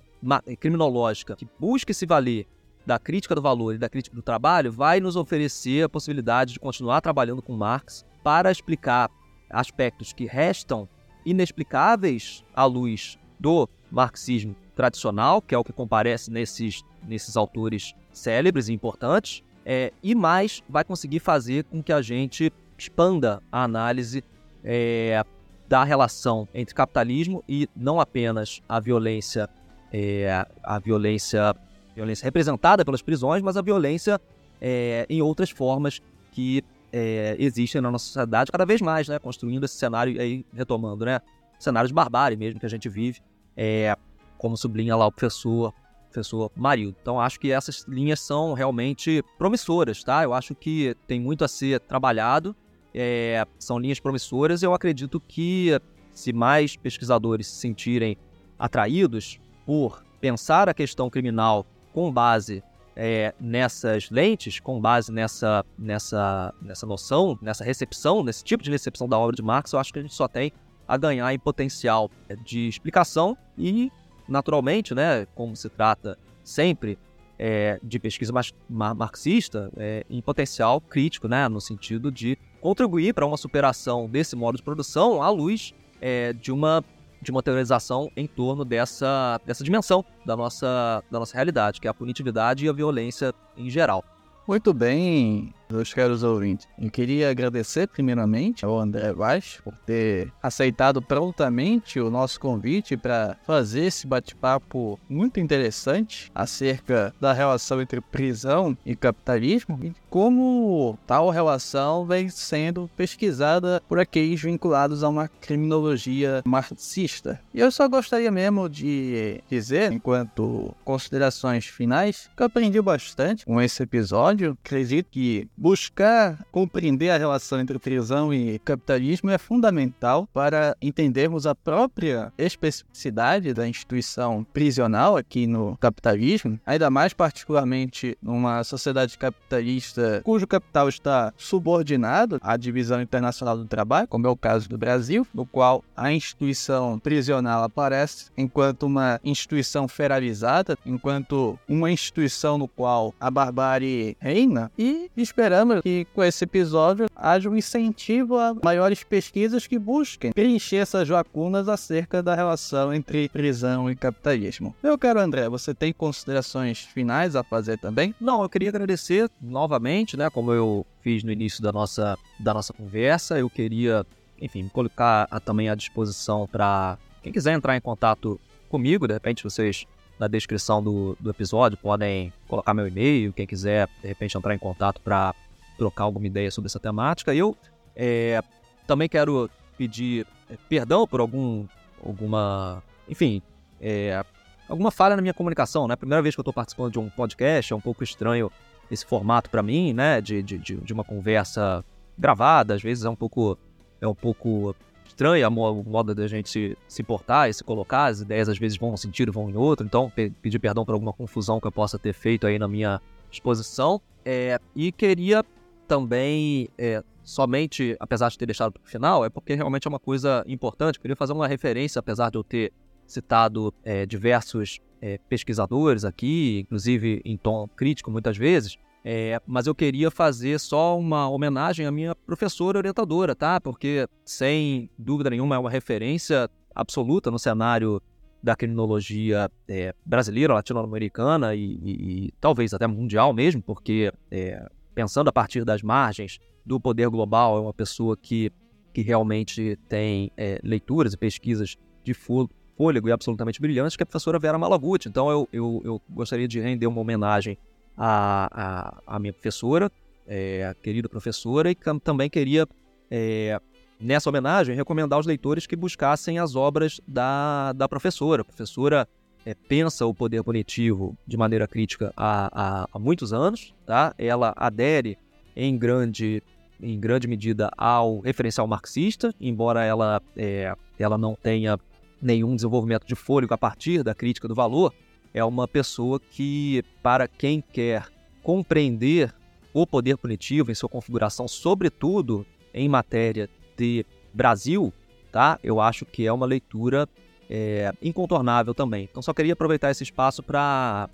criminológica 0.60 1.36
que 1.36 1.48
busque 1.60 1.96
se 1.96 2.06
valer 2.06 2.46
da 2.86 2.98
crítica 2.98 3.36
do 3.36 3.42
valor 3.42 3.76
e 3.76 3.78
da 3.78 3.90
crítica 3.90 4.16
do 4.16 4.22
trabalho 4.22 4.72
vai 4.72 5.00
nos 5.00 5.16
oferecer 5.16 5.84
a 5.84 5.90
possibilidade 5.90 6.54
de 6.54 6.60
continuar 6.60 7.02
trabalhando 7.02 7.42
com 7.42 7.56
Marx 7.56 8.06
para 8.24 8.52
explicar 8.52 9.10
aspectos 9.50 10.14
que 10.14 10.26
restam 10.26 10.88
inexplicáveis 11.26 12.44
à 12.56 12.66
luz 12.66 13.18
do 13.40 13.68
marxismo 13.92 14.56
tradicional, 14.76 15.42
que 15.42 15.54
é 15.54 15.58
o 15.58 15.64
que 15.64 15.74
comparece 15.74 16.32
nesses, 16.32 16.84
nesses 17.08 17.36
autores 17.36 17.94
célebres 18.12 18.70
e 18.70 18.74
importantes, 18.74 19.44
é, 19.66 19.92
e 20.02 20.16
mais 20.16 20.64
vai 20.68 20.84
conseguir 20.84 21.20
fazer 21.20 21.64
com 21.66 21.84
que 21.84 21.94
a 21.94 22.02
gente 22.02 22.52
expanda 22.78 23.42
a 23.52 23.64
análise 23.64 24.24
é, 24.64 25.24
da 25.68 25.84
relação 25.84 26.48
entre 26.54 26.74
capitalismo 26.74 27.44
e 27.48 27.70
não 27.76 28.00
apenas 28.00 28.62
a 28.68 28.80
violência, 28.80 29.48
é, 29.92 30.46
a 30.64 30.80
violência, 30.80 31.56
violência 32.02 32.26
representada 32.26 32.84
pelas 32.84 33.02
prisões, 33.02 33.42
mas 33.42 33.58
a 33.58 33.62
violência 33.62 34.20
é, 34.60 35.06
em 35.10 35.22
outras 35.22 35.50
formas 35.50 36.02
que 36.32 36.64
é, 36.92 37.36
existem 37.40 37.82
na 37.82 37.90
nossa 37.90 38.06
sociedade 38.06 38.52
cada 38.52 38.66
vez 38.66 38.82
mais, 38.82 39.08
né? 39.08 39.18
Construindo 39.20 39.64
esse 39.64 39.76
cenário 39.76 40.20
aí, 40.20 40.46
retomando, 40.54 41.06
né? 41.06 41.22
Cenário 41.60 41.88
de 41.88 41.94
barbárie 41.94 42.38
mesmo 42.38 42.60
que 42.60 42.66
a 42.66 42.70
gente 42.70 42.90
vive, 42.90 43.22
é, 43.56 43.96
como 44.38 44.58
sublinha 44.58 44.96
lá 44.96 45.08
o 45.08 45.12
professor, 45.12 45.74
professor 46.12 46.52
Marildo. 46.56 46.98
Então 47.02 47.20
acho 47.20 47.40
que 47.40 47.52
essas 47.52 47.86
linhas 47.88 48.20
são 48.20 48.54
realmente 48.54 49.24
promissoras, 49.38 50.04
tá? 50.04 50.24
Eu 50.24 50.34
acho 50.34 50.54
que 50.56 50.96
tem 51.08 51.20
muito 51.20 51.44
a 51.46 51.48
ser 51.48 51.80
trabalhado 51.80 52.56
é, 52.94 53.46
são 53.58 53.80
linhas 53.80 54.00
promissoras. 54.00 54.64
Eu 54.64 54.74
acredito 54.74 55.20
que 55.20 55.80
se 56.14 56.34
mais 56.34 56.76
pesquisadores 56.76 57.48
se 57.48 57.56
sentirem 57.56 58.18
atraídos 58.60 59.40
por 59.66 60.04
pensar 60.20 60.70
a 60.70 60.74
questão 60.74 61.10
criminal 61.10 61.66
com 61.94 62.12
base 62.12 62.64
é, 62.96 63.34
nessas 63.40 64.10
lentes, 64.10 64.60
com 64.60 64.80
base 64.80 65.12
nessa, 65.12 65.66
nessa, 65.78 66.54
nessa 66.62 66.86
noção, 66.86 67.38
nessa 67.42 67.64
recepção, 67.64 68.24
nesse 68.24 68.44
tipo 68.44 68.64
de 68.64 68.72
recepção 68.72 69.08
da 69.08 69.18
obra 69.18 69.36
de 69.36 69.42
Marx, 69.42 69.74
eu 69.74 69.80
acho 69.80 69.94
que 69.94 70.00
a 70.00 70.02
gente 70.02 70.14
só 70.14 70.28
tem 70.28 70.52
a 70.88 70.98
ganhar 70.98 71.34
em 71.34 71.40
potencial 71.40 72.12
de 72.44 72.68
explicação 72.68 73.38
e, 73.58 73.92
naturalmente, 74.28 74.94
né, 74.94 75.26
como 75.34 75.56
se 75.56 75.70
trata 75.70 76.18
sempre 76.44 77.00
é, 77.40 77.80
de 77.82 77.98
pesquisa 77.98 78.34
marxista, 78.70 79.72
é, 79.78 80.06
em 80.10 80.22
potencial 80.22 80.82
crítico, 80.82 81.28
né, 81.28 81.48
no 81.48 81.62
sentido 81.62 82.12
de 82.12 82.38
contribuir 82.60 83.14
para 83.14 83.26
uma 83.26 83.38
superação 83.38 84.08
desse 84.08 84.36
modo 84.36 84.58
de 84.58 84.64
produção 84.64 85.24
à 85.24 85.30
luz 85.30 85.74
é, 86.00 86.34
de 86.34 86.52
uma 86.52 86.84
de 87.22 87.32
uma 87.32 87.44
teorização 87.44 88.12
em 88.16 88.28
torno 88.28 88.66
dessa, 88.66 89.40
dessa 89.46 89.64
dimensão 89.64 90.04
da 90.26 90.36
nossa, 90.36 91.04
da 91.12 91.20
nossa 91.20 91.36
realidade, 91.36 91.80
que 91.80 91.88
é 91.88 91.92
a 91.92 91.94
punitividade 91.94 92.66
e 92.66 92.70
a 92.70 92.74
violência 92.74 93.34
em 93.56 93.70
geral. 93.70 94.04
Muito 94.48 94.74
bem, 94.74 95.54
meus 95.72 95.94
caros 95.94 96.24
ouvintes. 96.24 96.68
Eu 96.80 96.90
queria 96.90 97.30
agradecer 97.30 97.88
primeiramente 97.88 98.66
ao 98.66 98.80
André 98.80 99.14
Vaz 99.14 99.60
por 99.64 99.74
ter 99.86 100.32
aceitado 100.42 101.02
prontamente 101.02 102.00
o 102.00 102.10
nosso 102.10 102.40
convite 102.40 102.98
para 102.98 103.38
fazer 103.46 103.86
esse 103.86 104.08
bate-papo 104.08 105.00
muito 105.10 105.40
interessante 105.40 106.32
acerca 106.34 107.14
da 107.20 107.34
relação 107.34 107.82
entre 107.82 108.02
prisão 108.02 108.78
e 108.86 108.96
capitalismo 108.96 109.80
e 109.82 109.94
como 110.10 110.98
tal 111.08 111.30
relação 111.30 112.06
vem 112.06 112.30
sendo 112.30 112.90
pesquisada 112.98 113.82
por 113.88 114.00
aqueles 114.00 114.42
vinculados 114.42 115.04
a 115.04 115.10
uma 115.10 115.28
criminologia 115.28 116.42
marxista. 116.46 117.40
E 117.54 117.60
eu 117.60 117.72
só 117.72 117.88
gostaria 117.88 118.32
mesmo 118.32 118.68
de 118.68 119.42
dizer, 119.50 119.92
enquanto 119.92 120.76
considerações 120.84 121.66
finais, 121.66 122.30
que 122.36 122.44
eu 122.44 122.48
aprendi 122.48 122.82
bastante 122.82 123.46
com 123.46 123.62
esse 123.62 123.82
episódio. 123.84 124.58
Acredito 124.64 125.08
que 125.12 125.48
Buscar 125.62 126.44
compreender 126.52 127.12
a 127.12 127.20
relação 127.20 127.60
entre 127.60 127.78
prisão 127.78 128.34
e 128.34 128.58
capitalismo 128.58 129.30
é 129.30 129.38
fundamental 129.38 130.28
para 130.34 130.76
entendermos 130.82 131.46
a 131.46 131.54
própria 131.54 132.34
especificidade 132.36 133.54
da 133.54 133.68
instituição 133.68 134.44
prisional 134.44 135.16
aqui 135.16 135.46
no 135.46 135.78
capitalismo, 135.78 136.60
ainda 136.66 136.90
mais 136.90 137.14
particularmente 137.14 138.18
numa 138.24 138.64
sociedade 138.64 139.20
capitalista 139.20 140.22
cujo 140.24 140.48
capital 140.48 140.90
está 140.90 141.32
subordinado 141.38 142.40
à 142.42 142.58
divisão 142.58 143.00
internacional 143.00 143.56
do 143.56 143.66
trabalho, 143.66 144.08
como 144.08 144.26
é 144.26 144.30
o 144.32 144.36
caso 144.36 144.68
do 144.68 144.80
Brasil, 144.80 145.28
no 145.32 145.46
qual 145.46 145.84
a 145.96 146.12
instituição 146.12 146.98
prisional 146.98 147.64
aparece 147.64 148.32
enquanto 148.36 148.88
uma 148.88 149.20
instituição 149.24 149.88
federalizada, 149.88 150.76
enquanto 150.84 151.60
uma 151.70 151.92
instituição 151.92 152.58
no 152.58 152.68
qual 152.68 153.14
a 153.20 153.30
barbárie 153.30 154.18
reina 154.20 154.72
e 154.76 155.12
esperamos 155.16 155.51
esperamos 155.52 155.82
que 155.82 156.08
com 156.14 156.24
esse 156.24 156.46
episódio 156.46 157.08
haja 157.14 157.50
um 157.50 157.58
incentivo 157.58 158.38
a 158.38 158.56
maiores 158.64 159.04
pesquisas 159.04 159.68
que 159.68 159.78
busquem 159.78 160.32
preencher 160.32 160.78
essas 160.78 161.10
lacunas 161.10 161.68
acerca 161.68 162.24
da 162.24 162.34
relação 162.34 162.94
entre 162.94 163.28
prisão 163.28 163.92
e 163.92 163.96
capitalismo. 163.96 164.74
Meu 164.82 164.98
caro 164.98 165.20
André, 165.20 165.50
você 165.50 165.74
tem 165.74 165.92
considerações 165.92 166.80
finais 166.80 167.36
a 167.36 167.44
fazer 167.44 167.78
também? 167.78 168.16
Não, 168.20 168.42
eu 168.42 168.50
queria 168.50 168.70
agradecer 168.70 169.30
novamente, 169.42 170.16
né, 170.16 170.30
como 170.30 170.54
eu 170.54 170.86
fiz 171.02 171.22
no 171.22 171.32
início 171.32 171.62
da 171.62 171.72
nossa, 171.72 172.18
da 172.40 172.54
nossa 172.54 172.72
conversa, 172.72 173.38
eu 173.38 173.50
queria, 173.50 174.06
enfim, 174.42 174.70
colocar 174.70 175.28
também 175.42 175.70
à 175.70 175.76
disposição 175.76 176.48
para 176.48 176.98
quem 177.22 177.34
quiser 177.34 177.54
entrar 177.54 177.76
em 177.76 177.82
contato 177.82 178.40
comigo, 178.70 179.06
de 179.06 179.14
repente 179.14 179.44
vocês 179.44 179.86
na 180.22 180.28
descrição 180.28 180.84
do, 180.84 181.18
do 181.20 181.32
episódio 181.32 181.76
podem 181.80 182.32
colocar 182.48 182.76
meu 182.76 182.88
e-mail, 182.88 183.34
quem 183.34 183.48
quiser 183.48 183.90
de 184.04 184.08
repente 184.08 184.38
entrar 184.38 184.54
em 184.54 184.60
contato 184.60 185.02
para 185.02 185.34
trocar 185.80 186.04
alguma 186.04 186.28
ideia 186.28 186.52
sobre 186.52 186.68
essa 186.68 186.80
temática. 186.80 187.34
Eu 187.34 187.58
é, 187.96 188.40
também 188.86 189.10
quero 189.10 189.50
pedir 189.76 190.28
é, 190.48 190.56
perdão 190.70 191.08
por 191.08 191.20
algum, 191.20 191.66
alguma, 192.06 192.84
enfim, 193.10 193.42
é, 193.82 194.24
alguma 194.70 194.92
falha 194.92 195.16
na 195.16 195.24
minha 195.24 195.34
comunicação, 195.34 195.88
né? 195.88 195.96
Primeira 195.96 196.22
vez 196.22 196.36
que 196.36 196.40
eu 196.40 196.44
estou 196.44 196.54
participando 196.54 196.92
de 196.92 197.00
um 197.00 197.10
podcast, 197.10 197.74
é 197.74 197.76
um 197.76 197.82
pouco 197.82 198.04
estranho 198.04 198.52
esse 198.92 199.04
formato 199.04 199.50
para 199.50 199.64
mim, 199.64 199.92
né? 199.92 200.22
De, 200.22 200.44
de, 200.44 200.60
de 200.60 200.94
uma 200.94 201.04
conversa 201.04 201.84
gravada, 202.16 202.76
às 202.76 202.82
vezes 202.84 203.06
é 203.06 203.10
um 203.10 203.16
pouco, 203.16 203.58
é 204.00 204.08
um 204.08 204.14
pouco 204.14 204.76
estranha 205.12 205.48
o 205.50 205.84
modo 205.84 206.16
da 206.16 206.28
gente 206.28 206.50
se, 206.50 206.78
se 206.88 207.04
portar 207.04 207.50
e 207.50 207.54
se 207.54 207.64
colocar, 207.64 208.06
as 208.06 208.22
ideias 208.22 208.50
às 208.50 208.58
vezes 208.58 208.78
vão 208.78 208.94
um 208.94 208.98
sentido, 208.98 209.32
vão 209.32 209.50
em 209.50 209.56
outro, 209.56 209.86
então 209.86 210.10
pe 210.10 210.32
pedir 210.42 210.60
perdão 210.60 210.84
por 210.86 210.94
alguma 210.94 211.14
confusão 211.14 211.60
que 211.60 211.68
eu 211.68 211.72
possa 211.72 212.00
ter 212.00 212.14
feito 212.14 212.48
aí 212.48 212.58
na 212.58 212.68
minha 212.68 213.02
exposição. 213.32 214.02
É, 214.26 214.60
e 214.76 214.92
queria 214.92 215.44
também, 215.88 216.70
é, 216.78 217.04
somente, 217.24 217.96
apesar 218.00 218.30
de 218.30 218.38
ter 218.38 218.46
deixado 218.46 218.72
para 218.72 218.82
o 218.82 218.88
final, 218.88 219.26
é 219.26 219.30
porque 219.30 219.54
realmente 219.54 219.88
é 219.88 219.90
uma 219.90 220.00
coisa 220.00 220.44
importante. 220.48 221.00
Queria 221.00 221.16
fazer 221.16 221.34
uma 221.34 221.48
referência, 221.48 222.00
apesar 222.00 222.32
de 222.32 222.38
eu 222.38 222.44
ter 222.44 222.72
citado 223.06 223.74
é, 223.84 224.06
diversos 224.06 224.80
é, 225.02 225.20
pesquisadores 225.28 226.06
aqui, 226.06 226.60
inclusive 226.60 227.22
em 227.26 227.36
tom 227.36 227.68
crítico 227.76 228.10
muitas 228.10 228.38
vezes, 228.38 228.78
é, 229.04 229.42
mas 229.48 229.66
eu 229.66 229.74
queria 229.74 230.12
fazer 230.12 230.60
só 230.60 230.98
uma 230.98 231.28
homenagem 231.28 231.86
à 231.86 231.92
minha 231.92 232.14
professora 232.16 232.78
orientadora, 232.78 233.36
tá? 233.36 233.60
Porque, 233.60 234.08
sem 234.24 234.90
dúvida 234.98 235.32
nenhuma, 235.32 235.56
é 235.56 235.60
uma 235.60 235.70
referência 235.70 236.50
absoluta 236.74 237.32
no 237.32 237.40
cenário 237.40 238.02
da 238.44 238.56
criminologia 238.56 239.50
é, 239.68 239.94
brasileira, 240.06 240.54
latino-americana 240.54 241.54
e, 241.54 241.80
e, 241.84 241.92
e, 242.26 242.34
talvez 242.40 242.74
até 242.74 242.88
mundial 242.88 243.34
mesmo, 243.34 243.62
porque 243.62 244.12
é, 244.32 244.68
pensando 244.96 245.28
a 245.28 245.32
partir 245.32 245.64
das 245.64 245.82
margens 245.82 246.40
do 246.66 246.80
poder 246.80 247.08
global, 247.10 247.58
é 247.58 247.62
uma 247.62 247.74
pessoa 247.74 248.18
que, 248.18 248.52
que 248.94 249.02
realmente 249.02 249.78
tem 249.88 250.32
é, 250.38 250.60
leituras 250.64 251.14
e 251.14 251.18
pesquisas 251.18 251.76
de 252.04 252.14
fôlego 252.14 253.10
e 253.10 253.12
absolutamente 253.12 253.62
brilhantes, 253.62 253.96
que 253.96 254.04
é 254.04 254.06
a 254.06 254.08
professora 254.08 254.40
Vera 254.40 254.58
Malaguti. 254.58 255.08
Então 255.08 255.30
eu, 255.30 255.48
eu, 255.52 255.82
eu 255.84 256.02
gostaria 256.10 256.48
de 256.48 256.60
render 256.60 256.88
uma 256.88 257.02
homenagem 257.02 257.58
à, 257.98 258.96
à, 259.08 259.16
à 259.16 259.20
minha 259.20 259.34
professora, 259.34 259.92
é, 260.28 260.66
a 260.66 260.74
querida 260.74 261.10
professora, 261.10 261.72
e 261.72 261.76
também 262.04 262.30
queria, 262.30 262.68
é, 263.10 263.60
nessa 264.00 264.30
homenagem, 264.30 264.76
recomendar 264.76 265.18
aos 265.18 265.26
leitores 265.26 265.68
que 265.68 265.76
buscassem 265.76 266.40
as 266.40 266.56
obras 266.56 267.02
da, 267.08 267.74
da 267.74 267.88
professora. 267.88 268.42
A 268.42 268.46
professora 268.46 269.08
é, 269.46 269.54
pensa 269.54 270.06
o 270.06 270.14
poder 270.14 270.44
punitivo 270.44 271.18
de 271.28 271.38
maneira 271.38 271.68
crítica 271.68 272.14
há, 272.16 272.50
há, 272.54 272.88
há, 272.92 273.00
muitos 273.00 273.34
anos, 273.34 273.74
tá? 273.86 274.14
Ela 274.18 274.54
adere 274.56 275.18
em 275.56 275.78
grande, 275.78 276.42
em 276.82 277.00
grande 277.00 277.28
medida 277.28 277.72
ao 277.78 278.20
referencial 278.20 278.68
marxista, 278.68 279.34
embora 279.40 279.84
ela, 279.84 280.22
é, 280.38 280.74
ela 280.98 281.18
não 281.18 281.36
tenha 281.36 281.80
nenhum 282.22 282.56
desenvolvimento 282.56 283.06
de 283.06 283.16
fôlego 283.16 283.54
a 283.54 283.58
partir 283.58 284.04
da 284.04 284.14
crítica 284.14 284.48
do 284.48 284.54
valor, 284.54 284.94
é 285.34 285.44
uma 285.44 285.68
pessoa 285.68 286.20
que, 286.20 286.84
para 287.02 287.28
quem 287.28 287.62
quer 287.62 288.08
compreender 288.44 289.34
o 289.74 289.88
poder 289.88 290.18
punitivo 290.18 290.72
em 290.72 290.76
sua 290.76 290.90
configuração, 290.90 291.48
sobretudo 291.48 292.46
em 292.74 292.90
matéria 292.90 293.50
de 293.78 294.06
Brasil, 294.34 294.94
tá? 295.32 295.58
Eu 295.64 295.80
acho 295.80 296.06
que 296.06 296.26
é 296.26 296.32
uma 296.32 296.46
leitura 296.46 297.08
é, 297.50 297.94
incontornável 298.02 298.74
também. 298.74 299.08
Então 299.10 299.22
só 299.22 299.34
queria 299.34 299.54
aproveitar 299.54 299.92
esse 299.92 300.04
espaço 300.04 300.44
para 300.44 301.10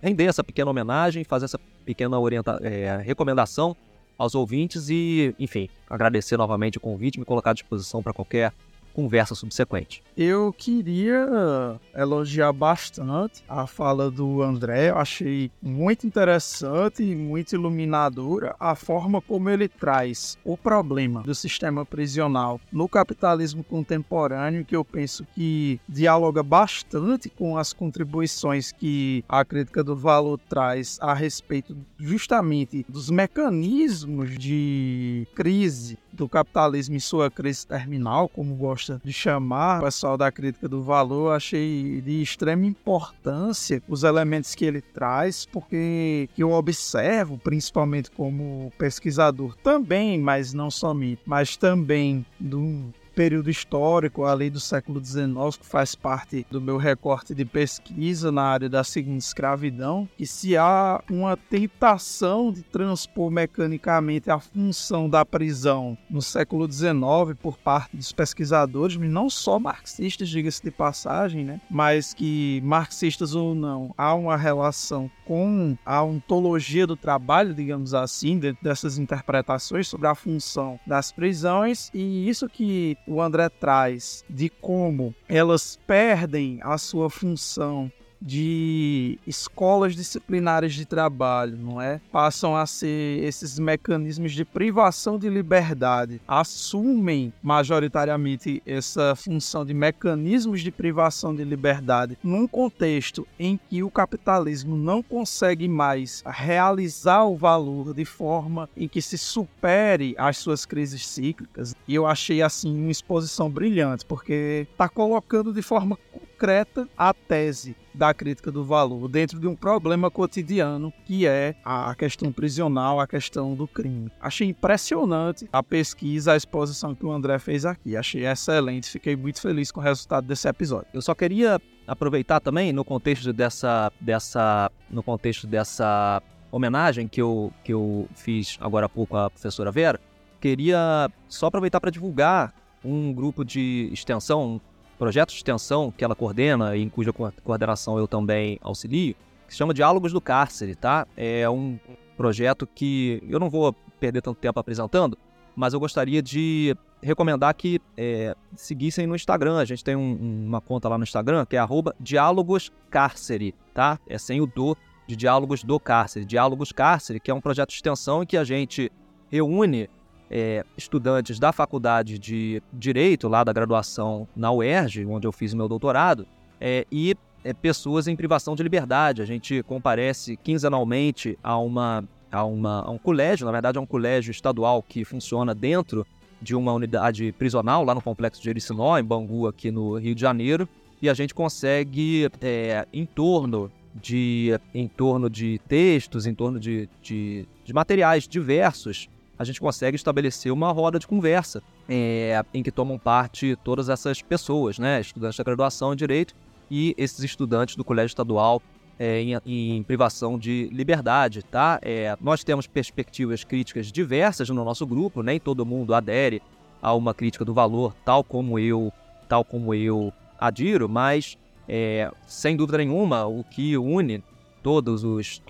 render 0.00 0.24
essa 0.24 0.42
pequena 0.42 0.70
homenagem, 0.70 1.24
fazer 1.24 1.46
essa 1.46 1.58
pequena 1.84 2.18
orienta 2.18 2.58
é, 2.62 2.96
recomendação 3.04 3.76
aos 4.16 4.34
ouvintes 4.34 4.88
e, 4.88 5.34
enfim, 5.38 5.68
agradecer 5.88 6.36
novamente 6.36 6.78
o 6.78 6.80
convite, 6.80 7.18
me 7.18 7.24
colocar 7.24 7.50
à 7.50 7.54
disposição 7.54 8.02
para 8.02 8.12
qualquer 8.12 8.52
conversa 8.92 9.34
subsequente. 9.34 10.02
Eu 10.16 10.52
queria 10.52 11.80
elogiar 11.94 12.52
bastante 12.52 13.42
a 13.48 13.66
fala 13.66 14.10
do 14.10 14.42
André. 14.42 14.90
Eu 14.90 14.98
achei 14.98 15.50
muito 15.62 16.06
interessante 16.06 17.02
e 17.02 17.16
muito 17.16 17.54
iluminadora 17.54 18.54
a 18.60 18.74
forma 18.74 19.20
como 19.20 19.48
ele 19.48 19.68
traz 19.68 20.38
o 20.44 20.56
problema 20.56 21.22
do 21.22 21.34
sistema 21.34 21.84
prisional 21.84 22.60
no 22.70 22.88
capitalismo 22.88 23.64
contemporâneo, 23.64 24.64
que 24.64 24.76
eu 24.76 24.84
penso 24.84 25.26
que 25.34 25.80
dialoga 25.88 26.42
bastante 26.42 27.28
com 27.28 27.56
as 27.56 27.72
contribuições 27.72 28.72
que 28.72 29.24
a 29.28 29.44
crítica 29.44 29.82
do 29.82 29.96
valor 29.96 30.38
traz 30.48 30.98
a 31.00 31.14
respeito 31.14 31.76
justamente 31.98 32.84
dos 32.88 33.10
mecanismos 33.10 34.36
de 34.38 35.26
crise 35.34 35.98
do 36.12 36.28
capitalismo 36.28 36.96
em 36.96 37.00
sua 37.00 37.30
crise 37.30 37.66
terminal, 37.66 38.28
como 38.28 38.54
gosta 38.54 39.00
de 39.04 39.12
chamar 39.12 39.80
o 39.80 39.84
pessoal 39.84 40.16
da 40.16 40.30
crítica 40.30 40.68
do 40.68 40.82
valor, 40.82 41.32
achei 41.32 42.00
de 42.00 42.22
extrema 42.22 42.66
importância 42.66 43.82
os 43.88 44.04
elementos 44.04 44.54
que 44.54 44.64
ele 44.64 44.80
traz, 44.80 45.46
porque 45.46 46.28
que 46.34 46.42
eu 46.42 46.52
observo, 46.52 47.38
principalmente 47.38 48.10
como 48.10 48.72
pesquisador 48.78 49.56
também, 49.56 50.18
mas 50.20 50.52
não 50.52 50.70
somente, 50.70 51.22
mas 51.24 51.56
também 51.56 52.24
do 52.38 52.92
período 53.14 53.50
histórico 53.50 54.24
ali 54.24 54.50
do 54.50 54.60
século 54.60 55.04
XIX, 55.04 55.56
que 55.58 55.66
faz 55.66 55.94
parte 55.94 56.46
do 56.50 56.60
meu 56.60 56.76
recorte 56.76 57.34
de 57.34 57.44
pesquisa 57.44 58.32
na 58.32 58.42
área 58.42 58.68
da 58.68 58.82
segunda 58.82 59.18
escravidão, 59.18 60.08
e 60.18 60.26
se 60.26 60.56
há 60.56 61.02
uma 61.10 61.36
tentação 61.36 62.52
de 62.52 62.62
transpor 62.62 63.30
mecanicamente 63.30 64.30
a 64.30 64.38
função 64.38 65.08
da 65.08 65.24
prisão 65.24 65.96
no 66.10 66.22
século 66.22 66.70
XIX 66.70 66.94
por 67.40 67.58
parte 67.58 67.96
dos 67.96 68.12
pesquisadores, 68.12 68.96
não 68.96 69.28
só 69.28 69.58
marxistas, 69.58 70.28
diga-se 70.28 70.62
de 70.62 70.70
passagem, 70.70 71.44
né? 71.44 71.60
mas 71.70 72.14
que 72.14 72.60
marxistas 72.64 73.34
ou 73.34 73.54
não, 73.54 73.94
há 73.96 74.14
uma 74.14 74.36
relação 74.36 75.10
com 75.24 75.76
a 75.84 76.02
ontologia 76.02 76.86
do 76.86 76.96
trabalho, 76.96 77.54
digamos 77.54 77.94
assim, 77.94 78.38
dentro 78.38 78.62
dessas 78.62 78.98
interpretações 78.98 79.88
sobre 79.88 80.06
a 80.06 80.14
função 80.14 80.78
das 80.86 81.12
prisões, 81.12 81.90
e 81.94 82.28
isso 82.28 82.48
que 82.48 82.96
o 83.06 83.20
André 83.20 83.48
traz 83.48 84.24
de 84.28 84.48
como 84.48 85.14
elas 85.28 85.78
perdem 85.86 86.58
a 86.62 86.78
sua 86.78 87.10
função 87.10 87.90
de 88.22 89.18
escolas 89.26 89.94
disciplinares 89.94 90.74
de 90.74 90.86
trabalho, 90.86 91.56
não 91.56 91.80
é? 91.80 92.00
Passam 92.10 92.56
a 92.56 92.64
ser 92.66 93.22
esses 93.24 93.58
mecanismos 93.58 94.32
de 94.32 94.44
privação 94.44 95.18
de 95.18 95.28
liberdade, 95.28 96.20
assumem 96.26 97.32
majoritariamente 97.42 98.62
essa 98.64 99.14
função 99.16 99.64
de 99.64 99.74
mecanismos 99.74 100.60
de 100.60 100.70
privação 100.70 101.34
de 101.34 101.44
liberdade 101.44 102.16
num 102.22 102.46
contexto 102.46 103.26
em 103.38 103.58
que 103.68 103.82
o 103.82 103.90
capitalismo 103.90 104.76
não 104.76 105.02
consegue 105.02 105.68
mais 105.68 106.22
realizar 106.26 107.24
o 107.24 107.36
valor 107.36 107.92
de 107.92 108.04
forma 108.04 108.68
em 108.76 108.86
que 108.86 109.02
se 109.02 109.18
supere 109.18 110.14
as 110.16 110.38
suas 110.38 110.64
crises 110.64 111.06
cíclicas. 111.06 111.74
E 111.88 111.94
eu 111.94 112.06
achei 112.06 112.42
assim 112.42 112.76
uma 112.76 112.90
exposição 112.90 113.50
brilhante, 113.50 114.04
porque 114.04 114.66
está 114.70 114.88
colocando 114.88 115.52
de 115.52 115.62
forma 115.62 115.98
concreta 116.12 116.88
a 116.96 117.12
tese 117.12 117.76
da 117.94 118.12
crítica 118.14 118.50
do 118.50 118.64
valor 118.64 119.08
dentro 119.08 119.38
de 119.38 119.46
um 119.46 119.54
problema 119.54 120.10
cotidiano 120.10 120.92
que 121.04 121.26
é 121.26 121.54
a 121.64 121.94
questão 121.94 122.32
prisional, 122.32 123.00
a 123.00 123.06
questão 123.06 123.54
do 123.54 123.66
crime. 123.66 124.10
Achei 124.20 124.48
impressionante 124.48 125.48
a 125.52 125.62
pesquisa, 125.62 126.32
a 126.32 126.36
exposição 126.36 126.94
que 126.94 127.04
o 127.04 127.12
André 127.12 127.38
fez 127.38 127.64
aqui. 127.64 127.96
Achei 127.96 128.26
excelente, 128.26 128.90
fiquei 128.90 129.16
muito 129.16 129.40
feliz 129.40 129.70
com 129.70 129.80
o 129.80 129.82
resultado 129.82 130.26
desse 130.26 130.48
episódio. 130.48 130.88
Eu 130.92 131.02
só 131.02 131.14
queria 131.14 131.60
aproveitar 131.86 132.40
também 132.40 132.72
no 132.72 132.84
contexto 132.84 133.32
dessa 133.32 133.92
dessa 134.00 134.70
no 134.88 135.02
contexto 135.02 135.46
dessa 135.46 136.22
homenagem 136.50 137.08
que 137.08 137.20
eu 137.20 137.52
que 137.64 137.72
eu 137.72 138.08
fiz 138.14 138.56
agora 138.60 138.86
há 138.86 138.88
pouco 138.88 139.16
à 139.16 139.28
professora 139.28 139.72
Vera, 139.72 140.00
queria 140.40 141.10
só 141.28 141.46
aproveitar 141.46 141.80
para 141.80 141.90
divulgar 141.90 142.54
um 142.84 143.12
grupo 143.12 143.44
de 143.44 143.88
extensão, 143.92 144.60
projeto 145.02 145.30
de 145.30 145.34
extensão 145.34 145.90
que 145.90 146.04
ela 146.04 146.14
coordena 146.14 146.76
e 146.76 146.82
em 146.82 146.88
cuja 146.88 147.12
coordenação 147.12 147.98
eu 147.98 148.06
também 148.06 148.56
auxilio, 148.62 149.16
que 149.48 149.52
se 149.52 149.58
chama 149.58 149.74
Diálogos 149.74 150.12
do 150.12 150.20
Cárcere, 150.20 150.76
tá? 150.76 151.08
É 151.16 151.50
um 151.50 151.76
projeto 152.16 152.68
que 152.72 153.20
eu 153.28 153.40
não 153.40 153.50
vou 153.50 153.74
perder 153.98 154.22
tanto 154.22 154.38
tempo 154.38 154.60
apresentando, 154.60 155.18
mas 155.56 155.74
eu 155.74 155.80
gostaria 155.80 156.22
de 156.22 156.76
recomendar 157.02 157.52
que 157.52 157.80
é, 157.96 158.36
seguissem 158.54 159.04
no 159.08 159.16
Instagram. 159.16 159.56
A 159.56 159.64
gente 159.64 159.82
tem 159.82 159.96
um, 159.96 160.46
uma 160.46 160.60
conta 160.60 160.88
lá 160.88 160.96
no 160.96 161.02
Instagram 161.02 161.44
que 161.46 161.56
é 161.56 161.66
@diálogoscárcere, 161.98 163.56
tá? 163.74 163.98
É 164.08 164.16
sem 164.18 164.40
o 164.40 164.46
do 164.46 164.76
de 165.04 165.16
Diálogos 165.16 165.64
do 165.64 165.80
Cárcere. 165.80 166.24
Diálogos 166.24 166.70
Cárcere, 166.70 167.18
que 167.18 167.28
é 167.28 167.34
um 167.34 167.40
projeto 167.40 167.70
de 167.70 167.74
extensão 167.74 168.22
em 168.22 168.26
que 168.26 168.36
a 168.36 168.44
gente 168.44 168.88
reúne 169.28 169.90
é, 170.32 170.64
estudantes 170.76 171.38
da 171.38 171.52
faculdade 171.52 172.18
de 172.18 172.62
Direito, 172.72 173.28
lá 173.28 173.44
da 173.44 173.52
graduação 173.52 174.26
na 174.34 174.50
UERJ, 174.50 175.04
onde 175.04 175.26
eu 175.26 175.32
fiz 175.32 175.52
meu 175.52 175.68
doutorado, 175.68 176.26
é, 176.58 176.86
e 176.90 177.14
é, 177.44 177.52
pessoas 177.52 178.08
em 178.08 178.16
privação 178.16 178.56
de 178.56 178.62
liberdade. 178.62 179.20
A 179.20 179.26
gente 179.26 179.62
comparece 179.64 180.38
quinzenalmente 180.38 181.38
a, 181.42 181.58
uma, 181.58 182.02
a, 182.30 182.44
uma, 182.44 182.80
a 182.80 182.90
um 182.90 182.98
colégio, 182.98 183.44
na 183.44 183.52
verdade, 183.52 183.76
é 183.76 183.80
um 183.80 183.86
colégio 183.86 184.30
estadual 184.30 184.82
que 184.82 185.04
funciona 185.04 185.54
dentro 185.54 186.06
de 186.40 186.56
uma 186.56 186.72
unidade 186.72 187.30
prisional, 187.32 187.84
lá 187.84 187.94
no 187.94 188.00
complexo 188.00 188.42
de 188.42 188.48
Ericinó, 188.48 188.98
em 188.98 189.04
Bangu, 189.04 189.46
aqui 189.46 189.70
no 189.70 189.96
Rio 189.98 190.14
de 190.14 190.20
Janeiro, 190.20 190.68
e 191.00 191.08
a 191.08 191.14
gente 191.14 191.34
consegue, 191.34 192.28
é, 192.40 192.86
em 192.92 193.04
torno 193.04 193.70
de 193.94 194.58
em 194.72 194.88
torno 194.88 195.28
de 195.28 195.60
textos, 195.68 196.26
em 196.26 196.34
torno 196.34 196.58
de, 196.58 196.88
de, 197.02 197.46
de 197.62 197.74
materiais 197.74 198.26
diversos, 198.26 199.08
a 199.42 199.44
gente 199.44 199.60
consegue 199.60 199.96
estabelecer 199.96 200.52
uma 200.52 200.70
roda 200.70 200.98
de 200.98 201.06
conversa 201.06 201.62
é, 201.88 202.42
em 202.54 202.62
que 202.62 202.70
tomam 202.70 202.96
parte 202.96 203.56
todas 203.64 203.88
essas 203.88 204.22
pessoas, 204.22 204.78
né? 204.78 205.00
Estudantes 205.00 205.36
da 205.36 205.44
graduação 205.44 205.92
em 205.92 205.96
Direito 205.96 206.34
e 206.70 206.94
esses 206.96 207.18
estudantes 207.20 207.74
do 207.74 207.84
Colégio 207.84 208.06
Estadual 208.06 208.62
é, 208.98 209.20
em, 209.20 209.34
em, 209.44 209.82
privação 209.82 210.38
de 210.38 210.68
liberdade, 210.72 211.42
tá? 211.42 211.80
É, 211.82 212.16
nós 212.20 212.44
temos 212.44 212.68
perspectivas 212.68 213.42
críticas 213.42 213.90
diversas 213.90 214.48
no 214.48 214.64
nosso 214.64 214.86
grupo, 214.86 215.24
nem 215.24 215.40
todo 215.40 215.66
mundo 215.66 215.92
adere 215.92 216.40
a 216.80 216.94
uma 216.94 217.12
crítica 217.12 217.44
do 217.44 217.52
valor, 217.52 217.94
tal 218.04 218.22
como 218.22 218.60
eu, 218.60 218.92
tal 219.28 219.44
como 219.44 219.74
eu 219.74 220.12
adiro, 220.38 220.88
mas 220.88 221.36
é, 221.68 222.12
sem 222.26 222.56
dúvida 222.56 222.78
nenhuma 222.78 223.26
o 223.26 223.42
que 223.42 223.76
une 223.76 224.22
todos 224.62 225.04
os, 225.04 225.42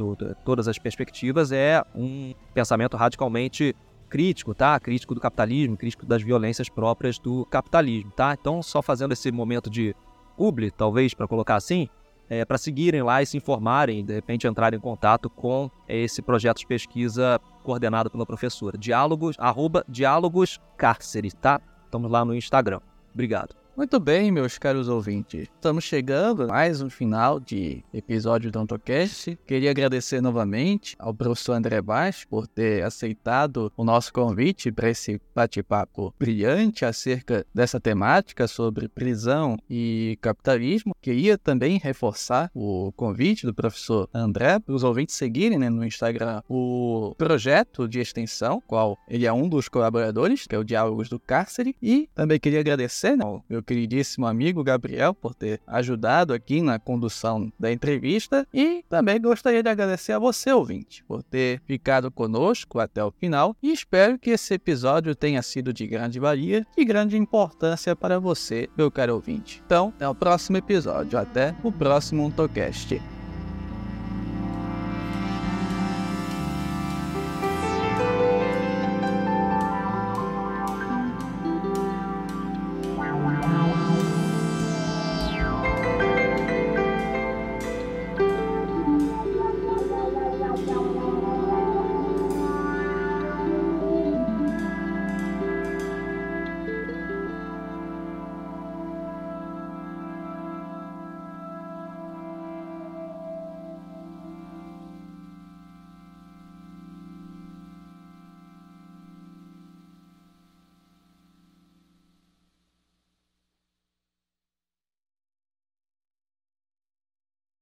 todas 0.44 0.68
as 0.68 0.78
perspectivas 0.78 1.52
é 1.52 1.84
um 1.94 2.34
pensamento 2.54 2.96
radicalmente 2.96 3.74
crítico, 4.08 4.54
tá? 4.54 4.78
Crítico 4.78 5.14
do 5.14 5.20
capitalismo, 5.20 5.76
crítico 5.76 6.04
das 6.04 6.22
violências 6.22 6.68
próprias 6.68 7.18
do 7.18 7.46
capitalismo, 7.46 8.10
tá? 8.10 8.36
Então, 8.38 8.62
só 8.62 8.82
fazendo 8.82 9.12
esse 9.12 9.30
momento 9.32 9.70
de 9.70 9.94
publi, 10.36 10.70
talvez, 10.70 11.14
para 11.14 11.26
colocar 11.26 11.56
assim, 11.56 11.88
é, 12.28 12.44
para 12.44 12.58
seguirem 12.58 13.02
lá 13.02 13.22
e 13.22 13.26
se 13.26 13.36
informarem, 13.36 14.04
de 14.04 14.14
repente 14.14 14.46
entrarem 14.46 14.78
em 14.78 14.80
contato 14.80 15.28
com 15.30 15.70
esse 15.88 16.22
projeto 16.22 16.58
de 16.58 16.66
pesquisa 16.66 17.40
coordenado 17.62 18.10
pela 18.10 18.26
professora. 18.26 18.76
Diálogos, 18.76 19.36
arroba 19.38 19.84
diálogos 19.88 20.58
cárcere, 20.76 21.30
tá? 21.32 21.60
Estamos 21.84 22.10
lá 22.10 22.24
no 22.24 22.34
Instagram. 22.34 22.80
Obrigado. 23.12 23.61
Muito 23.74 23.98
bem, 23.98 24.30
meus 24.30 24.58
caros 24.58 24.86
ouvintes. 24.86 25.48
Estamos 25.54 25.84
chegando 25.84 26.42
a 26.42 26.46
mais 26.46 26.82
um 26.82 26.90
final 26.90 27.40
de 27.40 27.82
episódio 27.92 28.52
do 28.52 28.58
AutoCast. 28.58 29.38
Queria 29.46 29.70
agradecer 29.70 30.20
novamente 30.20 30.94
ao 30.98 31.14
professor 31.14 31.54
André 31.54 31.80
Baix 31.80 32.22
por 32.26 32.46
ter 32.46 32.84
aceitado 32.84 33.72
o 33.74 33.82
nosso 33.82 34.12
convite 34.12 34.70
para 34.70 34.90
esse 34.90 35.18
bate-papo 35.34 36.14
brilhante 36.18 36.84
acerca 36.84 37.46
dessa 37.54 37.80
temática 37.80 38.46
sobre 38.46 38.88
prisão 38.88 39.56
e 39.70 40.18
capitalismo. 40.20 40.94
Queria 41.00 41.38
também 41.38 41.78
reforçar 41.78 42.50
o 42.54 42.92
convite 42.94 43.46
do 43.46 43.54
professor 43.54 44.06
André 44.12 44.58
para 44.58 44.74
os 44.74 44.84
ouvintes 44.84 45.14
seguirem 45.14 45.58
né, 45.58 45.70
no 45.70 45.82
Instagram 45.82 46.42
o 46.46 47.14
projeto 47.16 47.88
de 47.88 48.00
extensão, 48.00 48.62
qual 48.66 48.98
ele 49.08 49.24
é 49.24 49.32
um 49.32 49.48
dos 49.48 49.66
colaboradores, 49.66 50.46
que 50.46 50.54
é 50.54 50.58
o 50.58 50.64
Diálogos 50.64 51.08
do 51.08 51.18
Cárcere. 51.18 51.74
E 51.80 52.10
também 52.14 52.38
queria 52.38 52.60
agradecer 52.60 53.16
né, 53.16 53.24
ao 53.24 53.42
meu 53.62 53.64
queridíssimo 53.64 54.26
amigo 54.26 54.64
Gabriel 54.64 55.14
por 55.14 55.34
ter 55.34 55.60
ajudado 55.66 56.34
aqui 56.34 56.60
na 56.60 56.78
condução 56.78 57.50
da 57.58 57.72
entrevista 57.72 58.46
e 58.52 58.84
também 58.88 59.20
gostaria 59.20 59.62
de 59.62 59.68
agradecer 59.68 60.12
a 60.12 60.18
você, 60.18 60.52
ouvinte, 60.52 61.04
por 61.04 61.22
ter 61.22 61.62
ficado 61.64 62.10
conosco 62.10 62.80
até 62.80 63.02
o 63.02 63.12
final 63.12 63.56
e 63.62 63.72
espero 63.72 64.18
que 64.18 64.30
esse 64.30 64.54
episódio 64.54 65.14
tenha 65.14 65.40
sido 65.40 65.72
de 65.72 65.86
grande 65.86 66.18
valia 66.18 66.66
e 66.76 66.84
grande 66.84 67.16
importância 67.16 67.94
para 67.94 68.18
você, 68.18 68.68
meu 68.76 68.90
caro 68.90 69.14
ouvinte. 69.14 69.62
Então, 69.64 69.92
até 69.96 70.08
o 70.08 70.14
próximo 70.14 70.56
episódio, 70.56 71.18
até 71.18 71.54
o 71.62 71.70
próximo 71.70 72.24
Untocast. 72.24 73.21